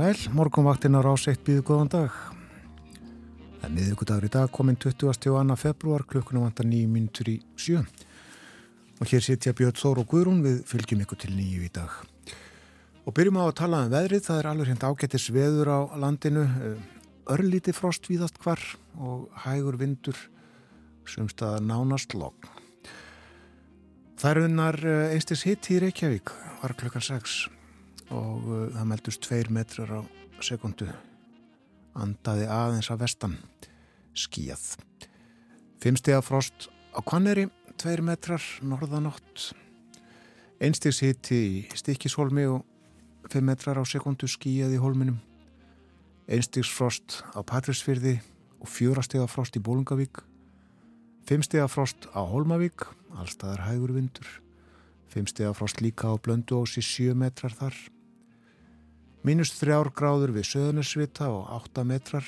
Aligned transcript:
sæl, 0.00 0.30
morgunvaktin 0.32 0.96
á 0.96 1.00
ráseitt 1.04 1.42
býðu 1.44 1.62
góðan 1.66 1.90
dag. 1.92 2.14
Það 3.60 3.64
er 3.66 3.72
miðugudagur 3.74 4.24
í 4.24 4.30
dag, 4.32 4.46
komin 4.48 4.78
22. 4.80 5.56
februar, 5.60 6.06
klukkunum 6.08 6.46
vantar 6.46 6.68
nýjum 6.68 6.94
mínutur 6.94 7.28
í 7.28 7.34
sjö. 7.60 7.82
Og 9.00 9.10
hér 9.10 9.24
sitja 9.26 9.52
Björn 9.56 9.76
Þór 9.76 10.00
og 10.00 10.08
Guðrún, 10.08 10.40
við 10.46 10.62
fylgjum 10.70 11.04
ykkur 11.04 11.20
til 11.20 11.34
nýju 11.34 11.66
í 11.66 11.70
dag. 11.74 11.92
Og 13.04 13.16
byrjum 13.16 13.42
á 13.42 13.44
að 13.44 13.58
tala 13.60 13.82
um 13.84 13.92
veðrið, 13.92 14.24
það 14.30 14.40
er 14.40 14.50
alveg 14.54 14.72
hérna 14.72 14.94
ágættis 14.94 15.28
veður 15.36 15.74
á 15.74 15.78
landinu, 16.06 16.48
örlíti 17.36 17.76
frost 17.76 18.08
víðast 18.08 18.40
hvar 18.40 18.64
og 18.96 19.28
hægur 19.44 19.76
vindur, 19.84 20.16
semst 21.04 21.44
að 21.44 21.60
nánast 21.68 22.16
logg. 22.16 22.48
Það 24.16 24.30
er 24.30 24.44
unnar 24.48 24.84
einstis 25.12 25.44
hitt 25.44 25.68
í 25.68 25.80
Reykjavík, 25.84 26.32
var 26.62 26.78
klukkan 26.80 27.04
6 27.04 27.59
og 28.10 28.46
uh, 28.46 28.66
það 28.74 28.88
meldust 28.92 29.22
tveir 29.24 29.50
metrar 29.54 29.92
á 29.96 30.00
sekundu 30.44 30.88
andaði 31.98 32.46
aðeins 32.50 32.90
að 32.92 33.02
vestan. 33.04 33.36
Skíjað 34.16 34.76
fimmstega 35.80 36.20
frost 36.24 36.68
á 36.92 37.00
Kvanneri 37.00 37.46
tveir 37.80 38.02
metrar 38.04 38.42
norðanótt. 38.62 39.50
Einstigs 40.60 41.00
hitti 41.00 41.38
í 41.40 41.60
Stikishólmi 41.72 42.44
og 42.50 42.64
fimm 43.32 43.48
metrar 43.48 43.80
á 43.80 43.84
sekundu 43.88 44.28
skíjað 44.28 44.76
í 44.76 44.82
hólminum. 44.82 45.20
Einstigs 46.28 46.68
frost 46.68 47.22
á 47.32 47.40
Patrísfyrði 47.40 48.18
og 48.60 48.68
fjórastega 48.68 49.30
frost 49.30 49.56
í 49.56 49.64
Bólungavík 49.64 50.20
fimmstega 51.30 51.68
frost 51.70 52.08
á 52.10 52.26
Hólmavík 52.26 52.82
allstaðar 53.14 53.62
hægur 53.68 53.92
vindur. 53.94 54.26
Fimmstega 55.10 55.52
frost 55.54 55.78
líka 55.78 56.10
á 56.10 56.18
Blöndu 56.18 56.58
ósi 56.58 56.82
sjö 56.82 57.14
metrar 57.14 57.54
þar 57.54 57.76
Mínust 59.20 59.58
þrjár 59.60 59.90
gráður 59.92 60.30
við 60.32 60.46
söðunarsvita 60.48 61.26
og 61.28 61.50
8 61.52 61.82
metrar. 61.84 62.24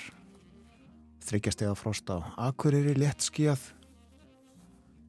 Þryggjastega 1.24 1.72
frost 1.78 2.10
á 2.12 2.20
Akureyri, 2.36 2.92
lettskíjað. 3.00 3.62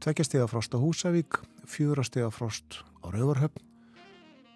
Tveggjastega 0.03 0.47
frost 0.47 0.71
á 0.71 0.79
Húsavík, 0.79 1.41
fjúrastega 1.67 2.29
frost 2.31 2.79
á 3.03 3.11
Rauvarhöfn. 3.11 3.59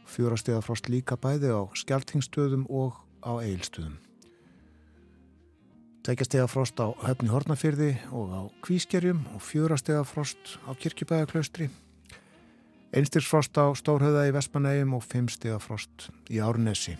Fjúrastega 0.07 0.61
frost 0.63 0.87
líka 0.87 1.17
bæði 1.19 1.51
á 1.51 1.67
Skjaltingstöðum 1.75 2.63
og 2.71 2.95
á 3.19 3.43
Eilstöðum. 3.43 3.97
Tveggjastega 6.07 6.47
frost 6.47 6.79
á 6.79 6.95
Höfni 7.03 7.27
Hortnafyrði 7.27 7.89
og 8.15 8.31
á 8.31 8.41
Kvískerjum 8.63 9.25
og 9.35 9.43
fjúrastega 9.43 10.05
frost 10.07 10.55
á 10.63 10.71
Kirkjubæðaklaustri. 10.79 11.67
Einstirsfrost 12.95 13.59
á 13.59 13.67
Stórhauða 13.75 14.29
í 14.29 14.35
Vestmanægjum 14.35 14.95
og 14.95 15.03
fimmstega 15.03 15.59
frost 15.59 16.07
í 16.31 16.39
Árnesi. 16.39 16.95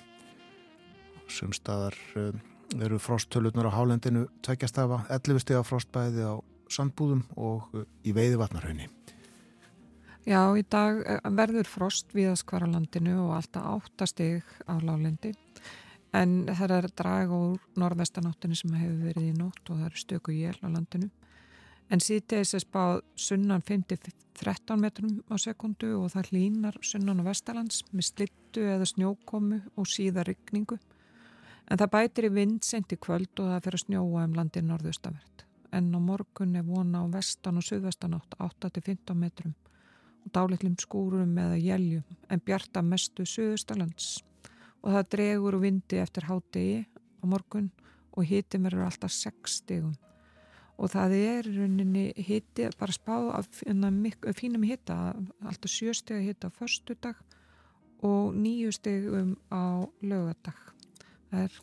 Sumstaðar 1.31 1.95
um, 2.19 2.41
eru 2.83 2.99
frosttöluðnar 2.99 3.69
á 3.71 3.77
hálendinu 3.77 4.27
tveikjastafa, 4.45 5.03
11 5.13 5.43
steg 5.43 5.59
af 5.59 5.69
frostbæði 5.69 6.27
á 6.27 6.35
sandbúðum 6.71 7.23
og 7.35 7.67
uh, 7.73 7.83
í 8.03 8.13
veiði 8.15 8.39
vatnarhaunni. 8.39 8.89
Já, 10.27 10.41
í 10.59 10.63
dag 10.67 10.99
eh, 11.07 11.21
verður 11.31 11.69
frost 11.71 12.11
á 12.11 12.67
landinu 12.67 13.13
og 13.29 13.38
alltaf 13.38 13.67
8 13.95 14.07
steg 14.11 14.43
á 14.67 14.75
lálendi 14.83 15.31
en 16.15 16.47
það 16.51 16.73
er 16.77 16.88
drag 16.99 17.31
úr 17.31 17.61
norðvestanáttinu 17.79 18.57
sem 18.57 18.73
hefur 18.75 19.05
verið 19.07 19.29
í 19.29 19.38
nótt 19.38 19.69
og 19.69 19.79
það 19.79 19.88
eru 19.88 20.01
stöku 20.01 20.35
jél 20.35 20.57
á 20.59 20.67
landinu. 20.67 21.09
En 21.88 22.03
síðtegis 22.03 22.51
er 22.57 22.63
spáð 22.65 23.01
sunnan 23.15 23.63
5-13 23.63 24.81
metrum 24.81 25.21
á 25.31 25.35
sekundu 25.39 25.94
og 26.01 26.11
það 26.11 26.33
hlínar 26.33 26.79
sunnan 26.83 27.23
á 27.23 27.29
vestalands 27.29 27.85
með 27.94 28.09
slittu 28.09 28.67
eða 28.67 28.88
snjókomu 28.89 29.61
og 29.79 29.88
síða 29.88 30.27
ryggningu 30.27 30.75
En 31.67 31.79
það 31.79 31.91
bætir 31.91 32.28
í 32.29 32.31
vind 32.31 32.63
sent 32.63 32.94
í 32.95 32.97
kvöld 33.03 33.41
og 33.44 33.50
það 33.51 33.63
fyrir 33.66 33.78
að 33.78 33.83
snjóa 33.83 34.23
um 34.23 34.35
landið 34.38 34.67
norðustavert. 34.69 35.44
En 35.75 35.89
á 35.91 36.00
morgun 36.00 36.55
er 36.55 36.63
vona 36.63 37.01
á 37.03 37.05
vestan 37.11 37.59
og 37.59 37.66
suðvestanátt 37.67 38.38
8-15 38.39 39.17
metrum 39.19 39.55
og 40.23 40.31
dálitlum 40.35 40.77
skúrum 40.79 41.33
eða 41.44 41.57
jæljum 41.59 42.06
en 42.31 42.44
bjarta 42.47 42.83
mestu 42.83 43.25
suðustalands. 43.27 44.22
Og 44.83 44.95
það 44.95 45.09
dregur 45.17 45.59
vindi 45.59 46.00
eftir 46.00 46.29
hádegi 46.29 46.85
á 47.19 47.23
morgun 47.27 47.67
og 48.16 48.23
hitti 48.29 48.61
mér 48.61 48.77
eru 48.77 48.88
alltaf 48.88 49.11
6 49.11 49.59
stegum. 49.59 49.97
Og 50.77 50.94
það 50.94 51.17
er 51.17 51.47
rauninni 51.50 52.06
hitti, 52.16 52.69
bara 52.79 52.94
spáð 52.94 53.31
af 53.33 53.50
fínum 53.59 54.63
hitta, 54.63 55.17
alltaf 55.44 55.73
7 55.73 56.00
steg 56.00 56.22
að 56.22 56.27
hitta 56.29 56.47
á 56.47 56.56
förstu 56.56 56.95
dag 56.95 57.19
og 58.06 58.31
9 58.38 58.72
stegum 58.72 59.35
á 59.51 59.83
lögadag 60.00 60.76
er 61.35 61.61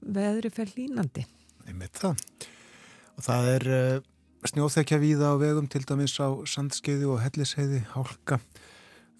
veðri 0.00 0.50
fyrir 0.54 0.76
línandi 0.76 1.26
Einmitt 1.68 1.98
það. 2.00 2.20
Og 3.18 3.24
það 3.26 3.48
er 3.54 3.66
uh, 3.70 4.02
snjóþekja 4.48 4.98
víða 5.02 5.32
á 5.32 5.40
vegum 5.40 5.68
til 5.70 5.84
dæmis 5.86 6.16
á 6.18 6.28
sandskeiði 6.48 7.08
og 7.10 7.20
helliseiði, 7.22 7.82
hálka 7.92 8.40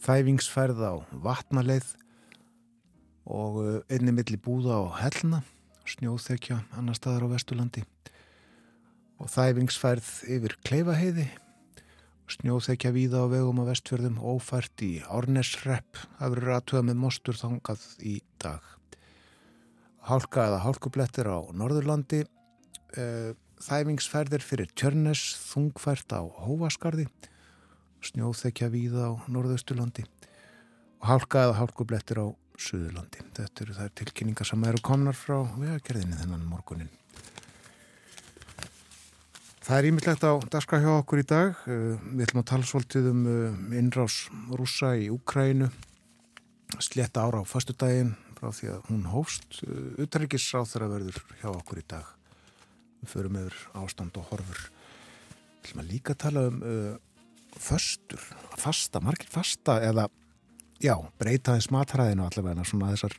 þæfingsferð 0.05 0.81
á 0.81 0.95
vatnaleið 1.27 1.93
og 3.31 3.61
uh, 3.61 3.77
einni 3.93 4.15
milli 4.17 4.41
búða 4.41 4.81
á 4.81 4.85
hellna 5.05 5.45
snjóþekja 5.91 6.63
annar 6.79 6.99
staðar 6.99 7.29
á 7.29 7.33
Vesturlandi. 7.35 7.85
Og 9.21 9.29
þæfingsferð 9.29 10.11
yfir 10.33 10.57
Kleifaheiði 10.65 11.29
snjóþekja 12.31 12.95
víða 12.95 13.27
á 13.27 13.31
vegum 13.31 13.61
á 13.63 13.69
vestfjörðum 13.69 14.21
ófært 14.23 14.87
í 14.87 14.93
Árnesrepp 15.11 15.99
það 16.17 16.37
verður 16.37 16.55
aðtöða 16.57 16.85
með 16.89 17.03
mostur 17.05 17.37
þangað 17.37 17.83
í 18.07 18.21
dag 18.41 18.80
hálka 20.11 20.47
eða 20.49 20.61
hálkublettir 20.65 21.29
á 21.31 21.39
Norðurlandi 21.55 22.25
eh, 22.99 23.33
þæfingsferðir 23.63 24.45
fyrir 24.45 24.71
Tjörnes 24.75 25.23
þungfært 25.51 26.13
á 26.17 26.23
Hóaskarði 26.25 27.07
snjóþekja 28.05 28.71
víða 28.73 29.11
á 29.11 29.13
Norðausturlandi 29.31 30.07
og 31.01 31.11
hálka 31.11 31.45
eða 31.47 31.59
hálkublettir 31.61 32.23
á 32.25 32.27
Suðurlandi. 32.61 33.23
Þetta 33.37 33.65
eru 33.65 33.77
þær 33.77 33.93
tilkynningar 33.97 34.49
sem 34.49 34.65
eru 34.69 34.81
komnar 34.85 35.17
frá 35.17 35.39
vegagerðinni 35.57 36.19
þennan 36.21 36.49
morgunin. 36.49 36.91
Það 39.65 39.79
er 39.79 39.89
ímyndlegt 39.91 40.25
á 40.27 40.33
daska 40.51 40.81
hjá 40.83 40.91
okkur 40.99 41.23
í 41.23 41.29
dag. 41.29 41.63
Eh, 41.71 41.95
við 42.17 42.27
ætlum 42.27 42.43
að 42.43 42.51
tala 42.51 42.69
svolítið 42.69 43.13
um 43.13 43.23
eh, 43.31 43.79
innrás 43.81 44.25
rúsa 44.51 44.93
í 44.99 45.09
Úkrænu 45.13 45.71
sletta 46.81 47.25
ára 47.25 47.43
á 47.43 47.45
fastudaginn 47.49 48.15
frá 48.41 48.53
því 48.57 48.73
að 48.73 48.89
hún 48.89 49.07
hófst. 49.13 49.61
Utryggisráð 50.01 50.73
þegar 50.73 50.93
verður 50.95 51.21
hjá 51.43 51.49
okkur 51.53 51.81
í 51.83 51.87
dag. 51.93 52.13
Við 53.01 53.13
förum 53.15 53.39
yfir 53.41 53.59
ástand 53.81 54.21
og 54.21 54.29
horfur. 54.33 54.67
Ætlum 55.61 55.83
að 55.83 55.91
líka 55.93 56.17
tala 56.17 56.47
um 56.49 56.61
uh, 56.65 56.95
föstur, 57.61 58.23
fasta, 58.61 59.03
margir 59.05 59.29
fasta 59.29 59.81
eða, 59.85 60.07
já, 60.81 60.95
breyta 61.21 61.57
þess 61.59 61.73
matræðinu 61.75 62.25
allavega 62.25 62.65
svona 62.65 62.93
þessar 62.95 63.19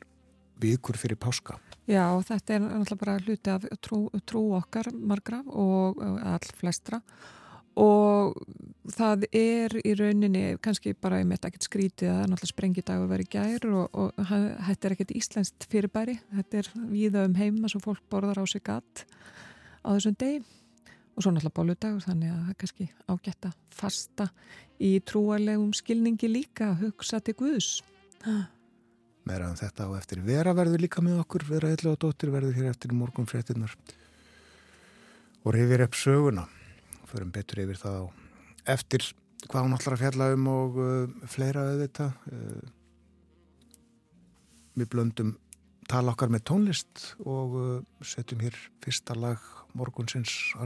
vikur 0.61 0.97
fyrir 0.97 1.19
páska. 1.21 1.59
Já, 1.89 2.05
þetta 2.25 2.55
er 2.55 2.65
alltaf 2.77 2.99
bara 3.01 3.19
hluti 3.19 3.51
af 3.51 3.65
trú, 3.83 4.05
trú 4.29 4.43
okkar 4.57 4.91
margra 4.93 5.41
og 5.49 6.01
all 6.01 6.51
flestra. 6.57 7.01
og 7.01 7.40
það 7.75 9.25
er 9.31 9.75
í 9.85 9.93
rauninni 9.95 10.43
kannski 10.63 10.93
bara 10.97 11.21
ég 11.21 11.27
mitt 11.29 11.45
ekkert 11.45 11.67
skrítið 11.67 12.09
að 12.09 12.15
það 12.15 12.23
er 12.23 12.31
náttúrulega 12.31 12.51
sprengidag 12.51 13.03
að 13.03 13.11
vera 13.11 13.25
í 13.25 13.29
gær 13.31 13.67
og, 13.71 13.99
og 14.01 14.31
þetta 14.67 14.87
er 14.87 14.95
ekkert 14.95 15.13
íslenskt 15.15 15.67
fyrirbæri. 15.71 16.17
Þetta 16.35 16.61
er 16.61 16.71
víða 16.91 17.25
um 17.29 17.37
heima 17.39 17.71
sem 17.71 17.83
fólk 17.83 18.03
borðar 18.11 18.41
á 18.41 18.45
sig 18.49 18.63
gatt 18.67 19.05
á 19.85 19.89
þessum 19.93 20.17
degi. 20.19 20.41
Og 21.15 21.23
svo 21.23 21.33
náttúrulega 21.33 21.57
bóludagur 21.59 22.05
þannig 22.05 22.31
að 22.31 22.41
það 22.41 22.51
er 22.51 22.59
kannski 22.63 22.89
ágætt 23.07 23.49
að 23.49 23.57
fasta 23.81 24.29
í 24.81 24.93
trúalegum 25.05 25.73
skilningi 25.77 26.31
líka 26.31 26.71
að 26.71 26.87
hugsa 26.87 27.21
til 27.23 27.37
Guðs. 27.39 27.73
Meðan 29.27 29.51
um 29.51 29.59
þetta 29.59 29.87
á 29.87 29.89
eftir. 29.99 30.23
Vera 30.25 30.55
verður 30.57 30.83
líka 30.83 31.03
með 31.03 31.19
okkur. 31.23 31.45
Vera 31.49 31.71
eitthvað 31.71 31.97
og 31.97 32.01
dóttir 32.05 32.31
verður 32.33 32.57
hér 32.57 32.71
eftir 32.71 32.95
morgun 32.95 33.29
fréttinnar 33.29 33.75
og 35.41 35.55
reyfir 35.55 35.81
upp 35.87 35.95
söguna 35.97 36.43
förum 37.11 37.31
betur 37.35 37.63
yfir 37.65 37.79
það 37.81 37.97
á 38.01 38.03
eftir 38.75 39.07
hvað 39.47 39.65
hún 39.65 39.77
ætlar 39.77 39.95
að 39.95 40.03
fjalla 40.03 40.27
um 40.35 40.49
og 40.51 40.81
uh, 40.81 41.29
fleira 41.31 41.65
auðvita 41.71 42.11
uh, 42.31 42.65
við 44.77 44.91
blöndum 44.93 45.33
tala 45.91 46.13
okkar 46.13 46.31
með 46.31 46.45
tónlist 46.51 47.07
og 47.25 47.57
uh, 47.57 47.73
setjum 48.05 48.45
hér 48.45 48.57
fyrsta 48.83 49.17
lag 49.17 49.41
morgunsins 49.77 50.53
á 50.55 50.63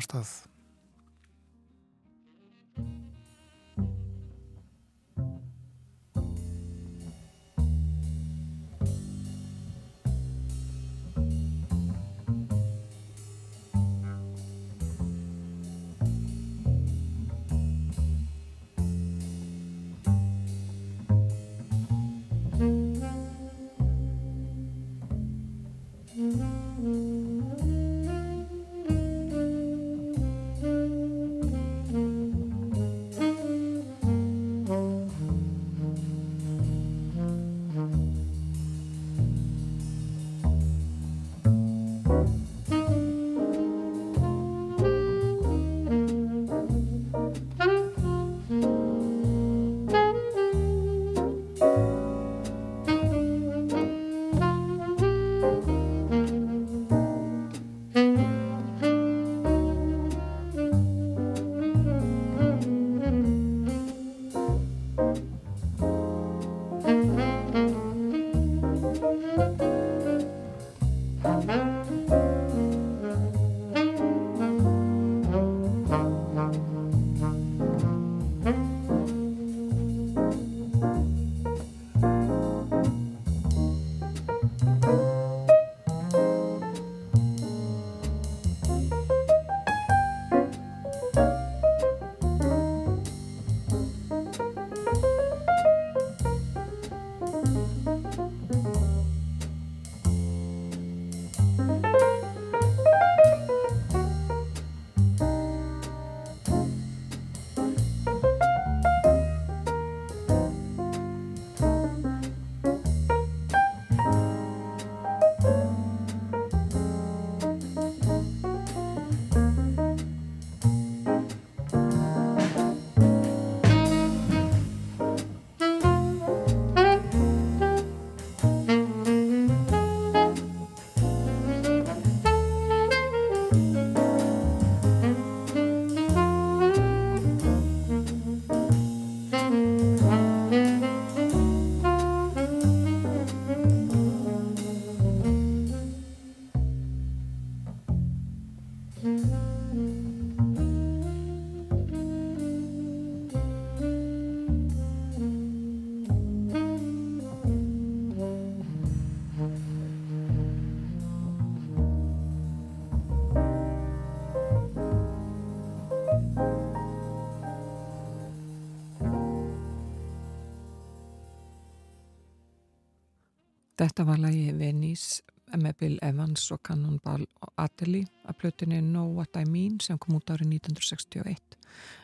Þetta 173.76 174.06
var 174.08 174.20
lagi 174.24 174.54
Venís 174.56 175.06
með 175.52 175.74
Bill 175.82 175.96
Evans 176.04 176.46
og 176.56 176.62
Cannonball 176.64 177.26
Adderley 177.60 178.06
að 178.24 178.38
plötunni 178.40 178.78
Know 178.80 179.10
What 179.18 179.36
I 179.36 179.44
Mean 179.50 179.82
sem 179.84 180.00
kom 180.00 180.16
út 180.16 180.32
árið 180.32 180.54
1961. 180.62 181.58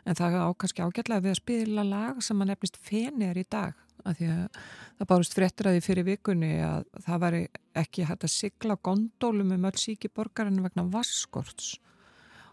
En 0.03 0.17
það 0.19 0.35
er 0.35 0.49
ákvæmski 0.49 0.83
ágætlega 0.83 1.23
við 1.23 1.31
að 1.31 1.39
spila 1.39 1.85
lag 1.87 2.19
sem 2.25 2.43
að 2.43 2.51
nefnist 2.51 2.79
fenir 2.83 3.39
í 3.39 3.45
dag 3.47 3.79
að 4.03 4.17
því 4.19 4.29
að 4.33 4.59
það 4.99 5.09
bárust 5.13 5.37
því 5.37 5.79
fyrir 5.85 6.07
vikunni 6.09 6.51
að 6.65 6.85
það 7.05 7.23
var 7.23 7.37
ekki 7.83 8.07
hægt 8.09 8.27
að 8.27 8.35
sigla 8.35 8.77
gondólum 8.83 9.55
um 9.55 9.69
öll 9.69 9.79
síki 9.79 10.11
borgarinn 10.11 10.63
vegna 10.65 10.87
vaskorts 10.91 11.77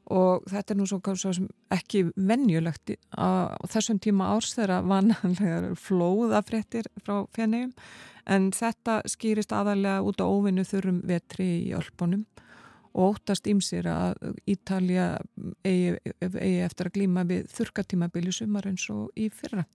og 0.08 0.44
þetta 0.48 0.72
er 0.72 0.78
nú 0.78 0.86
svo, 0.88 1.00
svo 1.20 1.32
ekki 1.74 2.06
vennjulegt 2.16 2.94
á 3.12 3.52
þessum 3.68 4.00
tíma 4.00 4.32
árs 4.34 4.54
þegar 4.56 4.86
vananlegar 4.88 5.70
flóðafréttir 5.76 6.88
frá 7.04 7.26
fjarnægum 7.36 7.74
en 8.28 8.50
þetta 8.56 9.02
skýrist 9.08 9.52
aðalega 9.56 10.04
út 10.04 10.20
á 10.20 10.26
óvinnu 10.26 10.64
þurrum 10.68 11.02
vetri 11.08 11.48
í 11.68 11.72
Ölpunum 11.76 12.24
og 12.98 13.14
óttast 13.14 13.46
ímsir 13.50 13.88
að 13.92 14.38
Ítalja 14.48 15.10
eigi, 15.64 15.98
eigi 16.24 16.60
eftir 16.64 16.88
að 16.88 16.96
glíma 16.98 17.26
við 17.28 17.50
þurkatímabili 17.54 18.32
sumar 18.34 18.68
eins 18.70 18.88
og 18.92 19.12
í 19.16 19.28
fyrra. 19.32 19.68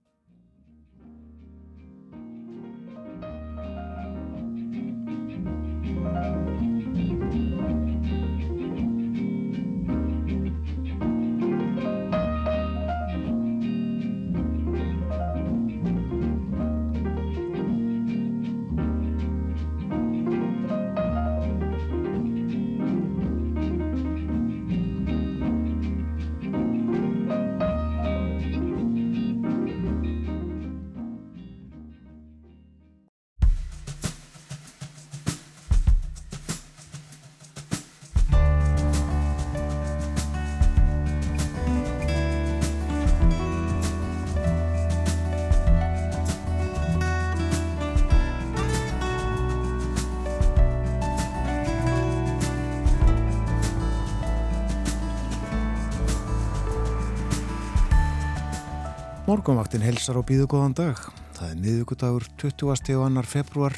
Morgonvaktin 59.44 59.82
helsar 59.84 60.16
og 60.16 60.24
býðu 60.30 60.46
góðan 60.54 60.74
dag. 60.78 61.00
Það 61.36 61.50
er 61.50 61.58
miðugudagur 61.60 62.26
20. 62.40 62.94
og 62.96 63.02
annar 63.04 63.28
februar. 63.28 63.74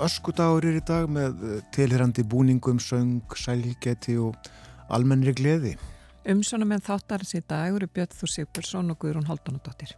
Öskudagur 0.00 0.64
er 0.64 0.78
í 0.78 0.84
dag 0.88 1.04
með 1.04 1.42
eh, 1.44 1.58
tilhyrandi 1.76 2.22
búningum, 2.24 2.78
söng, 2.80 3.34
sælgeti 3.36 4.14
og 4.16 4.48
almennri 4.88 5.34
gleði. 5.36 5.74
Umsónum 6.24 6.72
en 6.72 6.80
þáttarins 6.86 7.34
í 7.36 7.42
dag 7.44 7.76
eru 7.76 7.90
Björn 7.92 8.16
Þúr 8.16 8.32
Sigurðsson 8.32 8.88
og 8.94 8.96
Guðrún 9.02 9.28
Haldunadóttir. 9.28 9.92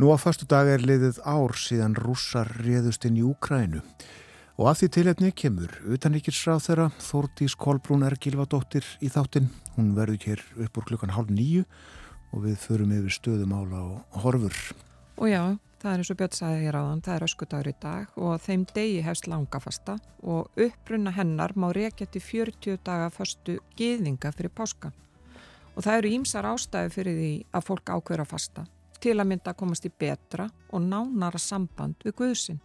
Nú 0.00 0.08
á 0.08 0.16
fastu 0.16 0.48
dag 0.48 0.72
er 0.72 0.80
liðið 0.80 1.20
ár 1.20 1.52
síðan 1.60 1.98
rússar 2.00 2.48
réðust 2.64 3.04
inn 3.04 3.18
í 3.20 3.26
Úkrænu. 3.28 3.82
Og 4.56 4.70
af 4.70 4.80
því 4.80 4.88
tilhefni 4.94 5.34
kemur 5.36 5.74
utanrikiðsráð 5.98 6.64
þeirra 6.70 6.88
Þórdís 6.96 7.58
Kolbrún 7.60 8.08
Ergilvadóttir 8.08 8.88
í 9.04 9.12
þáttin. 9.12 9.52
Hún 9.76 9.92
verður 9.98 10.30
hér 10.30 10.46
upp 10.64 10.80
úr 10.80 10.88
klukkan 10.94 11.12
hálf 11.12 11.28
nýju 11.28 11.66
og 11.68 12.02
við 12.42 12.58
förum 12.62 12.92
yfir 12.96 13.14
stöðumála 13.18 13.80
og 13.84 14.18
horfur. 14.24 14.58
Og 15.20 15.30
já, 15.30 15.42
það 15.82 15.92
er 15.92 16.02
eins 16.02 16.10
og 16.10 16.18
Björn 16.18 16.36
sagði 16.38 16.66
hér 16.66 16.78
áðan, 16.80 17.02
það 17.06 17.16
er 17.16 17.26
öskudagur 17.28 17.70
í 17.70 17.74
dag 17.84 18.18
og 18.18 18.44
þeim 18.44 18.66
degi 18.74 19.00
hefst 19.06 19.30
langafasta 19.30 19.98
og 20.22 20.62
uppbrunna 20.66 21.14
hennar 21.14 21.54
má 21.54 21.68
reykja 21.76 22.06
til 22.10 22.22
40 22.24 22.82
daga 22.84 23.10
fastu 23.14 23.58
geðinga 23.78 24.32
fyrir 24.34 24.54
páska. 24.54 24.92
Og 25.74 25.82
það 25.86 25.98
eru 26.00 26.14
ímsar 26.18 26.46
ástæði 26.50 26.94
fyrir 26.94 27.20
því 27.20 27.34
að 27.54 27.68
fólk 27.68 27.94
ákveður 27.94 28.24
að 28.24 28.32
fasta 28.34 28.66
til 29.04 29.18
að 29.20 29.28
mynda 29.28 29.52
að 29.52 29.60
komast 29.60 29.84
í 29.84 29.92
betra 29.92 30.46
og 30.72 30.80
nánara 30.84 31.40
samband 31.40 32.00
við 32.06 32.16
Guðsinn. 32.20 32.60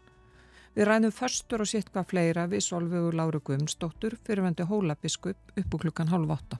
Við 0.77 0.87
ræðum 0.87 1.11
förstur 1.11 1.63
og 1.63 1.67
sitt 1.67 1.89
hvað 1.91 2.11
fleira 2.13 2.45
við 2.47 2.63
Solvögu 2.63 3.11
Láru 3.17 3.41
Guðmundsdóttur 3.43 4.15
fyrir 4.23 4.45
vendi 4.45 4.67
hólabiskup 4.69 5.57
upp 5.59 5.75
úr 5.75 5.83
klukkan 5.83 6.11
halv 6.13 6.31
åtta. 6.37 6.59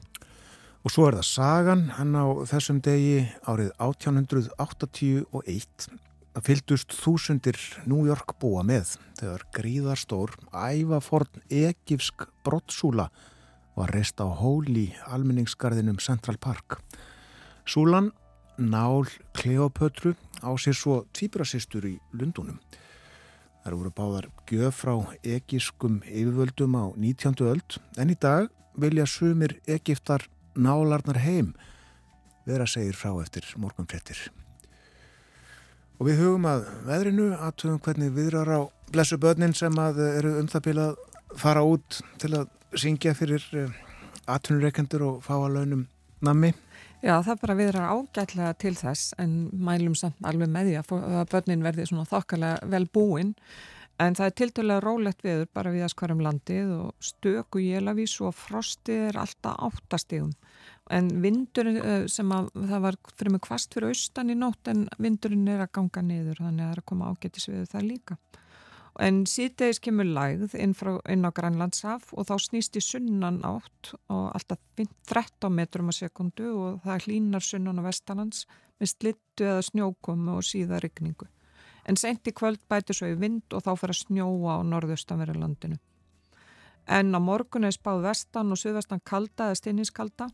Og 0.79 0.93
svo 0.93 1.09
er 1.09 1.17
það 1.19 1.27
sagan, 1.27 1.81
hann 1.97 2.15
á 2.15 2.23
þessum 2.47 2.77
degi 2.79 3.25
árið 3.43 3.73
1881 3.83 5.89
að 6.39 6.45
fyldust 6.45 6.95
þúsundir 6.95 7.57
New 7.83 8.05
York 8.07 8.37
búa 8.39 8.63
með 8.63 8.93
þegar 9.19 9.43
gríðarstór 9.57 10.37
ævaforn 10.53 11.43
egifsk 11.51 12.23
brottsúla 12.47 13.09
var 13.75 13.91
reist 13.91 14.23
á 14.23 14.27
hól 14.27 14.71
í 14.71 14.87
almenningsgarðinum 15.11 15.99
Central 15.99 16.39
Park. 16.39 16.79
Súlan, 17.67 18.13
nál 18.55 19.03
Kleopötru 19.35 20.15
á 20.39 20.55
sér 20.55 20.79
svo 20.79 21.01
tvíbrasistur 21.11 21.91
í 21.91 21.97
Lundunum. 22.15 22.59
Það 23.65 23.75
voru 23.75 23.95
báðar 23.99 24.31
gjöf 24.47 24.83
frá 24.85 24.95
egiskum 25.27 25.99
yfirvöldum 26.07 26.79
á 26.79 26.85
19. 26.95 27.35
öld 27.51 27.81
en 27.99 28.11
í 28.11 28.15
dag 28.15 28.47
vilja 28.79 29.03
sumir 29.07 29.59
egiftar 29.67 30.23
nálarnar 30.55 31.19
heim 31.23 31.53
vera 32.49 32.67
segir 32.67 32.97
frá 32.97 33.11
eftir 33.21 33.45
morgunfrettir. 33.57 34.29
Og 35.99 36.07
við 36.07 36.21
hugum 36.23 36.47
að 36.47 36.65
veðrinu 36.87 37.33
aðtöfum 37.35 37.81
hvernig 37.83 38.13
viðrar 38.15 38.49
á 38.55 38.61
blessu 38.93 39.19
börnin 39.19 39.53
sem 39.53 39.75
að 39.81 39.99
eru 40.07 40.37
um 40.39 40.47
það 40.47 40.65
bíla 40.69 40.87
að 40.89 41.39
fara 41.39 41.63
út 41.67 41.99
til 42.21 42.31
að 42.39 42.47
syngja 42.79 43.13
fyrir 43.17 43.43
eh, 43.57 43.73
aðtunureikendur 44.29 45.03
og 45.05 45.23
fá 45.25 45.35
að 45.35 45.57
launum 45.57 45.83
nammi. 46.25 46.53
Já, 46.99 47.13
það 47.23 47.41
bara 47.43 47.55
viðrar 47.55 47.91
ágætlega 47.95 48.53
til 48.59 48.73
þess 48.75 49.13
en 49.21 49.35
mælum 49.55 49.95
samt 49.95 50.17
alveg 50.27 50.49
með 50.51 50.71
því 50.71 50.79
að 50.79 51.29
börnin 51.31 51.63
verði 51.63 51.85
svona 51.87 52.07
þokkalega 52.09 52.71
vel 52.73 52.85
búinn 52.91 53.35
En 53.99 54.15
það 54.15 54.29
er 54.29 54.35
tiltölulega 54.39 54.83
rólegt 54.83 55.23
viður 55.25 55.49
bara 55.51 55.71
við 55.73 55.83
að 55.83 55.91
skvarum 55.91 56.21
landið 56.23 56.69
og 56.77 57.03
stöku 57.03 57.59
jélavís 57.59 58.13
og 58.23 58.35
frostið 58.37 59.09
er 59.09 59.17
alltaf 59.19 59.57
áttastígum. 59.67 60.29
En 60.89 61.09
vindurinn 61.21 62.07
sem 62.09 62.31
að 62.31 62.47
það 62.55 62.85
var 62.85 62.97
fyrir 63.11 63.33
mig 63.35 63.43
kvast 63.43 63.75
fyrir 63.75 63.91
austan 63.91 64.31
í 64.31 64.37
nótt 64.39 64.71
en 64.71 64.85
vindurinn 65.03 65.49
er 65.51 65.65
að 65.65 65.73
ganga 65.75 66.03
niður 66.05 66.39
þannig 66.45 66.63
að 66.63 66.69
það 66.69 66.77
er 66.77 66.81
að 66.81 66.87
koma 66.91 67.09
ágættis 67.11 67.49
við 67.51 67.65
það 67.73 67.89
líka. 67.89 68.17
En 68.99 69.19
síðdegis 69.29 69.79
kemur 69.83 70.07
lægð 70.07 70.55
inn, 70.59 70.75
frá, 70.75 70.93
inn 71.11 71.27
á 71.27 71.31
Grænlandsaf 71.35 72.13
og 72.15 72.27
þá 72.27 72.33
snýst 72.43 72.79
í 72.79 72.83
sunnan 72.83 73.41
átt 73.47 73.91
og 74.11 74.31
alltaf 74.35 74.63
13 75.11 75.51
metrum 75.55 75.91
að 75.91 75.99
sekundu 76.01 76.49
og 76.55 76.79
það 76.87 77.05
hlínar 77.05 77.45
sunnan 77.45 77.79
á 77.79 77.87
vestalands 77.87 78.47
með 78.79 78.93
slittu 78.93 79.47
eða 79.47 79.67
snjókomu 79.69 80.39
og 80.39 80.47
síða 80.47 80.81
regningu 80.83 81.27
en 81.89 81.97
sent 81.97 82.27
í 82.29 82.33
kvöld 82.35 82.61
bæti 82.69 82.93
svo 82.93 83.09
í 83.09 83.17
vind 83.17 83.55
og 83.55 83.65
þá 83.65 83.71
fyrir 83.81 83.95
að 83.95 84.01
snjóa 84.03 84.59
á 84.61 84.67
norðustanverðu 84.67 85.41
landinu. 85.41 85.79
En 86.89 87.13
á 87.13 87.19
morgun 87.21 87.67
er 87.67 87.73
spáð 87.75 88.05
vestan 88.07 88.53
og 88.53 88.61
suðvestan 88.61 89.01
kalda 89.05 89.49
eða 89.49 89.59
stinniskalda 89.59 90.29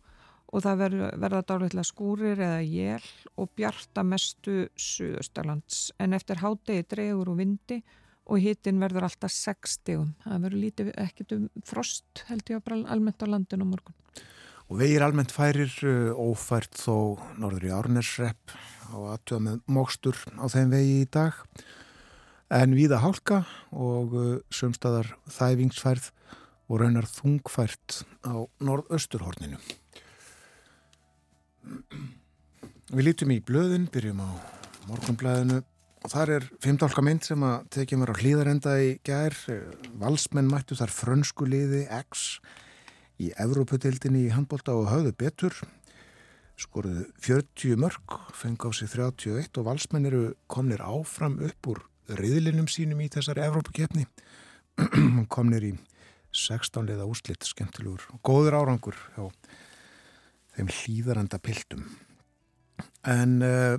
og 0.55 0.63
það 0.63 0.83
verða 1.19 1.43
dálitlega 1.47 1.87
skúrir 1.87 2.39
eða 2.39 2.61
jél 2.63 3.07
og 3.35 3.51
bjarta 3.57 4.05
mestu 4.07 4.65
suðustalands 4.79 5.89
en 5.99 6.15
eftir 6.15 6.43
hádegi 6.43 6.85
dregur 6.91 7.33
og 7.33 7.39
vindi 7.41 7.81
og 8.25 8.41
hittin 8.41 8.79
verður 8.81 9.07
alltaf 9.07 9.33
60. 9.33 10.07
Það 10.23 10.45
verður 10.45 10.61
lítið 10.63 10.93
ekkert 11.01 11.35
um 11.35 11.49
frost 11.65 12.23
held 12.29 12.49
ég 12.49 12.71
almennt 12.73 13.21
á 13.21 13.27
landinu 13.29 13.67
á 13.67 13.71
morgun. 13.73 13.97
Og 14.65 14.79
vegir 14.81 15.03
almennt 15.05 15.33
færir 15.33 15.69
uh, 15.85 16.15
ófært 16.17 16.73
þó 16.79 17.21
norður 17.37 17.67
í 17.67 17.73
Árnesrepp 17.75 18.55
á 18.89 18.97
aðtöða 19.13 19.43
með 19.45 19.59
mókstur 19.69 20.17
á 20.41 20.45
þeim 20.49 20.73
vegi 20.73 20.95
í 21.03 21.09
dag 21.13 21.37
en 22.55 22.73
viða 22.77 23.01
hálka 23.03 23.43
og 23.69 24.15
uh, 24.17 24.31
sömstaðar 24.49 25.11
þæfingsfærð 25.29 26.09
og 26.65 26.81
raunar 26.81 27.05
þungfært 27.05 28.01
á 28.25 28.41
norðausturhorninu. 28.65 29.61
Við 32.89 33.05
lítum 33.05 33.33
í 33.33 33.41
blöðin, 33.45 33.85
byrjum 33.93 34.25
á 34.25 34.29
morgunblæðinu 34.89 35.61
og 36.05 36.11
þar 36.13 36.35
er 36.39 36.49
fymdálka 36.61 37.05
mynd 37.05 37.25
sem 37.25 37.45
að 37.45 37.69
tekja 37.77 37.97
mér 38.01 38.13
á 38.13 38.19
hlýðarenda 38.21 38.75
í 38.81 38.91
gær. 39.05 39.37
Valsmenn 40.01 40.49
mættu 40.49 40.77
þar 40.77 40.93
frönsku 40.93 41.45
liði 41.49 41.85
X 42.01 42.39
í 43.21 43.31
Evróputildinni 43.39 44.25
í 44.27 44.33
handbólta 44.35 44.75
og 44.75 44.89
höfðu 44.91 45.15
betur 45.19 45.57
skoruðu 46.59 47.05
40 47.23 47.79
mörg 47.79 48.19
fengi 48.35 48.67
á 48.67 48.71
sig 48.75 48.91
31 48.91 49.59
og 49.59 49.67
valsmenn 49.67 50.07
eru 50.07 50.23
komnir 50.51 50.83
áfram 50.83 51.37
upp 51.43 51.71
úr 51.71 51.81
riðlinum 52.19 52.67
sínum 52.71 53.01
í 53.03 53.09
þessari 53.11 53.43
Evrópuketni 53.47 54.05
komnir 55.35 55.67
í 55.71 55.73
16 56.35 56.87
liða 56.89 57.07
úslitt, 57.07 57.47
skemmtilegur 57.47 58.03
og 58.11 58.21
góður 58.27 58.59
árangur 58.59 58.97
hjá 59.15 59.29
þeim 60.55 60.71
hlýðaranda 60.71 61.39
piltum. 61.43 61.85
En 63.07 63.39
uh, 63.43 63.75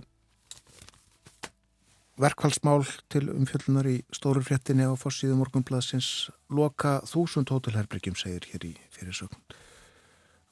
verkfallsmál 2.21 2.85
til 3.13 3.29
umfjöldunar 3.33 3.87
í 3.91 3.99
stóru 4.15 4.41
fréttinni 4.45 4.87
á 4.89 4.93
fossíðu 4.97 5.37
morgunbladsins 5.37 6.31
loka 6.49 6.99
þúsund 7.09 7.53
hótelherbryggjum 7.53 8.17
segir 8.17 8.49
hér 8.53 8.65
í 8.71 8.73
fyrirsögn. 8.95 9.37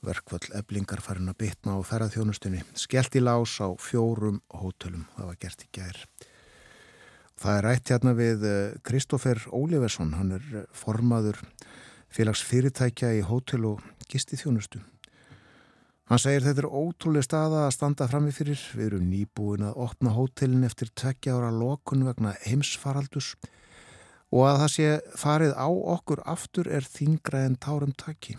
Verkfall 0.04 0.52
eblingar 0.58 1.00
farin 1.00 1.32
að 1.32 1.40
bitna 1.40 1.78
á 1.78 1.80
ferðarþjónustinni. 1.88 2.60
Skellt 2.76 3.16
í 3.16 3.24
lás 3.24 3.56
á 3.64 3.72
fjórum 3.80 4.42
hótelum. 4.52 5.06
Það 5.16 5.30
var 5.30 5.40
gert 5.40 5.64
í 5.64 5.70
gær. 5.72 6.00
Það 7.40 7.56
er 7.58 7.64
rætt 7.64 7.92
hérna 7.94 8.12
við 8.18 8.44
eh, 8.48 8.74
Kristófer 8.84 9.40
Óliversson. 9.48 10.12
Hann 10.18 10.36
er 10.36 10.66
formaður 10.76 11.40
félags 12.12 12.44
fyrirtækja 12.44 13.14
í 13.16 13.24
hótel 13.24 13.64
og 13.72 13.80
gisti 14.12 14.36
þjónustu. 14.38 14.84
Hann 16.10 16.20
segir 16.20 16.44
þetta 16.44 16.66
er 16.66 16.68
ótrúlega 16.68 17.24
staða 17.24 17.60
að 17.64 17.74
standa 17.78 18.08
framifyrir. 18.10 18.60
Við 18.76 18.90
erum 18.90 19.06
nýbúin 19.08 19.64
að 19.64 19.78
opna 19.86 20.12
hótelin 20.12 20.66
eftir 20.68 20.90
tveggja 20.92 21.38
ára 21.38 21.52
lokun 21.54 22.04
vegna 22.04 22.34
heimsfaraldus 22.44 23.34
og 24.34 24.48
að 24.48 24.60
það 24.64 24.74
sé 24.74 24.90
farið 25.20 25.54
á 25.56 25.68
okkur 25.94 26.20
aftur 26.28 26.68
er 26.68 26.84
þingra 26.84 27.44
en 27.46 27.56
tárum 27.60 27.94
takki 27.96 28.34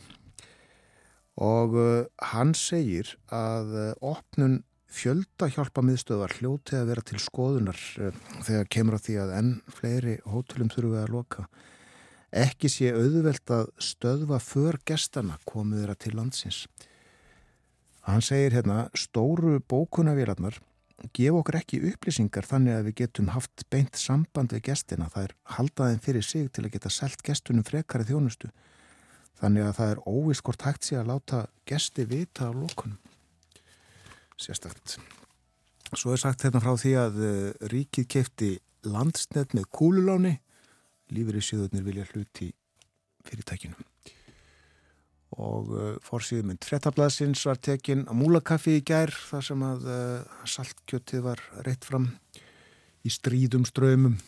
og 1.36 1.76
uh, 1.76 2.06
hann 2.32 2.54
segir 2.56 3.12
að 3.34 3.74
uh, 3.76 3.92
opnun 4.14 4.62
fjölda 4.96 5.50
hjálpa 5.52 5.84
miðstöðar 5.84 6.38
hljóti 6.40 6.78
að 6.80 6.92
vera 6.94 7.04
til 7.04 7.20
skoðunar 7.20 7.80
uh, 8.00 8.16
þegar 8.48 8.70
kemur 8.72 8.96
á 8.96 9.04
því 9.04 9.18
að 9.24 9.34
enn 9.40 9.54
fleiri 9.68 10.18
hótelum 10.24 10.72
þurfum 10.72 10.96
við 10.96 11.02
að 11.02 11.16
loka. 11.16 11.48
Ekki 12.36 12.72
sé 12.72 12.92
auðvelt 12.96 13.52
að 13.52 13.72
stöðva 13.84 14.40
för 14.44 14.80
gestana 14.88 15.38
komið 15.48 15.84
þeirra 15.84 15.98
til 16.00 16.16
landsins 16.16 16.66
hann 18.06 18.24
segir 18.26 18.54
hérna 18.54 18.86
stóru 18.98 19.60
bókunavélarnar 19.70 20.60
gef 21.14 21.36
okkur 21.36 21.60
ekki 21.60 21.82
upplýsingar 21.92 22.48
þannig 22.48 22.78
að 22.78 22.86
við 22.90 23.00
getum 23.02 23.34
haft 23.34 23.66
beint 23.74 23.98
samband 24.00 24.54
við 24.56 24.68
gestina 24.70 25.10
það 25.14 25.28
er 25.28 25.36
haldaðin 25.58 26.06
fyrir 26.06 26.24
sig 26.26 26.48
til 26.54 26.66
að 26.66 26.78
geta 26.78 26.94
selt 26.94 27.26
gestunum 27.26 27.66
frekari 27.68 28.08
þjónustu 28.08 28.52
Þannig 29.40 29.68
að 29.68 29.76
það 29.80 29.92
er 29.94 30.02
óvist 30.08 30.46
hvort 30.48 30.64
hægt 30.64 30.88
sé 30.88 30.98
að 31.00 31.10
láta 31.12 31.42
gesti 31.68 32.06
vita 32.08 32.48
á 32.48 32.52
lókunum. 32.56 33.00
Sérstakt. 34.40 34.98
Svo 35.96 36.16
er 36.16 36.22
sagt 36.22 36.46
hérna 36.46 36.62
frá 36.64 36.76
því 36.80 36.94
að 37.00 37.20
eh, 37.24 37.50
ríkið 37.72 38.08
kefti 38.16 38.52
landsnett 38.88 39.56
með 39.56 39.68
kúluláni. 39.76 40.38
Lífur 41.16 41.40
í 41.40 41.44
sjöðunir 41.44 41.86
vilja 41.86 42.08
hluti 42.14 42.50
fyrirtækinu. 43.28 43.76
Og 45.36 45.72
uh, 45.74 45.88
fórsýðum 46.06 46.54
mynd 46.54 46.66
frettablasins 46.68 47.42
var 47.48 47.60
tekin 47.60 48.06
að 48.06 48.20
múlakaffi 48.22 48.78
í 48.80 48.84
gær 48.86 49.12
þar 49.12 49.48
sem 49.50 49.64
að 49.66 49.88
uh, 49.90 50.44
saltkjöttið 50.48 51.26
var 51.26 51.42
reitt 51.66 51.88
fram 51.88 52.12
í 53.06 53.12
strídum 53.12 53.66
ströymum, 53.68 54.20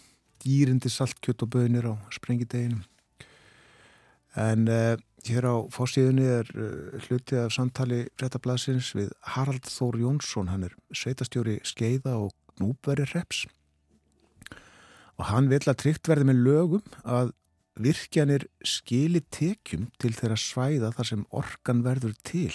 dýrindi 0.44 0.92
saltkjött 0.92 1.46
og 1.46 1.54
bönir 1.54 1.88
á 1.88 1.94
sprengideginum. 2.14 2.84
En 4.38 4.68
uh, 4.68 4.98
hér 5.28 5.48
á 5.48 5.56
fórsíðunni 5.74 6.28
er 6.42 6.50
uh, 6.58 6.98
hluti 7.08 7.40
af 7.40 7.54
samtali 7.56 8.04
frettablasins 8.20 8.92
við 8.98 9.14
Harald 9.38 9.70
Þór 9.70 10.02
Jónsson, 10.02 10.52
hann 10.52 10.68
er 10.68 10.76
sveitastjóri 10.92 11.62
skeiða 11.66 12.18
og 12.26 12.36
núbveri 12.60 13.06
reps 13.14 13.46
og 15.18 15.28
hann 15.32 15.50
vil 15.52 15.64
að 15.66 15.80
tryggt 15.82 16.10
verði 16.10 16.30
með 16.30 16.42
lögum 16.46 16.98
að 17.04 17.34
virkjanir 17.82 18.48
skili 18.66 19.22
tekjum 19.34 19.88
til 20.02 20.14
þeirra 20.18 20.38
svæða 20.42 20.92
þar 20.98 21.10
sem 21.12 21.26
orkan 21.30 21.84
verður 21.86 22.16
til 22.28 22.54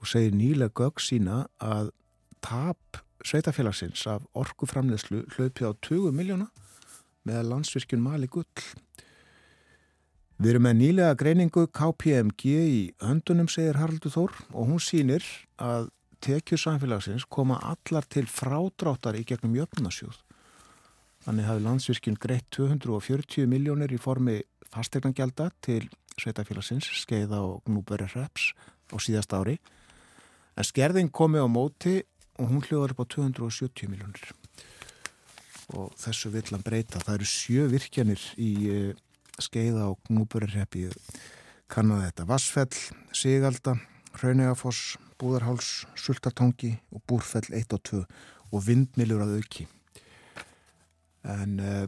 og 0.00 0.10
segir 0.10 0.36
nýlega 0.36 0.74
gögg 0.76 1.02
sína 1.02 1.46
að 1.62 1.92
tap 2.44 3.00
sveitafélagsins 3.26 4.04
af 4.10 4.26
orkuframlegslu 4.36 5.24
hlaupi 5.34 5.66
á 5.66 5.72
20 5.72 6.12
miljóna 6.14 6.50
með 7.26 7.48
landsvirkjun 7.50 8.04
Mali 8.04 8.28
Gull 8.30 8.46
Við 10.36 10.50
erum 10.52 10.66
með 10.66 10.74
nýlega 10.82 11.16
greiningu 11.16 11.62
KPMG 11.72 12.50
í 12.52 12.80
höndunum, 13.00 13.48
segir 13.48 13.78
Haraldur 13.80 14.12
Þór 14.12 14.34
og 14.52 14.66
hún 14.68 14.82
sínir 14.84 15.24
að 15.56 15.88
tekju 16.20 16.58
samfélagsins 16.60 17.24
koma 17.32 17.56
allar 17.64 18.04
til 18.12 18.26
frádráttar 18.28 19.16
í 19.16 19.24
gegnum 19.24 19.56
jöfnasjóð. 19.56 20.25
Þannig 21.26 21.48
hafi 21.48 21.62
landsvirkjum 21.64 22.16
greitt 22.22 22.46
240 22.54 23.48
miljónir 23.50 23.90
í 23.90 23.98
formi 23.98 24.36
fastegnagjaldar 24.70 25.50
til 25.64 25.88
sveitafélagsins, 26.14 26.86
skeiða 27.02 27.40
og 27.42 27.64
gnúberi 27.66 28.06
hreps 28.12 28.52
á 28.94 28.96
síðast 29.02 29.34
ári. 29.34 29.56
En 30.54 30.68
skerðing 30.68 31.10
komi 31.10 31.42
á 31.42 31.50
móti 31.50 31.98
og 32.38 32.52
hún 32.52 32.62
hljóðar 32.62 32.94
upp 32.94 33.02
á 33.02 33.06
270 33.18 33.90
miljónir. 33.90 34.30
Og 35.74 35.90
þessu 35.98 36.30
vill 36.30 36.46
hann 36.52 36.62
breyta. 36.62 37.02
Það 37.02 37.18
eru 37.18 37.28
sjö 37.34 37.66
virkjanir 37.74 38.22
í 38.38 38.52
skeiða 39.42 39.90
og 39.90 39.98
knúburirreppi 40.06 40.86
kannaði 41.66 42.12
þetta 42.12 42.30
Vassfell, 42.30 42.82
Sigalda 43.10 43.74
Hraunægafoss, 44.16 44.94
Búðarháls 45.18 45.88
Sultartangi 45.98 46.76
og 46.94 47.02
Búrfell 47.02 47.50
1 47.50 47.74
og 47.74 47.82
2 47.90 48.04
og 48.54 48.62
vindmilur 48.62 49.26
að 49.26 49.40
auki 49.40 49.66
en 51.32 51.58
eh, 51.60 51.86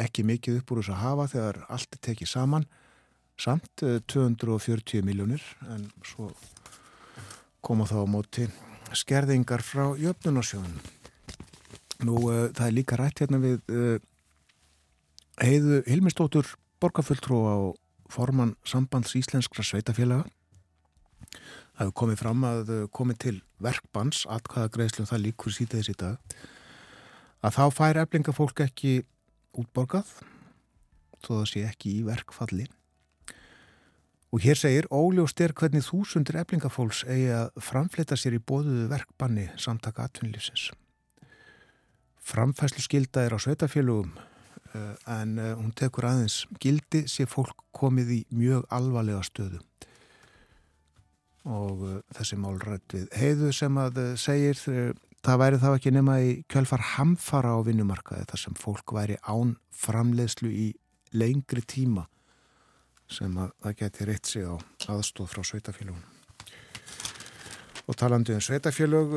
ekki 0.00 0.24
mikið 0.26 0.60
upp 0.60 0.72
úr 0.72 0.82
þess 0.82 0.94
að 0.94 1.02
hafa 1.04 1.28
þegar 1.34 1.60
allt 1.68 1.96
er 1.96 2.04
tekið 2.08 2.32
saman. 2.32 2.66
Samt 3.40 3.84
eh, 3.86 4.00
240 4.08 5.04
miljónir 5.06 5.44
en 5.68 5.88
svo 6.06 6.30
koma 7.64 7.86
þá 7.88 8.00
á 8.04 8.06
móti 8.08 8.48
skerðingar 8.96 9.62
frá 9.64 9.92
jöfnunarsjóðun 10.00 10.80
nú 12.06 12.16
eh, 12.32 12.48
það 12.56 12.66
er 12.66 12.76
líka 12.76 12.98
rætt 12.98 13.22
hérna 13.22 13.40
við 13.42 13.60
eh, 13.70 13.98
heiðu 15.40 15.82
Hilmistóttur 15.86 16.48
borgarfulltrú 16.82 17.40
á 17.46 17.56
forman 18.10 18.56
sambands 18.66 19.14
íslenskra 19.18 19.64
sveitafélaga 19.66 20.26
það 21.30 21.84
hefur 21.84 21.96
komið 22.02 22.20
fram 22.20 22.46
að 22.48 22.72
komið 22.96 23.20
til 23.24 23.36
verkbans 23.62 24.24
atkvæða 24.28 24.72
greiðslu 24.74 25.06
það 25.08 25.24
líkur 25.28 25.54
síðan 25.54 25.78
þessi 25.78 25.96
dag 26.00 26.40
að 27.40 27.56
þá 27.56 27.64
fær 27.76 28.02
eflingafólk 28.04 28.64
ekki 28.66 28.92
útborgað 29.58 30.12
þó 31.20 31.30
það 31.40 31.46
sé 31.52 31.64
ekki 31.68 31.94
í 31.98 32.04
verkfalli. 32.06 32.66
Og 34.30 34.44
hér 34.44 34.58
segir 34.58 34.86
óljóst 34.94 35.40
er 35.42 35.52
hvernig 35.58 35.82
þúsundir 35.84 36.38
eflingafólks 36.44 37.02
eigi 37.08 37.32
að 37.34 37.50
framfleta 37.66 38.16
sér 38.16 38.38
í 38.38 38.44
bóðuðu 38.44 38.86
verkbanni 38.92 39.50
samtaka 39.58 40.06
atvinnlýfsins 40.06 40.70
framfæslu 42.30 42.84
skilda 42.84 43.24
er 43.26 43.34
á 43.34 43.38
sveitafélugum 43.42 44.12
Eh, 44.74 44.94
en 45.20 45.38
eh, 45.38 45.54
hún 45.58 45.72
tekur 45.74 46.06
aðeins 46.06 46.44
gildi 46.62 47.02
sé 47.10 47.24
fólk 47.26 47.64
komið 47.74 48.12
í 48.14 48.18
mjög 48.38 48.68
alvarlega 48.70 49.24
stöðu. 49.26 49.58
Og 51.50 51.82
eh, 51.88 51.96
þessi 52.14 52.38
málrætt 52.38 52.94
við 52.94 53.08
heiðu 53.18 53.50
sem 53.56 53.80
að 53.82 53.98
segir 54.20 54.60
það 55.26 55.40
væri 55.42 55.60
þá 55.62 55.68
ekki 55.72 55.92
nema 55.94 56.20
í 56.24 56.30
kjölfar 56.50 56.86
hamfara 56.94 57.56
á 57.56 57.58
vinnumarkaði 57.66 58.28
þar 58.30 58.44
sem 58.44 58.56
fólk 58.58 58.94
væri 58.96 59.18
án 59.26 59.56
framleiðslu 59.74 60.50
í 60.50 60.68
lengri 61.12 61.64
tíma 61.66 62.06
sem 63.10 63.34
að 63.42 63.52
það 63.64 63.78
geti 63.82 64.06
reitt 64.06 64.26
sig 64.30 64.46
á 64.46 64.54
aðstóð 64.92 65.32
frá 65.32 65.42
sveitafélagun 65.44 66.06
og 67.90 67.96
talandi 67.98 68.36
um 68.36 68.44
sveitafélög 68.44 69.16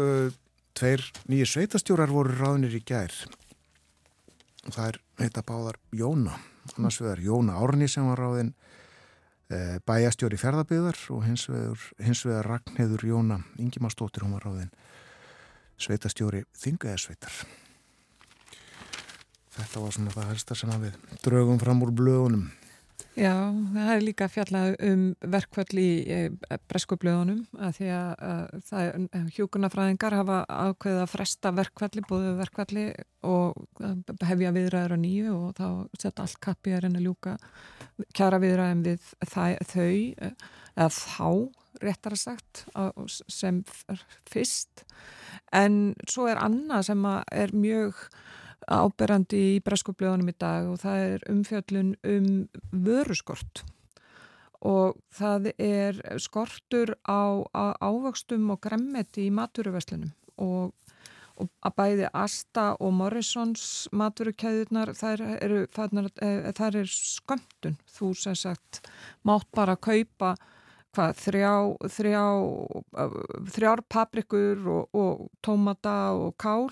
tveir 0.73 1.03
nýju 1.29 1.47
sveitastjórar 1.49 2.11
voru 2.11 2.33
ráðnir 2.33 2.73
í 2.73 2.81
gær. 2.85 3.13
Það 4.63 4.87
er 4.87 4.99
heita 5.21 5.43
báðar 5.45 5.77
Jóna. 5.93 6.39
Annars 6.77 6.99
vegar 7.01 7.21
Jóna 7.21 7.59
Árni 7.59 7.89
sem 7.91 8.07
var 8.07 8.21
ráðin 8.23 8.53
e, 9.51 9.79
bæjastjóri 9.85 10.39
ferðarbyðar 10.39 10.99
og 11.13 11.25
hins 11.27 11.45
vegar, 11.51 11.81
hins 11.99 12.23
vegar 12.25 12.47
Ragnheður 12.47 13.03
Jóna 13.09 13.41
Ingimarsdóttir 13.59 14.23
hún 14.23 14.37
var 14.37 14.47
ráðin 14.47 14.71
sveitastjóri 15.81 16.45
Þingaðarsveitar 16.63 17.43
þetta 19.53 19.83
var 19.83 19.95
svona 19.95 20.13
það 20.13 20.29
helsta 20.33 20.57
sem 20.57 20.75
við 20.81 20.99
draugum 21.23 21.61
fram 21.61 21.81
úr 21.85 21.93
blöðunum. 21.95 22.51
Já, 23.13 23.53
það 23.75 23.89
er 23.93 23.99
líka 24.01 24.25
fjallað 24.31 24.71
um 24.87 25.01
verkvall 25.35 25.77
í 25.77 25.89
eh, 26.09 26.55
breskublöðunum 26.71 27.43
að 27.61 27.75
því 27.77 27.89
að 27.93 29.27
hjókunafræðingar 29.35 30.15
hafa 30.17 30.39
ákveðið 30.49 31.01
að 31.03 31.11
fresta 31.11 31.51
verkvalli, 31.53 32.03
búðu 32.09 32.31
verkvalli 32.39 32.87
og 33.29 33.59
hefja 34.25 34.53
viðræður 34.55 34.95
á 34.97 35.03
nýju 35.03 35.35
og 35.35 35.53
þá 35.59 35.67
setja 35.93 36.25
allt 36.25 36.39
kappi 36.41 36.73
að 36.73 36.87
reyna 36.87 37.03
ljúka 37.05 37.35
kjara 38.17 38.41
viðræðum 38.41 38.81
við 38.87 39.11
þau 39.29 39.53
eða 39.77 40.89
þá 40.97 41.29
réttar 41.83 42.15
að 42.15 42.23
sagt 42.23 42.63
sem 43.31 43.61
fyrst. 44.29 44.85
En 45.53 45.93
svo 46.09 46.27
er 46.31 46.41
annað 46.41 46.89
sem 46.89 47.05
er 47.31 47.53
mjög 47.55 48.07
áberandi 48.69 49.39
í 49.55 49.61
breskupleðunum 49.63 50.31
í 50.31 50.35
dag 50.39 50.69
og 50.71 50.79
það 50.83 51.05
er 51.07 51.25
umfjöllun 51.31 51.95
um 52.07 52.27
vöruskort. 52.85 53.63
Og 54.63 54.95
það 55.11 55.51
er 55.59 55.99
skortur 56.23 56.95
á, 57.03 57.43
á 57.51 57.75
ávöxtum 57.83 58.47
og 58.53 58.61
gremmeti 58.63 59.27
í 59.27 59.33
maturuveslinum 59.35 60.13
og, 60.39 60.71
og 61.35 61.49
að 61.67 61.75
bæði 61.81 62.09
Asta 62.15 62.69
og 62.79 62.95
Morrisons 62.95 63.89
maturukæðunar 63.91 64.93
þar 64.95 65.25
eru 65.35 65.65
eh, 65.67 66.49
þar 66.55 66.79
er 66.79 66.87
skömmtun. 66.87 67.75
Þú 67.91 68.13
sem 68.15 68.39
sagt 68.39 68.85
mátt 69.27 69.51
bara 69.51 69.75
kaupa 69.75 70.37
hvað, 70.93 71.13
þrjá, 71.19 71.53
þrjá, 71.95 72.23
þrjár 73.55 73.83
paprikur 73.91 74.67
og, 74.69 74.97
og 74.97 75.23
tómata 75.45 76.13
og 76.17 76.35
kál. 76.41 76.67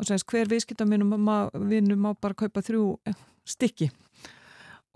Og 0.00 0.08
semst 0.08 0.26
hver 0.30 0.50
viðskiptavinnum 0.50 1.12
má 1.20 2.14
bara 2.18 2.38
kaupa 2.38 2.64
þrjú 2.64 2.96
stykki. 3.48 3.90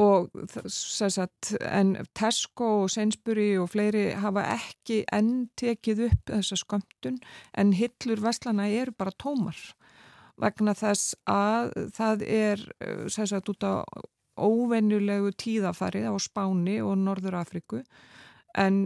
Og 0.03 0.29
sagt, 0.69 1.55
en 1.64 1.95
Tesco 2.16 2.83
og 2.83 2.90
Sainsbury 2.92 3.55
og 3.57 3.71
fleiri 3.73 4.11
hafa 4.21 4.45
ekki 4.59 5.05
enn 5.14 5.47
tekið 5.57 6.03
upp 6.11 6.33
þessa 6.35 6.59
skömmtun 6.61 7.16
en 7.57 7.73
hillur 7.77 8.21
vestlana 8.21 8.69
eru 8.69 8.92
bara 8.92 9.14
tómar. 9.16 9.57
Vegna 10.37 10.75
þess 10.77 11.14
að 11.25 11.73
það 11.97 12.27
er 12.29 12.66
sagt, 13.09 13.49
út 13.49 13.64
á 13.64 13.88
óvenjulegu 14.37 15.33
tíðafarið 15.40 16.11
á 16.12 16.14
Spáni 16.21 16.77
og 16.85 16.99
Norður 17.01 17.40
Afriku 17.40 17.81
en 18.57 18.77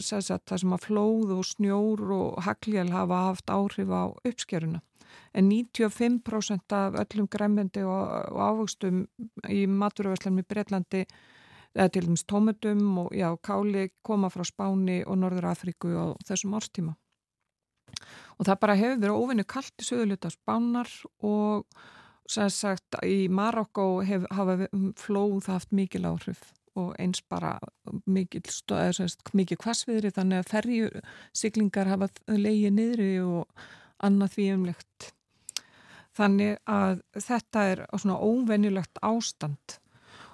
sagt, 0.00 0.46
það 0.48 0.62
sem 0.62 0.74
að 0.74 0.84
flóð 0.86 1.32
og 1.36 1.46
snjór 1.46 2.04
og 2.16 2.38
hagljál 2.46 2.90
hafa 2.92 3.24
haft 3.28 3.52
áhrif 3.52 3.90
á 3.92 4.04
uppskeruna. 4.08 4.80
En 5.36 5.50
95% 5.50 6.74
af 6.76 6.96
öllum 7.02 7.28
gremmendi 7.30 7.84
og, 7.84 8.32
og 8.32 8.40
ávöxtum 8.40 9.04
í 9.48 9.64
maturöfæslanum 9.68 10.42
í 10.42 10.48
Breitlandi, 10.48 11.04
eða 11.76 11.92
til 11.92 12.06
dæmis 12.06 12.24
tómutum 12.28 13.04
og 13.04 13.12
já, 13.16 13.28
káli 13.44 13.88
koma 14.02 14.32
frá 14.32 14.44
Spáni 14.48 15.02
og 15.04 15.20
Norður 15.20 15.50
Afríku 15.52 15.92
á 15.92 16.16
þessum 16.28 16.56
árstíma. 16.56 16.96
Og 18.38 18.48
það 18.48 18.60
bara 18.62 18.78
hefur 18.78 19.00
verið 19.02 19.22
óvinni 19.22 19.44
kallt 19.48 19.82
í 19.82 19.88
söðuluta 19.88 20.32
Spánar 20.32 20.90
og 21.24 21.68
sem 22.28 22.50
sagt 22.52 22.98
í 23.04 23.28
Marokko 23.32 24.04
hafa 24.04 24.68
flóð 25.00 25.48
haft 25.48 25.72
mikil 25.72 26.04
áhrif 26.08 26.44
og 26.78 26.94
eins 27.02 27.20
bara 27.30 27.56
mikið, 28.06 28.48
mikið 29.36 29.60
kvassviðri 29.64 30.12
þannig 30.14 30.42
að 30.42 30.50
ferju 30.52 30.90
siglingar 31.36 31.90
hafa 31.90 32.10
leiðið 32.30 32.74
niðri 32.76 33.12
og 33.24 33.66
annað 34.04 34.34
því 34.36 34.48
umlegt. 34.54 35.10
Þannig 36.18 36.56
að 36.66 37.02
þetta 37.14 37.66
er 37.72 37.84
svona 37.94 38.18
óvenjulegt 38.18 39.02
ástand 39.06 39.78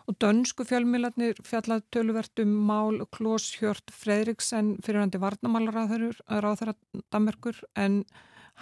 og 0.04 0.18
dönsku 0.20 0.66
fjölmiðlarnir 0.68 1.40
fjallað 1.44 1.84
töluvert 1.94 2.40
um 2.42 2.52
mál 2.68 3.00
Klós 3.14 3.48
Hjört 3.56 3.92
Fredriksen 3.92 4.74
fyrirhandi 4.84 5.20
varnamálaráður 5.20 6.20
ráðara 6.28 6.76
Damerkur 7.12 7.56
en 7.80 8.02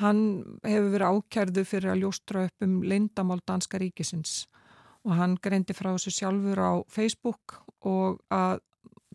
hann 0.00 0.22
hefur 0.64 0.92
verið 0.94 1.18
ákjærðu 1.18 1.64
fyrir 1.68 1.92
að 1.92 2.04
ljóstra 2.04 2.46
upp 2.48 2.64
um 2.64 2.78
leindamál 2.86 3.40
danska 3.46 3.80
ríkisins 3.82 4.44
og 5.02 5.16
hann 5.18 5.36
greindi 5.42 5.74
frá 5.76 5.90
þessu 5.92 6.14
sjálfur 6.14 6.62
á 6.62 6.72
Facebook 6.88 7.58
og 7.88 8.20
að 8.32 8.60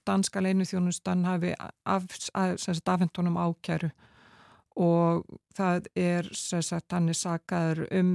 danska 0.07 0.41
leinuþjónustan 0.43 1.25
hafi 1.27 1.53
afhentunum 1.85 3.39
ákjæru 3.39 3.89
og 4.77 5.25
það 5.57 5.87
er 5.97 6.29
sagt, 6.33 6.91
hann 6.93 7.09
er 7.09 7.17
sagaður 7.17 7.87
um 7.91 8.11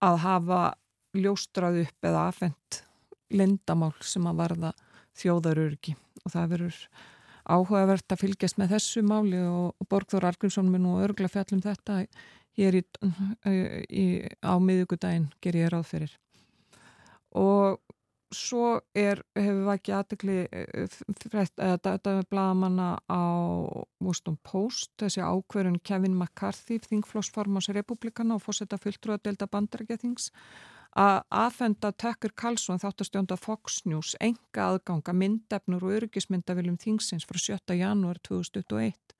að 0.00 0.20
hafa 0.24 0.60
ljóstrað 1.16 1.82
upp 1.84 2.06
eða 2.06 2.26
afhent 2.30 2.82
lindamál 3.34 3.92
sem 4.06 4.26
að 4.26 4.42
varða 4.42 4.72
þjóðarurki 5.18 5.96
og 6.24 6.32
það 6.34 6.52
verður 6.54 6.78
áhugavert 7.50 8.14
að 8.14 8.22
fylgjast 8.22 8.60
með 8.60 8.76
þessu 8.76 9.02
máli 9.06 9.40
og, 9.42 9.74
Borgþór 9.90 10.28
Argrímsson 10.30 10.70
mun 10.70 10.88
og 10.92 11.04
örgla 11.08 11.30
fjallum 11.32 11.62
þetta 11.64 12.04
hér 12.58 12.78
í, 12.78 12.82
í, 13.90 14.04
á 14.44 14.54
miðugudaginn 14.62 15.30
ger 15.42 15.58
ég 15.58 15.72
ráð 15.72 15.88
fyrir. 15.90 16.14
Og 17.38 17.80
svo 18.34 18.80
er, 18.94 19.20
hefur 19.34 19.60
við 19.64 19.70
ekki 19.74 19.94
aðtekli 19.96 20.36
þetta 21.58 22.14
með 22.16 22.26
bladamanna 22.30 22.88
á 23.10 23.22
Washington 23.98 24.38
Post, 24.46 24.92
þessi 25.02 25.22
ákverðun 25.24 25.80
Kevin 25.82 26.16
McCarthy, 26.16 26.78
þingflósformans 26.84 27.70
republikana 27.74 28.36
og 28.36 28.44
fórsetta 28.44 28.78
fulltrúa 28.78 29.18
delta 29.22 29.50
bandarækjathings 29.50 30.30
að 30.98 31.20
aðfenda 31.30 31.92
Tucker 31.92 32.32
Carlson 32.34 32.80
þáttastjónda 32.82 33.38
Fox 33.38 33.84
News 33.86 34.16
enga 34.20 34.72
aðganga 34.72 35.14
myndefnur 35.14 35.86
og 35.86 35.94
öryggismyndaviljum 36.00 36.78
þingsins 36.82 37.26
frá 37.28 37.38
7. 37.38 37.76
janúar 37.78 38.18
2021 38.26 39.14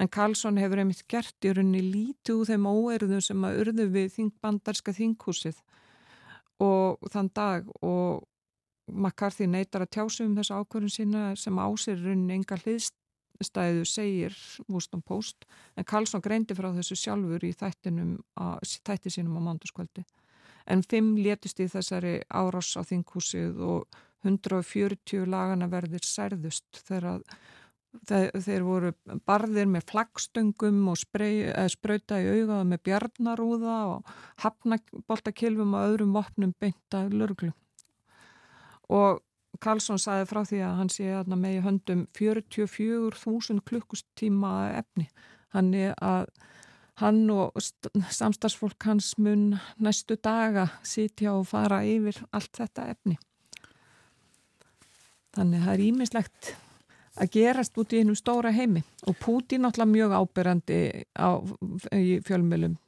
en 0.00 0.08
Carlson 0.08 0.60
hefur 0.60 0.80
einmitt 0.80 1.06
gert 1.08 1.44
í 1.44 1.52
rauninni 1.52 1.80
lítið 1.84 2.42
úr 2.42 2.50
þeim 2.50 2.68
óerðum 2.68 3.24
sem 3.24 3.44
að 3.44 3.62
urðu 3.64 3.88
við 3.96 4.12
þing 4.16 4.34
bandarska 4.44 4.92
þinghúsið 4.96 5.60
og 6.60 7.10
þann 7.12 7.30
dag 7.34 7.68
og 7.80 8.26
McCarthy 8.90 9.46
neytar 9.46 9.84
að 9.84 9.92
tjásu 9.96 10.26
um 10.26 10.34
þessu 10.38 10.56
ákvörðun 10.58 10.94
sína 10.94 11.24
sem 11.38 11.58
ásir 11.62 12.00
raunin 12.00 12.32
enga 12.34 12.58
hliðstæðu 12.58 13.84
segir 13.86 14.36
Wuston 14.68 15.02
Post 15.06 15.46
en 15.76 15.86
Karlsson 15.86 16.24
greindi 16.24 16.56
frá 16.58 16.72
þessu 16.74 16.98
sjálfur 16.98 17.46
í 17.46 17.52
þættinum 17.56 18.16
þætti 18.86 19.14
sínum 19.14 19.38
á 19.38 19.46
mándaskvöldi 19.46 20.04
en 20.70 20.82
fimm 20.82 21.16
létust 21.18 21.62
í 21.62 21.68
þessari 21.70 22.18
árás 22.28 22.74
á 22.76 22.82
þinghúsið 22.86 23.62
og 23.64 24.00
140 24.26 25.24
lagana 25.30 25.70
verðir 25.70 26.04
særðust 26.04 26.82
þegar 26.84 27.22
þeir 28.10 28.62
voru 28.66 28.92
barðir 29.26 29.66
með 29.70 29.88
flaggstöngum 29.90 30.84
og 30.92 31.00
spröyta 31.00 32.20
í 32.22 32.28
augaða 32.36 32.62
með 32.68 32.84
bjarnarúða 32.86 33.78
og 33.94 34.12
hafnaboltakilfum 34.44 35.74
og 35.74 35.88
öðrum 35.88 36.14
vopnum 36.14 36.54
beinta 36.60 37.06
lörglu 37.10 37.50
og 38.90 39.20
Karlsson 39.60 39.98
saði 40.00 40.28
frá 40.30 40.40
því 40.46 40.60
að 40.64 40.76
hann 40.78 40.92
sé 40.92 41.08
með 41.28 41.56
í 41.56 41.64
höndum 41.64 42.04
44.000 42.16 43.60
klukkustíma 43.66 44.52
efni. 44.78 45.08
Hann 45.52 45.74
er 45.74 45.92
að 46.00 46.30
hann 47.00 47.22
og 47.32 47.56
samstagsfólk 48.12 48.86
hans 48.88 49.14
mun 49.18 49.58
næstu 49.80 50.16
daga 50.16 50.68
sitja 50.86 51.34
og 51.34 51.48
fara 51.50 51.82
yfir 51.84 52.22
allt 52.30 52.52
þetta 52.56 52.88
efni. 52.94 53.18
Þannig 55.36 55.64
það 55.64 55.74
er 55.74 55.84
ímislegt 55.86 56.54
að 57.20 57.32
gerast 57.36 57.76
út 57.78 57.92
í 57.92 58.00
einum 58.00 58.16
stóra 58.18 58.52
heimi 58.54 58.82
og 59.06 59.18
Púti 59.20 59.58
náttúrulega 59.60 59.92
mjög 59.92 60.16
ábyrrandi 60.16 60.80
á, 61.16 61.36
í 61.94 62.20
fjölmjölum 62.26 62.78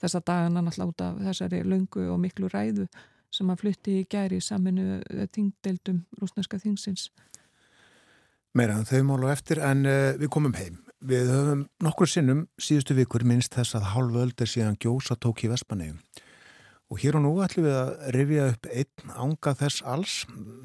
þessa 0.00 0.22
dagana 0.24 0.64
náttúrulega 0.64 0.92
út 0.92 1.06
af 1.06 1.22
þessari 1.28 1.62
lungu 1.66 2.08
og 2.12 2.20
miklu 2.22 2.50
ræðu 2.52 2.88
sem 3.34 3.50
að 3.52 3.62
flutti 3.62 3.98
í 4.00 4.06
gæri 4.08 4.40
saminu 4.40 5.00
þingdeildum 5.34 6.04
rúsneska 6.20 6.60
þingsins. 6.62 7.10
Meira 8.56 8.78
en 8.78 8.88
þau 8.88 9.02
málu 9.04 9.28
eftir 9.30 9.60
en 9.62 9.84
uh, 9.86 10.14
við 10.18 10.30
komum 10.32 10.56
heim. 10.56 10.80
Við 11.04 11.28
höfum 11.30 11.66
nokkur 11.84 12.10
sinnum 12.10 12.46
síðustu 12.58 12.96
vikur 12.96 13.22
minnst 13.28 13.54
þess 13.54 13.76
að 13.78 13.90
hálfu 13.92 14.22
öldir 14.24 14.50
síðan 14.50 14.78
gjósa 14.80 15.14
tók 15.20 15.44
í 15.44 15.52
Vespanegum. 15.52 16.00
Og 16.88 17.02
hér 17.02 17.18
og 17.18 17.26
nú 17.26 17.34
ætlum 17.44 17.66
við 17.68 17.76
að 17.76 17.90
rifja 18.16 18.46
upp 18.54 18.66
einn 18.72 19.12
ánga 19.12 19.52
þess 19.60 19.84
alls. 19.84 20.14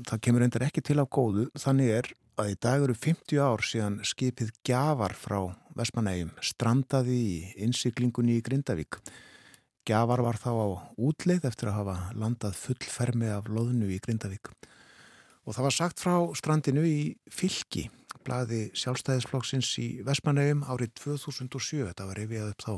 Það 0.07 0.21
kemur 0.23 0.45
endur 0.45 0.63
ekki 0.63 0.81
til 0.81 1.03
á 1.03 1.05
góðu. 1.05 1.49
Þannig 1.59 1.91
er 1.99 2.09
að 2.39 2.54
í 2.54 2.56
dag 2.62 2.84
eru 2.84 2.96
50 2.98 3.41
ár 3.43 3.62
síðan 3.65 4.00
skipið 4.08 4.54
Gjafar 4.65 5.13
frá 5.17 5.38
Vespanegum 5.78 6.32
strandaði 6.41 7.17
í 7.17 7.36
innsiklingunni 7.65 8.39
í 8.39 8.43
Grindavík. 8.46 8.98
Gjafar 9.86 10.24
var 10.26 10.39
þá 10.41 10.52
á 10.54 10.67
útleið 10.98 11.46
eftir 11.50 11.69
að 11.69 11.78
hafa 11.82 11.96
landað 12.17 12.58
fullfermi 12.58 13.30
af 13.34 13.50
loðnu 13.52 13.91
í 13.93 14.00
Grindavík. 14.02 14.50
Og 15.43 15.54
það 15.54 15.67
var 15.67 15.76
sagt 15.76 16.02
frá 16.02 16.15
strandinu 16.39 16.86
í 16.88 16.98
Fylki, 17.30 17.89
blaði 18.24 18.65
sjálfstæðisflokksins 18.80 19.69
í 19.84 19.88
Vestmannegjum 20.08 20.63
árið 20.65 20.93
2007. 21.04 21.84
Þetta 21.89 22.10
var 22.10 22.22
reyfið 22.22 22.50
upp 22.50 22.63
þá. 22.65 22.74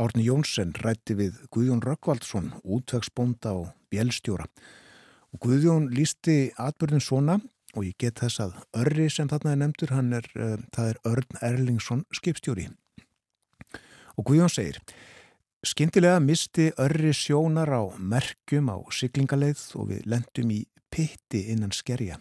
Árni 0.00 0.24
Jónsson 0.24 0.76
rætti 0.80 1.18
við 1.18 1.40
Guðjón 1.52 1.82
Rökkvaldsson, 1.84 2.52
útvegsbónda 2.62 3.56
og 3.58 3.72
bjelstjóra. 3.92 4.46
Og 5.34 5.42
Guðjón 5.44 5.90
lísti 5.92 6.54
atbyrðin 6.56 7.04
svona 7.04 7.40
og 7.76 7.86
ég 7.86 7.96
get 8.00 8.20
þess 8.22 8.42
að 8.42 8.56
Örri 8.82 9.08
sem 9.12 9.28
þarna 9.30 9.54
er 9.54 9.60
nefndur, 9.62 9.92
er, 9.94 10.26
uh, 10.36 10.56
það 10.74 10.90
er 10.90 11.00
Örn 11.12 11.40
Erlingsson 11.50 12.04
skipstjóri. 12.14 12.68
Og 14.18 14.26
Guðjón 14.26 14.52
segir... 14.52 14.82
Skindilega 15.60 16.22
misti 16.24 16.70
örri 16.80 17.10
sjónar 17.12 17.68
á 17.68 17.84
merkjum 18.00 18.70
á 18.72 18.80
syklingaleið 18.96 19.60
og 19.76 19.90
við 19.90 20.06
lendum 20.08 20.54
í 20.56 20.62
pitti 20.88 21.42
innan 21.52 21.74
skerja. 21.76 22.16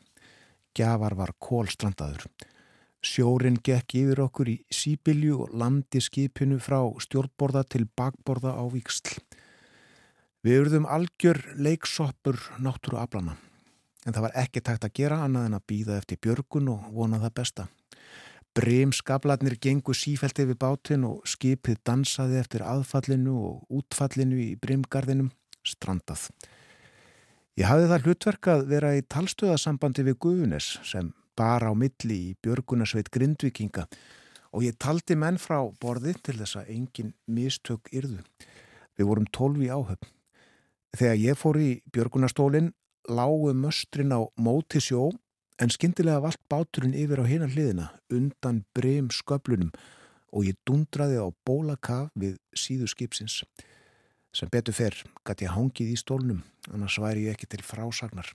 Gjafar 0.75 1.15
var 1.15 1.31
kólstrandaður. 1.39 2.27
Sjórin 2.99 3.61
gekk 3.63 3.95
yfir 3.95 4.25
okkur 4.25 4.51
í 4.51 4.57
síbilju 4.67 5.39
og 5.45 5.55
landi 5.55 6.03
skipinu 6.03 6.59
frá 6.59 6.81
stjórnborða 6.99 7.63
til 7.71 7.87
bakborða 7.87 8.59
á 8.59 8.63
viksl. 8.75 9.15
Við 10.43 10.65
urðum 10.65 10.91
algjör 10.91 11.39
leiksoppur 11.55 12.43
náttúru 12.59 12.99
aflana 12.99 13.39
en 14.05 14.15
það 14.15 14.25
var 14.27 14.37
ekki 14.43 14.63
takt 14.63 14.85
að 14.87 14.95
gera 15.01 15.19
annað 15.25 15.49
en 15.49 15.57
að 15.57 15.67
býða 15.71 15.97
eftir 15.99 16.21
björgun 16.23 16.71
og 16.73 16.87
vona 16.95 17.19
það 17.23 17.35
besta. 17.41 17.67
Brím 18.57 18.91
skabladnir 18.95 19.57
gengu 19.61 19.93
sífælt 19.93 20.39
yfir 20.41 20.57
bátinn 20.59 21.05
og 21.07 21.27
skipið 21.29 21.81
dansaði 21.85 22.39
eftir 22.39 22.63
aðfallinu 22.65 23.35
og 23.49 23.79
útfallinu 23.79 24.39
í 24.41 24.55
brimgarðinum 24.59 25.29
strandað. 25.67 26.29
Ég 27.59 27.67
hafði 27.67 27.89
það 27.91 28.07
hlutverk 28.07 28.49
að 28.53 28.65
vera 28.71 28.93
í 28.95 29.03
talstöðasambandi 29.03 30.05
við 30.07 30.17
Guðunes 30.23 30.71
sem 30.87 31.11
bar 31.37 31.63
á 31.67 31.71
milli 31.75 32.17
í 32.29 32.35
Björgunarsveit 32.43 33.11
Grindvikinga 33.13 33.85
og 34.55 34.63
ég 34.65 34.77
taldi 34.81 35.17
menn 35.19 35.37
frá 35.37 35.59
borði 35.81 36.15
til 36.23 36.39
þess 36.39 36.57
að 36.61 36.71
engin 36.73 37.13
mistök 37.27 37.91
yrðu. 37.93 38.23
Við 38.97 39.09
vorum 39.11 39.27
tólfi 39.35 39.69
áhöfn. 39.69 40.09
Þegar 40.97 41.19
ég 41.21 41.37
fór 41.37 41.59
í 41.61 41.69
Björgunarstólinn 41.93 42.71
lágu 43.09 43.53
möstrin 43.57 44.13
á 44.13 44.21
móti 44.37 44.81
sjó 44.83 45.09
en 45.59 45.73
skindilega 45.73 46.21
vald 46.23 46.39
báturinn 46.51 46.95
yfir 46.95 47.21
á 47.21 47.25
hina 47.27 47.49
hliðina 47.49 47.89
undan 48.15 48.63
breym 48.77 49.09
sköplunum 49.11 49.73
og 50.31 50.45
ég 50.47 50.57
dundraði 50.67 51.19
á 51.19 51.27
bólakaf 51.45 52.13
við 52.13 52.37
síðu 52.53 52.87
skipsins. 52.89 53.41
Sem 54.31 54.49
betur 54.53 54.77
fer 54.77 54.95
gæti 55.25 55.47
ég 55.47 55.55
hangið 55.55 55.93
í 55.93 55.97
stólnum, 55.97 56.43
annars 56.69 56.99
væri 57.01 57.25
ég 57.25 57.35
ekki 57.35 57.49
til 57.49 57.65
frásagnar. 57.65 58.29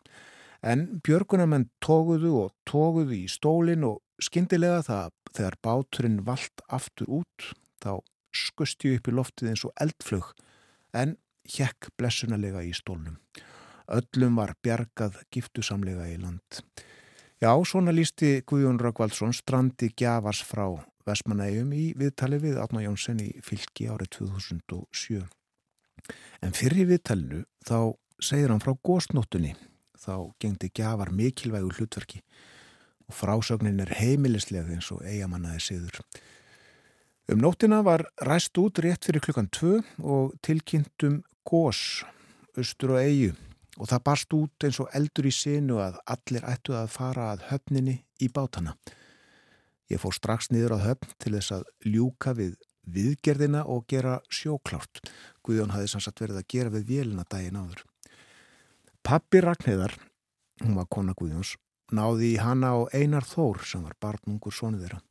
En 0.64 0.98
björgunamenn 1.06 1.68
tóguðu 1.84 2.32
og 2.42 2.54
tóguðu 2.66 3.14
í 3.20 3.28
stólinn 3.30 3.86
og 3.86 4.00
skindilega 4.22 4.82
það 4.86 5.12
þegar 5.36 5.58
báturinn 5.62 6.20
vald 6.26 6.64
aftur 6.72 7.20
út, 7.20 7.52
þá 7.78 8.00
skusti 8.34 8.90
ég 8.90 9.00
upp 9.00 9.10
í 9.10 9.14
loftið 9.14 9.52
eins 9.52 9.64
og 9.68 9.74
eldflög 9.82 10.32
en 10.98 11.16
hjekk 11.46 11.92
blessunalega 12.00 12.64
í 12.64 12.72
stólnum. 12.74 13.18
Öllum 13.92 14.38
var 14.40 14.54
bjargað 14.64 15.18
giftusamlega 15.34 16.06
í 16.08 16.16
land. 16.20 16.62
Já, 17.42 17.52
svona 17.68 17.92
lísti 17.92 18.38
Guðjón 18.48 18.78
Röggvaldsson 18.80 19.34
strandi 19.36 19.90
gjafars 19.92 20.40
frá 20.46 20.64
Vestmanægjum 21.04 21.72
í 21.76 21.84
viðtali 22.00 22.38
við 22.40 22.60
Átná 22.62 22.80
Jónsson 22.86 23.20
í 23.20 23.28
fylki 23.44 23.90
árið 23.92 24.14
2007. 24.16 25.20
En 26.40 26.56
fyrir 26.56 26.88
viðtalinu 26.88 27.42
þá 27.68 27.92
segir 28.22 28.52
hann 28.54 28.64
frá 28.64 28.72
góstnóttunni. 28.80 29.52
Þá 30.00 30.32
gengdi 30.40 30.72
gjafar 30.72 31.12
mikilvægu 31.12 31.76
hlutverki 31.76 32.22
og 33.04 33.16
frásögnin 33.18 33.82
er 33.84 33.92
heimilislega 33.98 34.72
eins 34.72 34.88
og 34.94 35.04
eigamannaði 35.04 35.60
siður. 35.60 36.00
Um 37.28 37.40
nóttina 37.44 37.82
var 37.84 38.06
ræst 38.24 38.56
út 38.60 38.80
rétt 38.80 39.04
fyrir 39.04 39.20
klukkan 39.24 39.52
2 39.52 39.76
og 40.00 40.32
tilkynntum 40.44 41.20
gós, 41.44 42.04
austur 42.56 42.96
og 42.96 43.04
eigu 43.04 43.34
og 43.78 43.88
það 43.90 44.04
barst 44.06 44.36
út 44.36 44.66
eins 44.66 44.78
og 44.82 44.90
eldur 44.94 45.28
í 45.28 45.32
sinu 45.34 45.80
að 45.82 45.98
allir 46.14 46.46
ættu 46.48 46.76
að 46.78 46.92
fara 46.94 47.30
að 47.32 47.48
höfninni 47.50 47.96
í 48.22 48.28
bátana. 48.30 48.76
Ég 49.90 50.00
fór 50.00 50.14
strax 50.16 50.50
niður 50.52 50.78
á 50.80 50.86
höfn 50.88 51.16
til 51.20 51.34
þess 51.34 51.56
að 51.58 51.66
ljúka 51.84 52.34
við 52.36 52.54
viðgerðina 52.84 53.64
og 53.70 53.84
gera 53.88 54.18
sjóklárt. 54.32 55.02
Guðjón 55.44 55.74
hafði 55.74 55.90
sannsagt 55.92 56.22
verið 56.22 56.40
að 56.40 56.48
gera 56.54 56.72
við 56.74 56.86
vélina 56.88 57.26
daginn 57.28 57.60
áður. 57.60 57.84
Pappi 59.04 59.42
Ragnheðar, 59.44 59.96
hún 60.62 60.78
var 60.78 60.88
kona 60.88 61.12
Guðjóns, 61.16 61.56
náði 61.92 62.34
í 62.34 62.40
hana 62.40 62.72
á 62.72 62.78
Einar 62.96 63.26
Þór 63.28 63.60
sem 63.68 63.82
var 63.84 63.96
barnungur 64.00 64.54
sonu 64.54 64.80
þeirra 64.80 65.02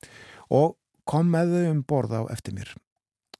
og 0.54 0.78
kom 1.06 1.30
með 1.30 1.54
þau 1.54 1.69
um 1.69 1.84
borð 1.86 2.15
á 2.17 2.21
eftir 2.34 2.56
mér. 2.58 2.71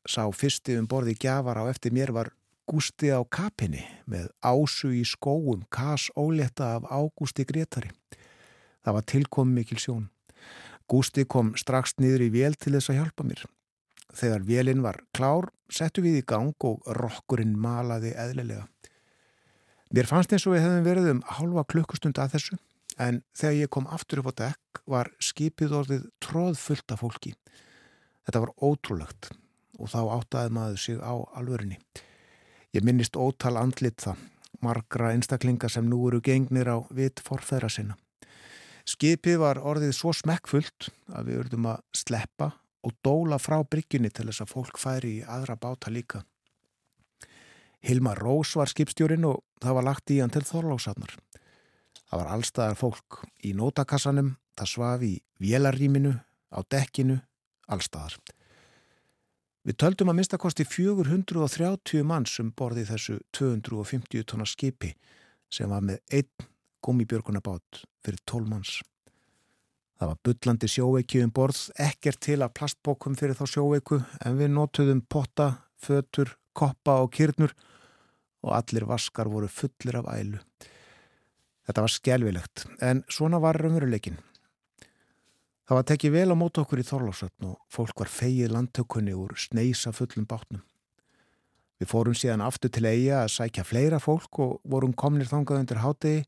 Sá 0.06 0.28
fyrsti 0.36 0.76
um 0.78 0.88
borði 0.90 1.16
gjafar 1.18 1.64
á 1.64 1.64
eftir 1.72 1.96
mér 1.96 2.14
var 2.14 2.30
Gústi 2.64 3.10
á 3.12 3.20
kapinni 3.28 3.84
með 4.08 4.30
ásu 4.40 4.94
í 4.96 5.02
skóum, 5.04 5.66
kas 5.68 6.08
ólétta 6.16 6.78
af 6.78 6.86
Ágústi 6.88 7.44
Gretari. 7.44 7.92
Það 8.84 8.96
var 8.96 9.08
tilkom 9.12 9.52
mikil 9.52 9.80
sjón. 9.84 10.06
Gústi 10.88 11.26
kom 11.28 11.54
strax 11.60 11.98
niður 12.00 12.24
í 12.24 12.30
vél 12.32 12.56
til 12.56 12.76
þess 12.78 12.94
að 12.94 13.00
hjálpa 13.02 13.26
mér. 13.28 13.44
Þegar 14.14 14.46
vélinn 14.48 14.84
var 14.86 15.02
klár, 15.12 15.50
settu 15.68 16.04
við 16.06 16.22
í 16.22 16.28
gang 16.28 16.56
og 16.64 16.88
rokkurinn 16.88 17.58
malaði 17.60 18.14
eðlilega. 18.16 18.70
Mér 19.94 20.08
fannst 20.10 20.32
eins 20.34 20.48
og 20.48 20.56
við 20.56 20.64
hefðum 20.64 20.88
verið 20.88 21.10
um 21.12 21.22
halva 21.36 21.66
klukkustund 21.68 22.22
að 22.22 22.38
þessu, 22.38 22.60
en 22.96 23.20
þegar 23.36 23.60
ég 23.60 23.74
kom 23.76 23.92
aftur 23.92 24.24
upp 24.24 24.32
á 24.32 24.40
dekk 24.40 24.82
var 24.90 25.12
skipið 25.20 25.76
orðið 25.82 26.08
tróðfullt 26.24 26.96
af 26.96 27.04
fólki. 27.04 27.36
Þetta 28.24 28.46
var 28.46 28.56
ótrúlegt 28.64 29.32
og 29.80 29.92
þá 29.92 30.00
áttaði 30.16 30.56
maður 30.56 30.82
sig 30.86 31.04
á 31.04 31.14
alvörinni. 31.36 31.82
Ég 32.74 32.82
minnist 32.82 33.14
ótal 33.14 33.60
andlit 33.62 34.02
það, 34.02 34.18
margra 34.66 35.12
einstaklinga 35.14 35.70
sem 35.70 35.86
nú 35.86 36.00
eru 36.10 36.24
gengnir 36.26 36.72
á 36.74 36.82
vit 36.90 37.22
forfæðra 37.22 37.70
sinna. 37.70 37.98
Skipið 38.90 39.38
var 39.44 39.60
orðið 39.62 39.94
svo 39.94 40.10
smekkfullt 40.18 40.90
að 41.14 41.30
við 41.30 41.38
verðum 41.44 41.68
að 41.70 41.84
sleppa 41.96 42.50
og 42.84 42.96
dóla 43.06 43.38
frá 43.38 43.60
bryggjunni 43.62 44.10
til 44.10 44.26
þess 44.28 44.44
að 44.44 44.54
fólk 44.56 44.82
færi 44.82 45.20
í 45.20 45.24
aðra 45.24 45.56
báta 45.56 45.94
líka. 45.94 46.24
Hilmar 47.86 48.18
Rós 48.18 48.56
var 48.58 48.72
skipstjórin 48.72 49.30
og 49.30 49.44
það 49.62 49.78
var 49.78 49.88
lagt 49.92 50.12
í 50.12 50.18
hann 50.24 50.34
til 50.34 50.44
þorlóksatnar. 50.48 51.14
Það 52.10 52.20
var 52.24 52.32
allstaðar 52.34 52.80
fólk 52.80 53.22
í 53.46 53.54
nótakassanum, 53.54 54.34
það 54.58 54.72
svaf 54.74 55.06
í 55.06 55.14
vélarrýminu, 55.44 56.18
á 56.50 56.60
dekkinu, 56.74 57.22
allstaðar. 57.70 58.18
Við 59.64 59.78
töldum 59.80 60.10
að 60.12 60.18
minnstakosti 60.18 60.66
430 60.68 62.04
mann 62.04 62.26
sem 62.28 62.50
borði 62.52 62.84
þessu 62.90 63.22
250 63.38 64.26
tonna 64.28 64.48
skipi 64.50 64.90
sem 65.54 65.72
var 65.72 65.86
með 65.88 66.02
einn 66.12 66.48
gummibjörgunabát 66.84 67.86
fyrir 68.04 68.20
12 68.28 68.50
manns. 68.52 68.82
Það 69.96 70.10
var 70.10 70.20
byllandi 70.28 70.68
sjóveiki 70.68 71.22
um 71.24 71.32
borð, 71.32 71.62
ekkert 71.80 72.20
til 72.26 72.42
að 72.44 72.52
plastbókum 72.60 73.16
fyrir 73.16 73.38
þá 73.40 73.46
sjóveiku 73.54 74.02
en 74.26 74.36
við 74.42 74.52
notuðum 74.52 75.00
potta, 75.08 75.48
fötur, 75.80 76.34
koppa 76.52 76.98
og 77.06 77.14
kyrnur 77.16 77.56
og 78.44 78.52
allir 78.58 78.84
vaskar 78.90 79.32
voru 79.32 79.48
fullir 79.48 80.02
af 80.02 80.12
ælu. 80.12 80.44
Þetta 81.64 81.86
var 81.86 81.96
skjálfilegt 81.96 82.68
en 82.84 83.06
svona 83.08 83.40
var 83.40 83.64
raunveruleikin. 83.64 84.20
Það 85.64 85.78
var 85.78 85.86
tekið 85.88 86.12
vel 86.12 86.30
á 86.32 86.36
mót 86.36 86.60
okkur 86.60 86.82
í 86.82 86.84
Þorlásöfn 86.84 87.46
og 87.48 87.60
fólk 87.72 88.02
var 88.04 88.10
feið 88.12 88.52
landtökunni 88.52 89.14
úr 89.16 89.32
sneisa 89.40 89.94
fullum 89.96 90.26
bátnum. 90.28 90.60
Við 91.80 91.90
fórum 91.92 92.18
síðan 92.18 92.44
aftur 92.44 92.72
til 92.74 92.84
eiga 92.84 93.22
að 93.22 93.32
sækja 93.38 93.64
fleira 93.68 94.00
fólk 94.04 94.42
og 94.44 94.58
vorum 94.68 94.92
komnir 94.92 95.30
þangað 95.32 95.62
undir 95.64 95.82
hátegi. 95.84 96.26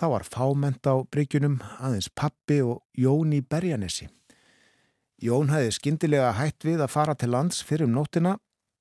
Það 0.00 0.14
var 0.14 0.24
fáment 0.26 0.88
á 0.88 0.94
bryggjunum, 1.04 1.60
aðeins 1.78 2.08
pappi 2.08 2.58
og 2.64 2.80
Jón 2.96 3.36
í 3.36 3.42
Berjanessi. 3.44 4.08
Jón 5.22 5.52
hefði 5.52 5.76
skindilega 5.76 6.32
hætt 6.40 6.64
við 6.66 6.82
að 6.82 6.92
fara 6.96 7.14
til 7.14 7.30
lands 7.36 7.60
fyrir 7.62 7.86
um 7.86 7.94
nóttina 7.94 8.38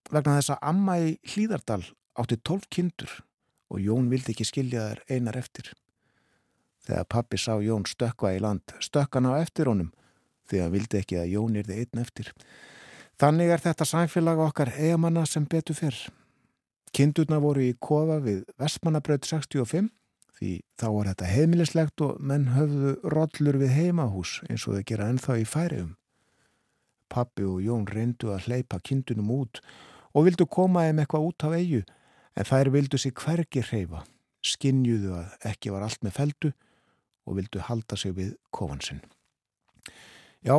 vegna 0.10 0.40
þess 0.40 0.56
að 0.56 0.66
amma 0.72 0.98
í 1.04 1.14
Hlýðardal 1.28 1.84
átti 2.20 2.40
tólf 2.40 2.66
kindur 2.72 3.20
og 3.70 3.84
Jón 3.84 4.10
vildi 4.12 4.32
ekki 4.34 4.48
skilja 4.48 4.90
þær 4.90 5.04
einar 5.12 5.38
eftir. 5.44 5.70
Þegar 6.84 7.08
pappi 7.10 7.40
sá 7.40 7.56
Jón 7.64 7.86
stökka 7.88 8.34
í 8.36 8.42
land, 8.44 8.76
stökkan 8.84 9.30
á 9.32 9.40
eftir 9.40 9.70
honum 9.72 9.94
því 10.50 10.60
að 10.66 10.74
vildi 10.76 11.00
ekki 11.00 11.20
að 11.22 11.32
Jón 11.32 11.56
þið 11.56 11.78
einn 11.78 12.02
eftir. 12.04 12.32
Þannig 13.22 13.54
er 13.54 13.64
þetta 13.64 13.88
sæfélag 13.88 14.42
okkar 14.44 14.74
eigamanna 14.76 15.24
sem 15.30 15.46
betur 15.48 15.78
fyrr. 15.78 16.00
Kindurna 16.94 17.40
voru 17.42 17.64
í 17.64 17.76
kofa 17.80 18.20
við 18.22 18.44
Vestmannabraut 18.60 19.26
65 19.26 19.90
því 20.34 20.52
þá 20.82 20.88
var 20.92 21.10
þetta 21.12 21.30
heimilislegt 21.30 22.04
og 22.04 22.20
menn 22.20 22.50
höfðu 22.54 22.94
rollur 23.14 23.60
við 23.62 23.76
heimahús 23.78 24.40
eins 24.50 24.66
og 24.68 24.78
þau 24.78 24.88
gera 24.92 25.10
ennþá 25.14 25.38
í 25.40 25.46
færiðum. 25.48 25.94
Pappi 27.14 27.46
og 27.48 27.62
Jón 27.64 27.86
reyndu 27.88 28.34
að 28.34 28.50
hleypa 28.50 28.82
kindunum 28.84 29.32
út 29.38 29.62
og 30.14 30.28
vildu 30.28 30.50
koma 30.50 30.88
þeim 30.88 31.04
eitthvað 31.04 31.28
út 31.30 31.48
á 31.48 31.50
eigu 31.54 31.84
en 32.34 32.50
þær 32.50 32.72
vildu 32.74 32.98
sig 32.98 33.14
hvergi 33.14 33.62
hreyfa, 33.70 34.02
skinnjuðu 34.42 35.14
að 35.20 35.50
ekki 35.54 35.74
var 35.74 35.86
allt 35.86 36.02
með 36.04 36.18
feldu 36.18 36.54
og 37.26 37.38
vildu 37.40 37.64
halda 37.64 37.98
sig 38.00 38.16
við 38.16 38.36
kofansinn. 38.52 39.02
Já, 40.44 40.58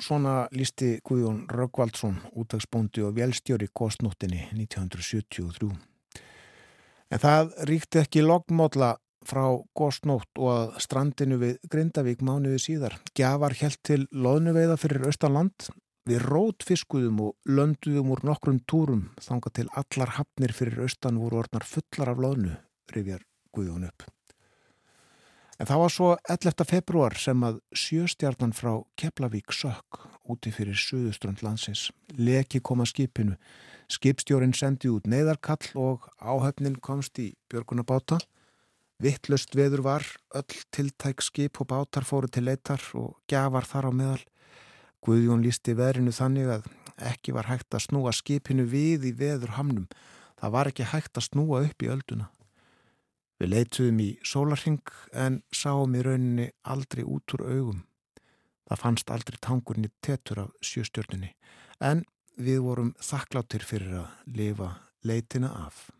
svona 0.00 0.48
lísti 0.52 0.98
Guðjón 1.04 1.44
Röggvaldsson 1.50 2.18
útagsbóndi 2.32 3.04
og 3.04 3.16
velstjóri 3.18 3.68
kostnóttinni 3.72 4.48
1973. 4.52 5.70
En 7.12 7.20
það 7.20 7.52
ríkti 7.68 8.00
ekki 8.00 8.24
logmódla 8.24 8.94
frá 9.24 9.44
góðsnótt 9.76 10.40
og 10.40 10.50
að 10.52 10.74
strandinu 10.84 11.38
við 11.40 11.54
Grindavík 11.70 12.24
mánuði 12.24 12.60
síðar. 12.60 12.98
Gjafar 13.16 13.56
helt 13.60 13.80
til 13.86 14.04
loðnuveiða 14.12 14.76
fyrir 14.80 15.08
Östaland. 15.08 15.70
Við 16.04 16.20
rótfiskuðum 16.20 17.22
og 17.24 17.36
lönduðum 17.48 18.10
úr 18.12 18.24
nokkrum 18.28 18.58
túrum 18.68 19.06
þanga 19.24 19.54
til 19.56 19.70
allar 19.72 20.18
hafnir 20.18 20.52
fyrir 20.52 20.84
Östan 20.84 21.20
voru 21.20 21.40
orðnar 21.40 21.64
fullar 21.64 22.12
af 22.12 22.20
loðnu, 22.20 22.58
rifjar 22.92 23.24
Guðjón 23.56 23.88
upp. 23.88 24.04
En 25.54 25.68
það 25.68 25.80
var 25.80 25.92
svo 25.92 26.08
11. 26.26 26.64
februar 26.66 27.14
sem 27.20 27.42
að 27.46 27.60
sjöstjarnan 27.78 28.54
frá 28.56 28.72
Keflavík 28.98 29.54
sökk 29.54 30.00
úti 30.26 30.50
fyrir 30.50 30.74
Suðuströnd 30.74 31.44
landsins. 31.46 31.92
Leki 32.18 32.58
kom 32.64 32.82
að 32.82 32.90
skipinu. 32.90 33.36
Skipstjórin 33.92 34.54
sendi 34.56 34.90
út 34.90 35.06
neyðarkall 35.06 35.68
og 35.78 36.08
áhöfnin 36.18 36.80
komst 36.82 37.20
í 37.22 37.34
björgunabáta. 37.52 38.18
Vittlust 38.98 39.54
veður 39.54 39.84
var, 39.86 40.06
öll 40.34 40.58
tiltæk 40.74 41.22
skip 41.22 41.60
og 41.62 41.70
bátar 41.70 42.06
fóru 42.08 42.30
til 42.30 42.48
leitar 42.48 42.82
og 42.98 43.18
gjafar 43.30 43.68
þar 43.68 43.90
á 43.90 43.92
meðal. 43.94 44.22
Guðjón 45.06 45.44
lísti 45.44 45.74
verinu 45.78 46.14
þannig 46.14 46.50
að 46.50 46.70
ekki 47.14 47.34
var 47.36 47.50
hægt 47.50 47.74
að 47.76 47.86
snúa 47.86 48.14
skipinu 48.16 48.66
við 48.66 49.10
í 49.10 49.12
veður 49.18 49.54
hamnum. 49.58 49.86
Það 50.40 50.54
var 50.56 50.70
ekki 50.70 50.90
hægt 50.90 51.20
að 51.20 51.28
snúa 51.28 51.62
upp 51.68 51.84
í 51.84 51.90
ölduna. 51.94 52.30
Við 53.40 53.50
leituðum 53.50 54.00
í 54.04 54.10
sólarhing 54.22 54.92
en 55.12 55.40
sáum 55.50 55.96
í 55.98 56.02
rauninni 56.06 56.48
aldrei 56.70 57.02
út 57.02 57.34
úr 57.34 57.46
augum. 57.48 57.82
Það 58.68 58.82
fannst 58.84 59.10
aldrei 59.10 59.38
tangurni 59.42 59.90
tetur 60.04 60.44
af 60.46 60.54
sjöstjörnunni 60.64 61.34
en 61.84 62.04
við 62.38 62.62
vorum 62.64 62.94
þakkláttir 63.02 63.66
fyrir 63.66 63.98
að 64.04 64.38
lifa 64.38 64.70
leitina 65.04 65.52
af. 65.66 65.90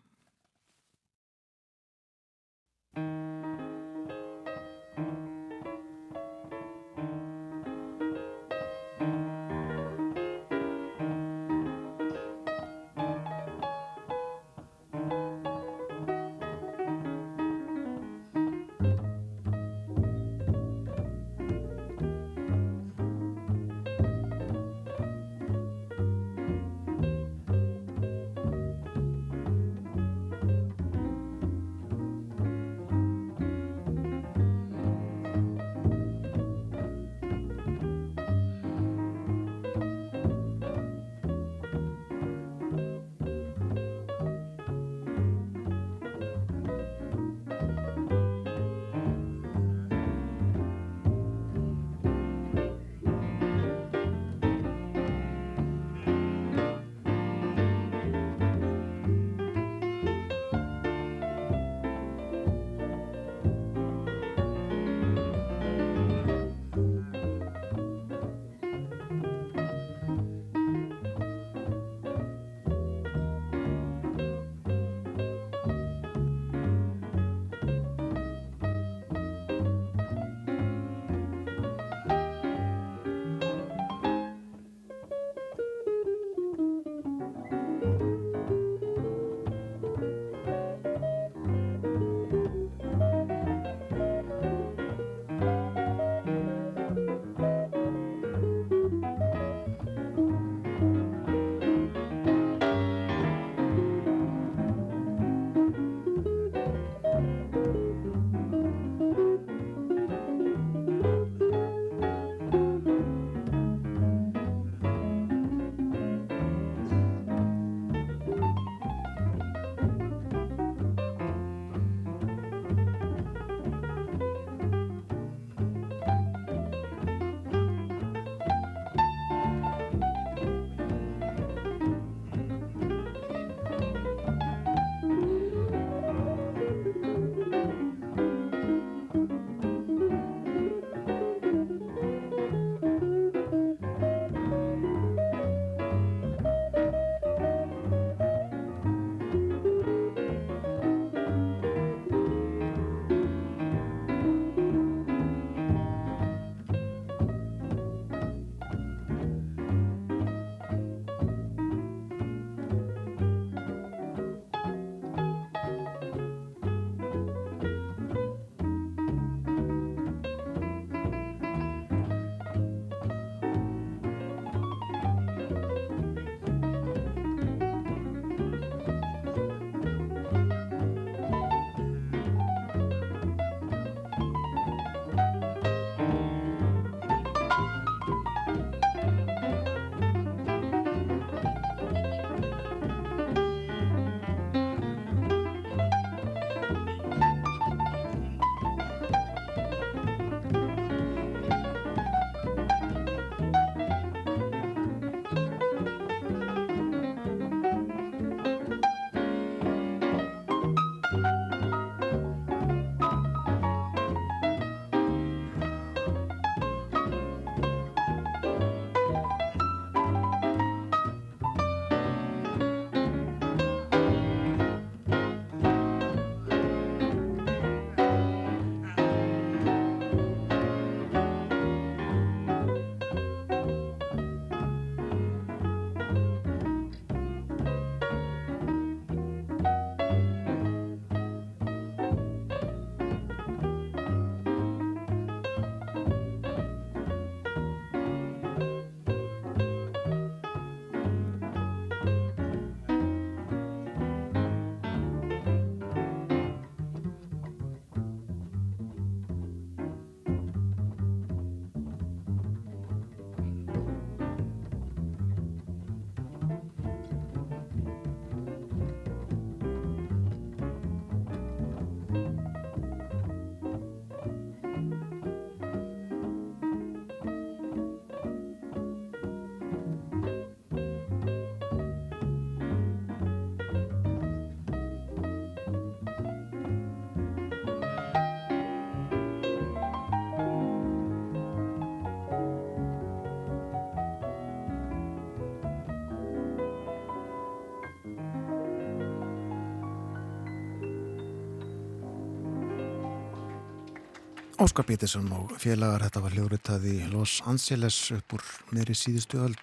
Óskar 304.65 304.87
Bítisson 304.89 305.27
og 305.35 305.51
félagar 305.61 306.01
þetta 306.07 306.21
var 306.23 306.33
hljóritað 306.33 306.85
í 306.89 306.93
Los 307.11 307.35
Angeles 307.45 307.99
upp 308.15 308.33
úr 308.33 308.45
meðri 308.73 308.95
síðustu 308.97 309.37
öll 309.45 309.53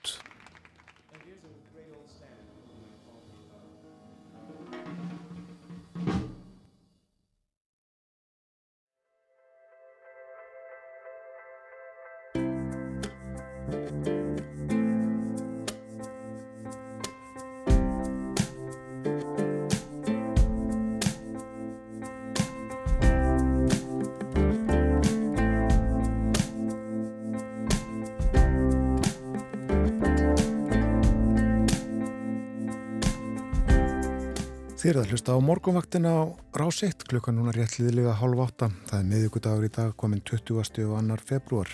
hlusta 35.33 35.41
á 35.41 35.41
morgunvaktina 35.41 36.11
á 36.13 36.21
rásitt 36.53 37.09
klukkan 37.09 37.37
núna 37.37 37.53
réttliðilega 37.53 38.13
hálf 38.21 38.41
átta. 38.45 38.69
Það 38.89 38.99
er 38.99 39.09
miðugudagur 39.09 39.65
í 39.65 39.71
dag 39.73 39.95
komin 39.97 40.21
20. 40.21 40.59
og 40.61 40.67
2. 40.69 41.17
februar. 41.25 41.69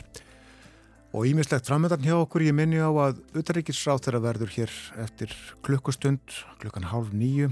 Og 1.13 1.27
ímislegt 1.27 1.67
framöndan 1.67 2.05
hjá 2.05 2.15
okkur 2.23 2.43
ég 2.43 2.55
minni 2.55 2.79
á 2.79 2.91
að 2.91 3.19
utaríkisráð 3.35 4.05
þeirra 4.05 4.21
verður 4.23 4.53
hér 4.55 4.71
eftir 5.03 5.35
klukkustund, 5.63 6.23
klukkan 6.61 6.87
hálf 6.87 7.11
nýju. 7.11 7.51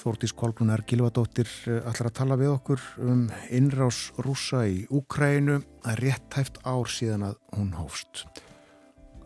Þórtís 0.00 0.34
Kolbrunar 0.34 0.82
Gilvadóttir 0.88 1.46
allar 1.68 2.10
að 2.10 2.16
tala 2.16 2.40
við 2.40 2.54
okkur 2.56 2.80
um 3.04 3.28
innrás 3.52 4.10
rúsa 4.18 4.64
í 4.66 4.86
Úkrænu 4.90 5.60
að 5.84 6.00
réttæft 6.02 6.62
ár 6.64 6.88
síðan 6.88 7.28
að 7.30 7.38
hún 7.54 7.74
hófst. 7.76 8.24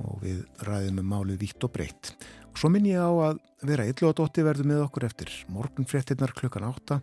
Og 0.02 0.18
við 0.26 0.42
ræðum 0.66 0.98
um 1.00 1.12
málið 1.14 1.44
vítt 1.46 1.64
og 1.64 1.72
breytt. 1.72 2.16
Svo 2.54 2.70
minn 2.70 2.86
ég 2.86 3.02
á 3.02 3.10
að 3.10 3.40
vera 3.66 3.86
illuadótti 3.90 4.44
verðu 4.46 4.68
með 4.70 4.84
okkur 4.86 5.06
eftir 5.08 5.30
morgunfréttinnar 5.50 6.34
klukkan 6.36 6.68
átta. 6.68 7.00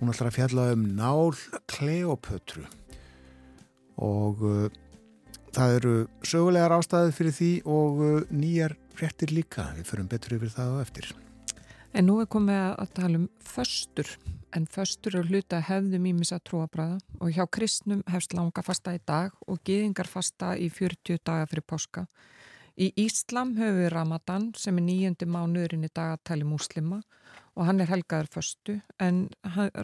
Hún 0.00 0.10
ætlar 0.10 0.30
að 0.30 0.38
fjalla 0.38 0.66
um 0.74 0.84
nál 0.96 1.34
Kleopötru 1.70 2.64
og 4.00 4.40
uh, 4.42 4.68
það 5.52 5.74
eru 5.76 5.94
sögulegar 6.24 6.74
ástæðið 6.78 7.16
fyrir 7.18 7.36
því 7.36 7.50
og 7.68 8.00
uh, 8.00 8.12
nýjar 8.32 8.74
fréttir 8.96 9.34
líka. 9.34 9.68
Við 9.76 9.90
förum 9.92 10.08
betur 10.10 10.38
yfir 10.38 10.54
það 10.54 10.72
á 10.72 10.76
eftir. 10.82 11.10
En 11.90 12.06
nú 12.06 12.20
er 12.22 12.28
komið 12.30 12.60
að 12.78 12.90
tala 12.96 13.18
um 13.18 13.28
föstur, 13.42 14.10
en 14.54 14.66
föstur 14.70 15.16
er 15.18 15.26
hluta 15.26 15.58
hefðum 15.66 16.06
ímis 16.12 16.30
að 16.34 16.44
trúabræða 16.50 16.98
og 17.18 17.32
hjá 17.34 17.44
kristnum 17.50 18.04
hefst 18.10 18.34
langa 18.34 18.62
fasta 18.62 18.94
í 18.94 19.00
dag 19.06 19.34
og 19.46 19.58
geðingar 19.66 20.10
fasta 20.10 20.52
í 20.54 20.70
40 20.70 21.18
daga 21.26 21.48
fyrir 21.50 21.66
páska. 21.66 22.06
Í 22.80 22.86
Íslam 22.96 23.58
höfum 23.58 23.76
við 23.76 23.90
Ramadan 23.92 24.44
sem 24.56 24.78
er 24.80 24.84
nýjöndi 24.86 25.26
mánuðurinn 25.28 25.84
í 25.84 25.90
dagatæli 25.92 26.46
múslima 26.48 27.02
og 27.52 27.66
hann 27.68 27.82
er 27.84 27.90
helgaður 27.92 28.30
förstu 28.32 28.76
en 29.04 29.26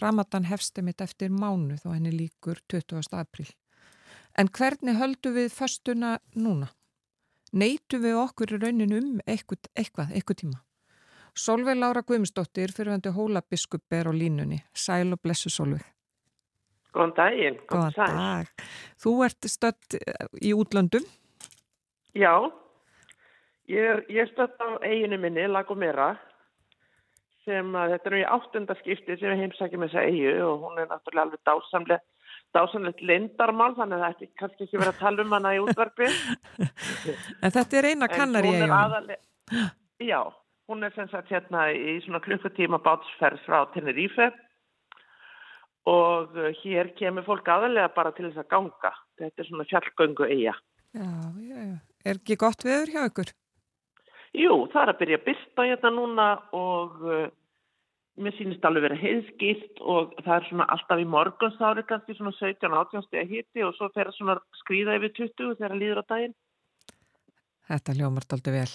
Ramadan 0.01 0.49
hefstemitt 0.49 1.05
eftir 1.05 1.28
mánuð 1.28 1.84
og 1.84 1.92
henni 1.92 2.14
líkur 2.14 2.62
20. 2.72 3.05
april. 3.12 3.51
En 4.32 4.49
hvernig 4.49 4.97
höldu 4.97 5.34
við 5.36 5.53
förstuna 5.53 6.16
núna? 6.32 6.70
Neitu 7.53 8.01
við 8.01 8.16
okkur 8.22 8.57
í 8.57 8.62
rauninu 8.64 9.03
um 9.03 9.20
eitthvað, 9.28 9.68
eitthvað, 9.76 10.16
eitthvað 10.16 10.42
tíma? 10.47 10.61
Solveig 11.36 11.76
Laura 11.76 12.01
Guðmustóttir 12.01 12.72
fyrir 12.72 12.97
hendu 12.97 13.12
hólabiskup 13.12 13.92
er 13.92 14.09
á 14.09 14.12
línunni. 14.16 14.62
Sæl 14.72 15.12
og 15.12 15.20
blessu 15.20 15.53
Solveig. 15.53 15.84
Góðan 16.97 17.12
daginn. 17.18 17.61
Góðan 17.68 17.97
dag. 18.01 18.68
Þú 18.97 19.18
ert 19.28 19.53
stött 19.53 19.99
í 20.40 20.57
útlöndum. 20.57 21.05
Já. 22.16 22.32
Ég, 23.66 24.04
ég 24.08 24.28
stödd 24.30 24.60
á 24.62 24.78
eiginu 24.86 25.18
minni, 25.18 25.46
Lagomera, 25.50 26.12
sem 27.46 27.72
að 27.78 27.96
þetta 27.96 28.10
er 28.10 28.16
í 28.18 28.26
áttundaskipti 28.36 29.16
sem 29.18 29.32
við 29.32 29.40
heimsækjum 29.42 29.86
þessa 29.86 30.04
eigu 30.06 30.34
og 30.46 30.66
hún 30.66 30.78
er 30.82 30.86
náttúrulega 30.90 31.24
alveg 31.26 31.40
dásamlega, 31.48 31.98
dásamlegt 32.54 33.02
lindarmál, 33.02 33.72
þannig 33.74 33.96
að 33.96 34.04
það 34.04 34.14
ætti 34.14 34.28
kannski 34.38 34.66
ekki 34.66 34.80
verið 34.80 34.92
að 34.92 35.00
tala 35.02 35.24
um 35.24 35.34
hana 35.34 35.54
í 35.56 35.60
útvarfi. 35.64 36.10
en 37.44 37.54
þetta 37.56 37.78
er 37.80 37.88
eina 37.90 38.08
kannar 38.12 38.46
í 38.46 38.52
eigunum? 38.54 39.14
Já, 40.06 40.20
hún 40.70 40.86
er 40.86 40.94
sem 40.94 41.10
sagt 41.10 41.32
hérna 41.34 41.66
í 41.74 41.96
svona 42.04 42.20
klukkutíma 42.22 42.78
bátsferð 42.84 43.42
frá 43.46 43.64
Tenerife 43.74 44.28
og 45.90 46.38
hér 46.62 46.92
kemur 46.98 47.26
fólk 47.26 47.50
aðalega 47.50 47.90
bara 47.94 48.14
til 48.14 48.28
þess 48.28 48.42
að 48.42 48.50
ganga. 48.54 48.94
Þetta 49.18 49.42
er 49.42 49.50
svona 49.50 49.66
fjallgöngu 49.70 50.30
eiga. 50.30 50.54
Já, 50.94 51.10
já, 51.42 51.58
já. 51.66 51.76
Er 52.06 52.20
ekki 52.20 52.38
gott 52.38 52.62
viður 52.66 52.94
hjá 52.94 53.02
ykkur? 53.10 53.34
Jú, 54.37 54.55
það 54.72 54.82
er 54.82 54.93
að 54.93 54.99
byrja 55.01 55.18
að 55.18 55.26
byrsta 55.30 55.66
hérna 55.70 55.93
núna 55.97 56.28
og 56.57 56.97
uh, 57.07 57.28
mér 58.20 58.34
sýnist 58.37 58.64
alveg 58.68 58.87
verið 58.87 59.05
heiðskilt 59.05 59.80
og 59.80 60.12
það 60.22 60.34
er 60.34 60.49
svona 60.49 60.66
alltaf 60.74 61.01
í 61.01 61.07
morgunsári 61.12 61.84
kannski 61.89 62.16
svona 62.16 62.34
17-18 62.39 63.07
steg 63.07 63.22
að 63.22 63.32
hitti 63.32 63.64
og 63.64 63.72
svo 63.76 63.89
fer 63.95 64.11
það 64.11 64.18
svona 64.18 64.37
skrýða 64.62 64.99
yfir 64.99 65.14
20 65.20 65.57
þegar 65.61 65.78
líður 65.80 66.03
á 66.03 66.05
daginn. 66.12 66.37
Þetta 67.66 67.97
ljómart 67.99 68.37
aldrei 68.37 68.55
vel. 68.61 68.72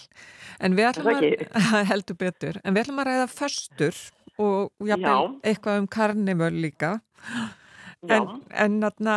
En 0.59 0.75
við 0.75 0.89
ætlum 0.89 1.13
að, 1.13 1.29
heldur 1.93 2.19
betur, 2.19 2.59
en 2.61 2.75
við 2.75 2.83
ætlum 2.83 3.01
að 3.03 3.09
ræða 3.11 3.31
förstur 3.31 4.03
og 4.41 4.87
jafnvel 4.89 5.33
eitthvað 5.47 5.81
um 5.81 5.89
karnivöl 5.91 6.53
líka. 6.57 6.95
En, 8.09 8.27
en 8.49 8.79
natna, 8.81 9.15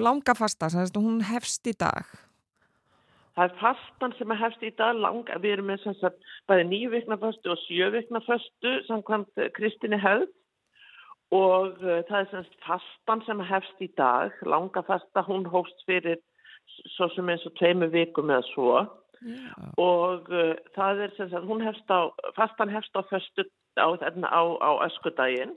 langa 0.00 0.34
fasta, 0.38 0.70
hún 0.96 1.20
hefst 1.28 1.68
í 1.68 1.76
dag. 1.76 2.08
Það 3.34 3.44
er 3.48 3.54
fastan 3.58 4.12
sem 4.14 4.30
er 4.30 4.38
hefst 4.38 4.62
í 4.62 4.70
dag 4.78 4.94
lang, 4.94 5.24
við 5.42 5.56
erum 5.56 5.70
með 5.72 5.80
sem 5.82 5.96
sagt 5.98 6.26
bæði 6.46 6.66
nýjvikna 6.70 7.18
fastu 7.18 7.50
og 7.50 7.62
sjövikna 7.64 8.20
fastu 8.28 8.74
samkvæmt 8.86 9.40
Kristinni 9.56 9.98
höfð 9.98 10.30
og 11.34 11.80
uh, 11.82 12.02
það 12.06 12.18
er 12.20 12.28
sem 12.30 12.44
sagt 12.44 12.60
fastan 12.66 13.24
sem 13.26 13.40
er 13.42 13.50
hefst 13.50 13.82
í 13.82 13.88
dag, 13.98 14.36
langa 14.46 14.84
fasta, 14.86 15.24
hún 15.26 15.48
hófst 15.50 15.82
fyrir 15.88 16.20
svo 16.94 17.08
sem 17.14 17.28
eins 17.32 17.46
og 17.48 17.56
tveimu 17.58 17.90
vikum 17.94 18.30
eða 18.30 18.46
svo. 18.52 18.76
Yeah. 19.24 19.70
og 19.80 20.26
uh, 20.28 20.52
það 20.76 20.98
er 21.06 21.12
sem 21.16 21.30
sagt, 21.32 21.46
hún 21.48 21.62
hefst 21.64 21.88
á, 21.88 22.12
fastan 22.36 22.68
hefst 22.68 22.92
á 22.92 23.00
fastu 23.08 23.46
á, 23.80 23.88
á, 23.88 24.42
á 24.60 24.70
öskudaginn. 24.84 25.54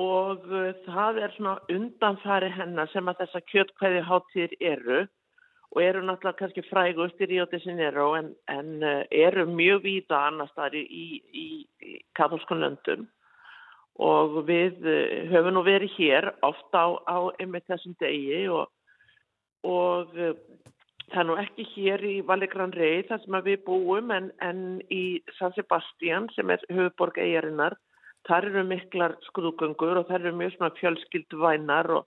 Og 0.00 0.44
uh, 0.50 0.72
það 0.88 1.22
er 1.22 1.34
svona 1.36 1.56
undanfari 1.70 2.50
hennar 2.52 2.90
sem 2.92 3.08
að 3.08 3.22
þessa 3.22 3.44
kjötkvæði 3.52 4.04
hátýr 4.08 4.56
eru 4.60 5.04
og 5.72 5.80
eru 5.82 6.02
náttúrulega 6.04 6.38
kannski 6.38 6.64
frægust 6.68 7.20
í 7.24 7.28
Rio 7.30 7.46
de 7.48 7.60
Janeiro 7.64 8.12
en, 8.18 8.32
en 8.52 8.82
uh, 8.84 9.04
eru 9.08 9.46
mjög 9.48 9.86
víta 9.86 10.18
annar 10.28 10.50
staðri 10.52 10.84
í, 10.84 11.06
í, 11.32 11.46
í 11.80 11.98
katholskun 12.18 12.60
löndum. 12.60 13.06
Og 14.02 14.42
við 14.48 14.84
uh, 14.84 15.30
höfum 15.32 15.56
nú 15.56 15.64
verið 15.64 15.96
hér 15.96 16.28
ofta 16.44 16.84
á, 16.84 16.88
á 17.08 17.18
einmitt 17.40 17.68
þessum 17.72 17.96
degi 18.04 18.44
og, 18.52 18.68
og 19.64 20.12
uh, 20.18 20.34
það 21.08 21.22
er 21.22 21.28
nú 21.30 21.38
ekki 21.40 21.68
hér 21.74 22.04
í 22.04 22.14
Valegran 22.28 22.76
Rey 22.76 23.06
þar 23.08 23.24
sem 23.24 23.40
við 23.48 23.64
búum 23.64 24.12
en, 24.12 24.28
en 24.44 24.82
í 24.92 25.22
San 25.38 25.56
Sebastian 25.56 26.28
sem 26.36 26.52
er 26.52 26.64
höfuborg 26.68 27.16
eigarinnar 27.16 27.78
þar 28.28 28.48
eru 28.50 28.64
miklar 28.68 29.16
skrúgöngur 29.28 30.00
og 30.00 30.08
þar 30.10 30.20
eru 30.20 30.36
mjög 30.38 30.56
svona 30.56 30.74
fjölskyldvænar 30.78 31.90
og 31.96 32.06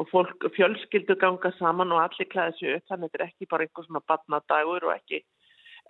og 0.00 0.08
fólk 0.08 0.48
fjölskyldu 0.56 1.16
ganga 1.20 1.52
saman 1.58 1.92
og 1.92 2.02
allir 2.06 2.28
klæði 2.32 2.58
sér 2.58 2.76
upp 2.78 2.90
þannig 2.90 3.08
að 3.08 3.12
þetta 3.12 3.22
er 3.22 3.28
ekki 3.28 3.48
bara 3.50 3.66
einhver 3.66 3.86
svona 3.86 4.04
badnadagur 4.08 4.86
og 4.88 4.94
ekki, 4.94 5.20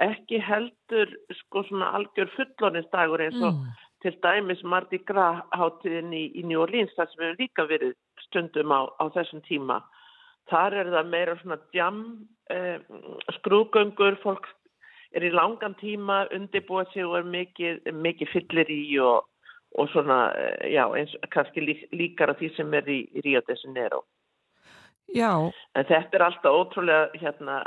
ekki 0.06 0.40
heldur 0.42 1.14
sko 1.42 1.64
svona 1.68 1.92
algjör 1.98 2.32
fulloninsdagur 2.36 3.24
eins 3.26 3.38
og 3.40 3.58
mm. 3.58 3.68
til 4.02 4.16
dæmis 4.26 4.64
Mardi 4.64 5.02
Gras 5.06 5.44
hátiðin 5.54 6.14
í, 6.18 6.24
í 6.34 6.42
New 6.42 6.64
Orleans 6.64 6.94
þar 6.96 7.12
sem 7.12 7.24
við 7.24 7.44
líka 7.44 7.68
verið 7.70 7.94
stundum 8.26 8.74
á, 8.74 8.80
á 8.98 9.04
þessum 9.14 9.44
tíma. 9.46 9.82
Þar 10.50 10.78
er 10.80 10.90
það 10.96 11.12
meira 11.12 11.36
svona 11.38 11.58
djam, 11.70 12.00
eh, 12.50 12.80
skrúgöngur, 13.38 14.18
fólk 14.24 14.48
er 15.14 15.26
í 15.28 15.30
langan 15.32 15.76
tíma 15.78 16.24
undirbúið 16.34 16.92
sig 16.92 17.06
og 17.06 17.20
er 17.20 17.28
mikið, 17.28 17.92
mikið 17.94 18.32
fyllir 18.32 18.72
í 18.72 18.82
og 19.04 19.28
og 19.78 19.88
svona, 19.92 20.18
eh, 20.36 20.72
já, 20.74 20.84
eins 20.96 21.14
kannski 21.30 21.64
líkar 21.92 22.30
af 22.30 22.38
því 22.38 22.54
sem 22.56 22.74
er 22.74 22.88
í, 22.88 23.00
í 23.16 23.24
Rio 23.24 23.40
de 23.46 23.56
Janeiro. 23.64 24.04
Já. 25.14 25.50
En 25.74 25.84
þetta 25.84 26.18
er 26.18 26.26
alltaf 26.28 26.52
ótrúlega, 26.52 27.10
hérna, 27.20 27.62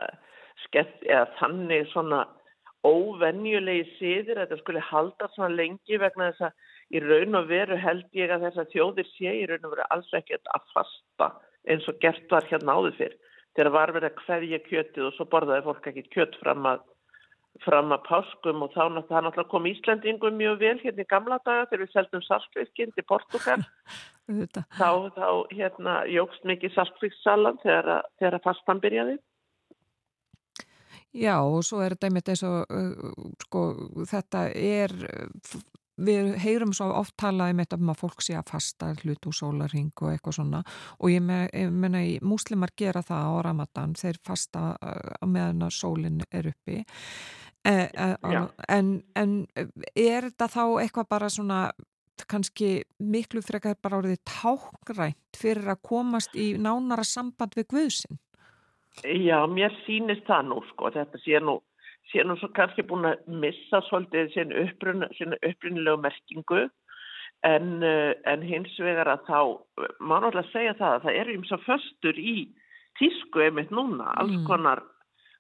skett, 0.66 0.96
eða 1.04 1.28
þannig 1.40 1.90
svona 1.92 2.26
óvenjulegi 2.86 3.86
síður, 3.98 4.44
þetta 4.44 4.58
skulle 4.62 4.84
halda 4.86 5.30
svona 5.34 5.56
lengi 5.56 6.00
vegna 6.02 6.32
þess 6.32 6.48
að 6.48 6.96
í 6.96 7.02
raun 7.02 7.40
og 7.40 7.48
veru 7.50 7.78
held 7.82 8.06
ég 8.18 8.34
að 8.34 8.46
þess 8.46 8.62
að 8.62 8.74
þjóðir 8.74 9.08
sé 9.14 9.34
í 9.34 9.46
raun 9.50 9.66
og 9.66 9.74
veru 9.74 9.88
alls 9.90 10.12
ekkert 10.14 10.52
að 10.54 10.68
fasta 10.74 11.32
eins 11.66 11.88
og 11.90 11.98
gert 12.04 12.30
var 12.32 12.46
hérna 12.50 12.76
áður 12.78 12.98
fyrr. 13.00 13.16
Þegar 13.56 13.72
var 13.74 13.94
verið 13.96 14.12
að 14.12 14.22
hverja 14.26 14.60
kjötið 14.68 15.08
og 15.08 15.16
svo 15.16 15.26
borðaði 15.32 15.66
fólk 15.66 15.90
ekki 15.90 16.06
kjött 16.14 16.38
fram 16.42 16.68
að 16.70 16.84
fram 17.64 17.94
að 17.96 18.04
páskum 18.08 18.64
og 18.66 18.74
þá 18.74 18.90
náttúrulega 18.96 19.48
kom 19.52 19.68
Íslandingum 19.70 20.36
mjög 20.40 20.58
vel 20.64 20.76
hérna 20.82 21.06
í 21.06 21.12
gamla 21.12 21.38
daga 21.46 21.68
þegar 21.70 21.84
við 21.86 21.94
seldum 21.94 22.26
saltfiskinn 22.26 22.92
til 22.96 23.06
Portugal 23.08 23.62
þá, 24.80 24.90
þá 25.16 25.30
hérna 25.54 26.02
jógst 26.12 26.44
mikið 26.50 26.76
saltfisksalan 26.76 27.62
þegar, 27.64 28.10
þegar 28.20 28.40
að 28.40 28.46
fastan 28.50 28.84
byrjaði. 28.84 29.16
Já 31.16 31.38
og 31.40 31.62
svo 31.64 31.80
er 31.80 31.96
þetta 31.96 32.10
einmitt 32.10 32.34
eins 32.34 32.44
og 32.44 32.76
uh, 32.76 33.16
sko 33.46 33.64
þetta 34.10 34.50
er 34.52 34.92
við 35.96 36.34
heyrum 36.44 36.74
svo 36.76 36.90
oft 36.92 37.16
talaði 37.22 37.56
með 37.56 37.70
þetta 37.70 37.80
um 37.80 37.92
að 37.94 38.02
fólk 38.02 38.26
sé 38.26 38.36
að 38.36 38.50
fasta 38.52 38.90
hlut 39.00 39.30
úr 39.30 39.38
sólarhing 39.38 39.94
og 40.02 40.12
eitthvað 40.12 40.38
svona. 40.42 40.62
Og 41.00 41.14
ég 41.14 41.24
menna 41.24 42.04
í 42.04 42.18
múslimar 42.20 42.76
gera 42.76 43.04
það 43.06 43.32
á 43.32 43.34
ramadan, 43.48 43.96
þeir 43.96 44.20
fasta 44.28 44.74
uh, 44.76 45.24
meðan 45.24 45.70
að 45.70 45.76
sólinn 45.78 46.22
er 46.36 46.52
uppi 46.52 46.82
en, 47.66 48.90
en 49.18 49.36
er 49.96 50.30
þetta 50.30 50.48
þá 50.54 50.64
eitthvað 50.84 51.10
bara 51.10 51.30
svona 51.34 51.60
kannski 52.32 52.86
miklu 53.00 53.42
frekar 53.44 53.76
bara 53.84 54.00
orðið 54.00 54.22
tákgrænt 54.30 55.40
fyrir 55.40 55.74
að 55.74 55.82
komast 55.90 56.36
í 56.38 56.54
nánara 56.62 57.04
samband 57.04 57.58
við 57.58 57.68
Guðsinn? 57.74 58.20
Já, 59.04 59.44
mér 59.52 59.74
sýnist 59.84 60.24
það 60.28 60.52
nú 60.52 60.62
sko, 60.70 60.94
þetta 60.96 61.20
sé 61.26 61.42
nú 61.44 61.60
sé 62.12 62.24
nú 62.24 62.38
svo 62.40 62.52
kannski 62.56 62.86
búin 62.88 63.08
að 63.10 63.26
missa 63.42 63.82
svolítið 63.90 64.32
sína 64.36 64.60
upprunilegu 65.42 65.98
merkingu 66.04 66.68
en, 67.46 67.72
en 67.84 68.46
hins 68.46 68.76
vegar 68.80 69.10
að 69.12 69.26
þá 69.28 69.40
má 70.00 70.20
náttúrulega 70.20 70.52
segja 70.54 70.76
það 70.80 70.94
að 70.94 71.08
það 71.08 71.20
eru 71.22 71.36
eins 71.36 71.56
og 71.58 71.66
föstur 71.66 72.20
í 72.22 72.36
tísku 73.00 73.44
einmitt 73.44 73.74
núna, 73.76 74.14
alls 74.16 74.38
mm. 74.38 74.46
konar 74.48 74.80
konar 74.80 74.84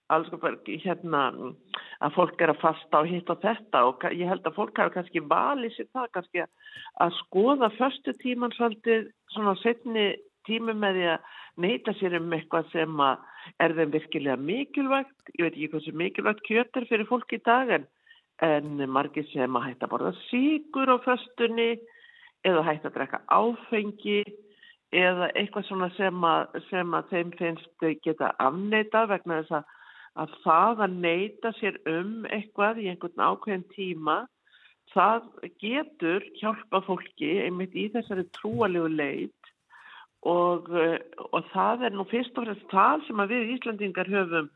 hérna 0.09 1.21
að 2.03 2.13
fólk 2.15 2.41
er 2.41 2.51
að 2.53 2.61
fasta 2.61 3.01
og 3.01 3.09
hitt 3.09 3.29
og 3.29 3.41
þetta 3.41 3.85
og 3.87 4.05
ég 4.11 4.29
held 4.29 4.45
að 4.45 4.55
fólk 4.55 4.77
hafi 4.77 4.93
kannski 4.93 5.23
valið 5.25 5.73
sér 5.75 5.87
það 5.93 6.11
kannski 6.13 6.45
að 7.01 7.17
skoða 7.21 7.71
föstu 7.77 8.13
tíman 8.21 8.53
svolítið 8.53 9.09
svona 9.33 9.55
setni 9.63 10.15
tími 10.45 10.75
með 10.77 10.99
því 10.99 11.07
að 11.13 11.33
neyta 11.65 11.93
sér 11.99 12.17
um 12.19 12.33
eitthvað 12.35 12.71
sem 12.71 13.01
er 13.63 13.75
þeim 13.77 13.91
virkilega 13.93 14.37
mikilvægt. 14.37 15.33
Ég 15.39 15.47
veit 15.47 15.57
ekki 15.57 15.83
sem 15.85 15.97
mikilvægt 15.97 16.45
kjötur 16.45 16.87
fyrir 16.89 17.09
fólk 17.09 17.33
í 17.33 17.41
dag 17.45 17.71
en, 17.79 17.87
en 18.45 18.85
margir 18.91 19.25
sem 19.31 19.57
að 19.57 19.69
hætta 19.69 19.87
að 19.87 19.93
borða 19.95 20.13
síkur 20.27 20.91
á 20.91 20.97
föstunni 21.05 21.75
eða 22.45 22.65
hætta 22.67 22.91
að 22.91 22.97
drekka 22.99 23.21
áfengi 23.31 24.21
eða 24.95 25.31
eitthvað 25.33 25.67
svona 25.67 25.89
sem 25.95 26.27
að, 26.27 26.59
sem 26.69 26.93
að 26.93 27.09
þeim 27.11 27.31
finnst 27.39 27.87
geta 28.05 28.31
afneita 28.39 29.05
vegna 29.09 29.41
þess 29.41 29.57
að, 29.59 29.73
að 30.15 30.37
það 30.43 30.85
að 30.85 30.97
neyta 31.03 31.51
sér 31.59 31.79
um 31.91 32.23
eitthvað 32.31 32.79
í 32.83 32.89
einhvern 32.91 33.25
ákveðin 33.29 33.67
tíma 33.75 34.21
það 34.93 35.27
getur 35.59 36.23
hjálpa 36.39 36.81
fólki 36.85 37.31
einmitt 37.43 37.75
í 37.75 37.89
þessari 37.93 38.25
trúalegu 38.37 38.91
leit 38.91 39.51
og, 40.25 40.69
eh, 40.73 40.99
og 41.31 41.45
það 41.51 41.87
er 41.87 41.95
nú 41.95 42.05
fyrst 42.09 42.37
og 42.39 42.47
fremst 42.47 42.71
það 42.71 43.05
sem 43.07 43.23
við 43.29 43.51
Íslandingar 43.57 44.09
höfum 44.09 44.49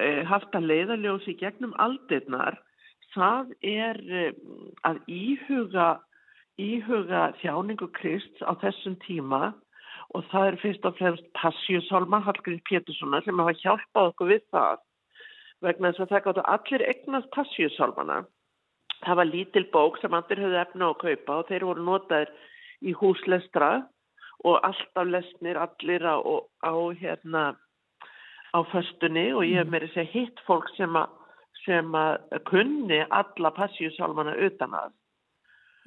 eh, 0.00 0.22
haft 0.26 0.54
að 0.56 0.68
leiðaljós 0.70 1.28
í 1.30 1.36
gegnum 1.38 1.74
aldirnar. 1.82 2.58
Það 3.14 3.52
er 3.66 4.00
eh, 4.08 4.32
að 4.86 5.02
íhuga, 5.10 5.90
íhuga 6.58 7.30
þjáningu 7.42 7.90
Krist 8.00 8.42
á 8.42 8.56
þessum 8.62 8.96
tíma 9.06 9.52
og 10.14 10.26
það 10.32 10.48
er 10.48 10.60
fyrst 10.64 10.86
og 10.88 10.96
fremst 10.98 11.26
Passjusholma, 11.38 12.20
Hallgrís 12.26 12.62
Péturssona 12.68 13.22
sem 13.24 13.38
hafa 13.38 13.56
hjálpað 13.62 14.12
okkur 14.12 14.32
við 14.32 14.44
það. 14.50 14.82
Vegna 15.60 15.90
þess 15.90 16.04
að 16.04 16.12
það 16.14 16.24
gáttu 16.26 16.46
allir 16.54 16.86
egnast 16.90 17.32
Passjusholmana 17.36 18.22
það 19.04 19.20
var 19.20 19.28
lítil 19.30 19.64
bók 19.72 19.98
sem 20.00 20.14
allir 20.16 20.42
höfðu 20.44 20.60
efna 20.60 20.88
á 20.88 20.90
að 20.90 21.00
kaupa 21.04 21.38
og 21.40 21.48
þeir 21.48 21.66
voru 21.68 21.86
notaðir 21.86 22.32
í 22.80 22.94
húslestra 22.96 23.70
og 24.44 24.60
alltaf 24.66 25.08
lesnir 25.08 25.60
allir 25.60 26.04
á, 26.04 26.16
á 26.64 26.74
hérna 27.00 27.44
á 28.50 28.58
föstunni 28.72 29.30
og 29.32 29.44
ég 29.46 29.60
hef 29.60 29.68
mm. 29.68 29.72
meiri 29.72 29.90
segið 29.94 30.14
hitt 30.14 30.44
fólk 30.46 30.68
sem 30.76 30.96
að 30.96 31.16
sem 31.64 31.92
að 31.96 32.40
kunni 32.48 33.02
alla 33.12 33.50
passíusálmana 33.52 34.32
utan 34.46 34.76
að 34.76 34.92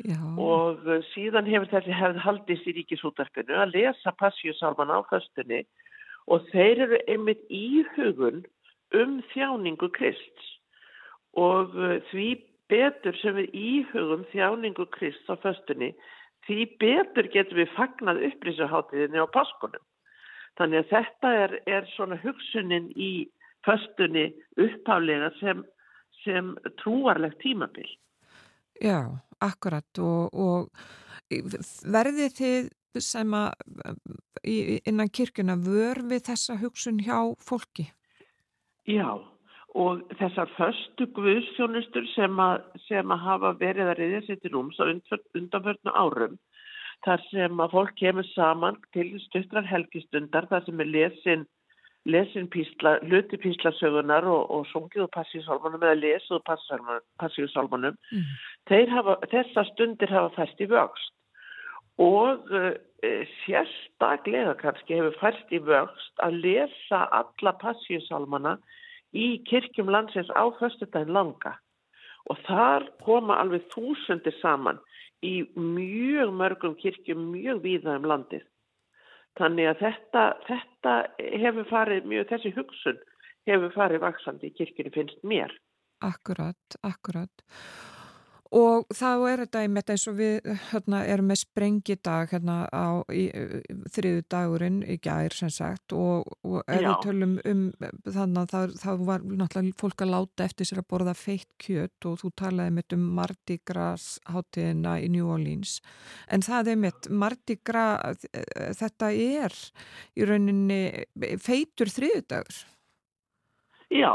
Já. 0.04 0.20
og 0.20 0.84
síðan 1.14 1.48
hefur 1.48 1.70
þessi 1.72 1.94
hefð 1.96 2.18
haldist 2.26 2.66
í 2.68 2.74
ríkisútarpinu 2.76 3.56
að 3.56 3.76
lesa 3.78 4.12
passíusálmana 4.20 5.00
á 5.00 5.02
föstunni 5.08 5.62
og 6.28 6.44
þeir 6.52 6.82
eru 6.88 7.00
einmitt 7.08 7.46
í 7.48 7.86
hugun 7.96 8.42
um 9.00 9.22
þjáningu 9.32 9.88
Krist 9.96 10.50
og 11.40 11.72
því 12.12 12.28
betur 12.72 13.16
sem 13.22 13.38
við 13.40 13.56
íhugum 13.56 14.28
þjáningu 14.34 14.90
Krist 14.92 15.32
á 15.32 15.40
föstunni 15.40 15.94
því 16.48 16.68
betur 16.84 17.30
getum 17.32 17.62
við 17.62 17.74
fagnað 17.78 18.24
upplýsuháttiðinni 18.30 19.24
á 19.24 19.28
paskunum. 19.32 19.84
Þannig 20.60 20.84
að 20.84 20.90
þetta 20.92 21.34
er, 21.44 21.54
er 21.66 21.88
svona 21.96 22.20
hugsunin 22.22 22.92
í 23.00 23.12
föstunni 23.66 24.28
upphálega 24.60 25.32
sem, 25.40 25.64
sem 26.24 26.52
trúarlegt 26.84 27.40
tímabil. 27.42 27.88
Já, 28.84 29.16
akkurat 29.44 30.02
og, 30.02 30.34
og 30.34 30.70
verði 31.94 32.30
þið 32.38 32.72
sem 33.02 33.34
að 33.34 33.54
innan 34.44 35.10
kirkuna 35.10 35.56
vör 35.58 36.04
við 36.10 36.28
þessa 36.30 36.58
hugsun 36.62 37.00
hjá 37.02 37.18
fólki? 37.42 37.88
Já, 38.90 39.18
og 39.74 40.04
þessar 40.20 40.52
förstu 40.58 41.08
guðsjónustur 41.16 42.06
sem 42.14 42.40
að, 42.40 42.66
sem 42.88 43.14
að 43.14 43.24
hafa 43.28 43.54
verið 43.62 43.94
að 43.94 44.00
reyðja 44.02 44.22
sér 44.28 44.42
til 44.42 44.54
rúms 44.54 44.82
á 44.82 44.86
undanförnu 44.92 45.96
árum 45.96 46.38
þar 47.04 47.24
sem 47.30 47.64
að 47.64 47.74
fólk 47.76 47.96
kemur 48.00 48.28
saman 48.32 48.78
til 48.96 49.10
stuttrar 49.26 49.66
helgistundar 49.68 50.48
þar 50.52 50.68
sem 50.68 50.84
er 50.84 50.92
lesin, 50.92 51.48
lesin 52.06 52.50
písla, 52.52 52.98
luti 53.02 53.38
píslasögunar 53.40 54.26
og, 54.28 54.52
og 54.52 54.68
sungið 54.72 55.06
og 55.06 55.12
passíusálmanum 55.16 55.84
eða 55.86 56.00
lesuð 56.02 56.42
passíusálmanum 57.22 57.96
mm. 57.96 58.32
þessar 58.68 59.70
stundir 59.72 60.12
hafa 60.12 60.34
fæst 60.36 60.64
í 60.64 60.68
vöxt 60.72 61.14
og 62.04 62.52
uh, 62.52 62.74
sérstaklega 63.44 64.56
kannski 64.60 65.00
hefur 65.00 65.20
fæst 65.22 65.56
í 65.56 65.62
vöxt 65.64 66.24
að 66.26 66.40
lesa 66.44 67.04
alla 67.12 67.56
passíusálmana 67.64 68.58
í 69.14 69.38
kirkjum 69.48 69.92
landsins 69.94 70.32
á 70.34 70.44
föstudagin 70.60 71.14
langa 71.14 71.56
og 72.32 72.40
þar 72.48 72.88
koma 73.04 73.38
alveg 73.40 73.68
þúsundir 73.72 74.36
saman 74.42 74.80
í 75.24 75.44
mjög 75.56 76.34
mörgum 76.36 76.76
kirkjum 76.80 77.30
mjög 77.32 77.62
víða 77.64 77.96
um 78.00 78.08
landið. 78.12 78.44
Þannig 79.40 79.70
að 79.72 79.80
þetta, 79.82 80.24
þetta 80.48 80.96
hefur 81.42 81.70
farið 81.70 82.10
mjög, 82.12 82.28
þessi 82.30 82.54
hugsun 82.58 83.00
hefur 83.50 83.74
farið 83.74 84.04
vaksandi 84.04 84.52
í 84.52 84.56
kirkjunni 84.60 84.94
finnst 84.94 85.24
mér. 85.26 85.56
Akkurat, 86.04 86.78
akkurat. 86.84 87.44
Og 88.54 88.86
þá 88.94 89.08
er 89.32 89.42
þetta 89.44 89.62
einmitt 89.66 89.90
eins 89.90 90.04
og 90.12 90.18
við 90.20 90.50
hérna, 90.70 91.00
erum 91.10 91.32
með 91.32 91.40
sprengidag 91.42 92.34
hérna, 92.36 92.58
á 92.70 93.02
í, 93.10 93.24
þriðu 93.96 94.26
dagurinn 94.30 94.82
í 94.86 95.00
gær 95.02 95.34
sem 95.34 95.50
sagt 95.54 95.96
og, 95.98 96.30
og 96.46 96.62
ef 96.68 96.84
við 96.84 97.00
tölum 97.02 97.34
um 97.50 97.64
þannig 98.06 98.54
að 98.54 98.76
það 98.84 99.06
var 99.08 99.26
náttúrulega 99.26 99.80
fólk 99.82 100.06
að 100.06 100.14
láta 100.14 100.46
eftir 100.46 100.70
sér 100.70 100.84
að 100.84 100.90
borða 100.94 101.16
feitt 101.18 101.50
kjött 101.66 102.10
og 102.10 102.20
þú 102.22 102.32
talaði 102.44 102.76
mitt 102.78 102.94
um 102.98 103.08
Mardi 103.18 103.58
Gras 103.66 104.08
hátíðina 104.30 105.00
í 105.02 105.10
New 105.14 105.34
Orleans 105.34 105.80
en 106.30 106.46
það 106.46 106.74
er 106.76 106.82
mitt 106.86 107.10
Mardi 107.10 107.58
Gras 107.66 108.28
þetta 108.78 109.10
er 109.10 109.58
í 110.14 110.30
rauninni 110.30 110.82
feittur 111.42 111.92
þriðu 111.92 112.24
dagur. 112.30 112.64
Já, 113.94 114.12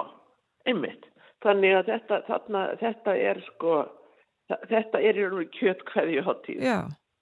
einmitt. 0.68 1.06
Þannig 1.44 1.76
að 1.78 1.90
þetta, 1.92 2.18
þarna, 2.26 2.62
þetta 2.80 3.14
er 3.30 3.40
sko 3.52 3.74
þetta 4.48 5.02
er 5.02 5.18
í 5.18 5.24
raun 5.24 5.34
og 5.36 5.42
veru 5.42 5.50
kjötkvæðju 5.58 6.26
hottíð. 6.26 6.62
Já. 6.64 6.78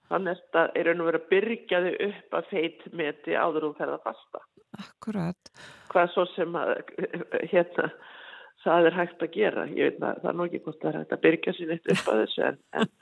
Þannig 0.06 0.32
að 0.32 0.42
þetta 0.42 0.66
er 0.78 0.86
raun 0.86 1.02
og 1.02 1.08
veru 1.10 1.22
að 1.22 1.30
byrjaði 1.32 1.94
upp 2.06 2.36
að 2.38 2.52
feit 2.52 2.84
meti 3.00 3.38
áður 3.38 3.70
og 3.70 3.80
ferða 3.80 4.02
fasta. 4.04 4.44
Akkurat. 4.76 5.50
Hvað 5.90 6.12
svo 6.12 6.26
sem 6.34 6.58
að 6.60 6.76
hérna 7.50 7.90
það 8.66 8.88
er 8.88 8.96
hægt 8.96 9.24
að 9.24 9.32
gera. 9.34 9.64
Ég 9.70 9.90
veit 9.90 10.02
að 10.02 10.20
það 10.22 10.30
er 10.30 10.38
nokkið 10.40 10.62
hvort 10.64 10.82
það 10.82 10.90
er 10.90 10.98
hægt 11.00 11.16
að 11.16 11.24
byrja 11.24 11.56
sér 11.56 11.72
eitt 11.74 11.90
upp 11.94 12.12
að 12.12 12.22
þessu 12.22 12.44
en, 12.46 12.60
en, 12.80 12.92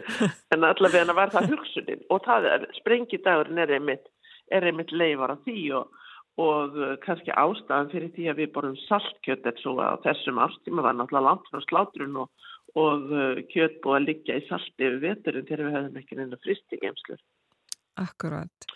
en 0.56 0.66
allavega 0.70 1.16
var 1.16 1.34
það 1.34 1.50
hugsunin 1.54 2.06
og 2.12 2.24
það 2.26 2.48
er, 2.52 2.66
sprengidagurinn 2.80 3.62
er 3.64 3.74
einmitt, 3.78 4.08
er 4.52 4.68
einmitt 4.68 4.92
leifar 4.92 5.34
af 5.36 5.44
því 5.46 5.60
og, 5.80 6.00
og 6.44 6.80
kannski 7.04 7.34
ástafan 7.44 7.92
fyrir 7.92 8.12
því 8.16 8.28
að 8.32 8.42
við 8.42 8.52
borum 8.56 8.76
saltkjött 8.84 9.48
eins 9.48 9.68
og 9.70 9.80
á 9.80 9.96
þessum 10.04 10.42
ástíma 10.44 10.84
var 10.84 10.98
náttúrulega 10.98 11.28
langt 11.30 11.50
frá 11.50 11.64
slátrun 11.68 12.20
og 12.24 12.50
og 12.78 13.12
uh, 13.12 13.38
kjöt 13.52 13.78
búið 13.84 14.00
að 14.00 14.08
liggja 14.08 14.40
í 14.40 14.48
salti 14.48 14.88
yfir 14.88 14.98
veturinn 15.02 15.46
þegar 15.46 15.68
við 15.68 15.78
höfum 15.78 16.02
ekki 16.02 16.18
neina 16.18 16.40
fristi 16.42 16.80
geimslur. 16.82 17.22
Akkurat. 18.02 18.74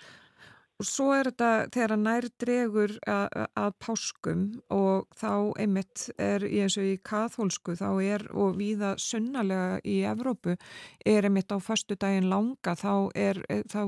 svo 0.78 1.08
er 1.10 1.26
þetta 1.26 1.70
þegar 1.74 1.98
nær 1.98 2.26
dregur 2.38 2.92
að, 3.10 3.72
páskum 3.82 4.44
og 4.70 5.08
þá 5.18 5.50
einmitt 5.58 6.04
er 6.22 6.44
eins 6.46 6.76
og 6.78 6.86
í 6.86 7.00
kathólsku 7.02 7.74
þá 7.80 7.88
er 8.04 8.24
og 8.30 8.54
viða 8.60 8.92
sunnalega 9.02 9.80
í 9.82 9.96
Evrópu 10.06 10.54
er 11.02 11.26
einmitt 11.26 11.50
á 11.50 11.58
fastu 11.58 11.98
daginn 11.98 12.30
langa 12.30 12.76
þá, 12.78 13.10
er, 13.18 13.42
þá 13.66 13.82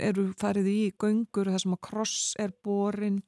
eru 0.00 0.30
farið 0.40 0.72
í 0.72 0.80
göngur 0.96 1.52
þar 1.52 1.66
sem 1.66 1.76
að 1.76 1.84
kross 1.90 2.32
er 2.40 2.56
borin 2.64 3.20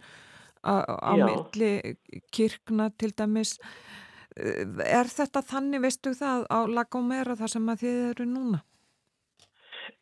á, 0.64 1.12
milli 1.12 1.98
kirkna 2.32 2.88
til 2.96 3.12
dæmis 3.12 3.58
er 4.38 5.10
þetta 5.10 5.42
þannig 5.44 5.84
veistu 5.84 6.14
það 6.16 6.46
á 6.50 6.58
Lagomera 6.70 7.36
þar 7.38 7.54
sem 7.54 7.70
að 7.72 7.84
þið 7.84 8.02
eru 8.10 8.26
núna? 8.30 8.60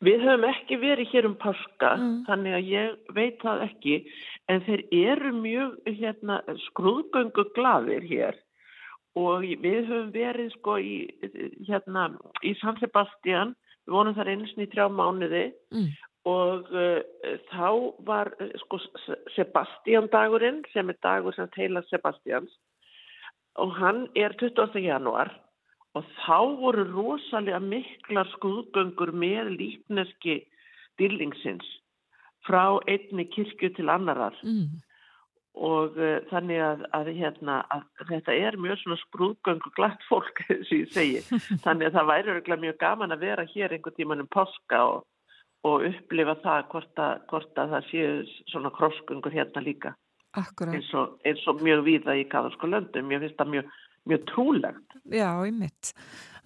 Við 0.03 0.25
höfum 0.25 0.45
ekki 0.49 0.77
verið 0.81 1.13
hér 1.13 1.27
um 1.29 1.37
páska, 1.41 1.93
mm. 1.97 2.17
þannig 2.27 2.57
að 2.57 2.67
ég 2.69 3.13
veit 3.15 3.37
það 3.41 3.63
ekki, 3.65 3.95
en 4.51 4.65
þeir 4.67 4.83
eru 4.93 5.31
mjög 5.33 5.77
hérna, 5.87 6.41
skrúðgöngu 6.67 7.47
gladir 7.55 8.05
hér 8.05 8.37
og 9.17 9.47
við 9.47 9.87
höfum 9.87 10.11
verið 10.13 10.51
sko 10.53 10.75
í, 10.77 10.97
hérna, 11.65 12.11
í 12.45 12.53
San 12.61 12.77
Sebastian, 12.81 13.55
við 13.87 13.95
vonum 13.97 14.17
þar 14.17 14.33
einsni 14.35 14.67
í 14.67 14.69
trjá 14.69 14.85
mánuði 14.91 15.47
mm. 15.73 15.89
og 16.29 16.69
uh, 16.75 16.99
þá 17.49 17.69
var 18.05 18.33
sko 18.67 18.81
Sebastian 19.33 20.11
dagurinn 20.13 20.61
sem 20.75 20.93
er 20.93 20.99
dagur 21.01 21.33
sem 21.33 21.49
teila 21.55 21.81
Sebastians 21.89 22.53
og 23.57 23.73
hann 23.77 24.05
er 24.15 24.35
20. 24.39 24.77
januar 24.83 25.31
og 25.97 26.05
þá 26.23 26.39
voru 26.61 26.85
rosalega 26.91 27.59
miklar 27.63 28.29
skuðgöngur 28.35 29.13
með 29.15 29.53
lífneski 29.57 30.41
dillingsins 31.01 31.67
frá 32.47 32.77
einni 32.89 33.25
kirkju 33.33 33.71
til 33.75 33.89
annarar 33.91 34.37
mm. 34.45 34.77
og 35.67 35.97
uh, 35.97 36.19
þannig 36.31 36.61
að, 36.63 36.85
að, 36.95 37.11
hérna, 37.17 37.59
að 37.73 38.07
þetta 38.11 38.37
er 38.47 38.59
mjög 38.61 38.81
svona 38.83 38.99
skrúðgöngu 39.03 39.73
glatt 39.79 40.05
fólk 40.09 40.41
sem 40.69 40.83
ég 40.83 40.93
segi, 40.95 41.21
þannig 41.65 41.89
að 41.89 41.99
það 41.99 42.09
væri 42.13 42.59
mjög 42.65 42.81
gaman 42.83 43.15
að 43.15 43.27
vera 43.27 43.47
hér 43.53 43.75
einhvern 43.75 43.97
tíman 43.97 44.25
um 44.25 44.33
páska 44.33 44.83
og, 44.93 45.05
og 45.67 45.87
upplifa 45.89 46.37
það 46.45 46.67
hvort 46.73 47.05
að, 47.07 47.23
hvort 47.31 47.63
að 47.63 47.75
það 47.75 47.89
séu 47.91 48.11
svona 48.53 48.73
krossgöngur 48.77 49.33
hérna 49.33 49.65
líka 49.65 49.97
eins 50.37 50.93
og, 50.97 51.17
eins 51.27 51.43
og 51.49 51.61
mjög 51.65 51.83
víða 51.87 52.17
í 52.19 52.25
kaðarsko 52.31 52.69
löndum, 52.69 53.11
ég 53.13 53.23
finnst 53.25 53.39
það 53.39 53.53
mjög 53.55 53.75
mjög 54.07 54.25
trúlegt. 54.25 54.97
Já, 55.11 55.29
einmitt. 55.45 55.93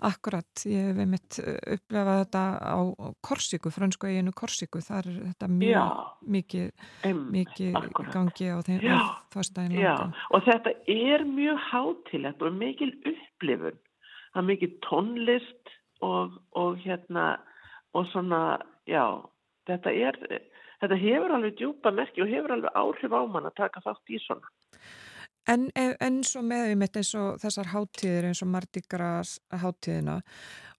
Akkurat, 0.02 0.64
ég 0.66 0.88
hef 0.90 1.00
einmitt 1.04 1.38
uh, 1.44 1.58
upplefað 1.76 2.20
þetta 2.24 2.42
á 2.58 2.78
Korsíku, 3.22 3.70
fransku 3.74 4.10
eiginu 4.10 4.34
Korsíku, 4.34 4.82
þar 4.82 5.10
er 5.12 5.20
þetta 5.28 5.50
mjög 5.52 5.76
já, 5.76 5.84
mikið, 6.36 6.72
mikið 7.36 7.78
gangi 8.16 8.50
á 8.50 8.58
þeim. 8.66 8.82
Já, 9.78 9.94
og 10.34 10.48
þetta 10.48 10.74
er 10.90 11.26
mjög 11.30 11.62
hátilegt 11.70 12.42
og 12.42 12.58
mikil 12.58 12.90
upplifun. 12.98 13.78
Það 14.32 14.42
er 14.42 14.50
mikið 14.50 14.76
tónlist 14.88 15.76
og, 16.02 16.40
og 16.58 16.82
hérna, 16.82 17.28
og 17.94 18.10
svona, 18.10 18.42
já, 18.90 19.06
þetta 19.70 19.94
er, 19.94 20.18
þetta 20.82 21.00
hefur 21.06 21.36
alveg 21.38 21.56
djúpa 21.60 21.94
merki 21.96 22.24
og 22.24 22.32
hefur 22.32 22.58
alveg 22.58 22.76
áhrif 22.84 23.16
á 23.16 23.22
mann 23.30 23.50
að 23.50 23.58
taka 23.62 23.84
þátt 23.86 24.14
í 24.14 24.20
svona. 24.22 24.52
En, 25.50 25.70
en 25.74 26.20
svo 26.26 26.44
meðum 26.46 26.84
þetta 26.86 27.02
eins 27.02 27.14
og 27.18 27.40
þessar 27.42 27.72
háttíðir 27.72 28.28
eins 28.30 28.44
og 28.46 28.52
Mardi 28.54 28.84
Gras 28.86 29.40
háttíðina 29.50 30.20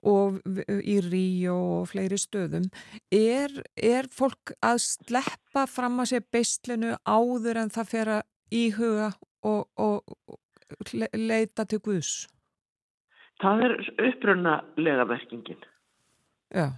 og 0.06 0.38
í 0.68 0.98
Ríó 1.02 1.56
og 1.80 1.88
fleiri 1.90 2.18
stöðum, 2.18 2.68
er, 3.14 3.54
er 3.74 4.08
fólk 4.10 4.54
að 4.62 4.80
sleppa 4.84 5.66
fram 5.70 5.98
að 6.02 6.12
sér 6.12 6.26
beislinu 6.34 6.94
áður 7.06 7.62
en 7.62 7.74
það 7.74 7.90
fer 7.90 8.12
að 8.18 8.22
íhuga 8.54 9.10
og, 9.46 9.66
og, 9.78 10.14
og 10.30 10.94
leita 11.14 11.66
til 11.66 11.82
Guðs? 11.82 12.14
Það 13.42 13.66
er 13.66 13.76
upprunnalega 14.08 15.06
verkingin. 15.10 15.62
Já. 16.54 16.68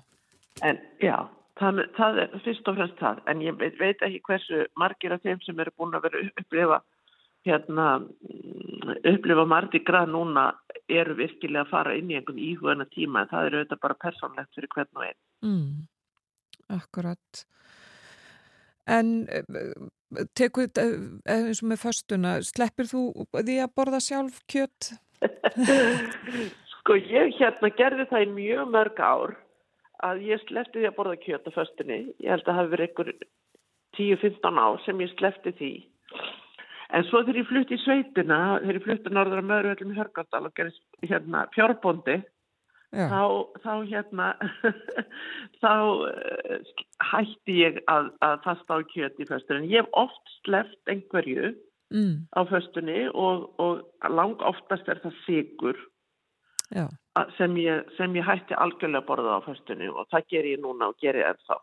En 0.64 0.78
já, 1.02 1.16
það, 1.60 1.80
það 1.96 2.20
er 2.24 2.34
fyrst 2.44 2.68
og 2.68 2.78
fremst 2.78 3.00
það, 3.00 3.22
en 3.30 3.44
ég 3.44 3.56
veit, 3.60 3.78
veit 3.80 4.02
ekki 4.06 4.22
hversu 4.28 4.66
margir 4.80 5.14
af 5.14 5.24
þeim 5.24 5.40
sem 5.44 5.62
eru 5.62 5.74
búin 5.78 5.96
að 5.96 6.06
vera 6.08 6.22
upplifa 6.42 6.82
hérna 7.44 7.88
upplifa 9.04 9.44
Mardi 9.48 9.80
Gras 9.84 10.08
núna 10.08 10.46
eru 10.88 11.16
virkilega 11.18 11.64
að 11.66 11.72
fara 11.72 11.96
inn 11.98 12.12
í 12.12 12.18
einhvern 12.18 12.40
íhugana 12.40 12.86
tíma 12.92 13.24
en 13.24 13.32
það 13.32 13.48
eru 13.48 13.60
auðvitað 13.60 13.82
bara 13.84 14.00
persónlegt 14.06 14.56
fyrir 14.56 14.72
hvern 14.74 15.00
og 15.00 15.06
einn. 15.08 15.20
Mm, 15.44 15.74
akkurat. 16.78 17.44
En 18.84 19.12
tekur 20.36 20.68
þetta 20.68 20.84
eins 21.34 21.62
og 21.62 21.70
með 21.70 21.84
föstuna, 21.84 22.34
sleppir 22.44 22.88
þú 22.88 23.06
því 23.34 23.60
að 23.64 23.72
borða 23.76 24.00
sjálf 24.04 24.42
kjött? 24.50 24.92
sko 26.84 26.98
ég 27.00 27.32
hérna 27.38 27.70
gerði 27.78 28.08
það 28.10 28.26
í 28.26 28.32
mjög 28.34 28.72
mörg 28.72 29.00
ár 29.00 29.36
að 30.02 30.24
ég 30.26 30.42
sleppti 30.44 30.80
því 30.80 30.88
að 30.90 30.96
borða 30.98 31.16
kjött 31.22 31.48
á 31.48 31.56
föstunni. 31.56 31.98
Ég 32.18 32.30
held 32.34 32.46
að 32.46 32.50
það 32.50 32.60
hefur 32.60 32.74
verið 32.74 32.88
einhver 32.88 33.12
10-15 33.98 34.62
ár 34.64 34.80
sem 34.84 35.04
ég 35.04 35.12
sleppti 35.14 35.54
því 35.58 35.72
En 36.94 37.02
svo 37.08 37.24
þegar 37.24 37.40
ég 37.40 37.48
flutti 37.48 37.74
í 37.74 37.82
sveitina, 37.82 38.38
þegar 38.62 38.78
ég 38.78 38.84
flutti 38.84 39.12
norður 39.12 39.40
að 39.40 39.48
möðurvöldum 39.50 39.92
í 39.94 39.98
Hörgardal 39.98 40.46
og 40.46 40.54
gerist 40.54 40.82
hérna 41.02 41.44
fjárbondi, 41.54 42.18
þá, 42.94 43.22
þá 43.64 43.72
hérna, 43.90 44.28
þá 45.64 45.72
uh, 45.74 46.74
hætti 47.10 47.56
ég 47.58 47.80
að, 47.90 48.12
að 48.22 48.36
fasta 48.44 48.78
á 48.78 48.86
kjöti 48.92 49.24
í 49.24 49.30
föstunni. 49.30 49.72
Ég 49.72 49.82
hef 49.82 49.98
oft 50.04 50.34
sleft 50.44 50.92
einhverju 50.92 51.54
mm. 51.94 52.14
á 52.36 52.40
föstunni 52.52 53.08
og, 53.10 53.48
og 53.58 54.12
lang 54.14 54.44
oftast 54.46 54.86
er 54.90 55.02
það 55.02 55.18
sigur 55.24 55.80
sem 57.38 57.56
ég, 57.62 57.84
sem 57.98 58.16
ég 58.18 58.26
hætti 58.26 58.56
algjörlega 58.58 59.06
borða 59.06 59.38
á 59.38 59.46
föstunni 59.46 59.90
og 59.90 60.08
það 60.10 60.30
ger 60.32 60.48
ég 60.52 60.62
núna 60.62 60.90
og 60.90 60.98
ger 61.02 61.18
ég 61.18 61.30
ennþá. 61.30 61.60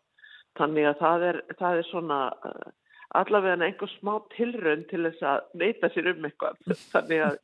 Þannig 0.59 0.87
að 0.89 1.01
það 1.05 1.27
er, 1.31 1.41
það 1.59 1.81
er 1.81 1.91
svona... 1.91 2.21
Uh, 2.45 2.69
allavega 3.17 3.65
einhver 3.65 3.91
smá 3.97 4.13
tilrönd 4.35 4.87
til 4.89 5.03
þess 5.07 5.23
að 5.27 5.47
neyta 5.59 5.89
sér 5.91 6.11
um 6.13 6.27
eitthvað 6.27 6.59
þannig 6.93 7.23
að, 7.25 7.37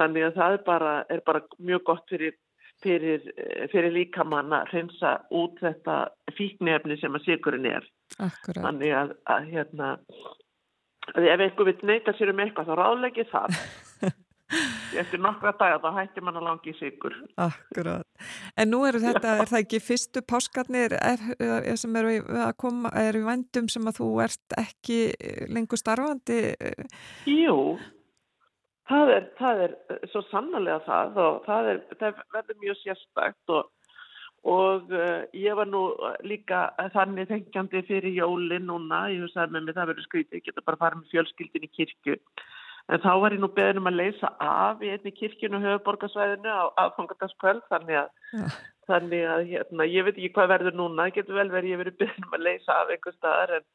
þannig 0.00 0.26
að 0.28 0.40
það 0.40 0.56
er 0.56 0.64
bara, 0.66 0.94
er 1.08 1.22
bara 1.26 1.44
mjög 1.58 1.84
gott 1.88 2.12
fyrir, 2.12 2.36
fyrir, 2.84 3.24
fyrir 3.72 3.94
líkamann 3.96 4.52
að 4.56 4.74
hreinsa 4.74 5.14
út 5.32 5.60
þetta 5.62 5.98
fíknefni 6.36 6.98
sem 7.00 7.16
að 7.16 7.26
sigurinn 7.28 7.70
er 7.72 7.88
Akkurat. 8.18 8.62
þannig 8.66 8.96
að, 8.98 9.16
að 9.32 9.50
hérna 9.54 9.94
ef 11.16 11.46
einhver 11.46 11.70
vil 11.70 11.78
neyta 11.88 12.14
sér 12.18 12.34
um 12.34 12.44
eitthvað 12.44 12.70
þá 12.70 12.74
ráðleggi 12.82 13.28
það 13.32 13.56
eftir 15.00 15.22
nokkra 15.22 15.54
daga 15.60 15.80
þá 15.82 16.00
hættir 16.00 16.26
mann 16.26 16.40
að 16.40 16.48
langi 16.48 16.74
í 16.74 16.76
sigur 16.78 17.16
Akkurát, 17.40 18.28
en 18.56 18.72
nú 18.72 18.82
eru 18.88 19.00
þetta 19.02 19.38
er 19.38 19.50
það 19.52 19.64
ekki 19.64 19.82
fyrstu 19.86 20.24
páskarnir 20.26 20.98
er, 20.98 21.24
er, 21.38 21.72
sem 21.80 21.96
eru 22.00 22.18
að 22.44 22.52
koma 22.60 22.92
er 23.02 23.18
í 23.18 23.24
vendum 23.26 23.70
sem 23.72 23.88
að 23.88 24.02
þú 24.02 24.12
ert 24.26 24.60
ekki 24.60 25.00
lengur 25.52 25.80
starfandi? 25.80 26.44
Jú 27.30 27.78
það 28.92 29.12
er, 29.16 29.28
það 29.38 29.62
er 29.66 29.76
svo 30.10 30.24
sannlega 30.30 30.80
það 30.86 31.22
og 31.22 31.38
það, 31.46 31.70
er, 31.72 31.80
það 32.00 32.20
verður 32.34 32.60
mjög 32.62 32.80
sérstakt 32.80 33.54
og, 33.56 33.70
og 34.52 34.90
uh, 34.94 35.22
ég 35.38 35.58
var 35.58 35.70
nú 35.70 35.84
líka 36.26 36.64
þannig 36.94 37.30
þengjandi 37.30 37.84
fyrir 37.88 38.16
jólin 38.16 38.66
núna, 38.68 39.04
ég 39.12 39.24
hef 39.24 39.34
sagði 39.34 39.56
með 39.56 39.68
mig 39.68 39.78
það 39.78 39.92
verður 39.92 40.08
skrítið, 40.08 40.40
ég 40.40 40.48
geta 40.48 40.66
bara 40.66 40.82
farið 40.82 41.02
með 41.02 41.14
fjölskyldin 41.14 41.68
í 41.68 41.72
kirkju 41.78 42.18
En 42.90 43.02
þá 43.02 43.12
var 43.22 43.34
ég 43.34 43.42
nú 43.42 43.48
beðin 43.54 43.80
um 43.82 43.88
að 43.90 43.98
leysa 44.00 44.32
af 44.42 44.82
í 44.82 44.90
einni 44.92 45.12
kirkjunu 45.14 45.60
höfuborgarsvæðinu 45.62 46.50
á 46.50 46.64
aðfangadagskvöld 46.82 47.62
þannig 47.70 48.00
að, 48.02 48.08
ja. 48.34 48.48
þannig 48.90 49.28
að 49.34 49.44
hérna, 49.52 49.86
ég 49.88 50.08
veit 50.08 50.16
ekki 50.16 50.32
hvað 50.34 50.50
verður 50.56 50.78
núna, 50.80 51.06
það 51.06 51.14
getur 51.20 51.38
vel 51.38 51.52
verið 51.52 51.74
ég 51.74 51.82
verið 51.82 52.00
beðin 52.02 52.26
um 52.26 52.36
að 52.38 52.44
leysa 52.48 52.80
af 52.80 52.90
einhver 52.90 53.16
staðar 53.16 53.54
en, 53.58 53.68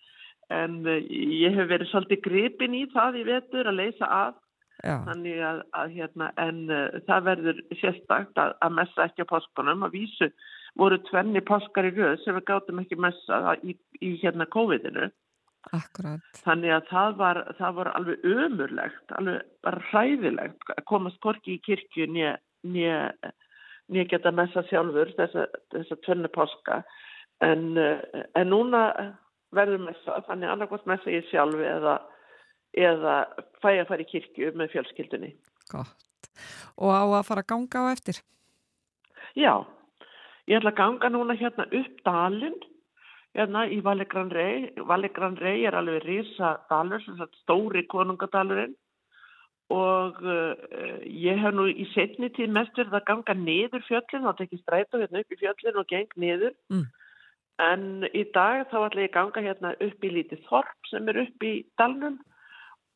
en 0.58 0.76
eh, 0.92 1.08
ég 1.46 1.56
hef 1.56 1.72
verið 1.72 1.92
svolítið 1.94 2.22
gripin 2.28 2.76
í 2.78 2.84
það 2.94 3.22
í 3.22 3.24
vetur 3.32 3.72
að 3.72 3.80
leysa 3.80 4.12
af 4.20 4.36
ja. 4.84 5.00
þannig 5.08 5.42
að, 5.50 5.64
að 5.82 5.96
hérna, 5.96 6.32
en 6.44 6.62
uh, 6.68 7.00
það 7.08 7.28
verður 7.32 7.64
sérstakt 7.82 8.42
að, 8.42 8.54
að 8.66 8.76
messa 8.82 9.08
ekki 9.08 9.26
á 9.26 9.32
páskunum 9.32 9.88
að 9.88 9.96
vísu 9.98 10.30
voru 10.78 11.00
tvenni 11.08 11.42
páskar 11.46 11.88
í 11.90 11.94
rauð 11.96 12.20
sem 12.22 12.36
við 12.38 12.46
gáttum 12.52 12.84
ekki 12.84 13.00
messa 13.02 13.56
í, 13.64 13.78
í 14.04 14.14
hérna 14.22 14.46
COVID-inu 14.54 15.10
Akkurat. 15.76 16.40
Þannig 16.46 16.74
að 16.78 16.90
það 16.92 17.16
var, 17.20 17.40
það 17.58 17.78
var 17.80 17.90
alveg 18.00 18.26
ömurlegt, 18.28 19.14
alveg 19.20 19.42
bara 19.66 19.84
hræðilegt 19.90 20.74
að 20.76 20.84
komast 20.88 21.20
korki 21.24 21.58
í 21.58 21.64
kirkju 21.66 22.08
nýja 22.14 24.06
geta 24.12 24.32
messa 24.36 24.64
sjálfur 24.70 25.12
þessa, 25.18 25.48
þessa 25.74 25.98
tvönnu 26.06 26.32
páska 26.36 26.82
en, 27.44 27.78
en 27.78 28.50
núna 28.52 28.84
verður 29.56 29.86
messa, 29.90 30.22
þannig 30.28 30.54
annarkvæmt 30.54 30.90
messa 30.92 31.12
ég 31.14 31.28
sjálfi 31.32 31.68
eða, 31.68 31.98
eða 32.76 33.18
fæ 33.62 33.70
að 33.74 33.88
fara 33.92 34.04
í 34.04 34.10
kirkju 34.12 34.54
með 34.60 34.74
fjölskyldunni. 34.76 35.34
Gott. 35.72 36.32
Og 36.78 36.94
á 36.94 37.04
að 37.04 37.28
fara 37.28 37.44
að 37.44 37.52
ganga 37.54 37.84
á 37.84 37.94
eftir? 37.94 38.22
Já, 39.38 39.54
ég 40.50 40.60
ætla 40.60 40.74
að 40.74 40.82
ganga 40.82 41.14
núna 41.14 41.38
hérna 41.38 41.68
upp 41.68 42.04
dalinn 42.08 42.58
hérna 43.38 43.68
í 43.70 43.80
Valegran 43.86 44.32
Rey. 44.34 44.68
Valegran 44.90 45.38
Rey 45.40 45.66
er 45.70 45.78
alveg 45.78 46.04
risa 46.06 46.58
dalur, 46.72 47.04
stóri 47.44 47.86
konungadalurinn 47.92 48.76
og 49.74 50.22
uh, 50.24 50.54
ég 51.04 51.42
hef 51.42 51.56
nú 51.56 51.66
í 51.68 51.86
setni 51.92 52.30
tíð 52.32 52.54
mest 52.56 52.78
verið 52.80 53.02
að 53.02 53.08
ganga 53.10 53.34
niður 53.36 53.84
fjöllin, 53.84 54.24
þá 54.24 54.40
tekið 54.40 54.62
stræta 54.62 55.02
hérna 55.02 55.24
upp 55.24 55.36
í 55.36 55.40
fjöllin 55.42 55.82
og 55.82 55.90
geng 55.92 56.16
niður. 56.16 56.56
Mm. 56.72 56.86
En 57.68 57.84
í 58.14 58.24
dag 58.32 58.68
þá 58.72 58.78
ætla 58.86 59.04
ég 59.04 59.12
að 59.12 59.18
ganga 59.18 59.44
hérna 59.44 59.74
upp 59.84 60.08
í 60.08 60.14
lítið 60.14 60.44
þorp 60.48 60.92
sem 60.92 61.12
er 61.12 61.22
upp 61.26 61.44
í 61.44 61.54
dalnum 61.82 62.20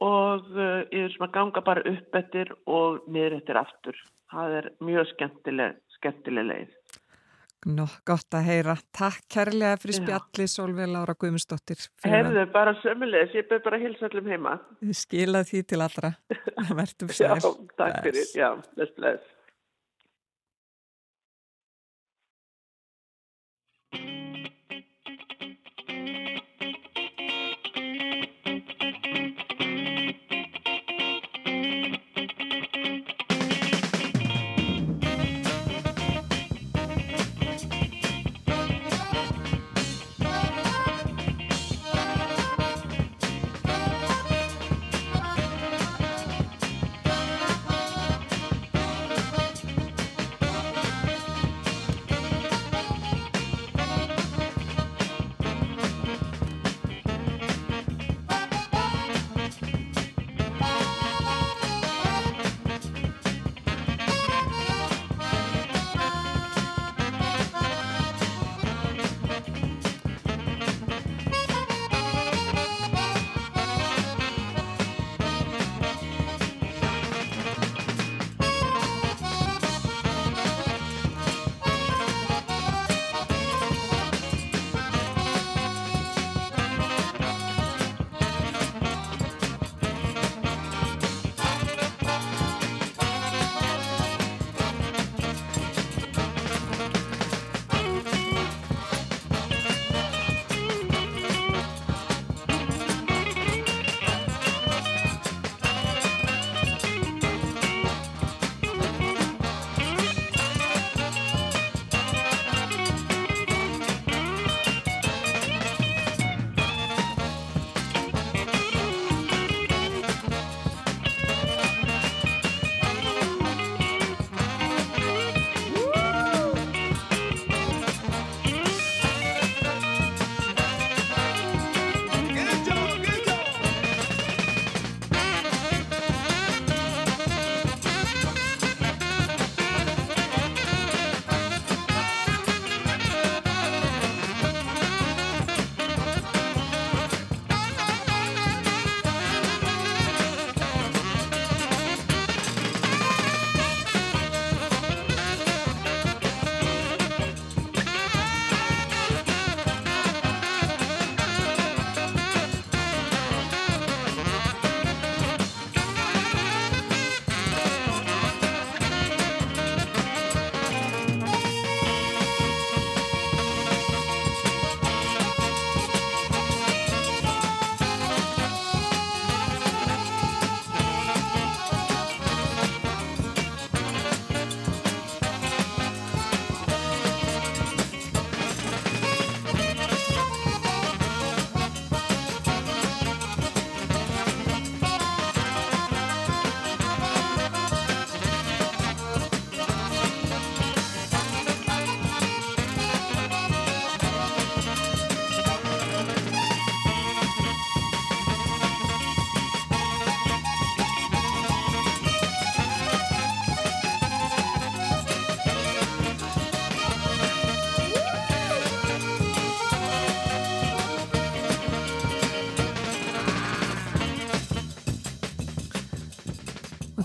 og 0.02 0.48
uh, 0.56 0.82
ég 0.94 1.10
er 1.10 1.14
sem 1.14 1.28
að 1.28 1.36
ganga 1.36 1.66
bara 1.66 1.84
upp 1.92 2.20
eftir 2.22 2.54
og 2.66 3.04
niður 3.12 3.42
eftir 3.42 3.60
aftur. 3.60 4.04
Það 4.32 4.58
er 4.62 4.72
mjög 4.80 5.10
skemmtileg, 5.12 5.82
skemmtileg 5.98 6.48
leið. 6.48 6.76
Nó, 7.70 7.86
gott 8.10 8.34
að 8.34 8.48
heyra. 8.48 8.74
Takk 8.98 9.28
kærlega 9.30 9.78
fyrir 9.78 10.00
spjalli 10.00 10.48
Solveig 10.50 10.90
Lára 10.90 11.14
Guðmundsdóttir. 11.14 11.84
Herðu, 12.02 12.48
bara 12.54 12.74
sömulegis, 12.82 13.36
ég 13.38 13.46
byrð 13.52 13.68
bara 13.68 13.78
að 13.78 13.86
hilsa 13.86 14.08
allum 14.10 14.32
heima. 14.34 14.56
Skila 14.98 15.44
því 15.46 15.62
til 15.70 15.82
allra. 15.86 16.16
Verðum 16.80 17.14
sæl. 17.14 17.38
Já, 17.38 17.52
takk 17.78 18.00
fyrir. 18.08 18.26
Já, 18.34 18.48
bless, 18.74 18.96
bless. 18.98 19.30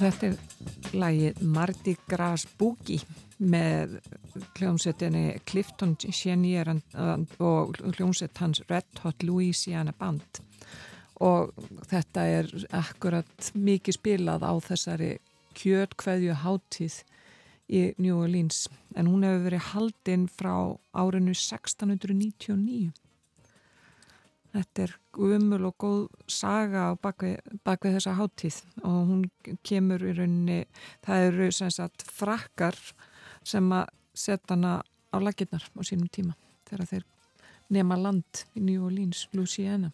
Þetta 0.06 0.28
er 0.28 0.96
lagið 1.00 1.40
Mardi 1.50 1.94
Gras 2.06 2.44
Boogie 2.58 3.02
með 3.42 3.96
hljómsettinni 4.56 5.40
Clifton 5.48 5.96
Chenier 5.98 6.70
og 7.42 7.80
hljómsett 7.96 8.38
hans 8.38 8.62
Red 8.70 9.02
Hot 9.02 9.26
Louisiana 9.26 9.94
Band. 9.98 10.40
Og 11.24 11.52
þetta 11.90 12.26
er 12.28 12.50
akkurat 12.76 13.50
mikið 13.56 13.98
spilað 13.98 14.46
á 14.46 14.52
þessari 14.68 15.10
kjötkveðju 15.56 16.36
háttíð 16.44 17.00
í 17.72 17.82
New 17.98 18.20
Orleans. 18.20 18.66
En 18.94 19.10
hún 19.10 19.24
hefur 19.26 19.48
verið 19.48 19.68
haldinn 19.72 20.28
frá 20.30 20.54
árinu 20.94 21.34
1699 21.34 22.92
Þetta 24.56 24.86
er 24.86 24.92
umul 25.36 25.66
og 25.68 25.74
góð 25.82 25.98
saga 26.32 26.86
á 26.88 26.90
bakvið, 26.96 27.36
bakvið 27.66 27.98
þessa 27.98 28.14
háttíð 28.16 28.60
og 28.88 28.96
hún 29.10 29.24
kemur 29.66 30.00
í 30.00 30.14
rauninni, 30.16 30.62
það 31.04 31.26
eru 31.26 31.48
sem 31.52 31.72
sagt 31.74 32.06
frakkar 32.08 32.78
sem 33.44 33.68
að 33.76 33.90
setja 34.16 34.54
hana 34.54 34.78
á 35.12 35.16
laginnar 35.20 35.66
á 35.76 35.80
sínum 35.84 36.08
tíma 36.08 36.36
þegar 36.68 36.90
þeir 36.92 37.06
nema 37.76 37.98
land 38.00 38.46
í 38.56 38.62
New 38.64 38.86
Orleans, 38.86 39.26
Louisiana. 39.34 39.92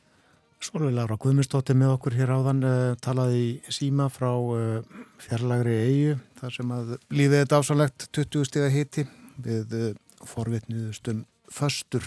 Svolítið 0.62 0.94
Laura 0.94 1.16
Guðmundsdóttir 1.18 1.74
með 1.74 1.96
okkur 1.96 2.14
hér 2.14 2.30
áðan 2.36 2.62
uh, 2.62 2.94
talaði 3.02 3.46
síma 3.72 4.06
frá 4.14 4.30
uh, 4.30 4.84
fjarlagri 5.22 5.74
eigu 5.88 6.12
þar 6.38 6.54
sem 6.54 6.74
að 6.76 6.92
líðið 7.10 7.42
þetta 7.42 7.58
ásálegt 7.58 8.06
20 8.14 8.46
stiga 8.46 8.70
hiti 8.70 9.06
við 9.42 9.74
uh, 9.74 9.88
forvitniðustum 10.22 11.24
föstur 11.50 12.06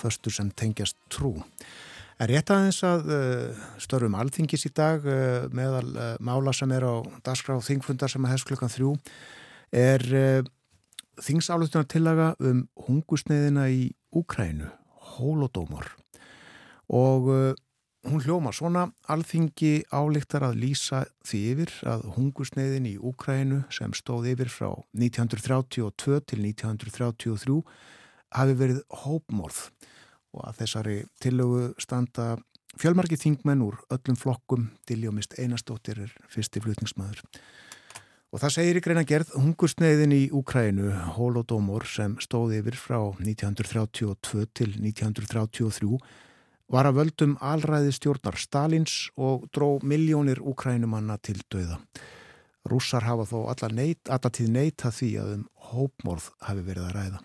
föstu 0.00 0.32
sem 0.32 0.50
tengjast 0.52 0.98
trú. 1.12 1.34
Er 2.16 2.30
rétt 2.32 2.48
aðeins 2.48 2.78
að 2.86 3.10
uh, 3.12 3.64
störfum 3.82 4.14
alþingis 4.16 4.64
í 4.68 4.72
dag 4.76 5.04
uh, 5.04 5.48
meðal 5.52 5.88
uh, 5.92 6.12
mála 6.24 6.54
sem 6.56 6.70
er 6.72 6.86
á 6.88 7.04
dagskrá 7.26 7.58
þingfundar 7.60 8.08
sem 8.08 8.24
að 8.24 8.32
hefst 8.32 8.48
klukkan 8.48 8.72
þrjú 8.72 8.94
er 9.76 10.02
þingsálutunar 11.20 11.88
tillaga 11.90 12.28
um 12.38 12.62
hungusneiðina 12.86 13.66
í 13.74 13.88
Úkrænu, 14.16 14.68
Hólodómor 15.16 15.90
og 16.86 17.26
hún 18.06 18.22
hljóma 18.22 18.52
svona 18.54 18.86
alþingi 19.10 19.88
álíktar 19.90 20.46
að 20.46 20.60
lýsa 20.62 21.02
því 21.26 21.40
yfir 21.50 21.72
að 21.90 22.06
hungusneiðin 22.14 22.86
í 22.92 22.94
Úkrænu 23.10 23.64
sem 23.74 23.92
stóð 23.98 24.30
yfir 24.36 24.52
frá 24.54 24.70
1932 24.94 26.22
til 26.30 26.46
1933 26.46 27.66
hafi 28.34 28.56
verið 28.58 28.82
hópmorð 29.04 29.68
og 30.36 30.42
að 30.50 30.58
þessari 30.60 30.96
tillögu 31.22 31.70
standa 31.80 32.34
fjölmarki 32.80 33.18
þingmenn 33.20 33.64
úr 33.64 33.78
öllum 33.92 34.18
flokkum 34.20 34.68
Diljómist 34.88 35.36
Einastóttir 35.40 36.02
er 36.04 36.12
fyrsti 36.32 36.60
flutningsmaður. 36.64 37.22
Og 38.34 38.42
það 38.42 38.54
segir 38.56 38.78
í 38.78 38.82
greina 38.84 39.04
gerð 39.06 39.30
hungursneiðin 39.38 40.12
í 40.12 40.22
Úkrænu, 40.34 40.90
Holodomor, 41.16 41.86
sem 41.88 42.18
stóði 42.20 42.58
yfir 42.60 42.76
frá 42.76 42.98
1932 43.22 44.48
til 44.52 44.74
1933, 44.74 46.00
var 46.74 46.88
að 46.90 46.98
völdum 46.98 47.36
alræði 47.38 47.94
stjórnar 47.94 48.36
Stalins 48.42 48.96
og 49.14 49.46
dró 49.54 49.76
miljónir 49.86 50.42
Úkrænumanna 50.42 51.16
til 51.22 51.38
döða. 51.46 51.78
Rússar 52.66 53.06
hafa 53.06 53.24
þó 53.30 53.38
allatíð 53.54 54.50
neita 54.50 54.90
því 54.90 55.12
að 55.22 55.32
um 55.36 55.48
hópmorð 55.70 56.28
hafi 56.42 56.66
verið 56.66 56.88
að 56.88 56.94
ræða 56.98 57.24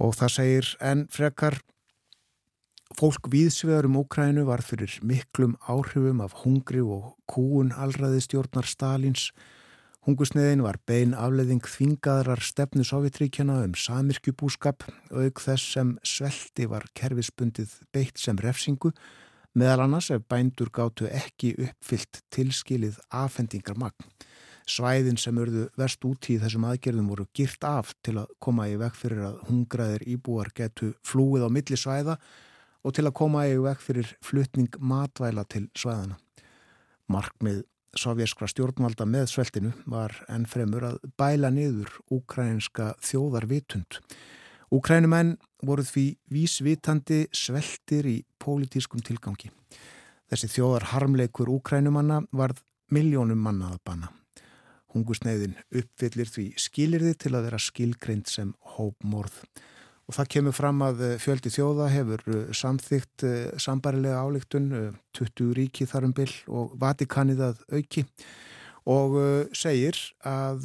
og 0.00 0.16
það 0.16 0.34
segir 0.34 0.70
en 0.80 1.04
frekar 1.12 1.60
fólk 2.98 3.28
viðsvegar 3.30 3.86
um 3.86 4.00
Úkrænu 4.00 4.46
var 4.48 4.64
fyrir 4.64 4.96
miklum 5.06 5.56
áhrifum 5.68 6.22
af 6.24 6.34
hungri 6.42 6.82
og 6.82 7.14
kúun 7.30 7.74
alræði 7.76 8.24
stjórnar 8.24 8.66
Stalins. 8.66 9.30
Hungusneiðin 10.08 10.64
var 10.64 10.80
bein 10.88 11.12
afleðing 11.12 11.60
þvingaðrar 11.68 12.40
stefnu 12.40 12.86
Sovjetríkjana 12.88 13.58
um 13.66 13.76
samirkjubúskap 13.76 14.86
auk 15.12 15.42
þess 15.44 15.74
sem 15.76 15.98
svelti 16.02 16.66
var 16.70 16.88
kerfispundið 16.96 17.76
beitt 17.92 18.18
sem 18.18 18.40
refsingu 18.40 18.94
meðal 19.52 19.84
annars 19.84 20.08
ef 20.14 20.24
bændur 20.30 20.70
gáttu 20.72 21.10
ekki 21.10 21.52
uppfyllt 21.58 22.22
tilskilið 22.32 22.96
afhendingar 23.12 23.76
magn. 23.76 24.08
Svæðin 24.70 25.18
sem 25.18 25.38
urðu 25.40 25.64
vest 25.80 26.04
út 26.06 26.28
í 26.30 26.36
þessum 26.38 26.68
aðgerðum 26.68 27.08
voru 27.10 27.26
girt 27.34 27.64
af 27.66 27.94
til 28.06 28.20
að 28.22 28.30
koma 28.44 28.68
í 28.70 28.76
vekk 28.78 28.98
fyrir 28.98 29.24
að 29.30 29.40
hungraðir 29.48 30.04
íbúar 30.14 30.52
getu 30.54 30.92
flúið 31.06 31.46
á 31.46 31.50
milli 31.50 31.78
svæða 31.80 32.16
og 32.86 32.94
til 32.96 33.06
að 33.08 33.16
koma 33.18 33.46
í 33.50 33.56
vekk 33.60 33.82
fyrir 33.82 34.12
flutning 34.24 34.78
matvæla 34.78 35.44
til 35.50 35.66
svæðana. 35.74 36.20
Markmið 37.10 37.64
sovjerskra 37.98 38.46
stjórnvalda 38.50 39.06
með 39.08 39.32
sveltinu 39.32 39.72
var 39.90 40.14
ennfremur 40.30 40.86
að 40.92 41.00
bæla 41.18 41.50
niður 41.54 41.96
úkrænska 42.14 42.92
þjóðarvitund. 43.02 43.98
Úkrænumenn 44.70 45.34
voru 45.66 45.82
því 45.82 46.06
vísvitandi 46.30 47.24
sveltir 47.34 48.06
í 48.06 48.20
pólitískum 48.38 49.02
tilgangi. 49.02 49.50
Þessi 50.30 50.52
þjóðar 50.54 50.92
harmleikur 50.92 51.50
úkrænumanna 51.50 52.22
varð 52.30 52.62
miljónum 52.94 53.42
mannaða 53.42 53.82
banna. 53.82 54.14
Hungusneiðin 54.94 55.56
uppfyllir 55.80 56.30
því 56.30 56.46
skilirði 56.58 57.14
til 57.24 57.34
að 57.34 57.46
vera 57.48 57.60
skilgreint 57.62 58.30
sem 58.30 58.54
hópmorð. 58.76 59.42
Og 60.10 60.16
það 60.16 60.30
kemur 60.34 60.54
fram 60.56 60.80
að 60.82 61.02
eh, 61.06 61.18
fjöldi 61.22 61.52
þjóða 61.54 61.90
hefur 61.92 62.24
eh, 62.34 62.46
samþygt 62.56 63.24
eh, 63.28 63.52
sambarilega 63.62 64.24
álíktun, 64.24 64.72
20 65.14 65.52
ríki 65.54 65.86
þarum 65.86 66.14
byll 66.16 66.32
og 66.50 66.72
Vatikanið 66.82 67.44
að 67.46 67.60
auki 67.78 68.04
og 68.90 69.14
segir 69.54 69.94
að 70.26 70.64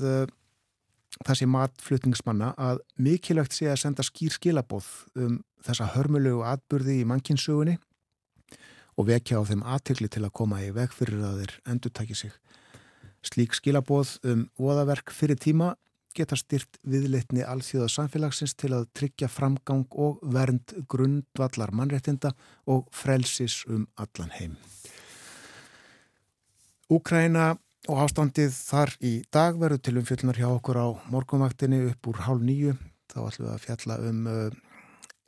sé 1.36 1.46
matflutningsmanna 1.52 2.54
að 2.58 2.80
mikilvægt 2.96 3.54
sé 3.54 3.68
að 3.70 3.82
senda 3.84 4.06
skýr 4.08 4.34
skilabóð 4.34 4.88
um 5.20 5.36
þessa 5.68 5.92
hörmulegu 5.94 6.42
atbyrði 6.48 7.02
í 7.02 7.08
mannkinsögunni 7.10 7.76
og 8.96 9.10
vekja 9.12 9.44
á 9.44 9.48
þeim 9.48 9.66
aðtökli 9.68 10.10
til 10.10 10.24
að 10.24 10.36
koma 10.40 10.62
í 10.64 10.72
veg 10.74 10.96
fyrir 10.96 11.22
að 11.28 11.44
þeir 11.44 11.56
endur 11.74 11.94
takja 11.94 12.18
sig. 12.24 12.36
Slík 13.26 13.56
skilaboð 13.58 14.20
um 14.28 14.46
voðaverk 14.62 15.12
fyrir 15.16 15.40
tíma 15.42 15.74
geta 16.16 16.38
styrt 16.40 16.80
viðleitni 16.88 17.44
alþjóða 17.44 17.90
samfélagsins 17.92 18.56
til 18.56 18.72
að 18.78 18.88
tryggja 18.96 19.28
framgang 19.32 19.86
og 19.92 20.22
vernd 20.36 20.76
grundvallar 20.92 21.74
mannréttinda 21.76 22.32
og 22.72 22.88
frelsis 22.96 23.64
um 23.68 23.88
allan 24.00 24.32
heim. 24.38 24.56
Úkræna 26.92 27.56
og 27.90 28.04
ástandið 28.06 28.54
þar 28.56 28.94
í 29.02 29.14
dag 29.34 29.58
verður 29.62 29.82
til 29.84 29.98
umfjöldnar 30.00 30.40
hjá 30.40 30.48
okkur 30.52 30.80
á 30.80 30.88
morgumvaktinni 31.12 31.82
upp 31.90 32.12
úr 32.12 32.22
hálf 32.26 32.46
nýju. 32.46 32.76
Þá 33.12 33.20
ætlum 33.26 33.48
við 33.48 33.54
að 33.56 33.66
fjalla 33.66 33.98
um 34.10 34.24
uh, 34.30 34.48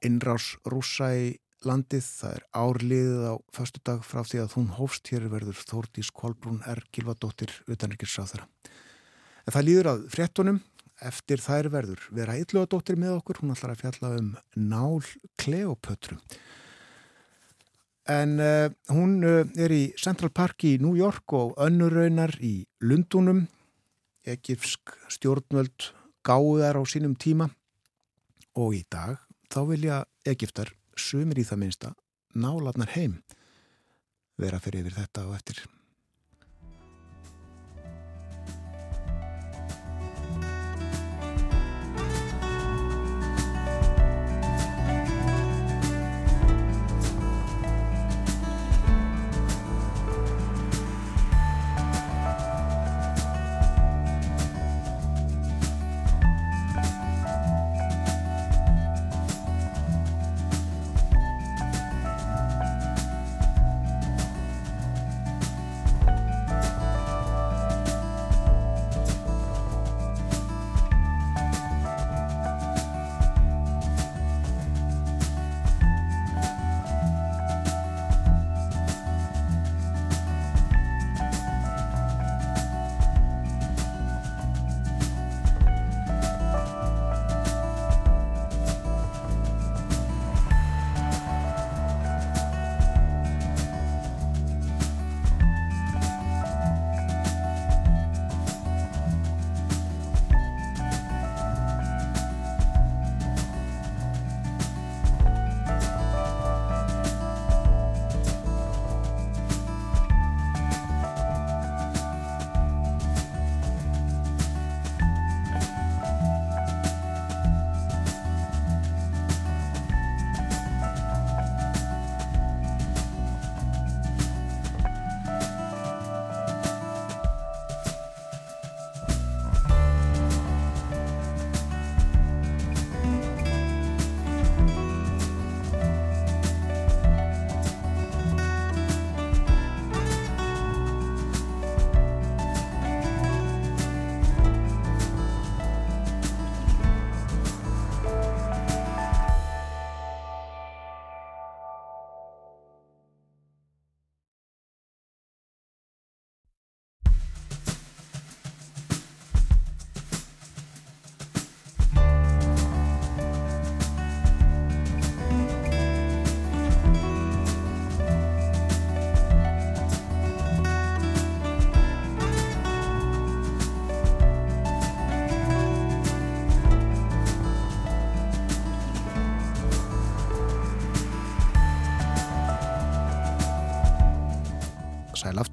innrás 0.05 0.53
rúsa 0.69 1.11
í 1.17 1.27
landið. 1.65 2.05
Það 2.19 2.35
er 2.37 2.43
árliðið 2.61 3.23
á 3.25 3.35
förstu 3.55 3.81
dag 3.87 4.03
frá 4.05 4.21
því 4.27 4.41
að 4.43 4.55
hún 4.57 4.67
hófst 4.77 5.11
hér 5.13 5.27
verður 5.31 5.61
Þórdís 5.69 6.11
Kolbrún 6.13 6.61
R. 6.67 6.83
Gilvadóttir 6.93 7.53
utanrikiðsráþara. 7.71 8.47
En 9.47 9.55
það 9.55 9.67
líður 9.69 9.91
að 9.93 10.03
fréttunum. 10.13 10.61
Eftir 10.97 11.37
þær 11.37 11.67
verður 11.69 12.05
vera 12.17 12.33
eitthlugadóttir 12.33 12.97
með 12.97 13.19
okkur. 13.19 13.41
Hún 13.43 13.53
ætlar 13.53 13.75
að 13.75 13.83
fjalla 13.83 14.13
um 14.17 14.31
nál 14.57 15.03
Kleopötru. 15.37 16.17
En 18.07 18.39
uh, 18.39 18.71
hún 18.89 19.19
uh, 19.27 19.43
er 19.59 19.73
í 19.75 19.83
Central 19.99 20.31
Park 20.33 20.63
í 20.65 20.77
New 20.81 20.95
York 20.97 21.35
og 21.37 21.53
önnurraunar 21.61 22.37
í 22.41 22.63
Lundunum. 22.81 23.45
Egipsk 24.27 24.95
stjórnvöld 25.11 25.91
gáðar 26.27 26.79
á 26.79 26.83
sínum 26.89 27.13
tíma 27.15 27.47
og 28.57 28.73
í 28.75 28.81
dag 28.91 29.21
þá 29.53 29.61
vilja 29.69 30.01
Egiptar 30.27 30.73
sumir 31.01 31.39
í 31.41 31.45
það 31.47 31.61
minnsta 31.63 31.93
náladnar 32.37 32.93
heim 32.95 33.19
vera 34.37 34.59
fyrir 34.61 34.85
yfir 34.85 34.99
þetta 35.01 35.25
og 35.27 35.35
eftir 35.37 35.63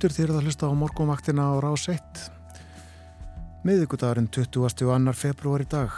aftur 0.05 0.21
þýrða 0.21 0.37
að 0.37 0.47
hlusta 0.51 0.69
á 0.69 0.73
morgumvaktina 0.77 1.45
á 1.49 1.55
rás 1.65 1.87
1. 1.89 2.19
Miðugudagurinn 3.65 4.27
22. 4.29 5.15
februar 5.17 5.65
í 5.65 5.69
dag. 5.73 5.95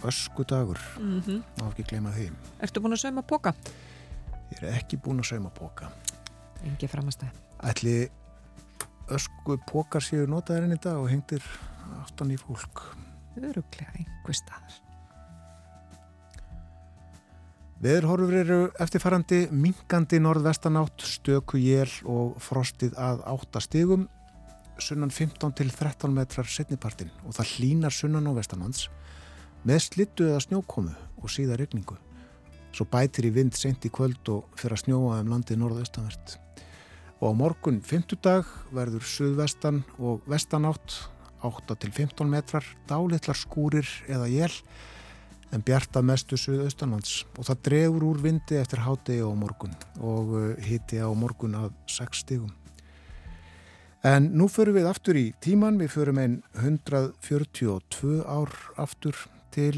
Ösku 0.00 0.46
dagur. 0.48 0.80
Mm 0.96 1.20
-hmm. 1.20 1.42
Má 1.60 1.68
ekki 1.68 1.84
gleyma 1.84 2.08
því. 2.14 2.30
Ertu 2.56 2.80
búin 2.80 2.96
að 2.96 3.02
sauma 3.02 3.22
póka? 3.22 3.52
Ég 4.48 4.62
er 4.62 4.80
ekki 4.80 4.96
búin 4.96 5.20
að 5.20 5.28
sauma 5.28 5.50
póka. 5.50 5.92
Engi 6.64 6.88
framastæð. 6.88 7.36
Ætli 7.62 8.08
ösku 9.08 9.58
pókar 9.68 10.00
séu 10.00 10.24
notaðurinn 10.26 10.72
í 10.72 10.80
dag 10.80 10.96
og 10.96 11.10
hengtir 11.10 11.42
aftan 12.00 12.30
í 12.30 12.36
fólk. 12.40 12.96
Öruglega 13.36 13.92
einhver 13.92 14.32
staðar. 14.34 14.72
Veðurhorfur 17.80 18.34
eru 18.36 18.56
eftirfarandi 18.76 19.46
minkandi 19.56 20.18
norðvestanátt, 20.20 21.00
stöku 21.00 21.56
jél 21.56 21.88
og 22.04 22.34
frostið 22.44 22.92
að 23.00 23.22
8 23.32 23.62
stigum, 23.64 24.02
sunnan 24.76 25.08
15 25.08 25.54
til 25.56 25.70
13 25.72 26.12
metrar 26.12 26.44
setnipartin 26.44 27.08
og 27.24 27.38
það 27.38 27.54
hlínar 27.54 27.96
sunnan 27.96 28.28
á 28.28 28.36
vestanlands 28.36 28.90
með 29.64 29.80
slittu 29.86 30.28
eða 30.28 30.42
snjókomu 30.44 30.92
og 30.92 31.32
síða 31.32 31.56
regningu. 31.56 31.96
Svo 32.76 32.84
bætir 32.84 33.30
í 33.30 33.32
vind 33.32 33.56
sent 33.56 33.88
í 33.88 33.92
kvöld 33.92 34.28
og 34.28 34.52
fyrir 34.60 34.76
að 34.76 34.84
snjóa 34.84 35.22
um 35.24 35.32
landið 35.32 35.62
norðvestanvert. 35.64 36.36
Og 37.24 37.32
á 37.32 37.38
morgun 37.40 37.80
50 37.80 38.20
dag 38.20 38.54
verður 38.76 39.08
suðvestan 39.08 39.86
og 39.96 40.20
vestanátt 40.28 41.00
8 41.40 41.80
til 41.80 41.96
15 41.96 42.28
metrar, 42.28 42.64
dálitlar 42.84 43.40
skúrir 43.40 43.88
eða 44.04 44.28
jél 44.28 44.52
en 45.50 45.64
bjarta 45.66 46.02
mestu 46.02 46.38
suðaustanlands 46.38 47.24
og 47.36 47.48
það 47.48 47.62
drefur 47.66 48.06
úr 48.10 48.22
vindi 48.22 48.58
eftir 48.60 48.84
hátegi 48.86 49.24
á 49.24 49.30
morgun 49.34 49.74
og 49.98 50.32
hiti 50.62 51.00
á 51.02 51.10
morgun 51.10 51.58
að 51.58 51.72
6 51.90 52.22
stigum. 52.24 52.54
En 54.06 54.30
nú 54.32 54.46
förum 54.48 54.78
við 54.78 54.88
aftur 54.88 55.18
í 55.20 55.26
tíman, 55.44 55.76
við 55.76 55.92
förum 55.92 56.20
einn 56.22 56.38
142 56.56 58.22
ár 58.24 58.54
aftur 58.80 59.18
til 59.52 59.76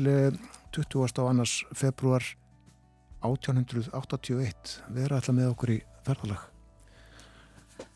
20. 0.70 1.18
á 1.18 1.22
annars 1.26 1.64
februar 1.74 2.22
1881. 3.26 4.78
Við 4.94 5.04
erum 5.08 5.18
alltaf 5.18 5.34
með 5.34 5.50
okkur 5.50 5.74
í 5.74 5.80
ferðalag. 6.06 6.48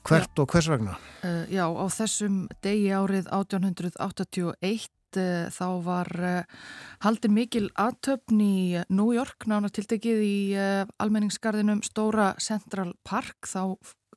Hvert 0.07 0.43
og 0.43 0.51
hvers 0.51 0.68
vegna? 0.70 0.99
Uh, 1.22 1.47
já, 1.51 1.66
á 1.66 1.87
þessum 1.91 2.47
degi 2.62 2.91
árið 2.95 3.31
1881 3.31 4.91
uh, 5.20 5.48
þá 5.52 5.66
var 5.84 6.10
uh, 6.20 6.64
haldin 7.04 7.34
mikil 7.36 7.66
aðtöfn 7.74 8.40
í 8.40 8.56
New 8.88 9.12
York, 9.14 9.46
nána 9.50 9.70
tiltekið 9.72 10.24
í 10.24 10.38
almenningsgarðinum 11.02 11.82
Stóra 11.86 12.32
Central 12.42 12.94
Park, 13.06 13.48
þá 13.48 13.76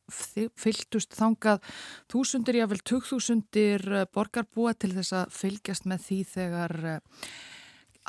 fylgtust 0.09 1.13
þangað 1.13 1.61
þúsundir, 2.09 2.57
jável 2.63 2.79
tugþúsundir 2.81 3.83
borgarbúa 4.15 4.73
til 4.73 4.95
þess 4.95 5.13
að 5.19 5.35
fylgjast 5.37 5.85
með 5.85 6.05
því 6.07 6.19
þegar 6.31 6.75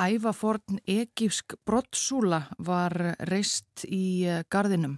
ævaforn 0.01 0.81
egífsk 0.89 1.59
brottsúla 1.69 2.47
var 2.57 2.97
reist 3.29 3.85
í 3.85 4.25
gardinum. 4.49 4.97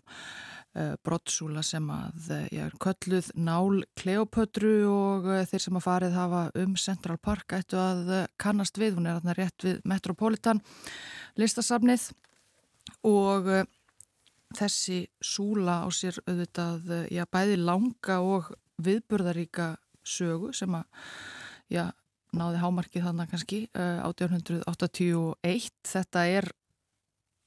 Brottsúla 1.05 1.61
sem 1.67 1.85
að 1.93 2.31
ég 2.49 2.63
er 2.65 2.77
kölluð 2.81 3.27
Nál 3.37 3.83
Kleopötru 3.99 4.73
og 4.89 5.27
þeir 5.51 5.65
sem 5.67 5.77
að 5.77 5.85
farið 5.85 6.17
hafa 6.17 6.43
um 6.63 6.79
Central 6.81 7.19
Park 7.21 7.53
ættu 7.59 7.77
að 7.77 8.13
kannast 8.41 8.81
við, 8.81 8.97
hún 8.97 9.11
er 9.11 9.19
þarna 9.19 9.37
rétt 9.37 9.67
við 9.67 9.83
Metropolitan 9.93 10.63
listasafnið 11.37 12.09
og 13.05 13.51
þessi 14.57 14.99
súla 15.25 15.83
á 15.85 15.89
sér 15.93 16.19
auðvitað, 16.27 16.93
já, 17.13 17.25
bæði 17.29 17.59
langa 17.61 18.21
og 18.25 18.53
viðburðaríka 18.83 19.75
sögu 20.05 20.53
sem 20.57 20.73
að, 20.77 20.87
já, 21.73 21.85
náði 22.37 22.63
hámarkið 22.63 23.07
þannig 23.07 23.33
kannski, 23.33 23.61
1881. 23.77 25.71
Þetta 25.89 26.27
er 26.39 26.49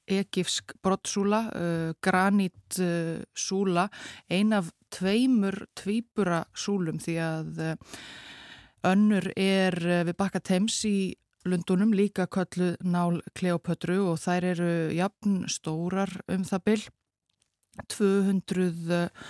egifsk 0.06 0.76
brottsúla, 0.84 1.42
granítsúla, 2.04 3.88
ein 4.30 4.52
af 4.56 4.70
tveimur 4.94 5.66
tvíbura 5.76 6.44
súlum 6.54 6.98
því 7.02 7.16
að 7.22 7.62
önnur 8.86 9.30
er 9.36 9.76
við 10.06 10.16
bakka 10.16 10.40
tems 10.40 10.78
í 10.86 11.14
Lundunum 11.46 11.92
líka 11.94 12.26
köllu 12.26 12.74
nál 12.82 13.20
Kleopötru 13.38 14.00
og 14.10 14.18
þær 14.18 14.48
eru 14.52 14.70
jafn 14.94 15.44
stórar 15.50 16.10
um 16.32 16.42
það 16.46 16.64
byll 16.66 16.84
200 17.92 19.20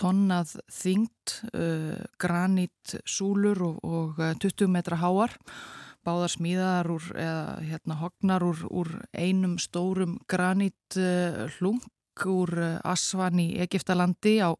tonnað 0.00 0.54
þyngt 0.72 1.34
uh, 1.52 1.98
granítsúlur 2.22 3.62
og, 3.66 3.82
og 3.84 4.22
20 4.40 4.70
metra 4.72 5.00
háar 5.00 5.34
báðar 6.06 6.32
smíðar 6.32 6.90
úr 6.94 7.06
eða 7.14 7.44
hérna 7.66 7.96
hognar 8.00 8.44
úr, 8.44 8.66
úr 8.70 8.92
einum 9.12 9.58
stórum 9.60 10.18
graníthlung 10.30 11.80
úr 12.20 12.52
Asvan 12.84 13.40
í 13.40 13.48
Egiptalandi 13.64 14.40
á 14.44 14.52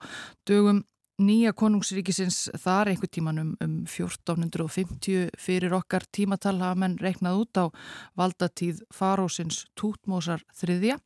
dögum 0.49 0.81
nýja 1.21 1.53
konungsríkisins 1.57 2.49
þar 2.63 2.93
einhver 2.93 3.11
tíman 3.13 3.41
um, 3.43 3.51
um 3.61 3.75
1450 3.85 5.29
fyrir 5.39 5.75
okkar 5.77 6.07
tímatal 6.13 6.57
hafa 6.63 6.79
menn 6.81 6.99
reiknað 7.01 7.43
út 7.43 7.61
á 7.61 7.65
valdatíð 8.19 8.81
farósins 8.95 9.67
Tútmósar 9.77 10.45
þriðja. 10.57 10.97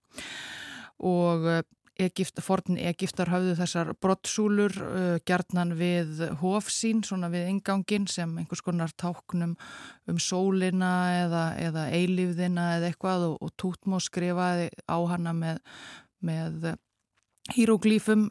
Og 1.03 1.49
Egypt, 2.01 2.41
forn 2.43 2.79
Egiptar 2.81 3.31
hafðu 3.31 3.55
þessar 3.59 3.93
brottsúlur 4.03 4.73
uh, 4.83 5.17
gerðnan 5.27 5.75
við 5.79 6.25
hófsín, 6.41 7.05
svona 7.07 7.31
við 7.31 7.53
ingangin 7.53 8.09
sem 8.11 8.33
einhvers 8.41 8.65
konar 8.67 8.95
táknum 8.99 9.55
um 10.11 10.19
sólina 10.19 10.95
eða, 11.21 11.45
eða 11.63 11.85
eilífðina 11.95 12.67
eða 12.79 12.91
eitthvað 12.91 13.29
og, 13.29 13.37
og 13.47 13.55
Tútmó 13.61 14.01
skrifaði 14.03 14.73
á 14.91 14.99
hana 15.13 15.37
með, 15.39 15.63
með 16.25 16.73
híróglífum 17.55 18.27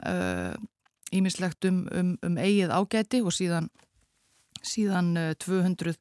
ímislegt 1.13 1.63
uh, 1.63 1.71
um, 1.71 1.85
um, 1.93 2.13
um 2.25 2.37
eigið 2.41 2.75
ágæti 2.75 3.23
og 3.23 3.31
síðan, 3.35 3.71
síðan 4.65 5.13
uh, 5.19 5.29
200 5.39 5.95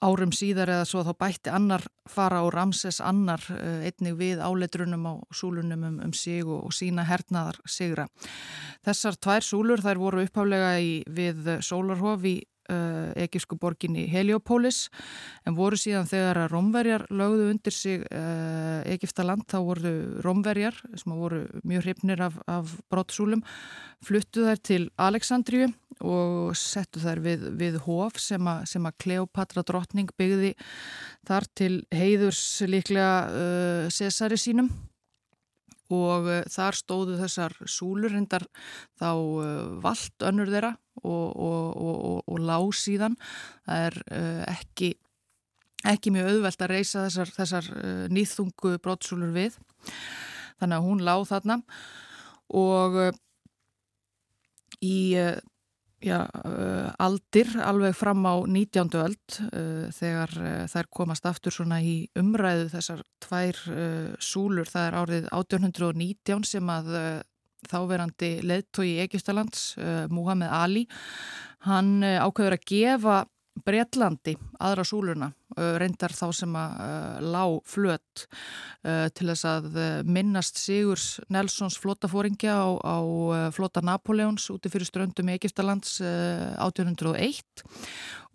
árum 0.00 0.30
síðar 0.32 0.72
eða 0.72 0.86
svo 0.88 1.02
þá 1.04 1.12
bætti 1.20 1.52
annar 1.52 1.84
fara 2.08 2.40
og 2.46 2.54
Ramses 2.54 3.02
annar 3.04 3.42
uh, 3.52 3.84
einnig 3.84 4.16
við 4.18 4.40
áleitrunum 4.40 5.06
á 5.06 5.14
súlunum 5.34 5.84
um, 5.88 5.98
um 6.06 6.14
sig 6.16 6.44
og, 6.46 6.66
og 6.70 6.76
sína 6.76 7.04
hernaðar 7.08 7.60
sigra. 7.68 8.08
Þessar 8.86 9.20
tvær 9.20 9.44
súlur 9.44 9.84
þær 9.84 10.00
voru 10.00 10.24
uppháflega 10.24 10.72
í, 10.80 10.94
við 11.08 11.58
Sólarhof 11.64 12.24
í 12.24 12.38
uh, 12.70 13.10
egísku 13.18 13.58
borginni 13.60 14.06
Heliopolis 14.10 14.86
en 15.46 15.56
voru 15.58 15.78
síðan 15.80 16.08
þegar 16.10 16.44
að 16.44 16.50
Romverjar 16.54 17.06
lögðu 17.10 17.50
undir 17.52 17.74
sig 17.74 18.04
uh, 18.08 18.80
Egiptaland 18.88 19.46
þá 19.50 19.58
voru 19.66 19.94
Romverjar 20.24 20.78
sem 20.94 21.14
voru 21.14 21.44
mjög 21.66 21.86
hrifnir 21.86 22.24
af, 22.30 22.38
af 22.50 22.76
brottsúlum 22.92 23.44
fluttu 24.06 24.46
þær 24.46 24.62
til 24.64 24.82
Aleksandriju 25.00 25.70
og 26.06 26.54
settu 26.56 27.02
þær 27.02 27.20
við, 27.24 27.48
við 27.60 27.80
hof 27.84 28.20
sem 28.22 28.46
að, 28.48 28.94
Kleopatra 29.00 29.64
drottning 29.66 30.12
byggði 30.16 30.54
þar 31.28 31.48
til 31.58 31.74
heiðurs 31.92 32.44
líklega 32.68 33.16
uh, 33.28 33.90
Cesari 33.92 34.38
sínum 34.40 34.70
og 35.90 36.28
uh, 36.30 36.40
þar 36.50 36.78
stóðu 36.78 37.18
þessar 37.20 37.56
súlur 37.68 38.14
hendar 38.14 38.46
þá 39.00 39.10
uh, 39.10 39.44
vald 39.82 40.26
önnur 40.30 40.50
þeirra 40.52 40.72
og, 41.02 41.28
og, 41.34 41.68
og, 41.76 42.18
og 42.30 42.42
lág 42.46 42.72
síðan. 42.76 43.16
Það 43.66 43.86
er 43.88 44.00
uh, 44.06 44.42
ekki 44.54 44.94
ekki 45.90 46.12
mjög 46.12 46.34
auðvelt 46.34 46.62
að 46.62 46.72
reysa 46.74 47.06
þessar, 47.06 47.30
þessar 47.32 47.68
nýþungu 48.12 48.74
brottsúlur 48.84 49.30
við. 49.32 49.54
Þannig 50.60 50.76
að 50.76 50.84
hún 50.84 51.04
lág 51.06 51.22
þarna. 51.30 51.56
Og 52.52 52.98
í 54.84 54.98
já, 56.04 56.24
uh, 56.26 56.90
aldir 56.98 57.50
alveg 57.60 57.96
fram 57.96 58.24
á 58.26 58.34
19. 58.46 58.94
öld 59.00 59.38
uh, 59.50 59.88
þegar 59.94 60.32
þær 60.72 60.90
komast 60.92 61.26
aftur 61.28 61.54
svona 61.54 61.80
í 61.84 61.94
umræðu 62.18 62.70
þessar 62.74 63.02
tvær 63.20 63.58
súlur, 64.20 64.68
það 64.68 64.86
er 64.86 64.98
árið 65.02 65.28
1819 65.32 66.46
sem 66.48 66.72
að 66.72 66.94
þáverandi 67.68 68.30
leðtói 68.48 68.86
í 68.88 69.00
Egistalands, 69.04 69.74
Muhammed 70.08 70.48
Ali 70.48 70.86
hann 71.66 72.00
ákveður 72.00 72.56
að 72.56 72.64
gefa 72.70 73.16
Breitlandi, 73.60 74.36
aðra 74.62 74.84
súluna, 74.86 75.28
reyndar 75.80 76.14
þá 76.14 76.26
sem 76.32 76.54
að 76.56 77.24
lág 77.34 77.56
flött 77.68 78.24
til 79.16 79.26
þess 79.26 79.46
að 79.48 79.66
minnast 80.06 80.60
Sigurs 80.60 81.18
Nelsons 81.32 81.76
flótafóringja 81.82 82.54
á, 82.54 82.68
á 82.78 82.98
flóta 83.52 83.82
Napoleons 83.84 84.46
úti 84.54 84.70
fyrir 84.72 84.88
ströndum 84.88 85.28
í 85.28 85.36
Egiptalands 85.36 85.98
1801 86.00 87.66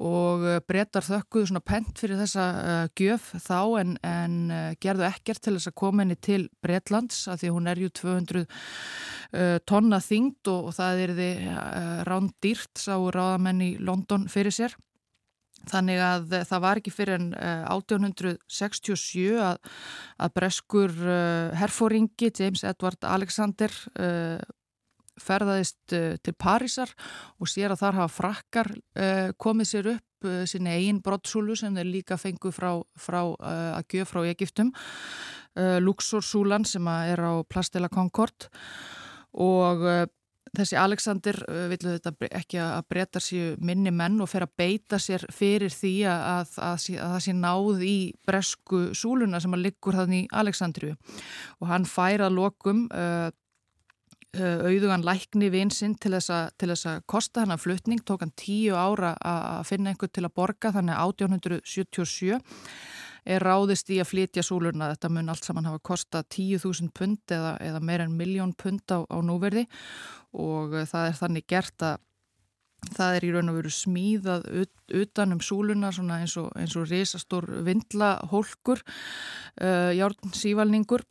og 0.03 0.43
breytar 0.68 1.05
þökkuðu 1.07 1.49
svona 1.49 1.63
pent 1.63 2.03
fyrir 2.03 2.20
þessa 2.20 2.45
gjöf 2.99 3.32
þá 3.47 3.59
en, 3.80 3.97
en 4.03 4.39
gerðu 4.84 5.07
ekkert 5.07 5.45
til 5.45 5.55
þess 5.55 5.72
að 5.72 5.80
koma 5.80 6.03
henni 6.03 6.20
til 6.20 6.41
Breitlands 6.61 7.24
að 7.32 7.45
því 7.45 7.53
hún 7.55 7.72
er 7.72 7.82
ju 7.86 7.93
200 8.03 8.43
uh, 8.43 9.57
tonna 9.63 10.01
þingd 10.03 10.51
og, 10.51 10.70
og 10.70 10.76
það 10.76 11.05
er 11.05 11.16
því 11.20 11.30
rándýrt 12.11 12.84
sá 12.84 12.97
ráðamenn 12.99 13.63
í 13.63 13.72
London 13.80 14.28
fyrir 14.32 14.53
sér. 14.53 14.76
Þannig 15.65 16.01
að 16.03 16.33
það 16.45 16.61
var 16.61 16.79
ekki 16.81 16.91
fyrir 16.93 17.15
en 17.17 17.29
1867 17.71 19.39
að, 19.41 19.71
að 20.21 20.33
breskur 20.35 20.93
herfóringi 21.57 22.29
James 22.37 22.61
Edward 22.67 23.07
Alexander 23.09 23.73
ferðaðist 25.21 25.95
uh, 25.95 26.15
til 26.23 26.35
Parísar 26.37 26.91
og 27.39 27.49
sér 27.49 27.73
að 27.73 27.81
þar 27.83 27.99
hafa 28.01 28.13
frakkar 28.15 28.71
uh, 28.75 29.31
komið 29.41 29.69
sér 29.71 29.89
upp 29.95 30.27
uh, 30.27 30.43
sinni 30.49 30.73
eigin 30.73 31.01
brottsúlu 31.03 31.55
sem 31.59 31.75
þeir 31.75 31.91
líka 31.91 32.19
fengu 32.19 32.51
frá, 32.55 32.73
frá 32.99 33.21
að 33.23 33.83
gjöf 33.93 34.13
frá 34.13 34.23
Egiptum 34.27 34.73
Luxorsúlan 35.55 36.65
sem 36.67 36.83
er 36.91 37.21
á 37.23 37.39
Plastela 37.47 37.87
Concord 37.87 38.49
og 39.31 39.85
þessi 40.57 40.77
Alexander 40.79 41.39
villu 41.71 41.95
þetta 41.95 42.29
ekki 42.41 42.59
að 42.63 42.87
breyta 42.91 43.21
sér 43.23 43.55
minni 43.59 43.93
menn 43.95 44.19
og 44.23 44.29
fer 44.31 44.47
að 44.47 44.55
beita 44.57 44.99
sér 45.01 45.25
fyrir 45.33 45.73
því 45.73 45.93
að, 46.11 46.25
að, 46.33 46.57
að, 46.67 46.89
að 46.97 47.15
það 47.15 47.23
sé 47.27 47.37
náð 47.39 47.87
í 47.87 47.97
bresku 48.27 48.83
súluna 48.97 49.41
sem 49.43 49.55
að 49.57 49.65
liggur 49.67 49.97
þannig 49.99 50.25
í 50.25 50.29
Alexandriu 50.43 50.93
og 51.59 51.71
hann 51.71 51.89
fær 51.89 52.27
að 52.27 52.37
lokum 52.39 52.85
Eh, 54.35 54.59
auðugan 54.67 55.05
lækni 55.05 55.47
vinsinn 55.53 55.93
til 56.01 56.11
þess 56.17 56.85
að 56.89 57.03
kosta 57.07 57.45
hann 57.45 57.55
að 57.55 57.61
flutning, 57.63 58.01
tók 58.03 58.25
hann 58.25 58.33
tíu 58.35 58.75
ára 58.75 59.13
að 59.23 59.61
finna 59.69 59.93
einhver 59.93 60.11
til 60.11 60.25
að 60.25 60.33
borga 60.35 60.73
þannig 60.75 60.97
að 60.97 61.13
1877 61.13 62.41
er 63.31 63.45
ráðist 63.45 63.89
í 63.95 64.01
að 64.01 64.09
flytja 64.09 64.43
súlurna 64.43 64.89
þetta 64.91 65.11
mun 65.15 65.31
allt 65.31 65.47
saman 65.47 65.69
hafa 65.69 65.79
kostað 65.87 66.27
10.000 66.35 66.91
pund 66.97 67.31
eða, 67.31 67.55
eða 67.63 67.79
meir 67.79 68.03
en 68.03 68.17
miljón 68.17 68.51
pund 68.59 68.83
á, 68.91 69.07
á 69.07 69.17
núverði 69.23 69.65
og 70.36 70.75
eh, 70.75 70.88
það 70.89 71.09
er 71.09 71.17
þannig 71.21 71.47
gert 71.51 71.88
að 71.88 72.03
það 72.93 73.17
er 73.17 73.25
í 73.25 73.31
raun 73.33 73.49
og 73.49 73.57
veru 73.59 73.71
smíðað 73.73 74.47
ut, 74.61 74.73
utan 74.93 75.33
um 75.33 75.41
súluna 75.41 75.89
eins 75.89 76.36
og, 76.38 76.51
eins 76.59 76.75
og 76.77 76.88
risastór 76.91 77.47
vindlahólkur 77.65 78.83
uh, 78.86 79.91
járn 79.95 80.36
sívalningur 80.36 81.05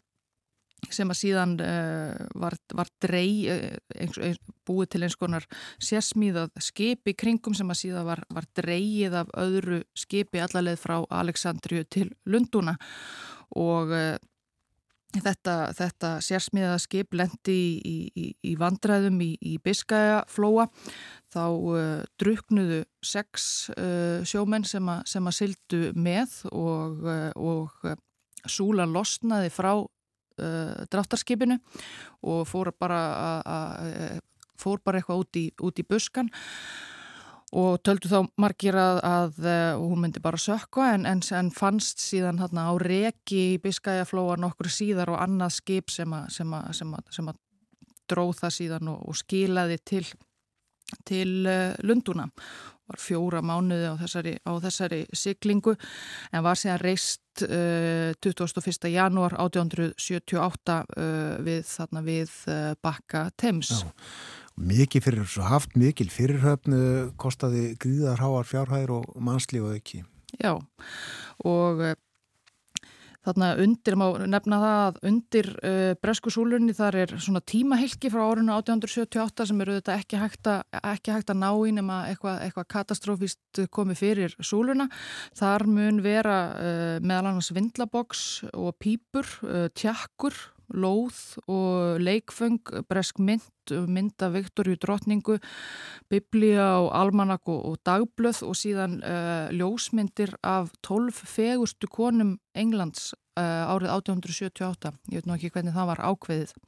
sem 0.92 1.10
að 1.10 1.18
síðan 1.18 1.54
uh, 1.64 2.14
var, 2.38 2.54
var 2.76 2.90
drey, 3.02 3.48
uh, 3.50 4.36
búið 4.68 4.92
til 4.94 5.02
eins 5.06 5.16
konar 5.18 5.48
sérsmíðað 5.82 6.52
skipi 6.62 7.16
kringum 7.18 7.56
sem 7.56 7.70
að 7.72 7.80
síðan 7.80 8.06
var, 8.06 8.22
var 8.30 8.46
dreyið 8.54 9.18
af 9.24 9.32
öðru 9.40 9.82
skipi 9.98 10.44
allarleið 10.44 10.82
frá 10.84 11.00
Aleksandriju 11.08 11.88
til 11.90 12.12
Lunduna 12.28 12.76
og 13.56 13.90
uh, 13.90 14.14
þetta, 15.22 15.56
þetta 15.76 16.10
sérsmíðað 16.24 16.78
skip 16.84 17.16
lendi 17.16 17.58
í, 17.78 17.96
í, 18.14 18.26
í 18.50 18.54
vandræðum 18.60 19.20
í, 19.24 19.32
í 19.38 19.56
Biskæjaflóa 19.62 20.68
þá 21.34 21.44
druknuðu 22.20 22.84
sex 23.04 23.68
sjómenn 24.28 24.66
sem 24.68 24.88
að, 24.88 25.00
sem 25.10 25.26
að 25.26 25.36
syldu 25.38 25.80
með 25.98 26.36
og, 26.52 27.02
og 27.34 27.94
súlan 28.46 28.92
losnaði 28.94 29.50
frá 29.52 29.72
uh, 29.78 30.86
dráttarskipinu 30.90 31.58
og 32.24 32.46
fór 32.48 32.72
bara, 32.78 33.00
a, 33.14 33.30
a, 33.44 33.58
fór 34.60 34.82
bara 34.84 35.00
eitthvað 35.00 35.24
út 35.24 35.40
í, 35.40 35.46
út 35.64 35.80
buskan 35.88 36.30
og 36.30 36.93
töldu 37.86 38.10
þá 38.10 38.18
margir 38.40 38.76
að, 38.78 39.00
að 39.06 39.40
uh, 39.46 39.78
hún 39.78 40.02
myndi 40.04 40.22
bara 40.22 40.40
sökka 40.40 40.88
en, 40.94 41.06
en, 41.06 41.22
en 41.36 41.50
fannst 41.54 42.02
síðan 42.02 42.40
hérna, 42.42 42.68
á 42.70 42.74
reki 42.82 43.40
í 43.54 43.62
Biskæjaflóa 43.62 44.36
nokkur 44.42 44.70
síðar 44.72 45.14
og 45.14 45.20
annað 45.22 45.56
skip 45.60 45.92
sem 45.94 46.14
að, 46.14 47.34
dróð 48.10 48.36
það 48.42 48.54
síðan 48.58 48.92
og, 48.92 49.02
og 49.08 49.18
skilaði 49.22 49.80
til, 49.86 50.04
til 51.06 51.30
uh, 51.46 51.74
Lunduna 51.86 52.28
var 52.84 53.00
fjóra 53.00 53.40
mánuði 53.40 53.86
á 53.88 53.94
þessari, 53.96 54.34
á 54.44 54.52
þessari 54.60 55.00
siglingu 55.16 55.72
en 56.34 56.44
var 56.44 56.58
síðan 56.60 56.82
reist 56.82 57.44
uh, 57.46 58.10
21. 58.18 58.90
janúar 58.92 59.38
1878 59.40 60.80
uh, 60.82 61.36
við, 61.46 61.62
þarna, 61.70 62.04
við 62.04 62.34
bakka 62.84 63.28
Thames. 63.40 63.78
Já. 63.78 63.94
Mikið 64.54 65.02
fyrir, 65.02 65.26
svo 65.26 65.46
haft 65.48 65.74
mikil 65.78 66.06
fyrirhöfnu 66.14 66.80
kostaði 67.18 67.72
gríðarháar 67.82 68.46
fjárhæðir 68.46 68.94
og 69.00 69.08
mannslíf 69.18 69.66
og 69.66 69.74
ekki. 69.74 70.04
Já 70.38 70.54
og 71.44 71.82
uh, 71.82 71.94
Þarna 73.24 73.54
undir, 73.56 73.94
má 73.96 74.04
nefna 74.28 74.56
það 74.60 74.74
að 74.78 74.96
undir 75.08 75.46
uh, 75.64 75.92
breskusúlunni 75.96 76.74
þar 76.76 76.98
er 77.00 77.14
svona 77.16 77.40
tímahylki 77.40 78.10
frá 78.12 78.20
árinu 78.26 78.52
1878 78.52 79.46
sem 79.48 79.62
eru 79.64 79.78
þetta 79.78 79.94
ekki 79.96 80.20
hægt 80.20 80.50
að, 80.52 80.60
ekki 80.92 81.14
hægt 81.14 81.32
að 81.32 81.40
ná 81.40 81.48
í 81.64 81.72
nema 81.72 82.02
eitthvað, 82.10 82.42
eitthvað 82.44 82.68
katastrófist 82.74 83.62
komið 83.72 84.00
fyrir 84.02 84.36
súluna. 84.44 84.90
Þar 85.40 85.64
mun 85.72 86.02
vera 86.04 86.38
uh, 86.52 86.98
meðal 87.00 87.30
annars 87.32 87.48
vindlaboks 87.56 88.26
og 88.52 88.76
pýpur, 88.84 89.32
uh, 89.48 89.66
tjakkur, 89.72 90.36
lóð 90.72 91.18
og 91.50 92.00
leikföng, 92.02 92.60
bresk 92.88 93.20
mynd, 93.22 93.44
mynda 93.88 94.30
Viktorju 94.32 94.76
drotningu, 94.80 95.38
biblía 96.12 96.66
og 96.82 96.90
almanak 96.96 97.48
og, 97.48 97.60
og 97.70 97.76
dagblöð 97.86 98.42
og 98.46 98.56
síðan 98.58 98.98
uh, 99.02 99.52
ljósmyndir 99.54 100.36
af 100.44 100.72
tolf 100.84 101.22
fegustu 101.28 101.88
konum 101.90 102.36
Englands 102.54 103.12
uh, 103.38 103.68
árið 103.72 103.92
1878. 103.96 104.94
Ég 105.12 105.20
veit 105.20 105.30
nú 105.30 105.36
ekki 105.36 105.52
hvernig 105.54 105.76
það 105.76 105.90
var 105.92 106.04
ákveðið. 106.10 106.58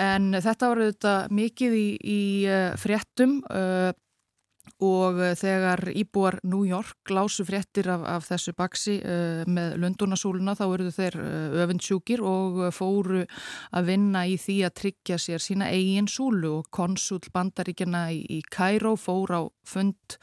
En 0.00 0.30
þetta 0.38 0.70
var 0.70 0.84
auðvitað 0.84 1.34
mikið 1.34 1.74
í, 1.74 1.88
í 1.98 2.20
uh, 2.46 2.78
fréttum 2.78 3.40
og 3.50 3.98
eh, 5.22 5.34
þegar 5.38 5.82
íbúar 5.96 6.38
New 6.44 6.64
York 6.68 7.10
lásu 7.10 7.44
fréttir 7.48 7.88
af, 7.92 8.04
af 8.06 8.28
þessu 8.28 8.54
baksi 8.58 8.98
uh, 9.00 9.42
með 9.50 9.76
Lundunasúluna 9.82 10.54
þá 10.58 10.64
eruðu 10.66 10.92
þeir 10.96 11.18
uh, 11.20 11.26
eh, 11.30 11.58
öfundsjúkir 11.64 12.22
og 12.26 12.60
fóru 12.76 13.24
að 13.76 13.90
vinna 13.90 14.26
í 14.28 14.36
því 14.40 14.56
að 14.68 14.76
tryggja 14.82 15.18
sér 15.20 15.44
sína 15.44 15.70
eigin 15.72 16.08
súlu. 16.10 16.60
Og 16.60 16.70
konsul 16.74 17.20
bandaríkjana 17.32 18.06
í, 18.14 18.22
í 18.38 18.40
Kæró 18.50 18.96
fór 19.00 19.34
á 19.36 19.42
fund 19.66 20.18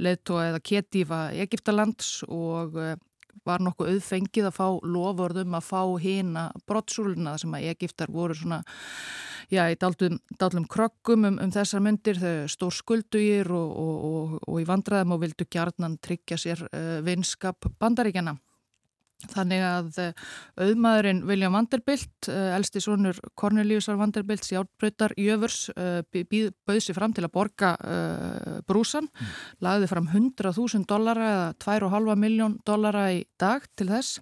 leðtóa 0.00 0.50
eða 0.50 0.64
ketífa 0.72 1.20
Egiptalands 1.46 2.20
og 2.28 2.76
uh, 2.78 2.96
var 3.48 3.62
nokkuð 3.64 3.94
auðfengið 3.94 4.48
að 4.50 4.56
fá 4.56 4.66
lofurðum 4.84 5.56
að 5.56 5.66
fá 5.66 5.82
hýna 6.02 6.44
brottsúluna 6.68 7.36
sem 7.40 7.54
að 7.56 7.68
Egiptar 7.72 8.12
voru 8.12 8.36
svona 8.36 8.60
já, 9.50 9.64
í 9.70 9.78
dálum 9.80 10.66
krokkum 10.70 11.26
um, 11.28 11.40
um 11.42 11.54
þessar 11.54 11.82
myndir, 11.84 12.20
þau 12.20 12.50
stór 12.50 12.76
skuldugir 12.76 13.50
og, 13.54 13.72
og, 13.72 14.04
og, 14.10 14.36
og 14.46 14.60
í 14.62 14.68
vandraðum 14.68 15.16
og 15.16 15.24
vildu 15.24 15.48
gjarnan 15.50 15.98
tryggja 16.02 16.38
sér 16.40 16.64
uh, 16.68 17.00
vinskap 17.06 17.70
bandaríkjana. 17.80 18.36
Þannig 19.28 19.62
að 19.66 19.98
uh, 20.00 20.28
auðmaðurinn 20.64 21.22
William 21.28 21.52
Vanderbilt, 21.52 22.30
uh, 22.30 22.54
elsti 22.56 22.80
sonur 22.80 23.18
Corneliusar 23.38 23.98
Vanderbilt, 24.00 24.46
sjálfbröytar 24.48 25.14
Jöfurs, 25.20 25.68
bauði 25.76 26.80
sér 26.80 26.96
fram 26.96 27.12
til 27.14 27.26
að 27.26 27.34
borga 27.34 27.74
brúsan, 28.68 29.10
mm. 29.10 29.32
lagði 29.64 29.90
fram 29.90 30.08
100.000 30.08 30.86
dollara 30.88 31.30
eða 31.34 31.48
2,5 31.66 32.20
miljón 32.20 32.58
dollara 32.66 33.10
í 33.12 33.24
dag 33.40 33.66
til 33.76 33.90
þess. 33.92 34.20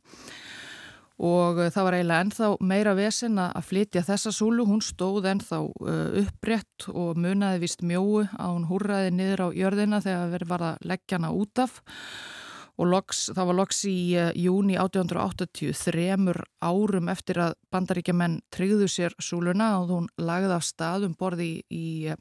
Og 1.18 1.58
eh, 1.58 1.70
það 1.74 1.86
var 1.86 1.96
eiginlega 1.96 2.24
ennþá 2.24 2.48
meira 2.62 2.94
vesen 2.94 3.40
að 3.42 3.64
flytja 3.66 4.04
þessa 4.06 4.32
súlu, 4.34 4.66
hún 4.68 4.82
stóð 4.84 5.26
ennþá 5.32 5.60
eh, 5.66 6.18
uppbrett 6.22 6.88
og 6.92 7.18
munaði 7.18 7.64
vist 7.64 7.82
mjóu 7.82 8.22
að 8.28 8.52
hún 8.54 8.68
húrraði 8.70 9.14
niður 9.18 9.48
á 9.50 9.56
jörðina 9.58 10.02
þegar 10.04 10.34
verið 10.36 10.52
var 10.52 10.66
að 10.70 10.90
leggja 10.92 11.18
hana 11.18 11.32
út 11.34 11.64
af. 11.64 11.80
og 11.82 12.37
loks, 12.86 13.24
það 13.34 13.50
var 13.50 13.58
loks 13.58 13.80
í 13.90 13.98
uh, 14.14 14.30
júni 14.38 14.76
1880 14.78 15.74
þremur 15.74 16.38
árum 16.62 17.10
eftir 17.10 17.40
að 17.42 17.56
bandaríkjaman 17.74 18.38
tryggðu 18.54 18.86
sér 18.92 19.16
súluna 19.18 19.72
og 19.80 19.90
hún 19.90 20.08
lagði 20.20 20.54
af 20.54 20.66
stað 20.66 21.08
um 21.08 21.16
borði 21.18 21.48
í, 21.50 21.64
í 21.74 22.14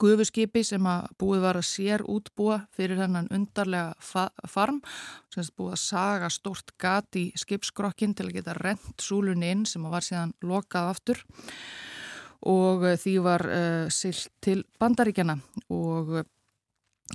gufuskipi 0.00 0.62
sem 0.66 0.84
að 0.88 1.10
búið 1.20 1.44
var 1.44 1.58
að 1.60 1.68
sér 1.68 2.04
útbúa 2.08 2.62
fyrir 2.76 3.00
þennan 3.00 3.28
undarlega 3.34 3.92
fa 4.00 4.28
farm. 4.48 4.80
Sem 5.32 5.48
búið 5.56 5.76
að 5.76 5.84
saga 5.84 6.32
stort 6.32 6.74
gat 6.80 7.20
í 7.20 7.28
skipskrokkin 7.36 8.16
til 8.16 8.28
að 8.28 8.38
geta 8.38 8.56
rent 8.58 9.04
súlunni 9.04 9.52
inn 9.52 9.68
sem 9.68 9.84
var 9.84 10.04
síðan 10.04 10.34
lokað 10.44 10.92
aftur. 10.94 11.22
Og 12.48 12.84
því 13.02 13.14
var 13.24 13.44
uh, 13.44 13.86
silt 13.92 14.30
til 14.44 14.62
bandaríkjana 14.80 15.38
og 15.74 16.20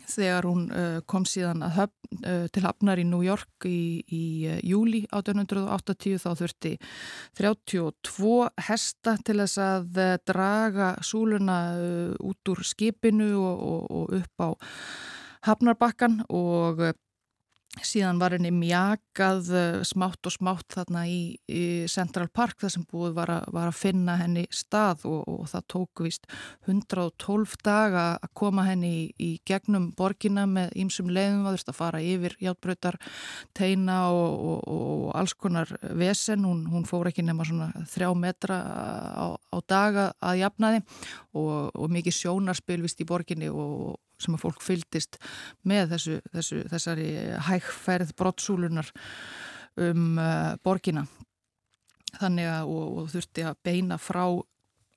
þegar 0.10 0.48
hún 0.48 0.66
uh, 0.72 1.00
kom 1.10 1.26
síðan 1.28 1.64
höfn, 1.76 2.20
uh, 2.26 2.46
til 2.54 2.64
hafnar 2.66 3.02
í 3.02 3.06
New 3.08 3.22
York 3.26 3.68
í, 3.70 4.02
í 4.04 4.24
uh, 4.50 4.60
júli 4.66 5.04
1880 5.14 6.22
þá 6.24 6.30
þurfti 6.42 6.74
32 7.40 8.34
hesta 8.68 9.16
til 9.26 9.40
þess 9.44 9.62
að 9.62 10.02
draga 10.26 10.94
súluna 11.06 11.60
út 12.20 12.54
úr 12.54 12.64
skipinu 12.66 13.34
og, 13.38 13.66
og, 13.70 13.82
og 13.92 14.16
upp 14.22 14.46
á 14.46 14.50
Hafnarbakkan 15.44 16.22
og 16.32 16.80
síðan 17.82 18.20
var 18.22 18.36
henni 18.36 18.52
mjakað 18.54 19.48
eh, 19.58 19.80
smátt 19.88 20.28
og 20.30 20.34
smátt 20.36 20.76
þarna 20.76 21.06
í, 21.10 21.20
í 21.50 21.64
Central 21.90 22.28
Park 22.30 22.62
þar 22.62 22.74
sem 22.76 22.86
búið 22.90 23.16
var 23.18 23.32
að, 23.34 23.48
var 23.56 23.72
að 23.72 23.80
finna 23.80 24.18
henni 24.20 24.44
stað 24.54 25.08
og, 25.10 25.24
og 25.26 25.48
það 25.50 25.66
tók 25.74 26.04
vist 26.06 26.28
112 26.70 27.56
daga 27.66 28.06
að 28.20 28.34
koma 28.38 28.68
henni 28.68 28.92
í, 28.94 29.04
í 29.18 29.32
gegnum 29.48 29.90
borgina 29.98 30.46
með 30.50 30.76
ýmsum 30.84 31.10
leiðum. 31.10 31.50
Að 31.54 31.76
fara 31.76 32.02
yfir 32.04 32.36
hjálpbröytar 32.42 32.98
teina 33.58 33.98
og, 34.14 34.34
og, 34.54 34.62
og 34.70 35.04
alls 35.18 35.34
konar 35.34 35.70
vesen, 35.98 36.46
hún, 36.46 36.66
hún 36.70 36.86
fór 36.88 37.10
ekki 37.10 37.26
nema 37.26 37.46
svona 37.48 37.72
þrjá 37.90 38.10
metra 38.20 38.60
á, 38.60 39.26
á 39.34 39.58
daga 39.70 40.08
að 40.22 40.42
jafnaði 40.44 40.82
og 41.40 41.94
mikið 41.94 42.18
sjónarspil 42.20 42.82
vist 42.84 43.02
í 43.02 43.08
borginni 43.08 43.50
og 43.50 43.98
sem 44.24 44.38
að 44.38 44.46
fólk 44.46 44.64
fyldist 44.64 45.20
með 45.68 45.96
þessu, 45.96 46.22
þessu, 46.34 46.64
þessari 46.72 47.10
hægferð 47.50 48.16
brottsúlunar 48.20 48.90
um 49.84 50.18
uh, 50.22 50.54
borgina 50.64 51.06
þannig 52.20 52.50
að 52.50 52.72
og, 52.72 52.98
og 53.04 53.14
þurfti 53.14 53.46
að 53.50 53.62
beina 53.66 54.00
frá 54.02 54.26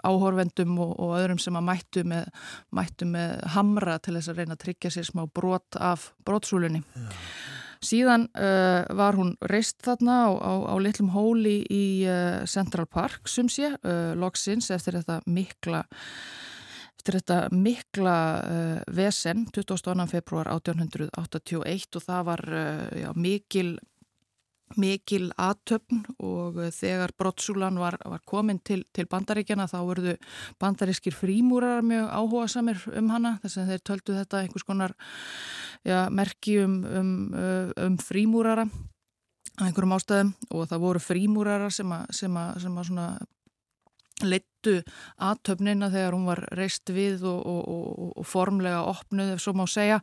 áhorfendum 0.07 0.79
og, 0.83 0.95
og 1.01 1.17
öðrum 1.19 1.41
sem 1.41 1.57
að 1.57 1.69
mættu 1.71 2.05
með, 2.09 2.31
mættu 2.75 3.09
með 3.09 3.37
hamra 3.57 3.99
til 4.03 4.17
þess 4.19 4.33
að 4.33 4.41
reyna 4.41 4.57
að 4.57 4.65
tryggja 4.67 4.93
sér 4.95 5.09
smá 5.09 5.23
brot 5.27 5.79
af 5.81 6.11
brottsúlunni 6.27 6.83
ja. 6.83 7.07
síðan 7.85 8.29
uh, 8.37 8.85
var 8.99 9.19
hún 9.19 9.35
reist 9.51 9.81
þarna 9.87 10.19
á, 10.29 10.31
á, 10.37 10.53
á 10.73 10.75
litlum 10.83 11.13
hóli 11.17 11.59
í 11.73 11.87
uh, 12.09 12.45
Central 12.51 12.89
Park 12.91 13.31
sum 13.31 13.51
sé, 13.53 13.73
uh, 13.73 14.13
loksins 14.19 14.71
eftir 14.75 15.01
þetta 15.01 15.23
mikla 15.27 15.87
eftir 17.07 17.21
þetta 17.21 17.55
mikla 17.55 18.15
uh, 18.43 18.79
vesen 18.95 19.45
22. 19.55 20.07
februar 20.11 20.49
1881 20.51 21.99
og 21.99 22.03
það 22.03 22.25
var 22.27 22.43
uh, 22.51 22.89
já, 22.99 23.11
mikil 23.15 23.77
mikil 24.77 25.29
aðtöfn 25.39 26.01
og 26.19 26.59
uh, 26.59 26.71
þegar 26.75 27.15
brottsúlan 27.15 27.79
var, 27.79 27.99
var 28.03 28.25
komin 28.27 28.59
til, 28.59 28.83
til 28.91 29.07
bandaríkjana 29.07 29.69
þá 29.71 29.79
verðu 29.87 30.17
bandarískir 30.59 31.15
frímúrar 31.15 31.87
mjög 31.87 32.11
áhuga 32.11 32.49
samir 32.51 32.83
um 32.91 33.15
hana 33.15 33.37
þess 33.45 33.63
að 33.63 33.71
þeir 33.71 33.87
töldu 33.87 34.19
þetta 34.19 34.43
einhvers 34.43 34.67
konar 34.67 34.97
já, 35.87 36.09
merki 36.11 36.59
um, 36.65 36.81
um, 36.91 37.15
um 37.87 38.03
frímúrara 38.03 38.67
einhverjum 39.63 39.95
ástæðum 39.95 40.35
og 40.51 40.67
það 40.73 40.83
voru 40.83 41.07
frímúrara 41.07 41.71
sem 41.71 41.95
að, 41.95 42.11
sem 42.19 42.35
að, 42.43 42.59
sem 42.67 42.83
að 42.83 43.25
leittu 44.25 44.79
aðtöfnina 45.21 45.91
þegar 45.93 46.15
hún 46.17 46.27
var 46.29 46.41
reist 46.57 46.89
við 46.95 47.27
og, 47.29 47.41
og, 47.45 47.61
og, 47.69 48.13
og 48.17 48.27
formlega 48.27 48.81
opnuð 48.89 49.35
ef 49.35 49.43
svo 49.45 49.53
má 49.59 49.65
segja 49.69 49.99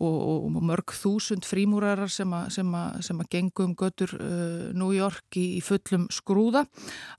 og 0.00 0.48
mörg 0.64 0.94
þúsund 0.96 1.44
frímúrarar 1.48 2.12
sem 2.12 2.32
að, 2.36 2.48
sem 2.56 2.74
að, 2.76 3.00
sem 3.06 3.20
að 3.20 3.30
gengum 3.36 3.76
götur 3.78 4.16
uh, 4.16 4.70
New 4.72 4.94
York 4.96 5.40
í, 5.40 5.46
í 5.58 5.62
fullum 5.64 6.08
skrúða 6.12 6.64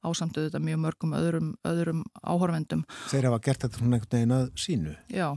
á 0.01 0.07
samtöðu 0.17 0.49
þetta 0.49 0.63
mjög 0.65 0.83
mörgum 0.87 1.17
öðrum, 1.17 1.51
öðrum 1.67 2.05
áhörvendum. 2.25 2.85
Þeir 3.13 3.29
hafa 3.29 3.43
gert 3.45 3.67
þetta 3.67 3.83
svona 3.83 3.99
einhvern 3.99 4.17
veginn 4.17 4.37
að 4.39 4.47
sínu? 4.65 4.97
Já 5.13 5.29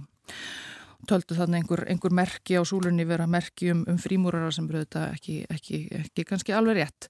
töldu 1.09 1.37
þannig 1.37 1.63
einhver, 1.63 1.83
einhver 1.91 2.15
merki 2.15 2.57
á 2.59 2.63
súlunni 2.67 3.07
vera 3.09 3.27
merki 3.31 3.71
um, 3.73 3.83
um 3.91 3.99
frímúrara 4.01 4.51
sem 4.55 4.67
bröðu 4.69 4.87
þetta 4.87 5.03
ekki, 5.15 5.37
ekki, 5.53 5.81
ekki 6.01 6.25
kannski 6.29 6.55
alveg 6.57 6.81
rétt. 6.81 7.09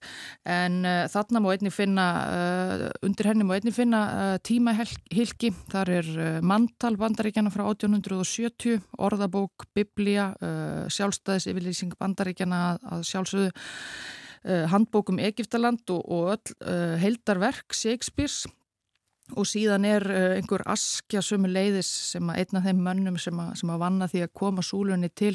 En 0.48 0.80
uh, 0.86 1.04
þarna 1.12 1.42
má 1.44 1.50
einni 1.52 1.72
finna 1.74 2.06
uh, 2.24 2.86
undir 3.06 3.30
henni 3.30 3.46
má 3.46 3.54
einni 3.56 3.74
finna 3.74 4.02
uh, 4.08 4.32
tímahilki, 4.44 5.52
þar 5.72 5.92
er 5.98 6.10
mantal 6.44 6.94
bandaríkjana 7.00 7.52
frá 7.54 7.64
1870 7.68 8.82
orðabók, 9.04 9.68
biblía 9.74 10.32
sjálfstæðis 10.92 11.48
yfirlýsing 11.50 11.94
bandaríkjana 12.00 12.60
að, 12.72 12.84
að 12.94 13.06
sjálfsögðu 13.10 13.52
handbókum 14.70 15.20
Egiptaland 15.24 15.88
og, 15.94 16.02
og 16.04 16.34
öll 16.34 16.98
heildarverk 17.00 17.72
Shakespeare's 17.76 18.42
og 19.32 19.46
síðan 19.48 19.86
er 19.88 20.04
uh, 20.10 20.34
einhver 20.36 20.62
askja 20.68 21.22
sömu 21.24 21.48
leiðis 21.48 21.88
sem 22.12 22.28
að 22.28 22.42
einna 22.42 22.62
þeim 22.66 22.82
mönnum 22.84 23.18
sem 23.20 23.38
að, 23.40 23.54
sem 23.60 23.72
að 23.72 23.80
vanna 23.80 24.08
því 24.10 24.24
að 24.26 24.32
koma 24.36 24.64
súlunni 24.64 25.08
til, 25.16 25.32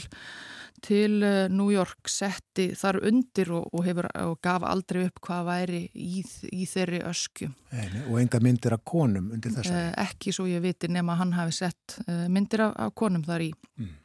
til 0.86 1.18
uh, 1.26 1.48
New 1.50 1.72
York 1.74 2.12
setti 2.12 2.70
þar 2.78 3.02
undir 3.10 3.50
og, 3.58 3.66
og, 3.74 3.84
hefur, 3.88 4.10
og 4.28 4.38
gaf 4.46 4.68
aldrei 4.70 5.08
upp 5.08 5.22
hvað 5.26 5.50
væri 5.50 5.82
í, 5.98 6.24
í 6.54 6.70
þeirri 6.70 7.02
öskju. 7.10 7.50
Eini, 7.74 8.06
og 8.06 8.22
enga 8.22 8.44
myndir 8.46 8.78
af 8.78 8.86
konum 8.86 9.34
undir 9.34 9.58
þessari? 9.58 9.90
Uh, 9.90 9.94
ekki 10.06 10.36
svo 10.38 10.46
ég 10.50 10.62
viti 10.66 10.92
nema 10.92 11.18
hann 11.20 11.34
hafi 11.38 11.58
sett 11.64 11.98
myndir 12.30 12.68
af, 12.70 12.78
af 12.86 12.96
konum 12.98 13.26
þar 13.26 13.50
í. 13.50 13.54
Mm. 13.82 13.96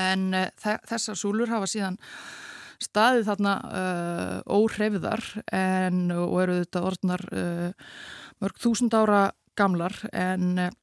En 0.00 0.30
þessar 0.58 1.14
súlur 1.14 1.52
hafa 1.52 1.68
síðan 1.70 2.00
staðið 2.82 3.26
þarna 3.26 3.52
óhreyfðar 4.54 5.24
en, 5.50 6.04
og 6.14 6.36
eru 6.44 6.58
þetta 6.60 6.82
orðnar 6.86 7.24
mörg 8.38 8.60
þúsund 8.62 8.94
ára 8.94 9.28
gamlar 9.58 9.96
en 10.12 10.58
eh, 10.62 10.74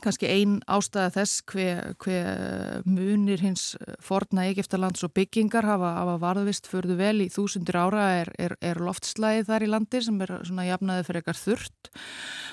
kannski 0.00 0.28
ein 0.30 0.60
ástæða 0.70 1.10
þess 1.18 1.40
hver, 1.50 1.80
hver 2.00 2.84
munir 2.88 3.42
hins 3.42 3.74
forna 4.00 4.46
Egiptalands 4.48 5.02
og 5.04 5.12
byggingar 5.18 5.66
hafa, 5.66 5.90
hafa 5.98 6.14
varðvist 6.22 6.70
förðu 6.70 6.96
vel 7.00 7.16
í 7.26 7.28
þúsundir 7.32 7.76
ára 7.76 8.06
er, 8.22 8.30
er, 8.40 8.54
er 8.64 8.80
loftslæðið 8.80 9.50
þar 9.50 9.66
í 9.66 9.70
landi 9.74 10.02
sem 10.06 10.22
er 10.24 10.32
svona 10.48 10.68
jafnaðið 10.70 11.08
fyrir 11.08 11.20
eitthvað 11.20 11.42
þurrt 11.42 11.90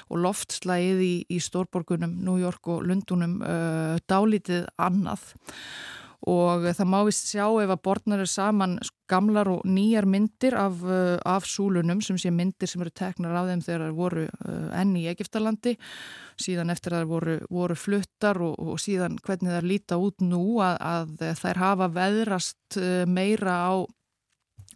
og 0.07 0.21
loftslæðið 0.25 1.05
í, 1.05 1.13
í 1.37 1.39
stórborgunum 1.45 2.17
New 2.25 2.41
York 2.41 2.67
og 2.73 2.83
Lundunum 2.89 3.39
uh, 3.39 3.95
dálítið 4.09 4.67
annað 4.75 5.29
og 6.27 6.65
það 6.75 6.89
má 6.91 6.99
vist 7.07 7.29
sjá 7.31 7.45
ef 7.47 7.71
að 7.71 7.83
borðnar 7.85 8.21
er 8.23 8.29
saman 8.29 8.77
gamlar 9.07 9.47
og 9.51 9.61
nýjar 9.67 10.07
myndir 10.09 10.57
af, 10.59 10.81
uh, 10.83 11.15
af 11.23 11.47
súlunum 11.47 12.01
sem 12.03 12.19
sé 12.19 12.31
myndir 12.33 12.67
sem 12.67 12.83
eru 12.83 12.91
teknar 12.91 13.35
af 13.39 13.47
þeim 13.47 13.63
þegar 13.63 13.85
það 13.85 13.99
voru 14.01 14.25
uh, 14.27 14.65
enni 14.75 15.05
í 15.05 15.11
Egiptalandi 15.11 15.77
síðan 16.41 16.73
eftir 16.73 16.95
að 16.95 17.05
það 17.05 17.13
voru, 17.13 17.37
voru 17.59 17.77
fluttar 17.79 18.41
og, 18.43 18.57
og 18.59 18.81
síðan 18.83 19.15
hvernig 19.23 19.55
það 19.55 19.69
líta 19.71 19.99
út 20.03 20.25
nú 20.25 20.59
að, 20.65 20.75
að 20.91 21.39
þær 21.39 21.63
hafa 21.63 21.89
veðrast 21.95 22.79
uh, 22.81 23.05
meira 23.07 23.61
á 23.63 23.73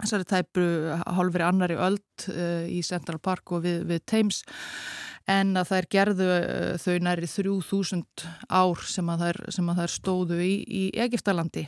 þessari 0.01 0.29
tæpu 0.31 0.65
hálfri 1.17 1.43
annari 1.45 1.75
öld 1.77 2.29
í 2.71 2.79
Central 2.85 3.19
Park 3.21 3.51
og 3.53 3.65
við, 3.65 3.83
við 3.89 3.99
Thames 4.07 4.39
en 5.29 5.57
að 5.59 5.73
þær 5.73 5.89
gerðu 5.95 6.29
uh, 6.37 6.79
þau 6.81 6.95
næri 7.03 7.29
3000 7.29 8.25
ár 8.49 8.87
sem 8.87 9.11
að 9.11 9.27
þær, 9.27 9.43
sem 9.57 9.69
að 9.69 9.83
þær 9.83 9.93
stóðu 9.97 10.41
í, 10.45 10.55
í 10.65 10.83
Egiptalandi 11.05 11.67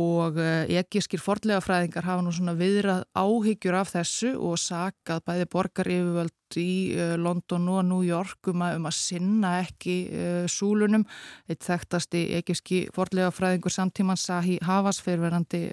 og 0.00 0.38
uh, 0.40 0.64
egiskir 0.66 1.22
fordlega 1.22 1.62
fræðingar 1.62 2.08
hafa 2.08 2.24
nú 2.24 2.32
svona 2.34 2.56
viðrað 2.58 3.04
áhyggjur 3.14 3.78
af 3.78 3.92
þessu 3.92 4.32
og 4.34 4.58
sakað 4.58 5.22
bæði 5.28 5.48
borgar 5.52 5.90
yfirvöld 5.92 6.58
í 6.58 6.74
uh, 6.96 7.14
London 7.20 7.70
og 7.76 7.84
New 7.86 8.02
York 8.06 8.50
um 8.50 8.64
að, 8.66 8.78
um 8.80 8.90
að 8.90 8.98
sinna 8.98 9.56
ekki 9.62 9.96
súlunum. 10.50 11.06
Eitt 11.50 11.62
þekktasti 11.66 12.26
egiski 12.40 12.84
fordlega 12.94 13.30
fræðingur 13.34 13.74
samtíman 13.74 14.18
Sahi 14.18 14.58
Havas 14.64 15.02
fyrirverandi 15.04 15.66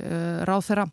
ráð 0.46 0.68
þeirra 0.70 0.90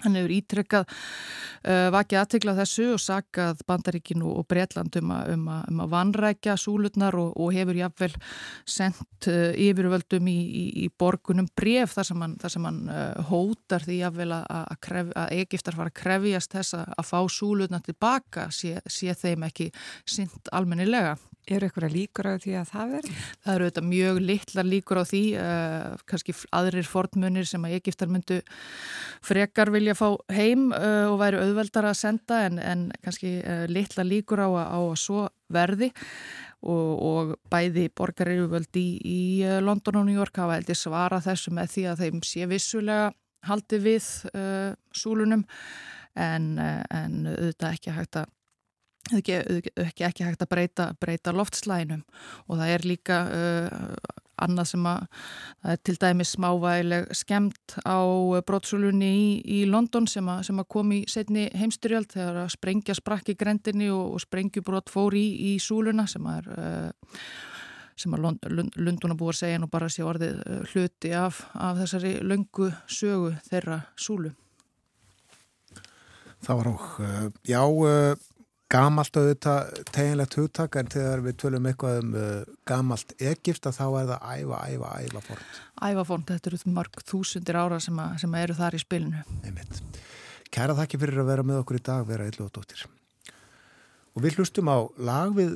Hann 0.00 0.14
hefur 0.16 0.32
ítrykkað 0.32 0.86
uh, 0.88 1.88
vakið 1.92 2.18
aðtegla 2.22 2.54
þessu 2.56 2.86
og 2.94 3.00
sakað 3.04 3.60
Bandaríkinu 3.68 4.30
og 4.40 4.46
Breitland 4.48 4.96
um 5.02 5.10
að, 5.12 5.32
um 5.34 5.50
að, 5.52 5.66
um 5.68 5.82
að 5.84 5.90
vanrækja 5.92 6.54
súlutnar 6.60 7.18
og, 7.20 7.34
og 7.36 7.52
hefur 7.52 7.76
jáfnvel 7.76 8.10
sendt 8.64 9.28
uh, 9.28 9.50
yfirvöldum 9.52 10.30
í, 10.32 10.38
í, 10.48 10.64
í 10.84 10.88
borgunum 10.88 11.50
bref 11.58 11.98
þar 11.98 12.08
sem 12.08 12.24
hann, 12.24 12.38
þar 12.40 12.54
sem 12.56 12.68
hann 12.70 12.80
uh, 12.88 13.28
hótar 13.28 13.84
því 13.84 13.98
jáfnvel 14.00 14.30
að, 14.38 14.48
að 15.12 15.36
Egiptar 15.42 15.76
fara 15.76 15.92
að 15.92 16.00
krefjast 16.00 16.56
þess 16.56 16.78
að 16.80 17.04
fá 17.10 17.18
súlutnar 17.28 17.84
tilbaka 17.84 18.48
sé, 18.48 18.78
sé 18.88 19.12
þeim 19.12 19.44
ekki 19.50 19.68
sint 20.08 20.48
almennilega. 20.56 21.18
Er 21.50 21.64
eitthvað 21.66 21.90
líkur 21.90 22.28
á 22.30 22.38
því 22.38 22.52
að 22.54 22.68
það 22.70 22.90
verður? 22.92 23.22
Það 23.42 23.56
eru 23.56 23.66
þetta 23.66 23.82
mjög 23.88 24.18
litlar 24.22 24.66
líkur 24.68 24.98
á 25.02 25.04
því, 25.10 25.22
uh, 25.42 26.02
kannski 26.06 26.34
aðrir 26.54 26.86
fornmunir 26.86 27.48
sem 27.50 27.64
að 27.66 27.74
Egiptar 27.80 28.10
myndu 28.14 28.36
frekar 29.26 29.72
vilja 29.74 29.96
fá 29.98 30.06
heim 30.30 30.68
uh, 30.70 31.10
og 31.10 31.16
væri 31.18 31.40
auðveldar 31.42 31.88
að 31.90 31.98
senda 31.98 32.44
en, 32.46 32.60
en 32.62 32.84
kannski 33.02 33.32
uh, 33.40 33.64
litlar 33.66 34.06
líkur 34.06 34.44
á, 34.46 34.48
að 34.70 34.86
svo 35.02 35.24
verði 35.50 35.88
og, 36.62 36.92
og 37.02 37.32
bæði 37.50 37.88
borgarirvöld 37.90 38.78
í, 38.78 38.86
í 39.02 39.22
London 39.66 39.98
og 39.98 40.06
New 40.06 40.20
York 40.20 40.38
hafa 40.38 40.60
heldur 40.60 40.78
svara 40.78 41.18
þessu 41.24 41.50
með 41.58 41.72
því 41.74 41.88
að 41.90 42.04
þeim 42.04 42.22
sé 42.28 42.46
vissulega 42.46 43.10
haldi 43.50 43.82
við 43.82 44.06
súlunum 44.94 45.42
en, 46.14 46.46
en 46.62 47.16
auðvitað 47.26 47.74
ekki 47.74 47.96
hægt 47.96 48.20
að 48.20 48.30
ekki, 49.10 49.38
ekki, 49.82 50.04
ekki 50.06 50.26
hægt 50.26 50.44
að 50.44 50.50
breyta, 50.54 50.88
breyta 51.00 51.34
loftslæginum 51.34 52.02
og 52.46 52.58
það 52.60 52.74
er 52.74 52.86
líka 52.86 53.20
uh, 53.26 54.18
annað 54.42 54.72
sem 54.72 54.86
að 54.88 55.04
það 55.62 55.74
er 55.74 55.80
til 55.86 55.96
dæmis 56.02 56.32
smávægileg 56.36 57.12
skemmt 57.16 57.76
á 57.86 58.00
brottsulunni 58.46 59.12
í, 59.12 59.28
í 59.42 59.60
London 59.70 60.08
sem 60.10 60.28
að, 60.30 60.42
sem 60.48 60.62
að 60.62 60.68
kom 60.74 60.94
í 60.96 61.02
setni 61.10 61.48
heimstyrjöld 61.58 62.10
þegar 62.14 62.42
að 62.44 62.52
sprengja 62.56 62.96
sprakk 62.98 63.32
í 63.34 63.38
grendinni 63.38 63.90
og, 63.94 64.16
og 64.16 64.24
sprengjubrott 64.24 64.92
fór 64.92 65.16
í, 65.18 65.26
í 65.52 65.56
súluna 65.62 66.08
sem 66.10 66.26
að 66.26 66.42
er 66.42 66.52
uh, 66.56 67.16
sem 68.02 68.14
að 68.16 68.24
Lunduna 68.80 69.16
búið 69.18 69.34
að 69.34 69.38
segja 69.42 69.60
nú 69.60 69.68
bara 69.70 69.90
sé 69.92 70.04
orðið 70.06 70.38
uh, 70.40 70.60
hluti 70.72 71.12
af, 71.16 71.42
af 71.54 71.80
þessari 71.82 72.14
löngu 72.24 72.70
sögu 72.90 73.34
þeirra 73.48 73.82
súlu. 73.96 74.32
Það 76.42 76.58
var 76.58 76.70
óg, 76.72 76.86
uh, 76.98 77.26
já, 77.46 77.60
uh, 77.62 78.30
gamalt 78.72 79.18
auðvitað 79.20 79.82
teginlegt 79.92 80.38
hugtak 80.38 80.78
en 80.80 80.88
þegar 80.92 81.22
við 81.26 81.36
tölum 81.42 81.68
eitthvað 81.68 82.00
um 82.00 82.16
gamalt 82.68 83.12
Egipta 83.20 83.72
þá 83.74 83.84
er 84.00 84.08
það 84.12 84.24
æfa, 84.32 84.62
æfa, 84.72 84.94
æfa 85.04 85.22
fórnt. 85.28 85.60
Æfa 85.82 86.06
fórnt, 86.08 86.32
þetta 86.32 86.52
eru 86.52 86.72
marg 86.78 87.04
þúsundir 87.10 87.60
ára 87.60 87.82
sem, 87.84 88.00
að, 88.00 88.16
sem 88.24 88.34
að 88.34 88.48
eru 88.48 88.58
þar 88.62 88.78
í 88.78 88.82
spilinu. 88.82 89.22
Einmitt. 89.42 89.82
Kæra 90.52 90.76
þakki 90.76 91.00
fyrir 91.00 91.22
að 91.22 91.30
vera 91.30 91.46
með 91.48 91.62
okkur 91.62 91.78
í 91.78 91.84
dag, 91.86 92.08
vera 92.08 92.26
eitthvað 92.28 92.52
dóttir. 92.56 92.84
Og 94.12 94.24
við 94.24 94.40
hlustum 94.40 94.68
á 94.68 94.84
lag 95.00 95.32
við, 95.32 95.54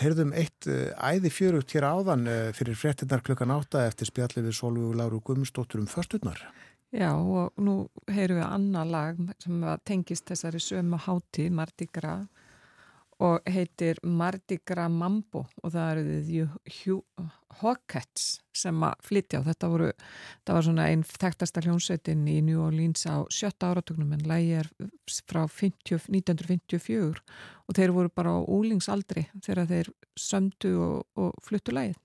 heyrðum 0.00 0.32
eitt 0.34 0.66
uh, 0.66 0.90
æði 0.98 1.30
fjörugt 1.30 1.74
hér 1.76 1.86
áðan 1.86 2.26
uh, 2.26 2.38
fyrir 2.56 2.78
frettinnar 2.78 3.22
klukkan 3.26 3.54
átta 3.54 3.84
eftir 3.86 4.10
spjalli 4.10 4.42
við 4.42 4.56
Solveig 4.58 4.96
Láru 4.98 5.20
Guðmundsdóttur 5.22 5.84
um 5.84 5.90
förstunnar. 5.90 6.42
Já 6.94 7.10
og 7.18 7.56
nú 7.58 7.88
heyrum 8.08 8.38
við 8.38 8.46
annar 8.46 8.86
lag 8.86 9.22
sem 9.42 9.64
tengist 9.84 10.28
þessari 10.30 10.60
sömu 10.62 11.00
hátíð, 11.02 11.50
Mardi 11.52 11.88
Gras 11.92 12.28
og 13.22 13.46
heitir 13.48 13.96
Mardi 14.04 14.58
Gras 14.66 14.92
Mambo 14.92 15.46
og 15.62 15.72
það 15.72 15.90
eru 15.92 16.16
því 16.26 16.96
Hawkettes 17.56 18.26
sem 18.56 18.82
að 18.84 19.06
flytja 19.08 19.40
og 19.40 19.46
þetta 19.48 19.70
voru, 19.72 19.88
það 20.44 20.58
var 20.58 20.66
svona 20.66 20.88
einn 20.92 21.04
þekktasta 21.08 21.62
hljónsveitin 21.64 22.26
í 22.28 22.36
New 22.44 22.60
Orleans 22.60 23.06
á 23.08 23.24
sjötta 23.32 23.72
áratögnum 23.72 24.12
en 24.12 24.26
lægi 24.28 24.58
er 24.60 24.68
frá 25.24 25.46
50, 25.48 26.10
1954 26.12 27.24
og 27.66 27.78
þeir 27.78 27.94
voru 27.96 28.12
bara 28.12 28.36
á 28.36 28.40
úlingsaldri 28.44 29.26
þegar 29.40 29.70
þeir 29.72 29.92
sömdu 30.20 30.76
og, 30.84 31.06
og 31.16 31.32
fluttu 31.44 31.72
lægið. 31.72 31.96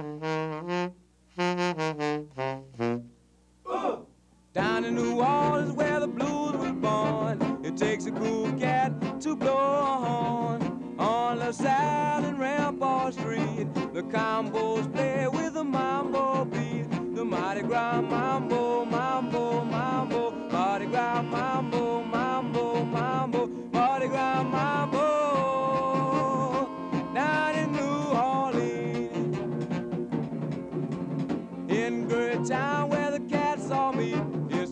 in 4.85 4.97
New 4.97 5.21
Orleans 5.21 5.73
where 5.73 6.01
the 6.01 6.09
blues 6.09 6.57
were 6.57 6.73
born 6.73 7.61
It 7.63 7.77
takes 7.77 8.07
a 8.07 8.11
cool 8.11 8.53
cat 8.55 9.21
to 9.21 9.37
blow 9.37 9.57
a 9.57 10.05
horn. 10.05 10.97
On 10.99 11.39
LaSalle 11.39 12.25
and 12.25 12.41
Rampart 12.41 13.15
Street 13.15 13.73
The 13.93 14.03
combos 14.03 14.93
play 14.93 15.29
with 15.29 15.55
the 15.55 15.63
mambo 15.63 16.45
beat. 16.47 16.91
The 17.15 17.25
Mardi 17.25 17.63
Gras 17.63 18.03
mambo, 18.03 18.85
mambo, 18.85 19.65
mambo. 19.65 20.33
Mardi 20.51 20.87
Gras 20.87 21.23
mambo, 21.23 22.03
mambo, 22.03 22.85
mambo 22.85 23.74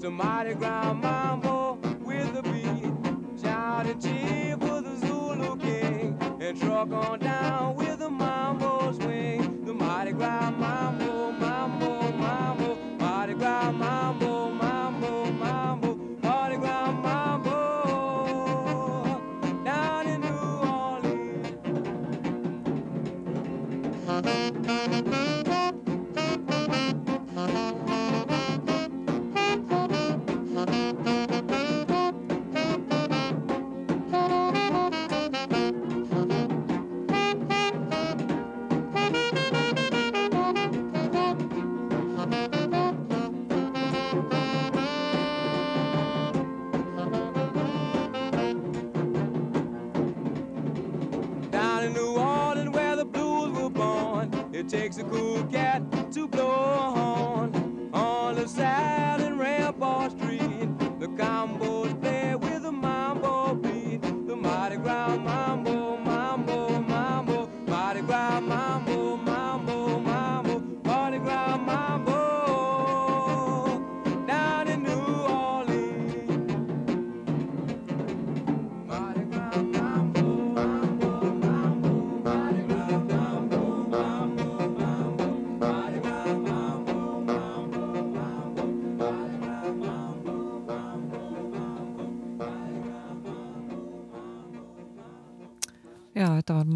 the 0.02 0.10
Mardi 0.10 0.54
Gras 0.54 0.92
mambo 0.94 1.78
with 2.00 2.34
the 2.34 2.42
beat. 2.42 3.40
Shout 3.40 3.86
and 3.86 4.02
cheer 4.02 4.56
for 4.56 4.80
the 4.80 4.96
Zulu 4.96 5.56
King 5.58 6.18
and 6.40 6.60
truck 6.60 6.90
on 6.90 7.20
down 7.20 7.76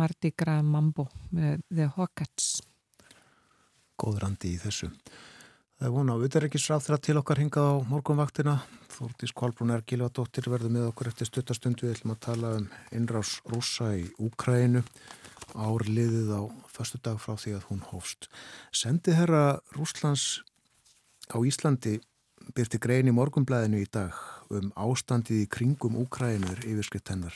Mardi 0.07 0.31
Gras 0.39 0.63
Mambo 0.63 1.09
með 1.35 1.65
The 1.67 1.89
Hawkettes. 1.97 2.61
Góður 3.99 4.29
andi 4.29 4.53
í 4.55 4.59
þessu. 4.63 4.87
Það 5.81 5.89
er 5.89 5.95
vona 5.97 6.15
á 6.15 6.23
uterrikisráþra 6.23 6.99
til 7.03 7.17
okkar 7.19 7.41
hingað 7.43 7.71
á 7.75 7.75
morgunvaktina. 7.91 8.55
Þórtís 8.93 9.35
Kolbrún 9.35 9.75
er 9.75 9.83
Gilvardóttir 9.83 10.47
verður 10.53 10.77
með 10.77 10.87
okkur 10.93 11.11
eftir 11.11 11.27
stuttastundu. 11.27 11.89
Við 11.89 11.97
ætlum 11.97 12.15
að 12.15 12.23
tala 12.29 12.53
um 12.61 12.71
innrás 12.95 13.35
rúsa 13.51 13.91
í 13.99 14.07
Úkræinu. 14.23 14.85
Árliðið 15.59 16.31
á 16.39 16.43
förstu 16.71 17.03
dag 17.03 17.19
frá 17.19 17.35
því 17.35 17.59
að 17.59 17.69
hún 17.73 17.83
hófst. 17.91 18.31
Sendi 18.71 19.17
herra 19.19 19.59
Rúslands 19.75 20.45
á 21.35 21.43
Íslandi 21.43 21.99
byrti 22.55 22.79
grein 22.79 23.11
í 23.11 23.17
morgunblæðinu 23.17 23.83
í 23.83 23.91
dag 23.91 24.15
um 24.55 24.71
ástandið 24.79 25.49
í 25.49 25.51
kringum 25.51 25.99
Úkrænur 25.99 26.63
yfirskritt 26.63 27.11
hennar. 27.11 27.35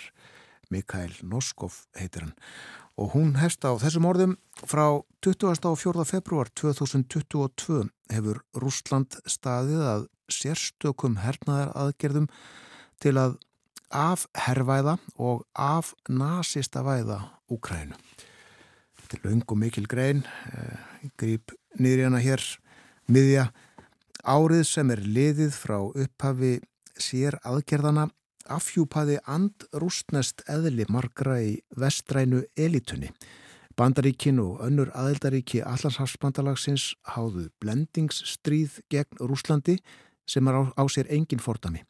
Mikael 0.71 1.13
Noskov 1.27 1.85
heitir 1.99 2.29
hann 2.29 2.37
og 3.01 3.15
hún 3.15 3.37
hefst 3.41 3.65
á 3.65 3.73
þessum 3.81 4.09
orðum 4.11 4.35
frá 4.69 5.01
24. 5.25 6.05
februar 6.05 6.51
2022 6.59 7.87
hefur 8.13 8.43
Rúsland 8.61 9.17
staðið 9.25 9.85
að 9.95 10.09
sérstökum 10.31 11.17
hernaðar 11.25 11.73
aðgerðum 11.81 12.29
til 13.01 13.15
að 13.19 13.39
afherrvæða 13.91 14.99
og 15.19 15.47
afnasista 15.59 16.85
væða 16.87 17.23
Úkrænu. 17.51 17.97
Þetta 19.01 19.17
er 19.17 19.25
laung 19.25 19.47
og 19.49 19.59
mikil 19.59 19.89
grein, 19.91 20.23
ég 21.03 21.15
grýp 21.19 21.57
hérna 21.81 22.21
hér 22.23 22.45
miðja 23.11 23.49
árið 24.23 24.67
sem 24.69 24.93
er 24.93 25.03
liðið 25.03 25.57
frá 25.57 25.79
upphafi 25.81 26.59
sér 27.01 27.41
aðgerðana 27.43 28.11
afhjúpaði 28.49 29.19
andrústnest 29.29 30.45
eðli 30.49 30.87
margra 30.89 31.41
í 31.43 31.59
vestrænu 31.77 32.45
elitunni. 32.57 33.11
Bandaríkin 33.79 34.41
og 34.43 34.61
önnur 34.67 34.91
aðeldaríki 34.93 35.63
Allarshafsbandalagsins 35.65 36.95
háðu 37.15 37.47
blendingsstríð 37.63 38.81
gegn 38.93 39.21
Rúslandi 39.23 39.79
sem 40.29 40.49
er 40.49 40.59
á, 40.59 40.63
á 40.77 40.85
sér 40.91 41.09
engin 41.09 41.41
fordami. 41.41 41.85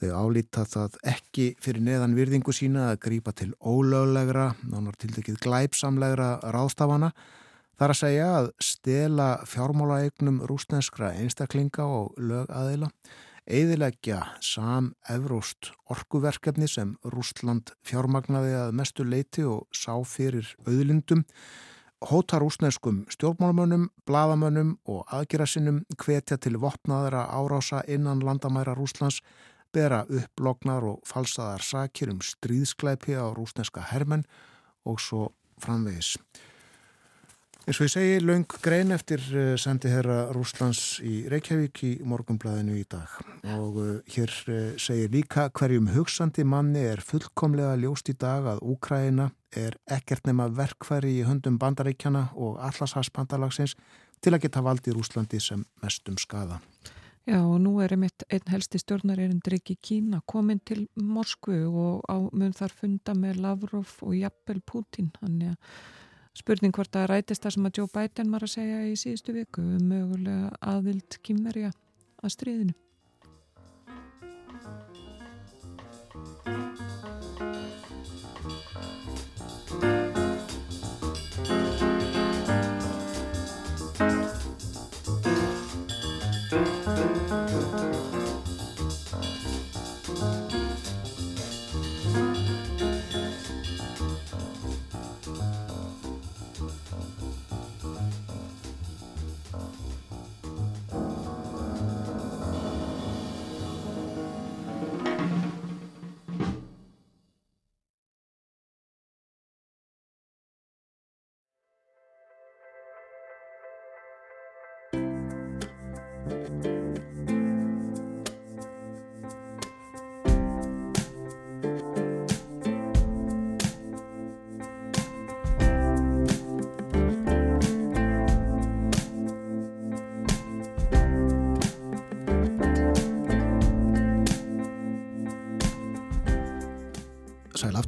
Þau 0.00 0.10
álíta 0.18 0.64
það 0.66 0.96
ekki 1.12 1.44
fyrir 1.62 1.84
neðan 1.84 2.16
virðingu 2.16 2.54
sína 2.56 2.88
að 2.90 3.02
grípa 3.04 3.34
til 3.36 3.52
ólöglegra, 3.60 4.54
nánar 4.66 4.96
til 4.98 5.12
dækið 5.14 5.36
glæpsamlegra 5.44 6.30
ráðstafana. 6.54 7.12
Það 7.76 7.86
er 7.86 7.94
að 7.94 8.00
segja 8.00 8.30
að 8.38 8.48
stela 8.62 9.28
fjármálaegnum 9.46 10.40
rúsneskra 10.48 11.12
einstaklinga 11.20 11.86
og 11.86 12.16
lögaðila 12.18 12.90
Eðilegja 13.42 14.20
sam-evróst 14.38 15.72
orkuverkefni 15.90 16.68
sem 16.70 16.92
Rústland 17.02 17.72
fjármagnaði 17.82 18.52
að 18.54 18.74
mestu 18.78 19.02
leiti 19.02 19.42
og 19.42 19.64
sá 19.74 19.96
fyrir 20.06 20.46
auðlindum, 20.62 21.24
hóta 22.06 22.38
rúsneskum 22.38 23.00
stjórnmálmönnum, 23.10 23.88
bladamönnum 24.06 24.76
og 24.86 25.10
aðgerasinnum 25.10 25.82
hvetja 25.98 26.38
til 26.38 26.60
vopnaðara 26.62 27.24
árása 27.34 27.82
innan 27.90 28.22
landamæra 28.22 28.76
Rúslands 28.78 29.18
bera 29.74 30.04
upplognar 30.06 30.86
og 30.86 31.02
falsaðar 31.02 31.66
sakir 31.66 32.14
um 32.14 32.22
stríðsklæpi 32.22 33.18
á 33.18 33.26
rúsneska 33.34 33.82
hermenn 33.90 34.22
og 34.86 35.02
svo 35.02 35.32
framvegis. 35.58 36.14
Eins 37.62 37.78
og 37.78 37.86
ég 37.86 37.90
segi, 37.92 38.14
laung 38.26 38.42
grein 38.58 38.90
eftir 38.90 39.22
eh, 39.38 39.52
sendi 39.60 39.86
herra 39.92 40.24
Rúslands 40.34 40.96
í 41.06 41.20
Reykjavík 41.30 41.82
í 41.86 41.90
morgunblæðinu 42.10 42.74
í 42.74 42.82
dag 42.90 43.12
og 43.54 43.78
eh, 43.78 43.92
hér 44.16 44.32
eh, 44.50 44.72
segir 44.82 45.12
líka 45.14 45.44
hverjum 45.54 45.92
hugsandi 45.94 46.42
manni 46.42 46.82
er 46.90 47.04
fullkomlega 47.06 47.76
ljóst 47.78 48.10
í 48.10 48.16
dag 48.18 48.50
að 48.50 48.64
Úkraina 48.66 49.28
er 49.54 49.78
ekkert 49.86 50.26
nema 50.26 50.48
verkfæri 50.50 51.14
í 51.20 51.22
höndum 51.28 51.60
bandaríkjana 51.62 52.32
og 52.34 52.58
allarshagsbandalagsins 52.66 53.76
til 54.18 54.34
að 54.34 54.42
geta 54.48 54.66
valdið 54.66 54.98
Rúslandi 54.98 55.38
sem 55.38 55.62
mestum 55.86 56.18
skada. 56.18 56.58
Já 57.30 57.44
og 57.46 57.60
nú 57.62 57.76
er 57.78 57.94
einmitt 57.94 58.26
einn 58.26 58.50
helsti 58.50 58.82
stjórnareirindur 58.82 59.60
ekki 59.60 59.78
Kína 59.78 60.24
komin 60.26 60.58
til 60.66 60.88
Moskvu 60.98 61.62
og 61.70 62.06
á 62.10 62.18
mun 62.26 62.58
þar 62.58 62.74
funda 62.74 63.14
með 63.14 63.44
Lavrov 63.44 64.00
og 64.02 64.16
Jappel 64.18 64.58
Putin. 64.66 65.14
Þannig 65.20 65.54
að 65.54 65.76
spurning 66.36 66.74
hvort 66.74 66.96
að 66.96 67.10
rætist 67.12 67.44
það 67.44 67.56
sem 67.56 67.68
að 67.68 67.80
Joe 67.80 67.92
Biden 67.92 68.32
var 68.32 68.46
að 68.46 68.54
segja 68.54 68.84
í 68.88 68.94
síðustu 68.98 69.34
viku 69.36 69.64
um 69.64 69.88
mögulega 69.90 70.52
aðvild 70.72 71.18
kýmverja 71.26 71.72
að 72.22 72.34
stríðinu. 72.36 72.81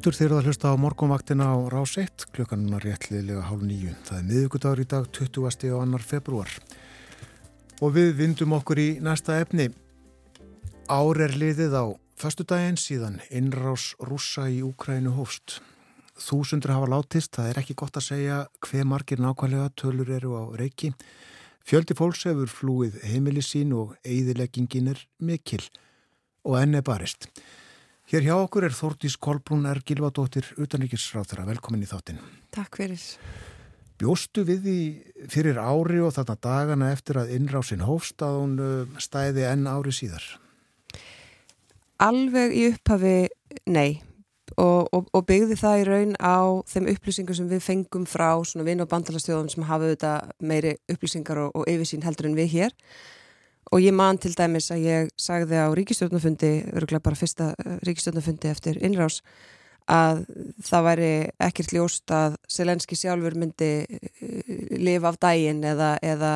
Aftur 0.04 0.18
þegar 0.18 0.32
það 0.36 0.48
hlusta 0.50 0.68
á 0.68 0.74
morgunvaktina 0.76 1.44
á 1.48 1.56
rás 1.72 1.94
1 1.96 2.26
klukkanuna 2.36 2.76
réttliðlega 2.82 3.46
hálf 3.48 3.62
nýju. 3.64 3.92
Það 4.04 4.18
er 4.18 4.26
miðugudagur 4.28 4.82
í 4.82 4.84
dag 4.90 5.06
20. 5.16 5.70
og 5.72 5.80
annar 5.80 6.04
februar. 6.04 6.50
Og 7.80 7.94
við 7.94 8.10
vindum 8.18 8.52
okkur 8.52 8.82
í 8.82 8.86
næsta 9.00 9.38
efni. 9.40 9.70
Ár 10.92 11.22
er 11.24 11.32
liðið 11.40 11.78
á 11.80 11.84
förstudaginn 12.20 12.76
síðan 12.76 13.16
innrás 13.32 13.94
rúsa 13.96 14.44
í 14.52 14.60
Úkrænu 14.60 15.14
hófst. 15.16 15.62
Þúsundur 16.20 16.76
hafa 16.76 16.92
látist, 16.98 17.32
það 17.32 17.54
er 17.54 17.64
ekki 17.64 17.80
gott 17.80 17.96
að 17.96 18.08
segja 18.10 18.44
hver 18.60 18.84
margir 18.84 19.24
nákvæmlega 19.24 19.72
tölur 19.72 20.12
eru 20.12 20.36
á 20.36 20.44
reiki. 20.52 20.92
Fjöldi 21.64 21.96
fólks 21.96 22.28
hefur 22.28 22.52
flúið 22.52 23.00
heimili 23.08 23.40
sín 23.40 23.72
og 23.72 23.96
eigðileggingin 24.04 24.92
er 24.92 25.06
mikil 25.16 25.64
og 26.44 26.60
enn 26.60 26.76
er 26.76 26.84
barist. 26.84 27.30
Hér 28.04 28.26
hjá 28.26 28.34
okkur 28.36 28.66
er 28.66 28.74
Þórtís 28.76 29.14
Kolbrún 29.16 29.64
R. 29.64 29.78
Gilvadóttir, 29.80 30.50
utanríkisráþara. 30.60 31.46
Velkomin 31.48 31.86
í 31.86 31.88
þáttin. 31.88 32.18
Takk 32.52 32.76
fyrir. 32.76 33.00
Bjóstu 33.96 34.44
við 34.44 34.66
því 34.66 34.80
fyrir 35.32 35.56
ári 35.56 36.02
og 36.04 36.12
þarna 36.12 36.36
dagana 36.44 36.90
eftir 36.92 37.22
að 37.22 37.32
innrásin 37.38 37.84
hófst 37.86 38.20
að 38.26 38.36
hún 38.42 38.54
uh, 38.60 38.98
stæði 39.00 39.46
enn 39.48 39.64
ári 39.70 39.94
síðar? 39.96 40.26
Alveg 42.04 42.52
í 42.52 42.66
upphafi, 42.74 43.16
nei. 43.72 44.02
Og, 44.60 44.90
og, 44.92 45.08
og 45.08 45.24
byggði 45.24 45.56
það 45.56 45.80
í 45.80 45.84
raun 45.88 46.14
á 46.20 46.60
þeim 46.68 46.90
upplýsingar 46.92 47.38
sem 47.38 47.48
við 47.48 47.64
fengum 47.64 48.04
frá 48.04 48.36
svona 48.44 48.66
vinn- 48.68 48.84
og 48.84 48.90
bandalastjóðum 48.92 49.48
sem 49.48 49.64
hafa 49.64 49.88
auðvitað 49.88 50.34
meiri 50.44 50.76
upplýsingar 50.92 51.40
og, 51.46 51.56
og 51.56 51.70
yfirsýn 51.72 52.04
heldur 52.04 52.28
en 52.28 52.36
við 52.36 52.52
hér. 52.58 52.76
Og 53.72 53.80
ég 53.80 53.94
man 53.96 54.18
til 54.20 54.34
dæmis 54.36 54.70
að 54.74 54.84
ég 54.84 55.10
sagði 55.20 55.58
á 55.60 55.68
ríkistjórnafundi, 55.74 56.52
öruglega 56.76 57.04
bara 57.04 57.18
fyrsta 57.18 57.52
eh, 57.56 57.76
ríkistjórnafundi 57.86 58.50
eftir 58.50 58.80
innrás, 58.84 59.22
að 59.90 60.22
það 60.64 60.84
væri 60.86 61.10
ekkert 61.44 61.74
ljóst 61.76 62.12
að 62.14 62.38
Selenski 62.48 62.96
sjálfur 62.96 63.36
myndi 63.40 63.70
eh, 63.84 64.54
lifa 64.80 65.12
af 65.12 65.20
dægin 65.20 65.64
eða, 65.64 65.94
eða 66.02 66.32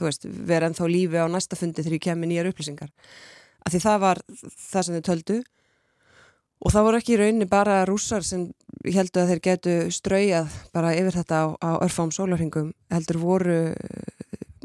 veist, 0.00 0.24
vera 0.24 0.68
ennþá 0.68 0.88
lífi 0.90 1.20
á 1.20 1.28
næsta 1.28 1.56
fundi 1.56 1.84
þegar 1.84 1.98
ég 1.98 2.06
kemi 2.08 2.30
nýjar 2.30 2.50
upplýsingar. 2.52 2.92
Af 3.64 3.72
því 3.72 3.82
það 3.84 4.00
var 4.04 4.22
það 4.28 4.86
sem 4.86 4.96
þau 4.98 5.06
töldu 5.08 5.38
og 6.64 6.72
það 6.72 6.86
voru 6.86 7.00
ekki 7.00 7.14
í 7.14 7.20
rauninni 7.20 7.48
bara 7.48 7.82
rússar 7.88 8.24
sem 8.24 8.48
heldur 8.84 9.24
að 9.24 9.32
þeir 9.32 9.44
getu 9.48 9.76
ströyjað 9.92 10.58
bara 10.76 10.92
yfir 10.96 11.20
þetta 11.20 11.40
á, 11.40 11.44
á 11.60 11.70
örfám 11.84 12.12
sólarhingum, 12.12 12.72
heldur 12.92 13.20
voru 13.20 13.58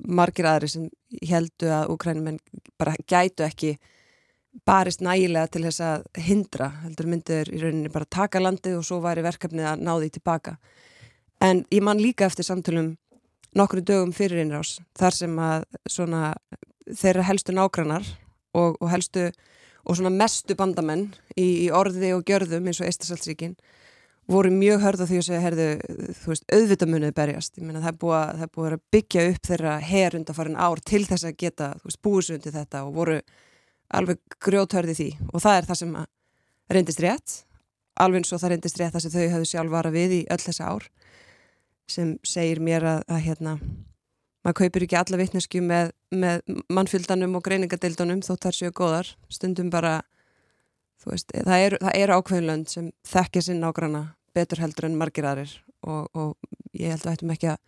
margir 0.10 0.48
aðri 0.50 0.72
sem 0.72 0.90
heldu 1.30 1.72
að 1.74 1.94
Ukrænumenn 1.96 2.40
bara 2.80 2.96
gætu 3.10 3.46
ekki 3.46 3.76
barist 4.66 5.02
nægilega 5.06 5.50
til 5.54 5.64
þess 5.68 5.82
að 5.86 6.06
hindra, 6.26 6.70
heldur 6.84 7.10
myndir 7.10 7.52
í 7.54 7.62
rauninni 7.62 7.92
bara 7.94 8.10
taka 8.10 8.42
landið 8.42 8.80
og 8.80 8.88
svo 8.88 9.00
væri 9.04 9.24
verkefnið 9.26 9.70
að 9.72 9.84
ná 9.86 9.92
því 9.96 10.10
tilbaka. 10.18 10.56
En 11.42 11.64
ég 11.72 11.84
man 11.86 12.02
líka 12.02 12.28
eftir 12.28 12.48
samtölum 12.48 12.96
nokkru 13.56 13.82
dögum 13.86 14.12
fyrir 14.14 14.44
innrás, 14.44 14.78
þar 14.98 15.16
sem 15.16 15.38
að 15.42 15.64
svona 15.90 16.34
þeirra 16.90 17.26
helstu 17.30 17.56
nágrannar 17.56 18.06
og, 18.58 18.78
og 18.82 18.90
helstu 18.92 19.30
og 19.86 19.98
svona 19.98 20.12
mestu 20.14 20.58
bandamenn 20.58 21.08
í, 21.36 21.66
í 21.66 21.68
orði 21.74 22.14
og 22.14 22.26
gjörðum 22.28 22.68
eins 22.70 22.82
og 22.82 22.90
Eistarsaldsríkinn 22.90 23.56
voru 24.30 24.52
mjög 24.54 24.84
hörð 24.84 25.04
á 25.04 25.10
því 25.10 25.20
að 25.20 25.26
segja, 25.26 25.42
herðu, 25.42 25.68
þú 26.20 26.32
veist, 26.32 26.46
auðvitaðmunið 26.54 27.14
berjast. 27.18 27.56
Ég 27.58 27.66
meina, 27.66 27.82
það 27.82 27.92
er 27.92 28.00
búið 28.04 28.18
að, 28.20 28.44
búið 28.56 28.76
að 28.76 28.84
byggja 28.94 29.26
upp 29.32 29.50
þeirra 29.50 29.76
herundafarin 29.90 30.60
ár 30.60 30.82
til 30.86 31.02
þess 31.08 31.26
að 31.26 31.38
geta, 31.42 31.70
þú 31.80 31.90
veist, 31.90 32.02
búið 32.06 32.26
sundi 32.28 32.54
þetta 32.54 32.84
og 32.86 32.92
voru 33.00 33.18
alveg 33.98 34.22
grjóthörði 34.46 34.96
því. 35.00 35.10
Og 35.34 35.44
það 35.46 35.58
er 35.58 35.70
það 35.70 35.80
sem 35.82 35.96
reyndist 36.70 37.02
rétt, 37.02 37.38
alveg 37.98 38.22
eins 38.22 38.34
og 38.36 38.44
það 38.44 38.54
reyndist 38.54 38.82
rétt 38.82 38.94
það 38.94 39.06
sem 39.06 39.16
þau 39.16 39.34
hafðu 39.34 39.50
sjálf 39.50 39.74
vara 39.74 39.94
við 39.98 40.16
í 40.20 40.22
öll 40.30 40.42
þessi 40.44 40.68
ár, 40.68 40.86
sem 41.90 42.14
segir 42.22 42.62
mér 42.62 42.86
að, 42.86 43.02
að 43.10 43.24
hérna, 43.26 43.56
maður 44.46 44.60
kaupir 44.62 44.86
ekki 44.86 45.00
alla 45.00 45.22
vittnesku 45.24 45.64
með, 45.66 45.90
með 46.14 46.46
mannfyldanum 46.70 47.34
og 47.40 47.48
greiningadeildunum 47.50 48.22
þó 48.22 48.36
þar 48.38 48.60
séu 48.60 48.78
góðar, 48.78 49.10
stundum 49.34 49.74
bara, 49.74 49.98
veist, 51.10 51.34
það 51.34 51.66
eru 51.66 51.82
er 51.96 52.14
ákveðinlönd 52.14 52.70
sem 52.70 52.94
þekkja 53.10 53.48
sinn 53.50 53.66
ágrana 53.66 54.06
betur 54.36 54.62
heldur 54.64 54.90
en 54.90 54.98
margir 55.00 55.28
aðrir 55.30 55.54
og, 55.86 56.10
og 56.14 56.36
ég 56.78 56.94
held 56.94 57.06
að 57.06 57.16
ættum 57.18 57.34
ekki 57.36 57.52
að, 57.54 57.62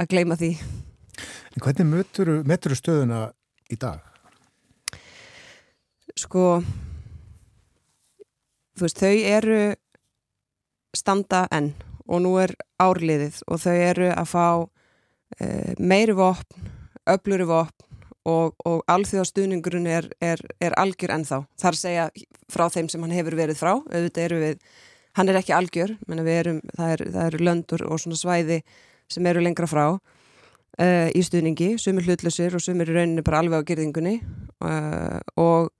að 0.00 0.10
gleima 0.12 0.38
því. 0.40 0.50
En 1.54 1.62
hvernig 1.62 1.90
mötur 2.48 2.74
þú 2.74 2.78
stöðuna 2.80 3.20
í 3.70 3.78
dag? 3.80 4.02
Sko, 6.18 6.60
þú 8.74 8.86
veist, 8.86 9.00
þau 9.00 9.14
eru 9.34 9.58
standa 10.94 11.44
enn 11.54 11.72
og 12.04 12.22
nú 12.22 12.36
er 12.42 12.52
árliðið 12.82 13.40
og 13.48 13.62
þau 13.62 13.74
eru 13.74 14.10
að 14.12 14.30
fá 14.30 14.46
e, 15.40 15.74
meiri 15.80 16.14
vopn, 16.14 16.70
öfluri 17.10 17.46
vopn 17.48 17.84
og, 18.28 18.54
og 18.64 18.82
alþjóðastuðningurinn 18.92 19.88
er, 19.90 20.08
er, 20.22 20.40
er 20.62 20.76
algjör 20.80 21.14
ennþá. 21.16 21.42
Að 21.64 21.78
segja 21.80 22.08
frá 22.52 22.68
þeim 22.72 22.90
sem 22.92 23.04
hann 23.04 23.14
hefur 23.14 23.36
verið 23.38 23.60
frá, 23.60 23.74
auðvitað 23.78 24.26
eru 24.28 24.42
við 24.42 24.60
hann 25.14 25.30
er 25.30 25.38
ekki 25.38 25.54
algjör, 25.54 25.94
erum, 26.08 26.60
það 26.74 26.92
eru 26.94 27.08
er 27.26 27.38
löndur 27.40 27.86
og 27.86 28.02
svona 28.02 28.18
svæði 28.18 28.60
sem 29.10 29.26
eru 29.26 29.42
lengra 29.44 29.68
frá 29.70 29.86
uh, 29.94 31.08
í 31.14 31.22
stuðningi, 31.22 31.74
sumir 31.78 32.06
hlutlusir 32.08 32.54
og 32.56 32.62
sumir 32.64 32.90
í 32.90 32.96
rauninni 32.96 33.24
bara 33.26 33.42
alveg 33.42 33.62
á 33.62 33.68
gerðingunni 33.70 34.18
uh, 34.64 35.20
og 35.38 35.70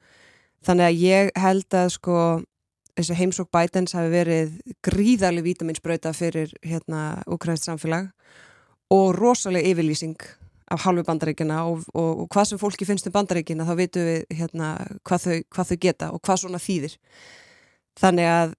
þannig 0.64 0.88
að 0.88 1.00
ég 1.02 1.32
held 1.40 1.78
að 1.78 1.92
sko 1.96 2.18
þessi 2.94 3.18
heimsók 3.18 3.50
bætens 3.54 3.96
hafi 3.96 4.12
verið 4.12 4.54
gríðarlega 4.86 5.48
vítaminsbröyta 5.48 6.14
fyrir 6.14 6.52
hérna 6.62 7.24
ukrainst 7.26 7.66
samfélag 7.66 8.12
og 8.94 9.16
rosalega 9.16 9.72
yfirlýsing 9.72 10.18
af 10.70 10.84
halvu 10.86 11.04
bandaríkina 11.04 11.64
og, 11.68 11.82
og, 11.94 12.22
og 12.24 12.28
hvað 12.32 12.52
sem 12.52 12.60
fólki 12.60 12.86
finnst 12.88 13.08
um 13.10 13.14
bandaríkina 13.14 13.66
þá 13.66 13.74
veitum 13.78 14.06
við 14.06 14.22
hérna, 14.38 14.70
hvað, 15.04 15.26
þau, 15.26 15.40
hvað 15.56 15.70
þau 15.70 15.78
geta 15.82 16.10
og 16.14 16.22
hvað 16.24 16.40
svona 16.40 16.60
þýðir. 16.62 16.94
Þannig 18.00 18.30
að 18.30 18.54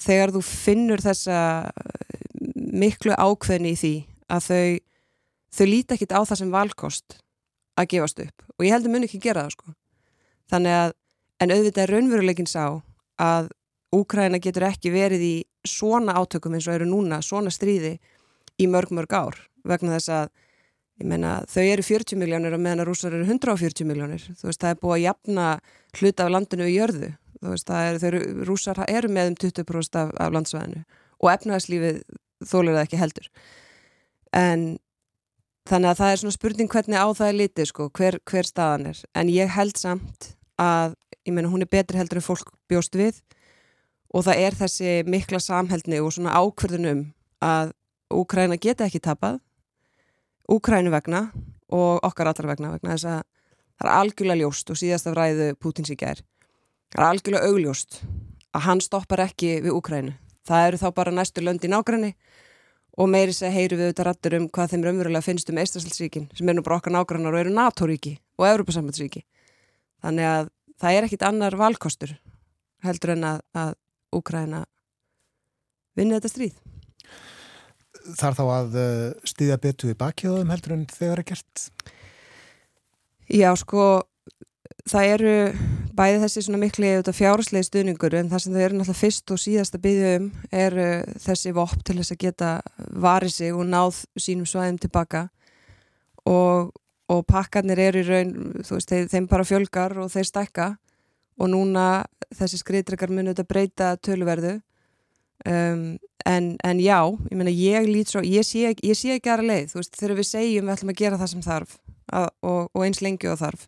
þegar 0.00 0.32
þú 0.34 0.42
finnur 0.46 1.02
þessa 1.04 1.40
miklu 2.54 3.16
ákveðni 3.16 3.74
í 3.74 3.80
því 3.80 3.94
að 4.30 4.46
þau 4.46 4.64
þau 5.50 5.66
líti 5.66 5.96
ekkit 5.96 6.14
á 6.14 6.20
það 6.22 6.40
sem 6.40 6.52
valkost 6.54 7.16
að 7.80 7.90
gefast 7.94 8.20
upp. 8.22 8.44
Og 8.58 8.66
ég 8.66 8.74
heldur 8.74 8.92
mun 8.92 9.06
ekki 9.06 9.22
gera 9.22 9.46
það 9.46 9.56
sko. 9.56 9.72
Þannig 10.50 10.76
að 10.76 10.92
en 11.40 11.54
auðvitað 11.54 11.82
er 11.82 11.94
raunveruleikin 11.96 12.50
sá 12.50 12.64
að 13.20 13.50
Úkræna 13.90 14.38
getur 14.38 14.68
ekki 14.68 14.92
verið 14.94 15.22
í 15.26 15.36
svona 15.66 16.14
átökum 16.14 16.54
eins 16.54 16.68
og 16.70 16.76
eru 16.76 16.86
núna, 16.86 17.16
svona 17.26 17.50
stríði 17.50 17.96
í 18.62 18.68
mörg 18.70 18.92
mörg 18.94 19.16
ár. 19.18 19.40
Vegna 19.66 19.96
þess 19.96 20.12
að 20.14 20.28
meina 21.06 21.40
þau 21.48 21.62
eru 21.64 21.84
40 21.84 22.18
miljónir 22.20 22.54
og 22.54 22.62
meðan 22.62 22.82
að 22.84 22.90
rúsar 22.90 23.14
eru 23.16 23.26
140 23.26 23.88
miljónir 23.88 24.24
þú 24.36 24.48
veist 24.48 24.60
það 24.60 24.74
er 24.74 24.80
búið 24.82 24.96
að 24.96 25.04
jafna 25.06 25.46
hluta 25.98 26.26
af 26.26 26.32
landinu 26.34 26.68
í 26.68 26.76
jörðu 26.76 27.10
þú 27.40 27.54
veist 27.54 27.70
það 27.70 27.88
eru, 27.88 28.00
eru 28.10 28.46
rúsar 28.48 28.82
eru 28.86 29.10
með 29.12 29.32
um 29.32 29.38
20% 29.44 29.98
af, 30.00 30.12
af 30.20 30.34
landsvæðinu 30.34 30.84
og 31.20 31.32
efnæðslífið 31.34 32.02
þólir 32.46 32.76
það 32.76 32.84
ekki 32.86 33.00
heldur. 33.00 33.28
En 34.36 34.64
þannig 35.68 35.90
að 35.90 36.00
það 36.00 36.12
er 36.12 36.20
svona 36.22 36.36
spurning 36.36 36.72
hvernig 36.72 37.00
á 37.00 37.08
það 37.16 37.28
er 37.28 37.38
litið 37.40 37.70
sko 37.70 37.88
hver, 37.96 38.18
hver 38.28 38.48
staðan 38.48 38.90
er. 38.92 39.02
En 39.14 39.32
ég 39.32 39.52
held 39.52 39.80
samt 39.80 40.32
að 40.60 40.96
ég 41.26 41.34
meina 41.34 41.50
hún 41.52 41.64
er 41.64 41.70
betri 41.70 42.00
heldur 42.00 42.20
en 42.20 42.26
fólk 42.26 42.52
bjóst 42.70 42.96
við 42.96 43.20
og 44.14 44.24
það 44.26 44.42
er 44.46 44.56
þessi 44.58 44.94
mikla 45.08 45.40
samheldni 45.42 46.00
og 46.02 46.14
svona 46.14 46.36
ákverðunum 46.38 47.10
að 47.44 47.76
Úkræna 48.10 48.56
geta 48.58 48.88
ekki 48.88 48.98
tapað 49.04 49.38
Úkrænu 50.50 50.90
vegna 50.90 51.28
og 51.70 52.00
okkar 52.02 52.32
allar 52.32 52.48
vegna 52.50 52.72
vegna 52.72 52.96
þess 52.96 53.06
að 53.06 53.20
það 53.78 53.86
er 53.86 53.92
algjörlega 53.94 54.40
ljóst 54.40 54.72
og 54.72 54.80
síðast 54.80 55.06
af 55.06 55.14
ræðu 55.14 55.52
Pútins 55.62 55.92
í 55.94 55.98
gær 56.00 56.24
það 56.90 57.02
er 57.02 57.06
algjörlega 57.08 57.50
augljóst 57.50 58.00
að 58.50 58.66
hann 58.66 58.82
stoppar 58.84 59.24
ekki 59.26 59.56
við 59.64 59.76
Úkrænu 59.76 60.14
það 60.48 60.66
eru 60.68 60.80
þá 60.82 60.88
bara 60.96 61.14
næstu 61.14 61.44
löndi 61.44 61.70
nágræni 61.70 62.14
og 63.00 63.08
meiri 63.08 63.34
seg 63.36 63.54
heyru 63.54 63.78
við 63.78 63.90
auðvitað 63.90 64.08
rættur 64.08 64.36
um 64.40 64.48
hvað 64.50 64.72
þeim 64.72 64.86
raunverulega 64.86 65.24
finnst 65.24 65.52
um 65.52 65.60
Eistasaldsríkin 65.62 66.26
sem 66.36 66.48
er 66.48 66.58
nú 66.58 66.64
bara 66.66 66.80
okkar 66.80 66.94
nágrænar 66.94 67.36
og 67.36 67.44
eru 67.44 67.54
NATO-ríki 67.54 68.16
og 68.40 68.48
Európa-sambandsríki 68.48 69.22
þannig 70.02 70.26
að 70.26 70.50
það 70.80 70.96
er 70.96 71.06
ekkit 71.06 71.26
annar 71.28 71.56
valkostur 71.60 72.16
heldur 72.84 73.14
en 73.14 73.26
að, 73.28 73.40
að 73.54 73.72
Úkræna 74.16 74.64
vinna 75.98 76.18
þetta 76.18 76.32
stríð. 76.32 76.58
Þarf 78.18 78.38
þá 78.40 78.44
að 78.46 78.76
uh, 78.80 79.06
stýðja 79.28 79.58
betu 79.62 79.90
í 79.92 79.98
bakjöðum 79.98 80.50
heldur 80.50 80.74
en 80.74 80.86
þegar 80.90 81.22
er 81.22 81.28
gert? 81.30 81.64
Já, 83.30 83.50
sko, 83.60 83.84
það 84.88 85.12
eru 85.14 85.34
bæði 85.98 86.20
þessi 86.24 86.44
svona 86.46 86.60
mikli 86.62 86.92
fjárslegi 87.16 87.68
stuðningur 87.68 88.16
en 88.18 88.30
það 88.30 88.44
sem 88.44 88.54
þau 88.54 88.62
eru 88.62 88.78
náttúrulega 88.78 89.00
fyrst 89.00 89.34
og 89.34 89.40
síðast 89.42 89.76
að 89.76 89.84
byggja 89.86 90.12
um 90.18 90.28
er 90.62 90.78
uh, 90.80 91.16
þessi 91.26 91.54
vopp 91.56 91.82
til 91.84 91.98
þess 92.00 92.14
að 92.14 92.22
geta 92.24 92.52
varið 93.06 93.34
sig 93.36 93.56
og 93.56 93.66
náð 93.68 94.04
sínum 94.16 94.48
svæðum 94.48 94.80
tilbaka 94.80 95.26
og, 96.28 96.72
og 97.10 97.26
pakkarnir 97.28 97.82
eru 97.82 98.04
í 98.04 98.08
raun, 98.08 98.34
þú 98.64 98.78
veist, 98.78 98.90
þeim, 98.92 99.10
þeim 99.12 99.28
bara 99.30 99.48
fjölgar 99.48 99.98
og 100.00 100.10
þeir 100.12 100.30
stakka 100.30 100.72
og 101.40 101.52
núna 101.52 102.06
þessi 102.36 102.60
skriðdrekar 102.60 103.12
munið 103.12 103.42
að 103.42 103.50
breyta 103.50 103.94
tölverðu 104.00 104.60
Um, 105.48 105.98
en, 106.26 106.56
en 106.64 106.80
já, 106.80 107.00
ég 107.30 107.36
meina 107.38 107.50
ég 107.50 107.86
lít 107.88 108.10
svo, 108.12 108.20
ég 108.20 108.44
sé, 108.44 108.74
ég 108.84 108.96
sé 108.98 109.14
ekki 109.14 109.30
aðra 109.32 109.46
leið 109.48 109.70
þú 109.70 109.78
veist, 109.78 109.94
þegar 109.96 110.18
við 110.18 110.26
segjum 110.28 110.66
við 110.66 110.74
ætlum 110.74 110.90
að 110.92 110.98
gera 110.98 111.20
það 111.20 111.30
sem 111.30 111.44
þarf 111.46 111.70
að, 112.12 112.26
og, 112.44 112.58
og 112.76 112.84
eins 112.84 113.00
lengi 113.00 113.30
og 113.30 113.38
þarf 113.40 113.62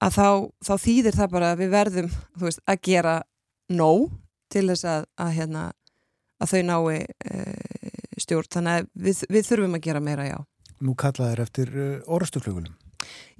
að 0.00 0.16
þá, 0.16 0.28
þá 0.66 0.74
þýðir 0.84 1.18
það 1.18 1.32
bara 1.34 1.52
að 1.52 1.62
við 1.62 1.72
verðum, 1.74 2.10
veist, 2.40 2.62
að 2.66 2.82
gera 2.88 3.16
nóg 3.70 4.10
til 4.50 4.66
þess 4.72 4.86
að 4.88 5.08
að, 5.20 5.32
hérna, 5.38 5.64
að 6.40 6.54
þau 6.54 6.62
nái 6.70 7.00
e, 7.00 7.42
stjórn, 8.20 8.52
þannig 8.56 8.78
að 8.78 8.88
við, 9.06 9.24
við 9.30 9.50
þurfum 9.50 9.76
að 9.78 9.84
gera 9.86 10.04
meira, 10.04 10.28
já. 10.28 10.38
Nú 10.80 10.94
kallaður 10.98 11.44
eftir 11.44 11.74
e, 11.76 11.90
orðstuflugunum 12.08 12.78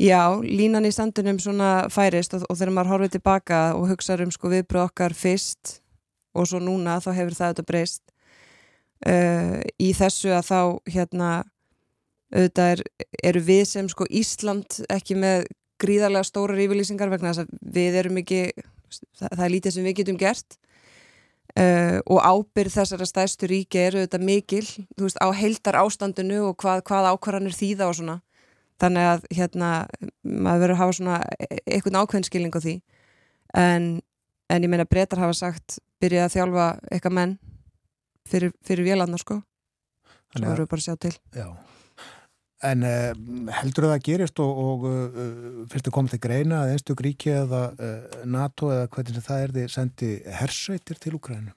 Já, 0.00 0.40
línan 0.40 0.88
í 0.88 0.92
sandunum 0.94 1.38
svona 1.42 1.90
færist 1.92 2.32
og, 2.36 2.46
og 2.48 2.56
þegar 2.56 2.72
maður 2.72 2.92
horfið 2.94 3.14
tilbaka 3.18 3.60
og 3.76 3.90
hugsaður 3.90 4.26
um 4.26 4.32
sko 4.32 4.52
viðbröð 4.52 4.86
okkar 4.86 5.14
fyrst 5.16 5.80
og 6.32 6.48
svo 6.48 6.60
núna 6.62 6.98
þá 7.04 7.10
hefur 7.18 7.36
það 7.36 7.50
auðvitað 7.50 7.68
breyst. 7.68 8.02
Uh, 9.00 9.60
í 9.80 9.92
þessu 9.96 10.32
að 10.36 10.48
þá 10.48 10.60
hérna 10.94 11.30
auðvitað 12.32 12.72
er, 12.74 12.82
eru 13.30 13.44
við 13.44 13.62
sem 13.68 13.88
sko 13.92 14.06
Ísland 14.08 14.80
ekki 14.92 15.16
með 15.20 15.48
gríðarlega 15.80 16.28
stórar 16.28 16.60
yfirlýsingar 16.64 17.12
vegna 17.12 17.32
þess 17.32 17.44
að 17.44 17.54
við 17.76 18.00
erum 18.02 18.18
ekki 18.22 18.40
það, 18.56 19.28
það 19.28 19.44
er 19.46 19.54
lítið 19.54 19.76
sem 19.76 19.88
við 19.88 19.96
getum 20.00 20.20
gert. 20.20 20.58
Uh, 21.58 21.98
og 22.06 22.20
ábyrð 22.22 22.76
þessara 22.76 23.06
stæðstu 23.08 23.48
ríki 23.50 23.80
eru 23.82 24.04
auðvitað 24.04 24.22
mikil 24.22 24.62
þú 24.62 25.02
veist 25.02 25.18
á 25.18 25.28
heildar 25.34 25.80
ástandinu 25.80 26.44
og 26.46 26.54
hvað, 26.62 26.84
hvað 26.86 27.08
ákvarðanir 27.10 27.56
þýða 27.56 27.88
og 27.88 27.96
svona. 27.98 28.20
Þannig 28.80 29.08
að 29.08 29.24
hérna 29.34 29.70
maður 30.22 30.62
verður 30.62 30.76
að 30.76 30.80
hafa 30.80 30.96
svona 30.96 31.16
eitthvað 31.66 31.98
ákveðinskilning 32.00 32.54
á 32.54 32.60
því. 32.62 32.76
En 33.58 33.90
en 34.50 34.66
ég 34.66 34.70
meina 34.70 34.88
breytar 34.88 35.20
hafa 35.22 35.36
sagt 35.36 35.78
byrja 36.02 36.26
að 36.26 36.34
þjálfa 36.34 36.66
eitthvað 36.90 37.16
menn 37.16 37.34
fyrir, 38.28 38.54
fyrir 38.66 38.86
vélarnar 38.88 39.22
sko. 39.22 39.40
Svo 40.34 40.46
verður 40.46 40.64
við 40.64 40.70
bara 40.72 40.82
að 40.82 40.86
sjá 40.86 40.96
til. 41.04 41.12
Já. 41.34 41.46
En 42.66 42.84
uh, 42.84 43.12
heldur 43.60 43.86
það 43.88 43.94
að 43.94 44.02
gerist 44.08 44.42
og, 44.44 44.58
og 44.64 44.82
uh, 44.88 45.22
fyrstu 45.72 45.92
komið 45.94 46.16
til 46.16 46.22
greina 46.26 46.64
að 46.64 46.74
einstök 46.74 47.04
ríki 47.06 47.32
eða 47.32 47.62
uh, 47.72 48.18
NATO 48.28 48.68
eða 48.74 48.90
hvernig 48.92 49.24
það 49.24 49.44
er 49.46 49.54
þið 49.56 49.72
sendi 49.72 50.10
hersveitir 50.40 51.00
til 51.00 51.14
Ukrænu? 51.16 51.54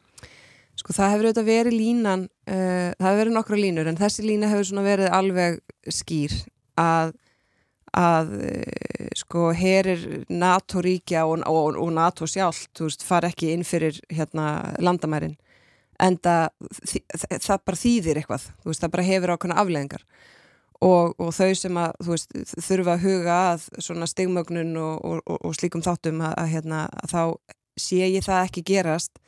Sko 0.79 0.95
það 0.95 1.11
hefur 1.13 1.27
auðvitað 1.27 1.49
verið 1.51 1.75
línan 1.77 2.23
það 2.47 3.03
hefur 3.05 3.19
verið 3.19 3.35
nokkra 3.35 3.57
línur 3.59 3.89
en 3.91 3.99
þessi 3.99 4.23
lína 4.25 4.47
hefur 4.49 4.65
svona 4.65 4.85
verið 4.87 5.11
alveg 5.13 5.59
skýr 5.85 6.33
að 6.81 7.13
að 7.93 8.33
eh, 8.41 9.09
sko 9.17 9.51
herir 9.53 10.23
NATO-ríkja 10.29 11.27
og, 11.29 11.43
og, 11.45 11.77
og 11.77 11.91
NATO 11.93 12.27
sjálf 12.29 12.65
veist, 12.79 13.05
far 13.05 13.27
ekki 13.27 13.53
inn 13.53 13.65
fyrir 13.67 13.99
hérna, 14.09 14.73
landamærin 14.81 15.37
en 16.01 16.17
það, 16.17 16.49
það 17.37 17.65
bara 17.69 17.81
þýðir 17.83 18.21
eitthvað 18.21 18.47
veist, 18.65 18.81
það 18.81 18.93
bara 18.95 19.07
hefur 19.11 19.35
ákveðna 19.35 19.59
afleðingar 19.61 20.07
og, 20.83 21.13
og 21.21 21.31
þau 21.35 21.51
sem 21.57 21.79
að 21.79 22.07
veist, 22.07 22.33
þurfa 22.67 22.97
að 22.97 23.05
huga 23.07 23.39
að 23.55 24.07
stigmögnun 24.11 24.77
og 24.77 25.53
slíkum 25.57 25.83
þáttum 25.85 26.23
að, 26.25 26.33
að, 26.41 26.49
hérna, 26.53 26.85
að 27.03 27.13
þá 27.13 27.23
sé 27.79 28.01
ég 28.03 28.25
það 28.25 28.47
ekki 28.47 28.65
gerast 28.67 29.21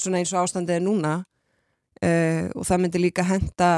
svona 0.00 0.20
eins 0.20 0.32
og 0.34 0.42
ástandið 0.42 0.78
er 0.78 0.84
núna 0.84 1.14
uh, 2.04 2.44
og 2.56 2.66
það 2.66 2.82
myndi 2.82 3.02
líka 3.02 3.26
henda 3.28 3.70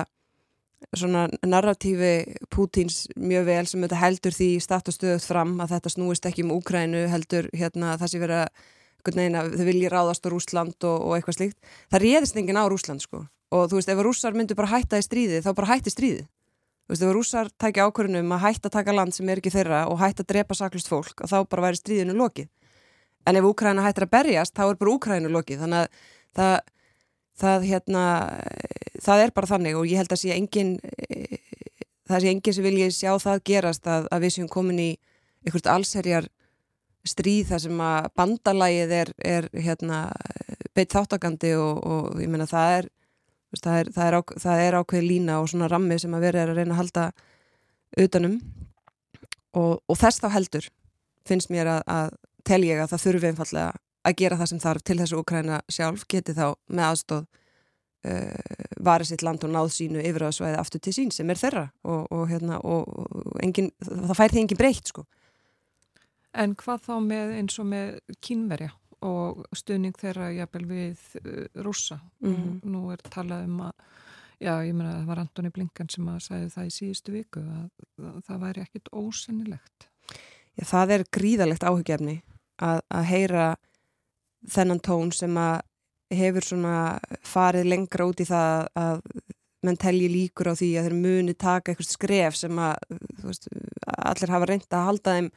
svona 0.99 1.29
narratífi 1.47 2.37
Pútins 2.51 3.05
mjög 3.17 3.47
vel 3.47 3.65
sem 3.71 3.85
þetta 3.85 4.01
heldur 4.01 4.35
því 4.35 4.49
statustöðut 4.65 5.27
fram 5.27 5.55
að 5.63 5.77
þetta 5.77 5.93
snúist 5.95 6.27
ekki 6.27 6.45
um 6.47 6.57
Úkrænu 6.57 7.05
heldur 7.13 7.49
hérna 7.55 7.95
það 8.01 8.11
sé 8.13 8.23
vera 8.23 8.41
þau 9.03 9.67
vilji 9.67 9.91
ráðast 9.91 10.27
á 10.27 10.29
Rúsland 10.31 10.87
og, 10.87 10.99
og 11.07 11.15
eitthvað 11.17 11.39
slíkt. 11.39 11.57
Það 11.91 12.05
réðist 12.07 12.37
enginn 12.39 12.59
á 12.59 12.67
Rúsland 12.71 13.03
sko 13.03 13.25
og 13.53 13.69
þú 13.69 13.79
veist 13.79 13.91
ef 13.93 14.03
rússar 14.03 14.37
myndur 14.37 14.57
bara 14.57 14.73
hætta 14.79 15.01
í 15.01 15.05
stríði 15.05 15.43
þá 15.45 15.51
bara 15.55 15.75
hætti 15.75 15.93
stríði. 15.93 16.27
Veist 16.93 17.05
ef 17.07 17.15
rússar 17.17 17.49
tækja 17.57 17.87
ákvörðunum 17.89 18.35
að 18.37 18.43
hætta 18.45 18.69
að 18.69 18.77
taka 18.77 18.93
land 18.93 19.17
sem 19.17 19.29
er 19.33 19.41
ekki 19.41 19.55
þeirra 19.55 19.87
og 19.89 19.97
hætta 20.03 20.27
að 20.27 20.35
drepa 20.35 20.57
saklust 20.59 20.91
fólk 20.93 21.25
og 21.25 21.31
þá 21.31 21.39
bara 21.49 21.71
væri 21.71 21.81
stríðinu 21.81 22.19
lokið. 22.19 22.51
En 23.25 23.39
ef 23.39 23.47
Úkræna 23.49 23.87
hættir 23.87 24.05
að 24.05 24.13
berjast 24.13 24.53
þá 24.59 24.67
er 24.67 24.79
bara 24.81 24.93
Úkrænu 24.93 25.31
lokið 25.33 25.65
þannig 25.65 25.87
að 25.87 26.03
það 26.37 26.55
það, 27.39 27.67
hérna, 27.71 28.05
það 29.03 29.25
er 29.25 29.35
bara 29.35 29.51
þannig 29.55 29.79
og 29.79 29.89
ég 29.89 30.03
held 30.03 30.15
að 30.15 30.23
sé 30.23 30.37
engin 30.37 30.77
það 32.09 32.25
sé 32.25 32.33
engin 32.33 32.57
sem 32.57 32.67
vilji 32.67 32.91
sjá 32.95 33.13
það 33.23 33.45
gerast 33.49 33.89
að, 33.89 34.09
að 34.13 34.27
við 34.27 34.35
séum 34.37 34.51
komin 34.53 34.81
í 34.83 34.91
einhvert 35.47 35.71
allserjar 35.73 36.29
stríð 37.09 37.49
þar 37.51 37.63
sem 37.65 37.81
að 37.83 38.11
bandalægið 38.19 38.93
er, 39.01 39.13
er 39.27 39.49
hérna, 39.57 40.05
beitt 40.77 40.93
þáttakandi 40.95 41.55
og, 41.59 41.81
og 41.83 42.21
ég 42.23 42.31
menna 42.31 42.47
það 42.51 42.77
er 42.77 42.91
það 43.61 43.79
er, 43.79 43.93
það, 43.93 44.07
er 44.07 44.17
ák, 44.19 44.35
er 44.55 44.79
ákveð 44.81 45.07
lína 45.07 45.39
og 45.43 45.51
svona 45.53 45.69
rammi 45.69 45.99
sem 46.01 46.15
að 46.17 46.25
vera 46.29 46.43
er 46.43 46.53
að 46.53 46.61
reyna 46.63 46.77
að 46.77 46.81
halda 46.81 47.07
utanum 48.01 48.39
og, 49.53 49.83
og 49.85 49.99
þess 50.01 50.23
þá 50.23 50.29
heldur 50.33 50.69
finnst 51.29 51.53
mér 51.53 51.75
að, 51.77 51.83
að 51.87 52.15
tel 52.49 52.63
ég 52.67 52.81
að 52.83 52.95
það 52.95 53.05
þurfi 53.07 53.31
einfallega 53.31 53.73
að 54.03 54.19
gera 54.19 54.39
það 54.41 54.51
sem 54.51 54.63
þarf 54.63 54.85
til 54.87 54.99
þessu 54.99 55.21
Ukræna 55.21 55.61
sjálf 55.71 56.05
geti 56.11 56.35
þá 56.35 56.47
með 56.67 56.85
aðstóð 56.89 57.25
uh, 58.09 58.67
varið 58.83 59.13
sitt 59.13 59.25
land 59.27 59.47
og 59.47 59.53
náð 59.55 59.73
sínu 59.77 60.03
yfirraðsvæði 60.03 60.59
aftur 60.59 60.83
til 60.83 60.95
sín 60.97 61.13
sem 61.15 61.31
er 61.31 61.41
þeirra. 61.41 61.67
Og, 61.87 62.07
og, 62.11 62.25
hérna, 62.31 62.59
og 62.59 63.37
engin, 63.45 63.71
það 63.83 64.17
fær 64.19 64.35
því 64.35 64.45
engin 64.45 64.63
breytt 64.63 64.93
sko. 64.93 65.07
En 66.33 66.57
hvað 66.59 66.87
þá 66.89 66.95
með 67.05 67.35
eins 67.39 67.59
og 67.61 67.69
með 67.69 67.99
kínverja 68.25 68.73
og 69.03 69.45
stuðning 69.57 69.97
þeirra 69.99 70.31
jafnvel 70.37 70.65
við 70.71 71.05
uh, 71.23 71.63
rúsa 71.65 72.01
mm 72.21 72.35
-hmm. 72.35 72.59
nú 72.65 72.91
er 72.93 73.03
talað 73.11 73.45
um 73.49 73.61
að 73.69 73.73
Já, 74.43 74.57
ég 74.67 74.75
meina 74.75 74.91
að 74.91 74.97
það 74.97 75.07
var 75.07 75.19
Antoni 75.23 75.51
Blinkan 75.55 75.89
sem 75.93 76.09
að 76.11 76.23
sagði 76.25 76.47
það 76.51 76.65
í 76.67 76.71
síðustu 76.75 77.13
viku 77.15 77.41
að, 77.41 77.67
að 78.11 78.17
það 78.27 78.41
væri 78.43 78.63
ekkit 78.65 78.89
ósennilegt. 78.91 79.85
Já, 80.59 80.65
það 80.67 80.95
er 80.97 81.05
gríðalegt 81.15 81.67
áhugjefni 81.69 82.17
að, 82.59 82.81
að 82.91 83.05
heyra 83.07 83.45
þennan 84.51 84.83
tón 84.83 85.13
sem 85.15 85.39
að 85.39 85.61
hefur 86.13 86.49
svona 86.49 86.75
farið 87.25 87.71
lengra 87.71 88.09
út 88.11 88.21
í 88.21 88.27
það 88.29 88.67
að 88.83 89.05
menn 89.63 89.79
telji 89.79 90.11
líkur 90.11 90.51
á 90.51 90.55
því 90.59 90.73
að 90.75 90.89
þeir 90.89 90.99
muni 90.99 91.35
taka 91.39 91.73
eitthvað 91.73 91.93
skref 91.93 92.39
sem 92.41 92.59
að 92.59 92.99
veist, 93.23 93.47
allir 93.95 94.35
hafa 94.35 94.49
reynda 94.51 94.81
að 94.81 94.89
halda 94.91 95.17
þeim 95.17 95.31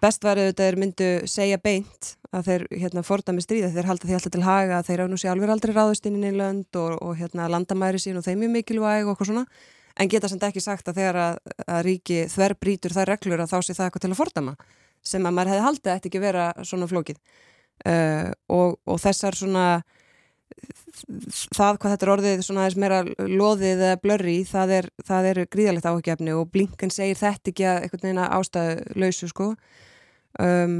bestvarið 0.00 0.50
þetta 0.50 0.66
er 0.66 0.78
myndu 0.80 1.08
segja 1.28 1.58
beint 1.60 2.14
að 2.34 2.48
þeir 2.48 2.64
hérna, 2.72 3.02
forða 3.06 3.34
með 3.36 3.46
stríða, 3.46 3.70
þeir 3.74 3.88
halda 3.90 4.08
því 4.08 4.16
alltaf 4.16 4.34
til 4.34 4.44
haga 4.44 4.78
að 4.78 4.88
þeir 4.88 5.02
á 5.04 5.06
nú 5.10 5.18
sé 5.20 5.30
alveg 5.30 5.52
aldrei 5.54 5.74
ráðust 5.74 6.08
inn 6.08 6.24
í 6.24 6.32
lönd 6.34 6.78
og, 6.80 6.96
og 7.04 7.18
hérna, 7.18 7.50
landamæri 7.52 8.00
sín 8.02 8.18
og 8.18 8.24
þeim 8.26 8.46
er 8.46 8.54
mikilvæg 8.56 9.04
og 9.04 9.12
eitthvað 9.12 9.30
svona, 9.30 9.44
en 10.00 10.10
geta 10.10 10.30
samt 10.30 10.46
ekki 10.48 10.62
sagt 10.64 10.88
að 10.90 11.00
þegar 11.02 11.20
að, 11.20 11.38
að 11.68 11.82
ríki 11.86 12.24
þver 12.32 12.56
brítur 12.58 12.96
þær 12.96 13.12
reglur 13.12 13.44
að 13.44 13.52
þá 13.52 13.58
sé 13.60 13.76
það 13.76 13.90
eitthvað 13.90 14.06
til 14.06 14.12
að 14.14 14.20
fordama 14.22 14.56
sem 15.04 15.28
að 15.28 15.36
maður 15.36 15.52
hefði 15.52 15.66
haldið 15.68 15.92
eftir 15.92 16.10
ekki 16.10 16.22
vera 16.22 16.46
svona 16.64 16.88
flókið. 16.88 17.20
Uh, 17.84 18.30
og, 18.54 18.78
og 18.88 19.00
þessar 19.02 19.36
svona 19.36 19.66
það 21.54 21.78
hvað 21.80 21.94
þetta 21.94 22.06
er 22.06 22.12
orðið 22.14 22.42
svona 22.46 22.66
þess 22.66 22.80
meira 22.80 23.00
loðið 23.18 23.84
eða 23.88 24.00
blörri, 24.02 24.36
það 24.48 24.74
er, 24.78 24.90
það 25.06 25.30
er 25.30 25.40
gríðalegt 25.52 25.88
áhugjefni 25.90 26.34
og 26.36 26.50
Blinken 26.54 26.92
segir 26.94 27.18
þetta 27.20 27.52
ekki 27.52 27.66
að 27.68 27.80
einhvern 27.82 28.06
veginn 28.06 28.22
ástæðu 28.24 29.00
lausu 29.02 29.30
sko. 29.30 29.48
Um, 30.42 30.78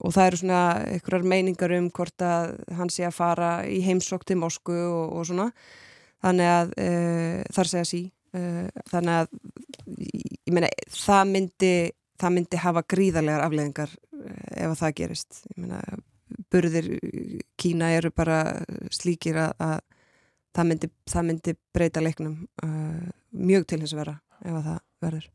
og 0.00 0.14
það 0.14 0.26
eru 0.26 0.40
svona 0.40 0.60
einhverjar 0.90 1.26
meiningar 1.30 1.74
um 1.76 1.90
hvort 1.94 2.24
að 2.24 2.54
hann 2.78 2.90
sé 2.90 3.06
að 3.06 3.16
fara 3.16 3.50
í 3.68 3.80
heimsokk 3.84 4.24
til 4.26 4.38
Moskvu 4.40 4.78
og, 4.82 5.12
og 5.18 5.28
svona. 5.28 5.50
Þannig 6.24 6.50
að 6.50 6.72
uh, 6.80 7.42
þar 7.54 7.70
segja 7.70 7.88
sí. 7.88 8.02
Uh, 8.34 8.66
þannig 8.90 9.20
að 9.20 9.36
ég 10.48 10.54
meina 10.56 10.72
það 10.90 11.28
myndi 11.30 11.74
það 12.18 12.34
myndi 12.36 12.58
hafa 12.62 12.82
gríðarlegar 12.90 13.44
afleðingar 13.44 13.94
uh, 13.94 14.50
ef 14.56 14.72
að 14.72 14.80
það 14.82 14.98
gerist. 15.02 15.40
Ég 15.54 15.62
meina 15.62 15.82
burðir 16.52 16.88
Kína 17.60 17.92
eru 17.96 18.10
bara 18.14 18.40
slíkir 18.92 19.38
að, 19.40 19.54
að 19.58 19.78
það, 20.54 20.68
myndi, 20.70 20.90
það 21.10 21.26
myndi 21.30 21.56
breyta 21.74 22.02
leiknum 22.04 22.36
uh, 22.64 23.08
mjög 23.34 23.66
til 23.70 23.80
þess 23.82 23.96
að 23.96 24.02
vera 24.02 24.18
ef 24.44 24.58
að 24.58 24.68
það 24.68 24.78
verður. 25.06 25.30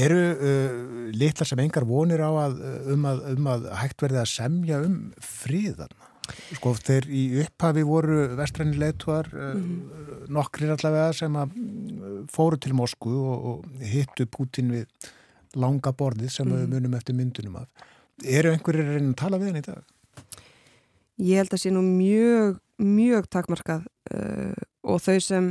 Eru 0.00 0.20
uh, 0.34 0.78
litlar 1.14 1.48
sem 1.48 1.62
engar 1.62 1.86
vonir 1.88 2.22
á 2.22 2.30
að 2.46 2.60
um, 2.94 3.04
að 3.08 3.26
um 3.32 3.50
að 3.50 3.68
hægt 3.80 4.04
verði 4.04 4.22
að 4.22 4.32
semja 4.32 4.80
um 4.86 4.96
fríðan? 5.24 5.94
Sko 6.30 6.76
þeir 6.78 7.08
í 7.10 7.22
upphafi 7.42 7.82
voru 7.86 8.20
vestræni 8.38 8.78
leituar 8.78 9.30
uh, 9.34 9.54
mm 9.54 9.62
-hmm. 9.62 10.26
nokkrir 10.36 10.74
allavega 10.74 11.14
sem 11.22 11.38
að 11.38 11.56
uh, 11.56 12.18
fóru 12.30 12.58
til 12.58 12.74
Moskvu 12.78 13.14
og, 13.14 13.48
og 13.52 13.86
hittu 13.94 14.26
Putin 14.26 14.74
við 14.74 15.10
langa 15.58 15.90
borðið 15.92 16.30
sem 16.30 16.46
mm 16.46 16.52
-hmm. 16.52 16.60
við 16.60 16.74
munum 16.74 16.94
eftir 16.94 17.14
myndunum 17.14 17.56
af 17.56 17.68
eru 18.24 18.52
einhverjir 18.54 18.86
að 18.86 18.96
reyna 18.96 19.12
að 19.14 19.18
tala 19.22 19.40
við 19.40 19.50
henni 19.50 19.62
í 19.62 19.66
dag? 19.66 19.82
Ég 21.20 21.40
held 21.40 21.54
að 21.54 21.62
sé 21.62 21.72
nú 21.72 21.82
mjög, 21.84 22.60
mjög 22.80 23.26
takmarkað 23.32 23.84
uh, 24.14 24.54
og 24.88 25.02
þau 25.04 25.18
sem, 25.24 25.50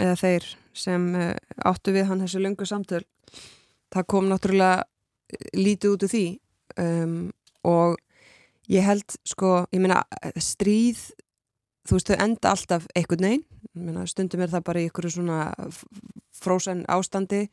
eða 0.00 0.14
þeir 0.20 0.46
sem 0.76 1.08
uh, 1.18 1.34
áttu 1.68 1.92
við 1.92 2.08
hann 2.08 2.22
þessu 2.24 2.40
lungu 2.40 2.68
samtöl, 2.68 3.02
það 3.92 4.08
kom 4.08 4.30
náttúrulega 4.30 4.86
lítið 5.56 5.96
út 5.96 6.06
úr 6.06 6.12
því. 6.12 6.26
Um, 6.80 7.18
og 7.68 7.98
ég 8.72 8.86
held 8.86 9.18
sko, 9.28 9.66
ég 9.74 9.82
meina 9.84 10.00
stríð, 10.40 11.10
þú 11.84 11.98
veist 11.98 12.08
þau 12.08 12.24
enda 12.24 12.54
alltaf 12.54 12.88
einhvern 12.96 13.28
veginn, 13.28 14.00
stundum 14.08 14.44
er 14.44 14.52
það 14.52 14.64
bara 14.68 14.80
í 14.80 14.88
einhverju 14.88 15.12
svona 15.18 15.42
frósen 16.40 16.86
ástandi, 16.88 17.44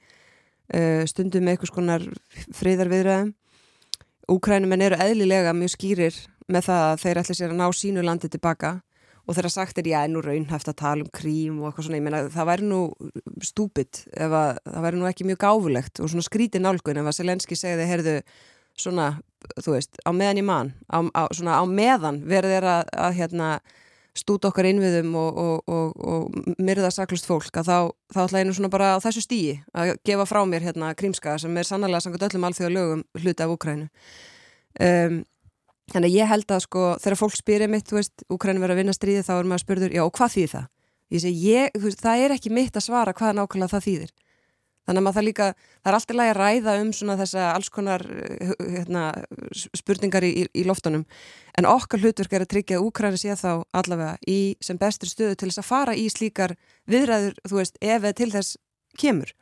uh, 0.72 1.03
stundum 1.11 1.44
með 1.44 1.57
einhvers 1.57 1.76
konar 1.76 2.07
friðarviðræðum 2.56 3.36
Úkrænumenn 4.30 4.84
eru 4.86 5.00
eðlilega 5.02 5.56
mjög 5.58 5.74
skýrir 5.74 6.20
með 6.50 6.70
það 6.70 6.84
að 6.86 7.02
þeir 7.04 7.20
ætla 7.22 7.36
sér 7.40 7.54
að 7.54 7.60
ná 7.60 7.66
sínu 7.74 8.04
landi 8.06 8.30
tilbaka. 8.30 8.76
Og 9.30 9.36
þeirra 9.38 9.52
sagt 9.54 9.78
er 9.78 9.86
já, 9.86 10.00
nú 10.10 10.24
raunhæft 10.26 10.70
að 10.72 10.78
tala 10.82 11.06
um 11.06 11.10
krím 11.14 11.60
og 11.62 11.70
eitthvað 11.70 11.86
svona, 11.86 12.00
ég 12.00 12.06
meina 12.06 12.22
það 12.34 12.48
væri 12.50 12.70
nú 12.70 12.80
stúpit 13.46 14.00
ef 14.10 14.34
að 14.34 14.62
það 14.64 14.86
væri 14.86 15.00
nú 15.02 15.10
ekki 15.10 15.28
mjög 15.30 15.42
gáfulegt 15.44 16.02
og 16.02 16.10
svona 16.10 16.26
skríti 16.26 16.62
nálgun 16.62 16.98
ef 16.98 17.10
að 17.12 17.18
Selenski 17.20 17.58
segði, 17.60 17.86
heyrðu, 17.92 18.16
svona, 18.80 19.12
þú 19.62 19.76
veist, 19.76 20.02
á 20.02 20.10
meðan 20.18 20.42
í 20.42 20.46
mann, 20.48 20.74
á, 20.90 20.98
á, 21.14 21.22
svona 21.36 21.60
á 21.62 21.64
meðan 21.70 22.24
verður 22.26 22.56
þeirra 22.56 22.76
að, 22.90 23.20
hérna 23.20 23.52
stút 24.18 24.45
okkar 24.49 24.68
innviðum 24.69 25.14
og, 25.19 25.38
og, 25.38 25.69
og, 25.69 26.06
og 26.11 26.56
myrða 26.61 26.90
saklust 26.94 27.27
fólk 27.30 27.60
að 27.61 27.69
þá, 27.69 27.77
þá 28.14 28.19
ætla 28.23 28.41
ég 28.41 28.48
nú 28.49 28.56
svona 28.57 28.72
bara 28.73 28.94
á 28.98 29.03
þessu 29.03 29.23
stíi 29.23 29.57
að 29.73 29.94
gefa 30.07 30.26
frá 30.30 30.41
mér 30.49 30.65
hérna 30.65 30.91
krímska 30.98 31.38
sem 31.41 31.57
er 31.57 31.68
sannlega 31.68 32.02
sangat 32.03 32.26
öllum 32.30 32.48
alþjóða 32.49 32.73
lögum 32.73 33.03
hluti 33.22 33.45
af 33.45 33.53
Úkrænu 33.53 33.88
um, 33.88 35.22
þannig 35.94 36.10
að 36.10 36.18
ég 36.18 36.31
held 36.34 36.56
að 36.56 36.65
sko 36.65 36.88
þegar 37.03 37.19
fólk 37.22 37.38
spyrir 37.38 37.72
mitt, 37.72 37.88
þú 37.90 37.99
veist, 37.99 38.26
Úkrænu 38.30 38.64
verður 38.64 38.77
að 38.77 38.81
vinna 38.84 38.98
stríði 38.98 39.26
þá 39.26 39.34
er 39.38 39.52
maður 39.52 39.65
spurður, 39.65 39.95
já 39.95 40.03
og 40.06 40.14
hvað 40.18 40.36
þýð 40.36 40.49
það? 40.56 40.68
Ég 41.10 41.23
segi, 41.23 41.53
ég, 41.53 41.77
veist, 41.86 42.02
það 42.03 42.26
er 42.26 42.36
ekki 42.36 42.53
mitt 42.53 42.76
að 42.77 42.86
svara 42.86 43.15
hvað 43.18 43.38
nákvæmlega 43.40 43.73
það 43.73 43.88
þýðir 43.88 44.11
Þannig 44.90 45.03
að 45.03 45.06
maður 45.06 45.18
það 45.20 45.26
líka, 45.28 45.48
það 45.84 45.90
er 45.90 45.95
alltaf 45.95 46.16
lægi 46.18 46.32
að 46.32 46.38
ræða 46.40 46.74
um 46.82 46.88
svona 46.98 47.16
þessa 47.20 47.41
alls 47.53 47.68
konar 47.70 48.03
eh, 48.10 48.53
hérna, 48.74 49.03
spurningar 49.78 50.26
í, 50.26 50.32
í 50.49 50.64
loftunum 50.66 51.03
en 51.60 51.68
okkar 51.70 52.02
hlutverk 52.02 52.34
er 52.34 52.45
að 52.48 52.49
tryggja 52.56 52.80
að 52.80 52.88
Úkræni 52.88 53.20
sé 53.22 53.36
þá 53.38 53.61
allavega 53.70 54.16
í 54.26 54.40
sem 54.66 54.80
bestri 54.82 55.11
stöðu 55.11 55.38
til 55.38 55.52
þess 55.52 55.61
að 55.61 55.70
fara 55.70 55.94
í 55.94 56.07
slíkar 56.10 56.56
viðræður, 56.90 57.38
þú 57.45 57.61
veist, 57.61 57.78
ef 57.86 58.02
eða 58.02 58.16
til 58.18 58.32
þess 58.34 58.57
kemur. 58.98 59.36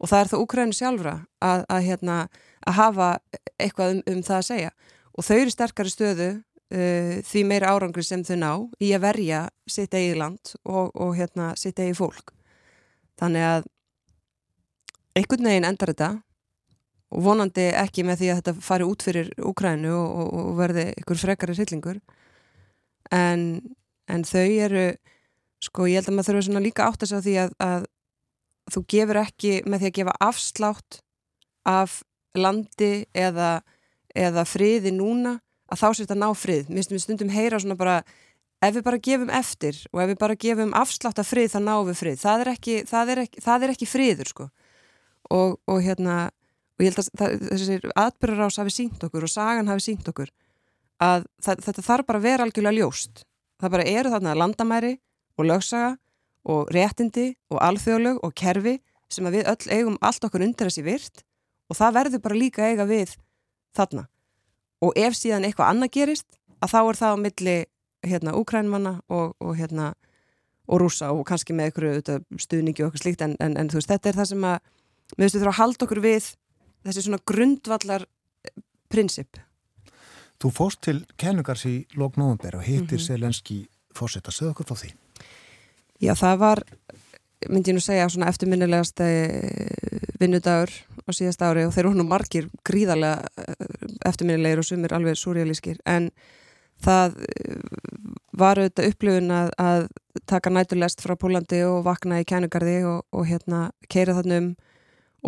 Og 0.00 0.08
það 0.08 0.24
er 0.24 0.32
það 0.32 0.44
Úkræni 0.46 0.80
sjálfra 0.80 1.14
að, 1.44 1.68
að, 1.68 1.84
hérna, 1.90 2.18
að 2.64 2.80
hafa 2.80 3.12
eitthvað 3.60 3.96
um, 3.98 4.02
um 4.14 4.24
það 4.24 4.40
að 4.40 4.48
segja. 4.48 4.74
Og 5.12 5.28
þau 5.28 5.36
eru 5.36 5.52
sterkari 5.52 5.92
stöðu 5.92 6.32
uh, 6.32 7.14
því 7.28 7.46
meira 7.52 7.76
árangri 7.76 8.08
sem 8.08 8.24
þau 8.24 8.36
ná 8.40 8.52
í 8.80 8.94
að 8.96 9.04
verja 9.04 9.48
sitt 9.68 9.92
eigi 9.92 10.16
land 10.16 10.56
og, 10.64 10.94
og 10.96 11.12
hérna, 11.18 11.52
sitt 11.60 11.76
eigi 11.76 11.98
fólk. 12.00 12.32
Þannig 13.20 13.52
að 13.52 13.74
einhvern 15.18 15.50
veginn 15.50 15.68
endar 15.68 15.92
þetta 15.92 16.10
og 17.08 17.24
vonandi 17.24 17.68
ekki 17.78 18.04
með 18.04 18.22
því 18.22 18.30
að 18.30 18.40
þetta 18.40 18.64
fari 18.64 18.86
út 18.88 19.04
fyrir 19.04 19.30
Úkrænu 19.40 19.92
og, 19.96 20.08
og, 20.22 20.32
og 20.40 20.56
verði 20.58 20.88
ykkur 21.00 21.20
frekari 21.22 21.56
hryllingur. 21.56 22.00
En, 23.14 23.44
en 24.10 24.26
þau 24.28 24.44
eru 24.44 24.84
sko 25.64 25.88
ég 25.88 25.98
held 25.98 26.12
að 26.12 26.18
maður 26.18 26.30
þurfa 26.30 26.46
svona 26.48 26.64
líka 26.64 26.86
átt 26.86 27.04
að 27.04 27.12
segja 27.12 27.24
því 27.24 27.36
að, 27.42 27.54
að 27.64 27.88
þú 28.74 28.84
gefur 28.92 29.20
ekki 29.22 29.52
með 29.64 29.80
því 29.80 29.90
að 29.90 29.96
gefa 29.98 30.16
afslátt 30.28 31.00
af 31.68 31.98
landi 32.38 32.92
eða, 33.16 33.50
eða 34.12 34.44
friði 34.46 34.92
núna 34.94 35.38
að 35.68 35.80
þá 35.80 35.88
sér 35.88 36.04
þetta 36.04 36.20
ná 36.20 36.28
frið. 36.36 36.70
Mér 36.72 37.00
stundum 37.00 37.32
heyra 37.32 37.60
svona 37.60 37.78
bara 37.80 37.98
ef 38.64 38.76
við 38.76 38.84
bara 38.84 39.00
gefum 39.08 39.32
eftir 39.32 39.80
og 39.92 40.02
ef 40.04 40.12
við 40.12 40.20
bara 40.20 40.38
gefum 40.44 40.76
afslátt 40.76 41.20
af 41.22 41.32
frið 41.32 41.54
þá 41.56 41.60
náum 41.64 41.88
við 41.88 42.00
frið. 42.02 42.20
Það 42.20 42.44
er 42.44 42.52
ekki, 42.52 42.78
það 42.88 43.12
er 43.14 43.24
ekki, 43.24 43.44
það 43.48 43.64
er 43.64 43.74
ekki 43.74 43.88
friður 43.88 44.34
sko 44.34 44.50
og, 45.34 45.58
og 45.68 45.80
hérna 45.84 46.28
og 46.78 46.84
ég 46.84 46.92
held 46.92 47.00
að 47.02 47.08
það, 47.18 47.32
þessir 47.50 47.86
atbyrjarás 47.98 48.58
hafi 48.60 48.74
sínt 48.74 49.02
okkur 49.02 49.26
og 49.26 49.32
sagan 49.32 49.70
hafi 49.70 49.84
sínt 49.88 50.10
okkur 50.10 50.30
að 51.02 51.24
það, 51.42 51.62
þetta 51.66 51.86
þarf 51.86 52.06
bara 52.06 52.20
að 52.20 52.26
vera 52.26 52.46
algjörlega 52.46 52.78
ljóst. 52.78 53.24
Það 53.58 53.72
bara 53.74 53.88
eru 53.90 54.12
þarna 54.12 54.36
landamæri 54.38 54.92
og 55.38 55.48
lögsaga 55.48 55.96
og 56.48 56.70
réttindi 56.74 57.32
og 57.50 57.58
alþjóðlög 57.66 58.20
og 58.22 58.34
kerfi 58.38 58.76
sem 59.10 59.26
að 59.26 59.38
við 59.38 59.50
öll 59.50 59.72
eigum 59.74 59.98
allt 60.04 60.24
okkur 60.28 60.44
undir 60.46 60.70
þessi 60.70 60.84
virt 60.86 61.24
og 61.68 61.78
það 61.78 61.96
verður 61.98 62.24
bara 62.24 62.38
líka 62.38 62.68
eiga 62.70 62.86
við 62.88 63.16
þarna. 63.76 64.06
Og 64.78 64.94
ef 64.94 65.16
síðan 65.18 65.48
eitthvað 65.48 65.72
annað 65.72 65.94
gerist 65.98 66.38
að 66.62 66.72
þá 66.74 66.80
er 66.80 67.00
það 67.00 67.14
á 67.14 67.22
milli 67.24 67.56
hérna 68.06 68.34
úkrænmanna 68.38 68.98
og, 69.10 69.34
og 69.42 69.56
hérna 69.58 69.92
og 70.68 70.82
rúsa 70.82 71.10
og 71.10 71.24
kannski 71.26 71.56
með 71.56 71.70
einhverju 71.70 72.18
stuðningi 72.38 72.84
og 72.84 72.90
eitthvað 72.90 73.02
slíkt 73.02 73.24
en, 73.24 73.34
en, 73.42 73.56
en 73.58 73.70
þú 73.70 73.80
veist 73.80 73.90
þetta 73.90 74.10
er 74.10 74.18
það 74.20 74.30
sem 74.30 74.46
að 74.46 74.58
við 75.16 75.24
veistum 75.24 75.42
þurfa 75.42 75.54
að 75.54 75.60
halda 75.62 75.86
okkur 75.86 76.02
við 76.04 76.30
þessi 76.86 77.04
svona 77.06 77.20
grundvallar 77.26 78.06
eh, 78.06 78.54
prinsip. 78.92 79.40
Þú 80.38 80.52
fóst 80.54 80.82
til 80.86 81.00
kennugars 81.18 81.64
í 81.66 81.76
Lóknóðumber 81.98 82.60
og 82.60 82.62
hittir 82.62 82.98
mm 82.98 83.02
-hmm. 83.02 83.06
Selenski 83.06 83.68
fórsetta, 83.94 84.30
segð 84.30 84.50
okkur 84.50 84.66
frá 84.66 84.76
því. 84.76 84.92
Já, 86.00 86.14
það 86.14 86.36
var, 86.38 86.62
myndi 87.48 87.70
ég 87.70 87.74
nú 87.74 87.80
segja, 87.80 88.08
svona 88.08 88.28
eftirminnilegast 88.28 89.00
vinnudagur 90.20 90.70
á 91.08 91.10
síðast 91.14 91.42
ári 91.42 91.64
og 91.66 91.72
þeir 91.72 91.86
eru 91.86 91.94
hún 91.94 92.08
margir 92.08 92.48
gríðarlega 92.66 93.24
eh, 93.38 94.08
eftirminnilegir 94.08 94.62
og 94.62 94.64
sumir 94.68 94.94
alveg 94.94 95.16
súrialískir, 95.16 95.80
en 95.86 96.10
það 96.84 97.18
eh, 97.24 97.58
var 98.38 98.60
auðvitað 98.60 98.90
upplifun 98.92 99.34
að, 99.34 99.52
að 99.58 99.86
taka 100.28 100.52
næturlest 100.52 101.02
frá 101.02 101.16
Pólandi 101.16 101.62
og 101.66 101.84
vakna 101.86 102.20
í 102.22 102.26
kennugarði 102.28 102.82
og, 102.88 103.06
og 103.12 103.26
hérna 103.26 103.68
keira 103.88 104.16
þarna 104.18 104.42
um 104.42 104.50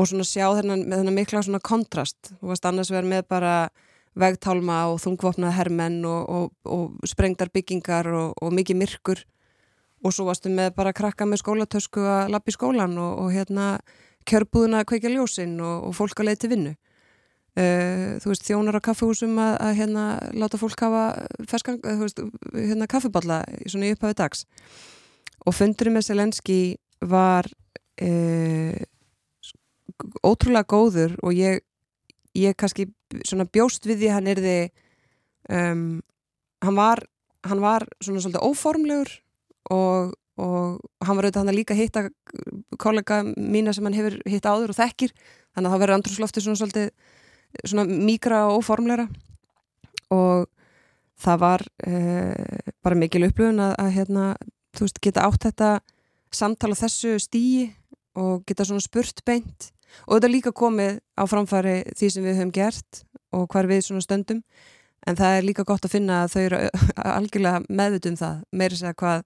og 0.00 0.08
svona 0.08 0.24
sjá 0.24 0.46
þennan, 0.56 0.86
með 0.88 1.02
þennan 1.02 1.16
mikla 1.18 1.42
svona 1.44 1.60
kontrast, 1.60 2.32
þú 2.40 2.52
veist 2.54 2.66
annars 2.68 2.90
verður 2.92 3.12
með 3.12 3.24
bara 3.28 3.54
vegtálma 4.18 4.78
og 4.90 5.00
þungvopnað 5.04 5.56
hermenn 5.58 6.00
og, 6.08 6.30
og, 6.30 6.46
og 6.64 7.08
sprengtar 7.08 7.52
byggingar 7.52 8.08
og, 8.10 8.32
og 8.40 8.54
mikið 8.56 8.80
myrkur. 8.80 9.24
Og 10.00 10.14
svo 10.16 10.24
varstu 10.30 10.48
með 10.52 10.72
bara 10.78 10.94
krakka 10.96 11.26
með 11.28 11.42
skólatösku 11.42 12.06
að 12.08 12.30
lappi 12.32 12.54
skólan 12.56 12.96
og, 12.98 13.26
hérna 13.34 13.74
kjörbúðuna 14.28 14.80
að 14.80 14.88
kveika 14.92 15.12
ljósinn 15.12 15.58
og, 15.60 15.90
fólk 15.96 16.22
að 16.22 16.30
leið 16.30 16.40
til 16.40 16.52
vinnu. 16.54 16.72
Uh, 17.58 18.16
þú 18.22 18.30
veist 18.30 18.46
þjónar 18.46 18.78
á 18.78 18.86
kaffehúsum 18.86 19.34
að, 19.42 19.54
að 19.66 19.78
hérna 19.80 20.04
láta 20.38 20.58
fólk 20.60 20.84
hafa 20.86 21.04
ferskan, 21.50 21.80
þú 21.82 22.06
veist, 22.06 22.22
hérna 22.54 22.88
kaffeballa 22.88 23.40
svona 23.66 23.90
í 23.90 23.96
upphafi 23.96 24.16
dags. 24.16 24.46
Og 25.44 25.56
fundurinn 25.56 25.98
með 25.98 26.06
Selenski 26.08 26.60
var 27.10 27.48
uh, 27.50 28.78
ótrúlega 30.26 30.68
góður 30.68 31.16
og 31.22 31.34
ég, 31.36 31.62
ég 32.36 32.56
kannski 32.58 32.88
svona 33.26 33.48
bjóst 33.48 33.86
við 33.88 34.04
því 34.04 34.12
hann 34.14 34.30
er 34.30 34.42
því 34.44 34.56
um, 35.50 35.84
hann 36.64 36.78
var 36.78 37.04
hann 37.46 37.62
var 37.62 37.86
svona 38.04 38.20
svolítið 38.20 38.44
óformlegur 38.44 39.12
og, 39.72 40.12
og 40.40 41.06
hann 41.06 41.16
var 41.16 41.26
auðvitað 41.26 41.40
hann 41.42 41.52
að 41.52 41.58
líka 41.58 41.76
hitta 41.78 42.04
kollega 42.80 43.22
mína 43.36 43.74
sem 43.76 43.86
hann 43.86 43.96
hefur 43.96 44.18
hitt 44.28 44.46
áður 44.46 44.74
og 44.74 44.80
þekkir 44.80 45.14
þannig 45.16 45.66
að 45.66 45.72
það 45.72 45.82
verður 45.82 45.96
andrúslofti 45.96 46.44
svona 46.44 46.60
svolítið 46.60 46.90
svona 47.64 47.86
mikra 47.88 48.44
og 48.50 48.60
óformleira 48.60 49.08
og 50.14 50.46
það 51.20 51.42
var 51.42 51.66
uh, 51.86 52.70
bara 52.84 52.98
mikil 52.98 53.26
upplöfun 53.26 53.60
að, 53.62 53.74
að 53.82 53.92
hérna, 53.98 54.24
þú 54.76 54.86
veist, 54.86 55.02
geta 55.02 55.26
átt 55.26 55.46
þetta 55.48 55.72
samtala 56.34 56.78
þessu 56.78 57.16
stíi 57.20 57.68
og 58.18 58.44
geta 58.48 58.66
svona 58.66 58.84
spurt 58.84 59.24
beint 59.26 59.70
og 60.06 60.16
þetta 60.16 60.30
líka 60.30 60.52
komið 60.56 61.00
á 61.16 61.22
framfæri 61.30 61.76
því 61.96 62.10
sem 62.14 62.26
við 62.26 62.38
höfum 62.40 62.54
gert 62.54 63.02
og 63.36 63.46
hvar 63.50 63.68
við 63.70 63.84
svona 63.86 64.04
stöndum. 64.04 64.42
En 65.08 65.16
það 65.16 65.36
er 65.36 65.46
líka 65.46 65.64
gott 65.64 65.86
að 65.86 65.94
finna 65.94 66.22
að 66.24 66.34
þau 66.34 66.40
eru 66.42 66.62
algjörlega 67.16 67.62
meðvitum 67.68 68.18
það, 68.20 68.40
meira 68.52 68.80
segja 68.80 68.96
hvað, 69.00 69.22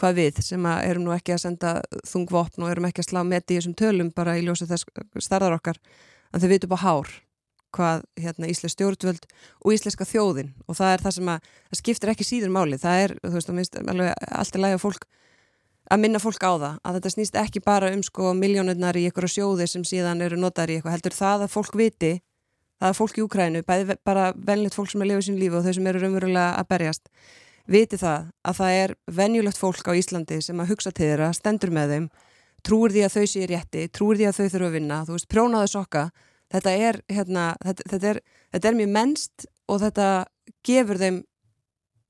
hvað 0.00 0.18
við 0.20 0.40
sem 0.44 0.66
erum 0.74 1.06
nú 1.06 1.14
ekki 1.16 1.36
að 1.36 1.44
senda 1.46 1.76
þungvopn 2.10 2.66
og 2.66 2.72
erum 2.72 2.88
ekki 2.90 3.04
að 3.04 3.10
slá 3.10 3.22
með 3.24 3.46
í 3.54 3.58
þessum 3.58 3.78
tölum 3.78 4.10
bara 4.14 4.36
í 4.36 4.44
ljósa 4.44 4.68
þess 4.68 4.88
starðar 5.24 5.56
okkar. 5.56 5.80
En 6.34 6.42
þau 6.42 6.50
vitum 6.50 6.74
bara 6.74 6.84
hár 6.84 7.14
hvað 7.74 8.04
hérna 8.20 8.48
Íslensk 8.50 8.76
stjórnvöld 8.76 9.24
og 9.64 9.74
Íslenska 9.74 10.06
þjóðin. 10.06 10.52
Og 10.68 10.78
það 10.78 10.92
er 10.92 11.04
það 11.04 11.16
sem 11.16 11.30
að 11.32 11.48
það 11.50 11.80
skiptir 11.80 12.12
ekki 12.12 12.26
síður 12.28 12.52
máli, 12.54 12.78
það 12.78 13.00
er 13.02 13.14
þú 13.22 13.34
veist, 13.34 13.52
minnst, 13.56 13.78
allt 13.80 14.58
er 14.58 14.62
læg 14.62 14.76
að 14.76 14.84
fólk 14.84 15.08
að 15.90 16.00
minna 16.00 16.20
fólk 16.22 16.40
á 16.40 16.52
það, 16.54 16.76
að 16.80 16.98
þetta 16.98 17.12
snýst 17.14 17.38
ekki 17.40 17.62
bara 17.64 17.90
um 17.94 18.02
sko 18.04 18.32
miljónurnar 18.38 18.96
í 18.96 19.06
einhverju 19.08 19.34
sjóði 19.36 19.68
sem 19.68 19.84
síðan 19.84 20.22
eru 20.24 20.38
notar 20.40 20.70
í 20.70 20.78
eitthvað, 20.78 20.96
heldur 20.96 21.16
það 21.16 21.46
að 21.46 21.54
fólk 21.54 21.78
viti 21.78 22.12
það 22.80 22.88
er 22.90 22.98
fólk 22.98 23.18
í 23.18 23.24
Ukrænu, 23.24 23.64
bæði 23.64 23.96
bara 24.04 24.28
venlegt 24.34 24.76
fólk 24.76 24.90
sem 24.92 25.02
er 25.04 25.12
lifið 25.12 25.26
sín 25.28 25.40
lífi 25.40 25.58
og 25.58 25.66
þau 25.66 25.74
sem 25.76 25.88
eru 25.90 26.02
raunverulega 26.02 26.46
að 26.58 26.68
berjast, 26.72 27.10
viti 27.70 28.00
það 28.00 28.30
að 28.44 28.60
það 28.60 28.78
er 28.82 28.94
venjulegt 29.20 29.60
fólk 29.60 29.88
á 29.88 29.92
Íslandi 29.96 30.40
sem 30.44 30.60
að 30.60 30.72
hugsa 30.72 30.92
til 30.92 31.10
þeirra, 31.10 31.32
stendur 31.36 31.72
með 31.72 31.94
þeim 31.94 32.08
trúir 32.64 32.94
því 32.94 33.04
að 33.04 33.14
þau 33.14 33.26
séu 33.28 33.48
rétti, 33.48 33.88
trúir 33.92 34.20
því 34.20 34.28
að 34.30 34.38
þau 34.38 34.46
þurfa 34.54 34.68
að 34.70 34.76
vinna, 34.78 35.00
þú 35.04 35.16
veist, 35.18 35.28
prjónaðu 35.28 35.68
sokka. 35.68 36.04
Þetta 36.54 36.72
er, 36.80 36.98
hérna, 37.12 37.42
þetta, 37.60 37.84
þetta 37.90 38.08
er 38.08 38.20
þetta 38.54 38.70
er 38.70 38.78
mjög 38.78 38.92
mennst 38.94 39.46
og 39.70 39.80
þetta 39.82 40.08
gefur 40.66 41.00
þeim 41.00 41.22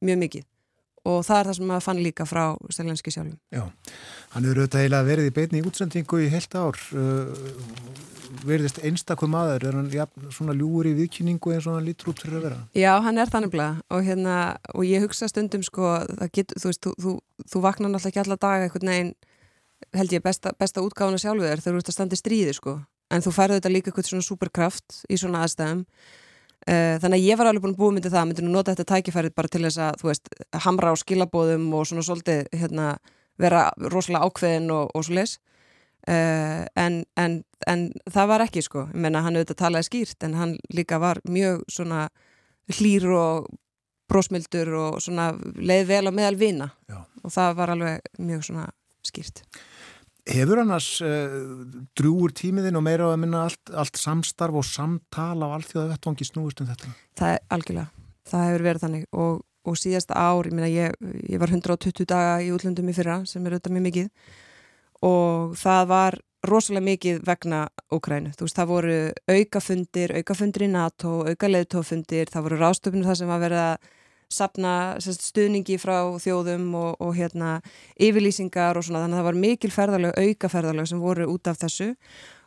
mjög 0.04 0.20
mikið 0.20 0.44
og 1.04 1.20
það 1.26 1.38
er 1.38 1.48
það 1.48 1.58
sem 1.58 1.68
maður 1.70 1.86
fann 1.86 2.02
líka 2.04 2.26
frá 2.28 2.42
Steglenski 2.72 3.12
sjálfum. 3.12 3.36
Já, 3.52 3.64
hann 4.34 4.48
eru 4.48 4.64
auðvitað 4.64 4.84
eiginlega 4.84 5.08
verið 5.10 5.28
í 5.28 5.34
beitni 5.38 5.60
í 5.60 5.68
útsendingu 5.68 6.20
í 6.24 6.30
heilt 6.32 6.56
ár. 6.56 6.80
Uh, 6.96 8.12
verðist 8.44 8.80
einstakum 8.82 9.36
aður 9.38 9.68
er 9.68 9.76
hann 9.78 9.90
ja, 9.92 10.06
svona 10.34 10.54
ljúur 10.56 10.88
í 10.90 10.94
viðkynningu 10.96 11.54
eins 11.54 11.68
og 11.68 11.76
hann 11.76 11.86
lítur 11.86 12.10
út 12.10 12.22
fyrir 12.24 12.40
að 12.40 12.46
vera? 12.48 12.62
Já, 12.76 12.90
hann 13.04 13.20
er 13.20 13.30
þannig 13.30 13.54
og, 13.60 14.00
hérna, 14.06 14.38
og 14.74 14.88
ég 14.88 15.04
hugsa 15.04 15.28
stundum 15.30 15.62
sko, 15.62 15.92
get, 16.34 16.54
þú 16.58 16.70
veist, 16.70 16.82
þú, 16.82 16.94
þú, 17.04 17.14
þú 17.52 17.62
vaknar 17.64 17.92
náttúrulega 17.92 18.10
ekki 18.10 18.22
alla 18.24 18.40
daga 18.40 18.66
eitthvað 18.66 18.88
neginn 18.88 19.14
held 19.94 20.16
ég 20.16 20.24
besta, 20.24 20.54
besta 20.58 20.82
útgáðuna 20.84 21.20
sjálfu 21.20 21.44
þér 21.44 21.62
þegar 21.62 21.76
þú 21.76 21.82
ert 21.82 21.92
að 21.92 21.96
standa 21.98 22.16
í 22.16 22.20
stríði 22.20 22.56
sko. 22.56 22.76
En 23.12 23.22
þú 23.22 23.34
færðu 23.36 23.58
þetta 23.58 23.72
líka 23.72 23.90
eitthvað 23.90 24.10
svona 24.10 24.26
superkraft 24.26 25.00
í 25.12 25.18
svona 25.20 25.44
aðstæðum 25.44 25.84
þannig 26.64 27.18
að 27.18 27.26
ég 27.28 27.36
var 27.40 27.50
alveg 27.50 27.64
búin 27.64 27.74
að 27.74 27.80
búið 27.80 27.96
myndið 27.98 28.14
það 28.14 28.28
myndið 28.28 28.46
nú 28.46 28.52
nota 28.54 28.72
þetta 28.74 28.86
tækifærið 28.92 29.34
bara 29.36 29.50
til 29.52 29.64
þess 29.66 29.80
að 29.84 29.98
þú 30.00 30.08
veist, 30.08 30.30
hamra 30.64 30.92
á 30.92 30.94
skilabóðum 30.96 31.66
og 31.76 31.88
svona 31.90 32.04
svolítið 32.06 32.46
hérna, 32.56 32.86
vera 33.40 33.66
rosalega 33.92 34.30
ákveðin 34.30 34.70
og, 34.72 34.94
og 34.94 35.04
svo 35.04 35.18
les 35.18 35.36
Uh, 36.04 36.66
en, 36.76 36.98
en, 37.16 37.38
en 37.64 37.84
það 38.12 38.26
var 38.28 38.42
ekki 38.44 38.60
sko, 38.60 38.82
ég 38.92 39.00
menna 39.00 39.22
hann 39.24 39.38
auðvitað 39.38 39.56
talaði 39.62 39.86
skýrt 39.86 40.26
en 40.26 40.34
hann 40.36 40.50
líka 40.76 40.98
var 41.00 41.16
mjög 41.24 41.62
svona 41.72 42.02
hlýr 42.76 43.06
og 43.08 43.46
brósmildur 44.12 44.68
og 44.76 44.98
svona 45.00 45.30
leið 45.56 45.86
vel 45.88 46.02
á 46.04 46.12
meðal 46.12 46.36
vina. 46.36 46.68
Já. 46.92 46.98
og 47.24 47.32
það 47.32 47.56
var 47.56 47.72
alveg 47.72 48.10
mjög 48.20 48.44
svona 48.50 48.66
skýrt 49.04 49.40
Hefur 50.24 50.62
annars 50.62 50.88
uh, 51.04 51.40
drúur 51.98 52.32
tímiðin 52.32 52.78
og 52.78 52.84
meira 52.86 53.10
að 53.12 53.18
minna 53.26 53.42
allt, 53.44 53.72
allt 53.76 53.98
samstarf 54.00 54.56
og 54.56 54.64
samtala 54.64 55.50
á 55.52 55.54
allþjóða 55.58 55.90
vettvangi 55.92 56.28
snúist 56.28 56.62
um 56.64 56.70
þetta? 56.70 56.92
Það 57.20 57.34
er 57.34 57.42
algjörlega, 57.56 58.06
það 58.30 58.46
hefur 58.48 58.64
verið 58.68 58.86
þannig 58.86 59.04
og, 59.24 59.42
og 59.68 59.76
síðasta 59.80 60.16
ár, 60.16 60.48
ég 60.48 60.56
minna 60.56 60.70
ég, 60.72 60.96
ég 61.28 61.42
var 61.42 61.52
120 61.52 62.08
daga 62.08 62.38
í 62.40 62.48
útlöndum 62.56 62.88
í 62.88 62.96
fyrra 62.96 63.18
sem 63.28 63.44
er 63.44 63.58
auðvitað 63.58 63.76
mjög 63.76 63.86
mikið 63.90 64.32
og 65.04 65.58
það 65.60 65.90
var 65.92 66.18
rosalega 66.44 66.84
mikið 66.84 67.20
vegna 67.24 67.60
Ókrænu. 67.92 68.32
Þú 68.36 68.46
veist, 68.46 68.56
það 68.58 68.70
voru 68.70 68.96
aukafundir, 69.32 70.14
aukafundir 70.20 70.66
í 70.66 70.70
NATO, 70.72 71.12
auka 71.28 71.50
leðtófundir, 71.50 72.32
það 72.32 72.48
voru 72.48 72.60
rástöfnir 72.60 73.06
það 73.08 73.20
sem 73.20 73.32
var 73.32 73.44
verið 73.44 73.62
að 73.64 73.92
sapna 74.34 74.74
stuðningi 75.00 75.78
frá 75.80 75.96
þjóðum 76.22 76.68
og, 76.78 76.94
og 77.00 77.12
hérna 77.16 77.56
yfirlýsingar 77.96 78.78
og 78.78 78.86
svona, 78.86 79.04
þannig 79.04 79.18
að 79.18 79.22
það 79.22 79.28
var 79.30 79.42
mikil 79.46 79.72
ferðarlög, 79.74 80.16
auka 80.18 80.50
ferðarlög 80.52 80.90
sem 80.90 81.02
voru 81.02 81.28
út 81.32 81.50
af 81.50 81.60
þessu 81.62 81.90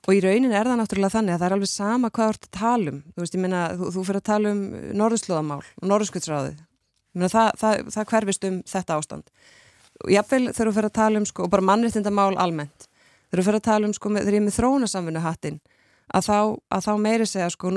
og 0.08 0.16
í 0.16 0.22
raunin 0.24 0.54
er 0.56 0.70
það 0.70 0.82
náttúrulega 0.82 1.16
þannig 1.18 1.36
að 1.36 1.42
það 1.42 1.48
er 1.50 1.56
alveg 1.58 1.72
sama 1.74 2.12
hvað 2.14 2.30
þú 2.30 2.36
ert 2.36 2.48
að 2.48 2.58
tala 2.60 2.92
um. 2.94 3.00
Þú 3.12 3.24
veist, 3.24 3.36
ég 3.36 3.44
meina, 3.44 3.62
þú, 3.76 3.90
þú 3.96 4.04
fyrir 4.08 4.22
að 4.22 4.28
tala 4.30 4.52
um 4.54 4.62
norðslóðamál 5.02 5.64
og 5.64 5.90
norðskvöldsráðið. 5.92 6.62
Það, 7.18 7.48
það, 7.58 7.88
það 7.96 8.12
hverfist 8.12 8.46
um 8.48 8.60
þetta 8.70 9.00
ástand 9.02 9.32
og 10.04 10.14
jáfnveil 10.14 10.54
þú 10.54 10.74
fyrir 10.76 10.90
að 10.90 10.98
tala 10.98 11.22
um 11.22 11.26
sko, 11.28 11.48
og 11.48 11.54
bara 11.54 11.66
mannréttindamál 11.66 12.36
almennt 12.38 12.88
þú 13.32 13.42
fyrir 13.42 13.60
að 13.60 13.68
tala 13.68 13.90
um 13.90 13.96
sko, 13.96 14.12
þegar 14.14 14.36
ég 14.36 14.42
er 14.42 14.46
með 14.46 14.58
þróunasamfunnu 14.60 15.24
hattin 15.24 15.60
að 16.16 16.28
þá, 16.28 16.40
að 16.72 16.84
þá 16.86 16.92
meiri 17.04 17.28
segja 17.28 17.50
sko, 17.52 17.72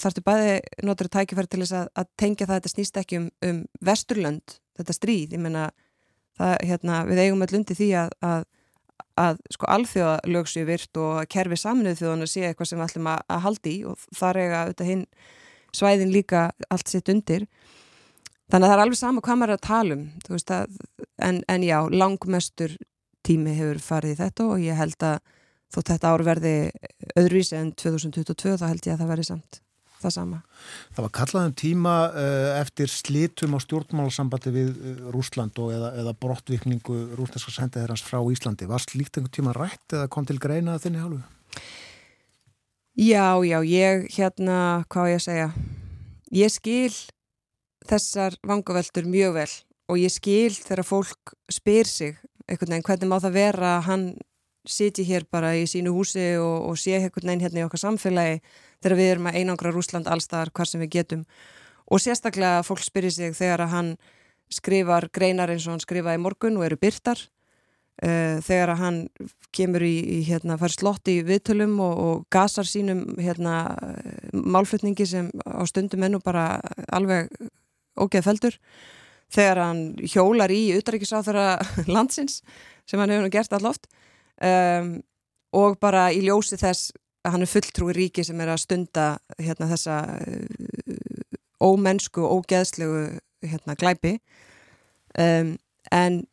þarftu 0.00 0.24
bæði 0.24 0.54
notur 0.86 1.10
tækifæri 1.12 1.50
til 1.50 1.62
þess 1.64 1.76
að, 1.80 1.88
að 2.00 2.10
tengja 2.20 2.46
það 2.46 2.54
að 2.54 2.60
þetta 2.60 2.72
snýst 2.72 3.00
ekki 3.00 3.20
um, 3.20 3.30
um 3.44 3.58
vesturlönd, 3.84 4.56
þetta 4.78 4.96
stríð, 4.96 5.36
ég 5.36 5.42
menna 5.44 5.68
hérna, 6.38 7.04
við 7.06 7.22
eigum 7.24 7.44
all 7.44 7.56
undir 7.60 7.78
því 7.78 7.90
að, 7.98 8.14
að, 8.24 8.44
að 9.20 9.40
sko 9.54 9.70
alþjóðalög 9.76 10.50
séu 10.50 10.66
virt 10.68 11.00
og 11.00 11.20
kerfi 11.30 11.58
saminuð 11.60 12.00
þjóðan 12.00 12.26
að 12.26 12.32
sé 12.32 12.46
eitthvað 12.48 12.70
sem 12.70 12.80
við 12.80 12.88
ætlum 12.88 13.10
að 13.12 13.44
haldi 13.46 13.74
í 13.74 13.84
og 13.90 14.08
þar 14.18 14.40
eiga 14.40 14.62
auðvitað 14.64 14.90
hinn 14.90 15.04
svæðin 15.74 16.14
líka 16.14 16.48
allt 16.70 16.90
sitt 16.90 17.10
undir. 17.10 17.46
Þannig 18.50 18.66
að 18.66 18.70
það 18.70 18.76
er 18.76 18.82
alveg 18.84 18.98
sama 18.98 19.22
hvað 19.24 19.38
maður 19.40 19.54
er 19.54 19.60
að 19.60 19.68
tala 19.68 19.96
um 19.96 20.42
að, 20.56 20.74
en, 21.28 21.38
en 21.48 21.64
já, 21.64 21.78
langmestur 21.90 22.76
tími 23.24 23.54
hefur 23.56 23.80
farið 23.82 24.20
þetta 24.20 24.48
og 24.52 24.60
ég 24.62 24.78
held 24.78 25.06
að 25.06 25.22
þótt 25.74 25.92
þetta 25.92 26.14
ár 26.14 26.24
verði 26.26 26.54
öðruvísi 27.18 27.58
en 27.58 27.74
2022 27.76 28.56
þá 28.60 28.66
held 28.70 28.88
ég 28.88 28.96
að 28.96 29.04
það 29.04 29.12
verði 29.14 29.28
samt 29.30 29.60
það 30.04 30.14
sama. 30.18 30.40
Það 30.94 31.06
var 31.06 31.12
kallaðum 31.18 31.54
tíma 31.56 31.94
uh, 32.10 32.48
eftir 32.58 32.90
slitum 32.92 33.56
á 33.56 33.58
stjórnmálasambandi 33.64 34.52
við 34.54 34.74
uh, 34.74 35.06
Rúsland 35.14 35.56
og 35.62 35.72
eða, 35.72 35.94
eða 36.02 36.12
brottvikningu 36.20 36.98
rúslandska 37.16 37.54
sendiðherrans 37.54 38.04
frá 38.04 38.18
Íslandi. 38.20 38.68
Var 38.68 38.84
slíkt 38.84 39.16
einhvern 39.16 39.34
tíma 39.34 39.54
rætt 39.56 39.96
eða 39.96 40.10
kom 40.12 40.28
til 40.28 40.36
greina 40.42 40.76
þinni 40.82 41.00
hálfu? 41.00 41.22
Já, 43.00 43.40
já, 43.42 43.58
ég 43.66 44.04
hérna, 44.14 44.58
hvað 44.92 45.14
ég 45.14 45.22
að 45.22 45.24
segja 45.24 45.48
ég 46.34 46.52
skil 46.52 46.92
þessar 47.88 48.36
vangaveltur 48.46 49.08
mjög 49.10 49.34
vel 49.38 49.50
og 49.90 49.98
ég 50.00 50.12
skil 50.12 50.52
þegar 50.54 50.86
fólk 50.88 51.34
spyr 51.52 51.90
sig 51.90 52.14
einhvern 52.48 52.74
veginn 52.74 52.86
hvernig 52.86 53.10
má 53.10 53.18
það 53.18 53.36
vera 53.36 53.72
að 53.78 53.88
hann 53.88 54.06
siti 54.64 55.04
hér 55.04 55.26
bara 55.30 55.52
í 55.56 55.66
sínu 55.68 55.92
húsi 55.94 56.34
og, 56.40 56.70
og 56.70 56.78
sé 56.80 56.96
einhvern 56.98 57.28
veginn 57.28 57.44
hérna 57.44 57.62
í 57.62 57.66
okkar 57.66 57.82
samfélagi 57.82 58.40
þegar 58.82 58.96
við 58.98 59.10
erum 59.12 59.28
að 59.30 59.38
einangra 59.40 59.72
Rúsland 59.74 60.08
allstaðar 60.10 60.52
hvar 60.54 60.70
sem 60.70 60.82
við 60.84 60.92
getum. 60.98 61.24
Og 61.92 62.00
sérstaklega 62.00 62.64
fólk 62.64 62.84
spyrir 62.84 63.12
sig 63.12 63.36
þegar 63.36 63.66
að 63.66 63.74
hann 63.74 63.90
skrifar 64.52 65.08
greinar 65.12 65.52
eins 65.52 65.66
og 65.68 65.74
hann 65.74 65.84
skrifaði 65.84 66.20
morgun 66.22 66.58
og 66.60 66.66
eru 66.66 66.78
byrtar 66.80 67.20
uh, 68.04 68.40
þegar 68.44 68.74
að 68.74 68.82
hann 68.82 68.98
kemur 69.54 69.84
í, 69.86 69.94
í 70.18 70.18
hérna, 70.26 70.58
fær 70.60 70.74
slott 70.74 71.10
í 71.12 71.20
viðtölum 71.26 71.76
og, 71.84 71.94
og 72.04 72.24
gasar 72.32 72.68
sínum 72.68 73.04
hérna, 73.20 73.76
málflutningi 74.32 75.06
sem 75.08 75.30
á 75.44 75.62
stundum 75.68 76.06
ennú 76.08 76.20
bara 76.24 76.58
alveg 76.92 77.30
ógeð 77.94 78.26
feldur 78.26 78.58
þegar 79.34 79.60
hann 79.62 79.82
hjólar 80.02 80.52
í 80.52 80.74
utrækisáþara 80.78 81.58
landsins 81.94 82.40
sem 82.88 83.00
hann 83.00 83.12
hefur 83.14 83.32
gert 83.32 83.54
alloft 83.56 83.88
um, 84.42 84.94
og 85.54 85.78
bara 85.82 86.08
í 86.14 86.22
ljósi 86.24 86.58
þess 86.60 86.94
að 87.24 87.36
hann 87.36 87.46
er 87.46 87.50
fulltrúi 87.50 87.94
ríki 87.96 88.24
sem 88.26 88.40
er 88.42 88.52
að 88.52 88.62
stunda 88.64 89.06
hérna, 89.38 89.70
þessa 89.70 89.98
uh, 90.18 90.96
ómennsku 91.64 92.24
og 92.24 92.44
ógeðslegu 92.44 93.04
hérna, 93.44 93.76
glæpi. 93.78 94.18
Um, 95.18 95.54
en 95.94 96.24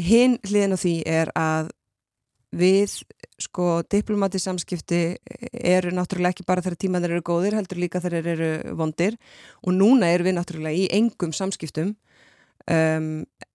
hinn 0.00 0.38
hliðin 0.46 0.76
á 0.76 0.78
því 0.80 0.96
er 1.08 1.30
að 1.38 1.70
við 2.50 2.96
sko 3.40 3.80
diplomati 3.86 4.40
samskipti 4.42 5.00
eru 5.54 5.92
náttúrulega 5.94 6.34
ekki 6.34 6.46
bara 6.48 6.64
þegar 6.64 6.80
tímaður 6.82 7.14
eru 7.14 7.24
góðir 7.28 7.56
heldur 7.56 7.78
líka 7.78 8.02
þegar 8.02 8.30
eru 8.34 8.50
vondir. 8.76 9.16
Og 9.62 9.76
núna 9.76 10.10
eru 10.10 10.26
við 10.26 10.36
náttúrulega 10.36 10.76
í 10.76 10.88
engum 10.98 11.32
samskiptum 11.36 11.94
um, 12.70 13.10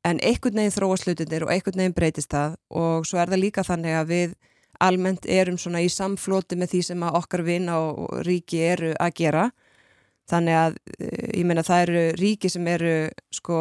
en 0.05 0.19
einhvern 0.21 0.59
veginn 0.59 0.75
þróa 0.75 0.97
slutinir 1.01 1.45
og 1.45 1.53
einhvern 1.53 1.81
veginn 1.81 1.95
breytist 1.97 2.33
það. 2.33 2.57
Og 2.69 3.07
svo 3.07 3.21
er 3.21 3.31
það 3.31 3.43
líka 3.43 3.65
þannig 3.65 3.97
að 3.99 4.11
við 4.11 4.35
almennt 4.83 5.25
erum 5.31 5.57
svona 5.61 5.81
í 5.83 5.89
samflóti 5.91 6.57
með 6.59 6.73
því 6.73 6.81
sem 6.89 7.07
að 7.07 7.17
okkar 7.21 7.45
vinna 7.47 7.79
og 7.79 8.21
ríki 8.27 8.61
eru 8.67 8.93
að 8.99 9.15
gera. 9.21 9.49
Þannig 10.29 10.59
að 10.59 10.77
eh, 10.99 11.27
ég 11.39 11.47
meina 11.47 11.63
það 11.65 11.83
eru 11.87 12.05
ríki 12.19 12.51
sem 12.51 12.67
eru 12.67 12.95
sko 13.33 13.59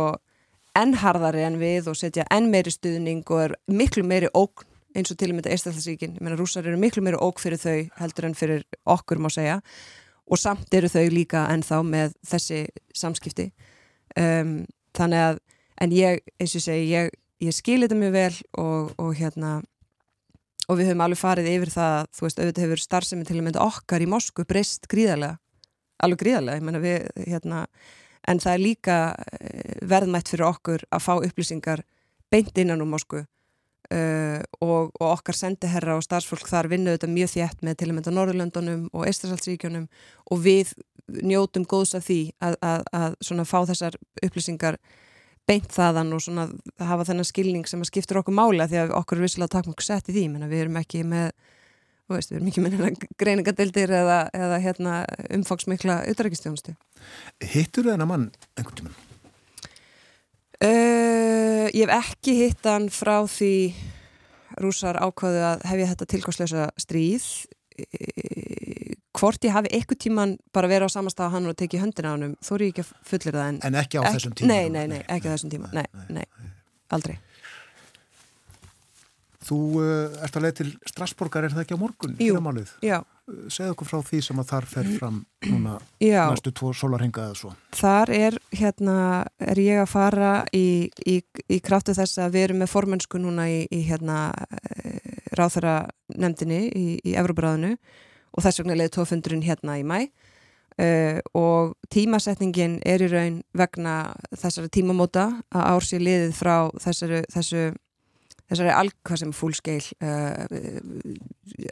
ennharðari 0.75 1.45
en 1.47 1.59
við 1.61 1.91
og 1.93 1.99
setja 1.99 2.27
enn 2.35 2.49
meiri 2.51 2.73
stuðning 2.75 3.23
og 3.31 3.43
er 3.45 3.59
miklu 3.71 4.03
meiri 4.07 4.31
ógn 4.35 4.67
eins 4.95 5.11
og 5.11 5.19
til 5.19 5.33
og 5.33 5.37
með 5.37 5.47
þetta 5.47 5.57
Eistafellsríkin, 5.57 6.15
ég 6.15 6.23
meina 6.23 6.39
rúsar 6.39 6.67
eru 6.67 6.79
miklu 6.79 7.03
meira 7.03 7.19
óg 7.23 7.41
fyrir 7.43 7.59
þau 7.59 7.79
heldur 7.99 8.29
en 8.29 8.37
fyrir 8.39 8.63
okkur 8.87 9.19
má 9.19 9.27
segja. 9.33 9.59
Og 10.31 10.41
samt 10.41 10.73
eru 10.75 10.89
þau 10.89 11.05
líka 11.13 11.45
ennþá 11.53 11.81
með 11.85 12.15
þessi 12.25 12.61
samskipti. 12.97 13.51
Um, 14.17 14.63
þannig 14.95 15.27
að 15.29 15.39
en 15.85 15.95
ég, 15.95 16.25
eins 16.39 16.57
og 16.59 16.65
segi, 16.65 16.91
ég, 16.93 17.15
ég 17.43 17.55
skilir 17.55 17.89
þetta 17.89 18.01
mjög 18.01 18.15
vel 18.15 18.35
og, 18.63 18.93
og 19.01 19.15
hérna 19.19 19.55
og 20.65 20.79
við 20.79 20.91
höfum 20.91 21.05
alveg 21.05 21.21
farið 21.21 21.51
yfir 21.51 21.73
það 21.75 21.97
þú 22.15 22.27
veist, 22.27 22.39
auðvitað 22.41 22.65
hefur 22.65 22.83
starfsemi 22.85 23.27
til 23.29 23.39
að 23.39 23.47
mynda 23.49 23.65
okkar 23.65 24.05
í 24.05 24.09
Moskvu 24.09 24.47
breyst 24.49 24.89
gríðarlega 24.89 25.37
alveg 26.05 26.25
gríðarlega, 26.25 26.59
ég 26.59 26.67
meina 26.67 26.83
við 26.83 27.07
hérna, 27.29 27.65
en 28.29 28.41
það 28.43 28.57
er 28.57 28.63
líka 28.63 28.97
eh, 29.39 29.77
verðmætt 29.89 30.33
fyrir 30.33 30.49
okkur 30.49 30.87
að 30.91 31.05
fá 31.05 31.13
upplýsingar 31.17 31.85
beint 32.33 32.59
innan 32.59 32.83
úr 32.83 32.91
Moskvu 32.95 33.25
Uh, 33.93 34.41
og, 34.65 34.95
og 34.97 35.11
okkar 35.11 35.37
sendiherra 35.37 35.99
og 35.99 36.05
starfsfólk 36.07 36.49
þar 36.49 36.71
vinnuðu 36.73 36.97
þetta 36.97 37.11
mjög 37.13 37.33
þjætt 37.35 37.65
með 37.67 37.75
til 37.83 37.89
og 37.91 37.97
með 37.99 38.07
Norðurlöndunum 38.17 38.87
og 38.97 39.05
Eistræsaldsríkjunum 39.11 39.85
og 40.33 40.41
við 40.41 40.73
njótum 41.21 41.67
góðs 41.69 41.93
af 41.99 42.07
því 42.07 42.21
að, 42.41 42.57
að, 42.65 42.87
að 42.97 43.17
svona 43.29 43.45
fá 43.45 43.59
þessar 43.69 43.99
upplýsingar 44.25 44.79
beint 45.49 45.69
þaðan 45.73 46.15
og 46.17 46.23
svona 46.25 46.47
hafa 46.81 47.05
þennan 47.11 47.29
skilning 47.29 47.69
sem 47.69 47.83
að 47.85 47.91
skiptur 47.91 48.23
okkur 48.23 48.37
mála 48.37 48.69
því 48.71 48.81
að 48.81 48.95
okkur 49.03 49.21
er 49.21 49.27
vissilega 49.27 49.53
takmokk 49.59 49.85
sett 49.85 50.09
í 50.09 50.17
því 50.17 50.27
menna 50.33 50.49
við 50.49 50.65
erum 50.65 50.81
ekki 50.81 51.05
með 51.05 51.29
veist, 52.09 52.33
við 52.33 52.39
erum 52.39 52.53
ekki 52.53 52.65
með 52.65 53.09
greiningadeildir 53.21 53.93
eða, 54.01 54.21
eða 54.37 54.61
hérna, 54.65 55.01
umfangsmikla 55.37 56.03
auðrækistjónustu 56.09 56.77
Hittur 57.53 57.91
þennan 57.91 58.11
mann 58.11 58.31
einhvern 58.57 58.81
tíman? 58.81 59.03
Uh, 60.65 61.67
ég 61.75 61.85
hef 61.85 61.93
ekki 61.93 62.35
hitt 62.39 62.65
hann 62.65 62.87
frá 62.93 63.19
því 63.29 63.75
rúsar 64.63 64.97
ákvaðu 64.97 65.43
að 65.45 65.65
hef 65.69 65.83
ég 65.83 65.91
þetta 65.93 66.09
tilkvæmsleisa 66.13 66.69
stríð. 66.81 67.27
Uh, 67.75 68.95
hvort 69.19 69.45
ég 69.45 69.55
hafi 69.55 69.73
eitthvað 69.77 70.01
tíman 70.07 70.37
bara 70.55 70.71
verið 70.71 70.89
á 70.89 70.95
samastað 70.97 71.35
hann 71.35 71.51
og 71.51 71.59
tekið 71.59 71.85
höndina 71.85 72.15
á 72.15 72.15
hann 72.15 72.37
þó 72.43 72.53
er 72.57 72.65
ég 72.65 72.73
ekki 72.73 72.85
að 72.85 72.93
fullir 73.11 73.37
það 73.37 73.49
en, 73.51 73.61
en 73.69 73.79
ekki 73.83 74.01
á 74.01 74.03
ek, 74.03 74.17
þessum 74.17 74.37
tíma? 74.39 74.51
Nei, 74.51 74.65
nei, 74.73 74.85
nei, 74.95 75.01
ekki 75.05 75.29
á 75.29 75.35
þessum 75.35 75.53
tíma. 75.53 75.71
Nei, 75.77 75.87
nei, 76.17 76.25
aldrei. 76.97 77.19
Þú 79.45 79.59
uh, 79.83 80.23
ert 80.25 80.39
að 80.39 80.47
leið 80.47 80.61
til 80.63 80.71
Strasborgar, 80.89 81.45
er 81.45 81.53
það 81.53 81.67
ekki 81.67 81.77
á 81.77 81.83
morgun? 81.85 82.17
Jú, 82.23 82.41
já 82.81 83.03
segð 83.49 83.73
okkur 83.73 83.89
frá 83.89 84.01
því 84.05 84.21
sem 84.27 84.41
að 84.43 84.51
þar 84.51 84.67
fer 84.69 84.91
fram 84.99 85.21
núna 85.49 85.77
Já. 86.03 86.27
næstu 86.33 86.53
tvo 86.57 86.73
sólarhenga 86.77 87.29
eða 87.29 87.39
svo. 87.39 87.53
Þar 87.75 88.13
er, 88.17 88.39
hérna, 88.55 88.97
er 89.41 89.61
ég 89.63 89.83
að 89.83 89.93
fara 89.93 90.33
í, 90.55 90.91
í, 91.09 91.19
í 91.49 91.61
kraftu 91.65 91.97
þess 91.97 92.21
að 92.23 92.37
við 92.37 92.49
erum 92.49 92.63
með 92.65 92.73
formönsku 92.75 93.21
núna 93.23 93.49
í, 93.51 93.63
í 93.73 93.85
hérna, 93.89 94.27
eh, 94.61 95.15
ráþara 95.35 95.79
nefndinni 96.15 96.69
í 96.75 97.17
Evróbráðinu 97.17 97.75
og 98.35 98.45
þess 98.45 98.61
vegna 98.61 98.77
leiði 98.79 98.95
tófundurinn 98.99 99.47
hérna 99.47 99.79
í 99.81 99.87
mæ 99.87 99.99
uh, 100.81 101.19
og 101.37 101.75
tímasetningin 101.93 102.79
er 102.87 103.05
í 103.05 103.11
raun 103.11 103.41
vegna 103.57 104.15
þessari 104.35 104.71
tímamóta 104.75 105.29
að 105.55 105.67
ársi 105.71 106.01
liðið 106.03 106.37
frá 106.39 106.55
þessari, 106.83 107.23
þessu 107.33 107.65
þessari 108.51 108.73
alg, 108.75 109.13
sem 109.17 109.33
fúlskeil 109.35 109.83
uh, 110.05 110.45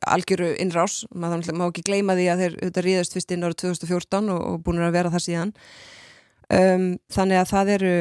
algjöru 0.09 0.53
innrás. 0.63 1.03
Maður 1.13 1.53
má 1.59 1.67
ekki 1.69 1.85
gleyma 1.87 2.17
því 2.19 2.29
að 2.33 2.45
þeir 2.45 2.59
þetta 2.61 2.85
ríðast 2.87 3.17
fyrst 3.17 3.35
inn 3.35 3.45
árið 3.47 3.59
2014 3.67 4.33
og, 4.33 4.41
og 4.41 4.63
búin 4.65 4.83
að 4.83 4.97
vera 4.97 5.13
það 5.13 5.27
síðan. 5.27 5.55
Um, 6.53 6.89
þannig 7.13 7.39
að 7.41 7.49
það 7.53 7.71
eru 7.77 7.95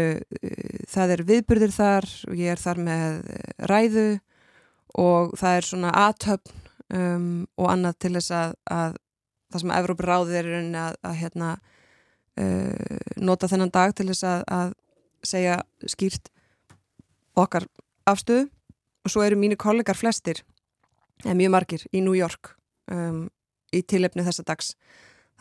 það 0.92 1.14
eru 1.16 1.26
viðbyrðir 1.30 1.72
þar 1.76 2.08
og 2.28 2.40
ég 2.42 2.52
er 2.52 2.60
þar 2.60 2.82
með 2.84 3.20
ræðu 3.70 4.08
og 5.00 5.36
það 5.40 5.58
er 5.58 5.68
svona 5.68 5.94
aðtöfn 6.02 6.58
um, 6.92 7.30
og 7.56 7.70
annað 7.72 8.00
til 8.04 8.14
þess 8.18 8.34
að, 8.36 8.56
að 8.68 8.98
það 9.52 9.64
sem 9.64 9.72
að 9.72 9.82
Evróp 9.82 10.04
ráðið 10.08 10.40
er 10.42 10.50
að, 10.58 10.98
að 11.08 11.18
hérna 11.22 11.52
uh, 12.42 13.00
nota 13.24 13.50
þennan 13.52 13.74
dag 13.74 13.96
til 13.96 14.10
þess 14.12 14.28
að, 14.28 14.44
að 14.58 14.76
segja 15.32 15.58
skýrt 15.94 16.32
okkar 17.40 17.70
afstöðu 18.10 18.50
og 19.02 19.14
svo 19.14 19.24
eru 19.26 19.40
mínu 19.40 19.58
kollegar 19.60 19.98
flestir 19.98 20.44
eða 21.26 21.38
mjög 21.38 21.54
margir 21.54 21.86
í 21.92 22.02
New 22.02 22.18
York 22.18 22.54
um, 22.92 23.26
í 23.72 23.82
tilefni 23.88 24.26
þessa 24.26 24.46
dags. 24.48 24.76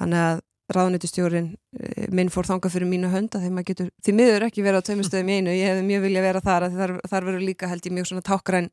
Þannig 0.01 0.25
að 0.25 0.41
ráðnættistjórin 0.71 1.51
eh, 1.81 2.07
minn 2.15 2.31
fór 2.31 2.47
þanga 2.47 2.71
fyrir 2.71 2.89
mínu 2.91 3.11
hönd 3.11 3.35
að 3.35 3.47
þeim 3.47 3.61
að 3.61 3.69
getur, 3.73 3.93
því 4.05 4.15
miður 4.17 4.47
ekki 4.47 4.65
vera 4.65 4.79
á 4.79 4.87
taumustöðum 4.87 5.33
í 5.33 5.39
einu, 5.41 5.55
ég 5.57 5.73
hefði 5.73 5.87
mjög 5.89 6.05
vilja 6.07 6.25
vera 6.25 6.43
þar 6.45 6.67
að 6.69 6.77
þar, 6.79 6.93
þar 7.11 7.27
verður 7.27 7.47
líka 7.49 7.71
held 7.71 7.89
ég 7.89 7.97
mjög 7.97 8.11
svona 8.11 8.27
tákræn 8.29 8.71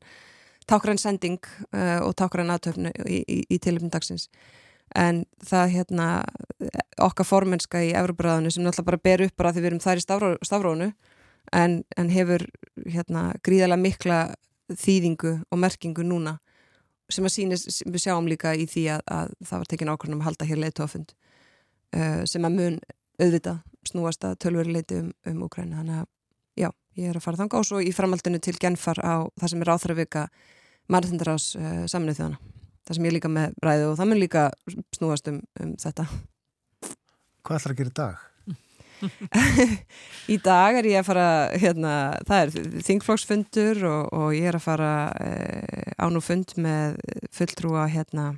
tákræn 0.68 1.00
sending 1.00 1.40
uh, 1.72 2.04
og 2.04 2.14
tákræn 2.20 2.52
aðtöfnu 2.52 2.92
í, 3.08 3.22
í, 3.24 3.38
í 3.48 3.58
tilefni 3.62 3.90
dagsins. 3.92 4.28
En 4.96 5.22
það 5.44 5.74
hérna 5.74 6.08
okkar 7.04 7.26
formenska 7.28 7.80
í 7.84 7.94
Európaráðinu 7.96 8.52
sem 8.52 8.64
náttúrulega 8.64 8.90
bara 8.92 9.04
ber 9.04 9.24
upp 9.26 9.36
bara 9.40 9.52
því 9.52 9.62
við 9.64 9.70
erum 9.70 9.82
þær 9.84 10.00
í 10.00 10.04
stafrónu 10.48 10.90
en, 11.56 11.80
en 11.96 12.12
hefur 12.12 12.44
hérna 12.84 13.30
gríðarlega 13.44 13.84
mikla 13.84 14.20
þýðingu 14.72 15.32
og 15.48 15.60
merkingu 15.62 16.04
núna 16.06 16.38
sem 17.08 17.24
að 17.24 17.34
sínist, 17.34 17.70
sem 17.72 17.88
við 17.92 18.04
sjáum 18.04 18.28
líka 18.28 18.52
í 18.52 18.66
því 18.68 18.84
að, 18.96 19.02
að 19.08 19.32
það 19.48 19.62
var 19.62 19.70
tekin 19.72 19.92
ákvörnum 19.92 20.20
að 20.22 20.28
halda 20.28 20.48
hér 20.48 20.60
leitofund 20.60 21.14
uh, 21.96 22.22
sem 22.28 22.44
að 22.44 22.58
mun 22.58 22.78
auðvitað 23.18 23.62
snúast 23.88 24.26
að 24.28 24.36
tölveri 24.44 24.76
leiti 24.76 25.00
um, 25.00 25.10
um 25.30 25.42
Ukræna 25.46 25.80
þannig 25.80 26.02
að 26.02 26.06
já, 26.60 26.70
ég 27.00 27.08
er 27.08 27.18
að 27.18 27.24
fara 27.24 27.40
þanga 27.40 27.62
og 27.62 27.68
svo 27.70 27.80
í 27.80 27.94
framhaldinu 27.96 28.42
til 28.44 28.58
genfar 28.60 29.00
á 29.00 29.24
það 29.40 29.54
sem 29.54 29.64
er 29.64 29.72
áþrafvika 29.72 30.28
marathundarás 30.92 31.50
uh, 31.56 31.84
saminuð 31.88 32.20
þjóðana 32.20 32.42
það 32.88 32.96
sem 32.96 33.08
ég 33.08 33.16
líka 33.18 33.30
með 33.32 33.56
ræðu 33.64 33.90
og 33.90 33.98
það 34.00 34.10
mun 34.10 34.22
líka 34.22 34.48
snúast 34.96 35.28
um, 35.32 35.42
um 35.60 35.74
þetta. 35.80 36.08
Hvað 37.44 37.60
ætlar 37.60 37.74
að 37.74 37.80
gera 37.80 37.92
í 37.92 37.96
dag? 37.98 38.24
Í 40.32 40.38
dag 40.44 40.78
er 40.78 40.88
ég 40.88 41.00
að 41.00 41.08
fara 41.08 41.28
hérna, 41.58 41.92
það 42.28 42.42
er 42.42 42.82
þingflokksfundur 42.88 43.82
og, 43.88 44.10
og 44.14 44.34
ég 44.36 44.48
er 44.50 44.58
að 44.58 44.64
fara 44.64 44.92
eh, 45.22 45.92
án 46.00 46.18
og 46.18 46.24
fund 46.24 46.56
með 46.60 46.98
fulltrúa 47.34 47.86
hérna 47.92 48.32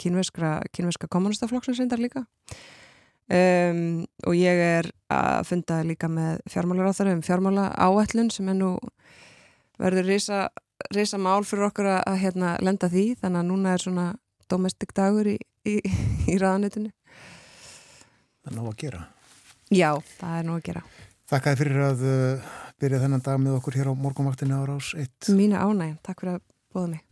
kínverska, 0.00 0.58
kínverska 0.74 1.10
kommunistaflokksins 1.12 1.80
reyndar 1.82 2.02
líka. 2.02 2.26
Um, 3.26 4.04
og 4.22 4.36
ég 4.38 4.60
er 4.62 4.86
að 5.10 5.48
funda 5.48 5.80
líka 5.82 6.06
með 6.10 6.44
fjármálar 6.50 6.92
á 6.92 6.94
þar 6.94 7.10
um 7.16 7.24
fjármála 7.26 7.64
áætlun 7.74 8.30
sem 8.30 8.46
er 8.52 8.58
nú 8.60 8.76
verður 9.82 10.06
reysa, 10.12 10.44
reysa 10.94 11.18
mál 11.18 11.42
fyrir 11.42 11.66
okkur 11.72 11.90
að, 11.90 12.04
að 12.12 12.20
hérna, 12.22 12.52
lenda 12.62 12.90
því. 12.92 13.08
Þannig 13.22 13.42
að 13.42 13.50
núna 13.50 13.74
er 13.74 13.82
svona 13.82 14.06
domestik 14.50 14.94
dagur 14.94 15.26
í, 15.26 15.36
í, 15.66 15.76
í 16.30 16.38
raðanitinu 16.40 16.92
Það 18.46 18.52
er 18.52 18.56
nóg 18.60 18.70
að 18.70 18.80
gera 18.84 19.02
Já, 19.74 19.90
það 20.18 20.38
er 20.38 20.46
nú 20.46 20.56
að 20.58 20.66
gera. 20.68 20.84
Þakkaði 21.26 21.58
fyrir 21.62 21.84
að 21.88 22.04
uh, 22.06 22.50
byrja 22.82 23.02
þennan 23.02 23.24
dag 23.26 23.40
með 23.42 23.56
okkur 23.58 23.78
hér 23.80 23.90
á 23.90 23.94
morgunvaktinu 23.98 24.60
ára 24.60 24.76
ás 24.78 24.92
1. 24.94 25.32
Mína 25.34 25.64
ánægum, 25.64 25.98
takk 26.06 26.22
fyrir 26.22 26.36
að 26.36 26.44
bóða 26.76 26.92
mig. 26.92 27.05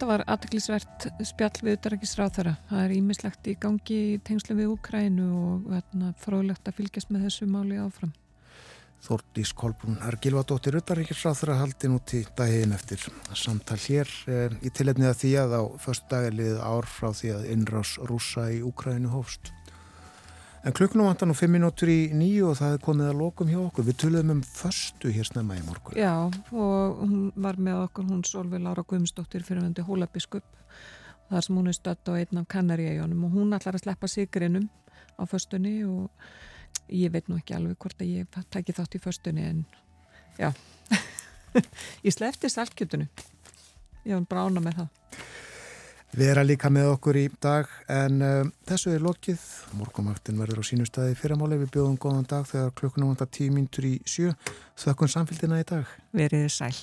Þetta 0.00 0.14
var 0.14 0.22
aðteglisvert 0.32 1.04
spjall 1.28 1.60
við 1.60 1.74
utarrikisráð 1.76 2.30
þeirra. 2.38 2.52
Það 2.70 2.84
er 2.86 2.92
ímislegt 2.96 3.48
í 3.50 3.54
gangi 3.60 3.98
í 4.14 4.14
tengslu 4.24 4.54
við 4.56 4.70
Ukrænu 4.72 5.26
og 5.36 5.66
hérna, 5.74 6.14
fróðlegt 6.22 6.70
að 6.70 6.78
fylgjast 6.78 7.10
með 7.12 7.26
þessu 7.26 7.48
máli 7.50 7.76
áfram. 7.82 8.14
Þordís 9.04 9.52
Kolbrún 9.56 10.00
Argilvadóttir 10.08 10.78
utarrikisráð 10.80 11.42
þeirra 11.42 11.58
haldi 11.60 11.92
nú 11.92 12.00
til 12.08 12.22
daginn 12.36 12.72
eftir 12.76 13.04
samtal 13.36 13.76
hér 13.84 14.08
eh, 14.32 14.56
í 14.64 14.72
tilhefnið 14.72 15.10
að 15.10 15.20
því 15.20 15.34
að 15.42 15.56
á 15.60 15.62
först 15.84 16.08
dagarlið 16.08 16.64
ár 16.64 16.88
frá 16.88 17.12
því 17.20 17.34
að 17.36 17.48
innrás 17.52 17.96
rúsa 18.08 18.48
í 18.56 18.62
Ukrænu 18.64 19.12
hófst. 19.12 19.52
En 20.60 20.74
klukkunum 20.76 21.06
vantar 21.08 21.28
nú 21.28 21.32
fimm 21.32 21.54
minútur 21.56 21.88
í 21.88 22.10
nýju 22.12 22.50
og 22.50 22.58
það 22.58 22.74
er 22.74 22.82
komið 22.84 23.06
að 23.08 23.20
lokum 23.22 23.48
hjá 23.48 23.58
okkur. 23.62 23.86
Við 23.86 23.96
töluðum 24.02 24.32
um 24.34 24.40
förstu 24.44 25.12
hér 25.14 25.24
snemma 25.24 25.56
í 25.56 25.62
morgun. 25.64 25.96
Já, 25.96 26.12
og 26.52 26.98
hún 27.00 27.30
var 27.32 27.56
með 27.56 27.78
okkur, 27.86 28.08
hún 28.10 28.20
Solveig 28.28 28.60
Lára 28.60 28.84
Guðmsdóttir 28.84 29.46
fyrir 29.46 29.64
vendi 29.64 29.84
Hólabiskup. 29.86 30.44
þar 31.30 31.46
sem 31.46 31.56
hún 31.56 31.70
er 31.70 31.76
stödd 31.76 32.10
á 32.10 32.12
einn 32.18 32.40
af 32.40 32.46
Kanaríajónum 32.50 33.24
og 33.24 33.34
hún 33.38 33.54
ætlar 33.54 33.76
að 33.78 33.84
sleppa 33.84 34.08
sigrinum 34.10 34.66
á 35.14 35.22
förstunni 35.30 35.76
og 35.86 36.10
ég 36.90 37.12
veit 37.14 37.28
nú 37.30 37.38
ekki 37.38 37.54
alveg 37.54 37.78
hvort 37.78 38.02
að 38.02 38.10
ég 38.18 38.40
tæki 38.50 38.74
þátt 38.74 38.96
í 38.98 39.02
förstunni 39.04 39.44
en 39.46 39.60
já, 40.40 40.50
ég 42.06 42.16
slefti 42.16 42.50
salkjötunu. 42.50 43.06
Ég 44.04 44.16
var 44.16 44.26
brána 44.26 44.64
með 44.64 44.80
það 44.80 44.88
vera 46.16 46.44
líka 46.46 46.70
með 46.72 46.92
okkur 46.94 47.18
í 47.20 47.26
dag 47.42 47.68
en 47.90 48.22
uh, 48.24 48.52
þessu 48.68 48.94
er 48.94 49.04
lokið. 49.04 49.42
Morgumaktin 49.78 50.40
verður 50.40 50.62
á 50.62 50.64
sínu 50.66 50.88
staði 50.88 51.18
fyrramáli 51.18 51.60
við 51.62 51.74
bjóðum 51.76 51.98
góðan 52.00 52.30
dag 52.30 52.48
þegar 52.50 52.72
klukkunum 52.80 53.12
vantar 53.12 53.30
tímintur 53.30 53.86
í 53.90 53.98
sjö. 54.08 54.34
Þökkun 54.80 55.14
samfélgina 55.16 55.60
í 55.62 55.68
dag. 55.68 55.98
Verið 56.16 56.48
sæl 56.54 56.74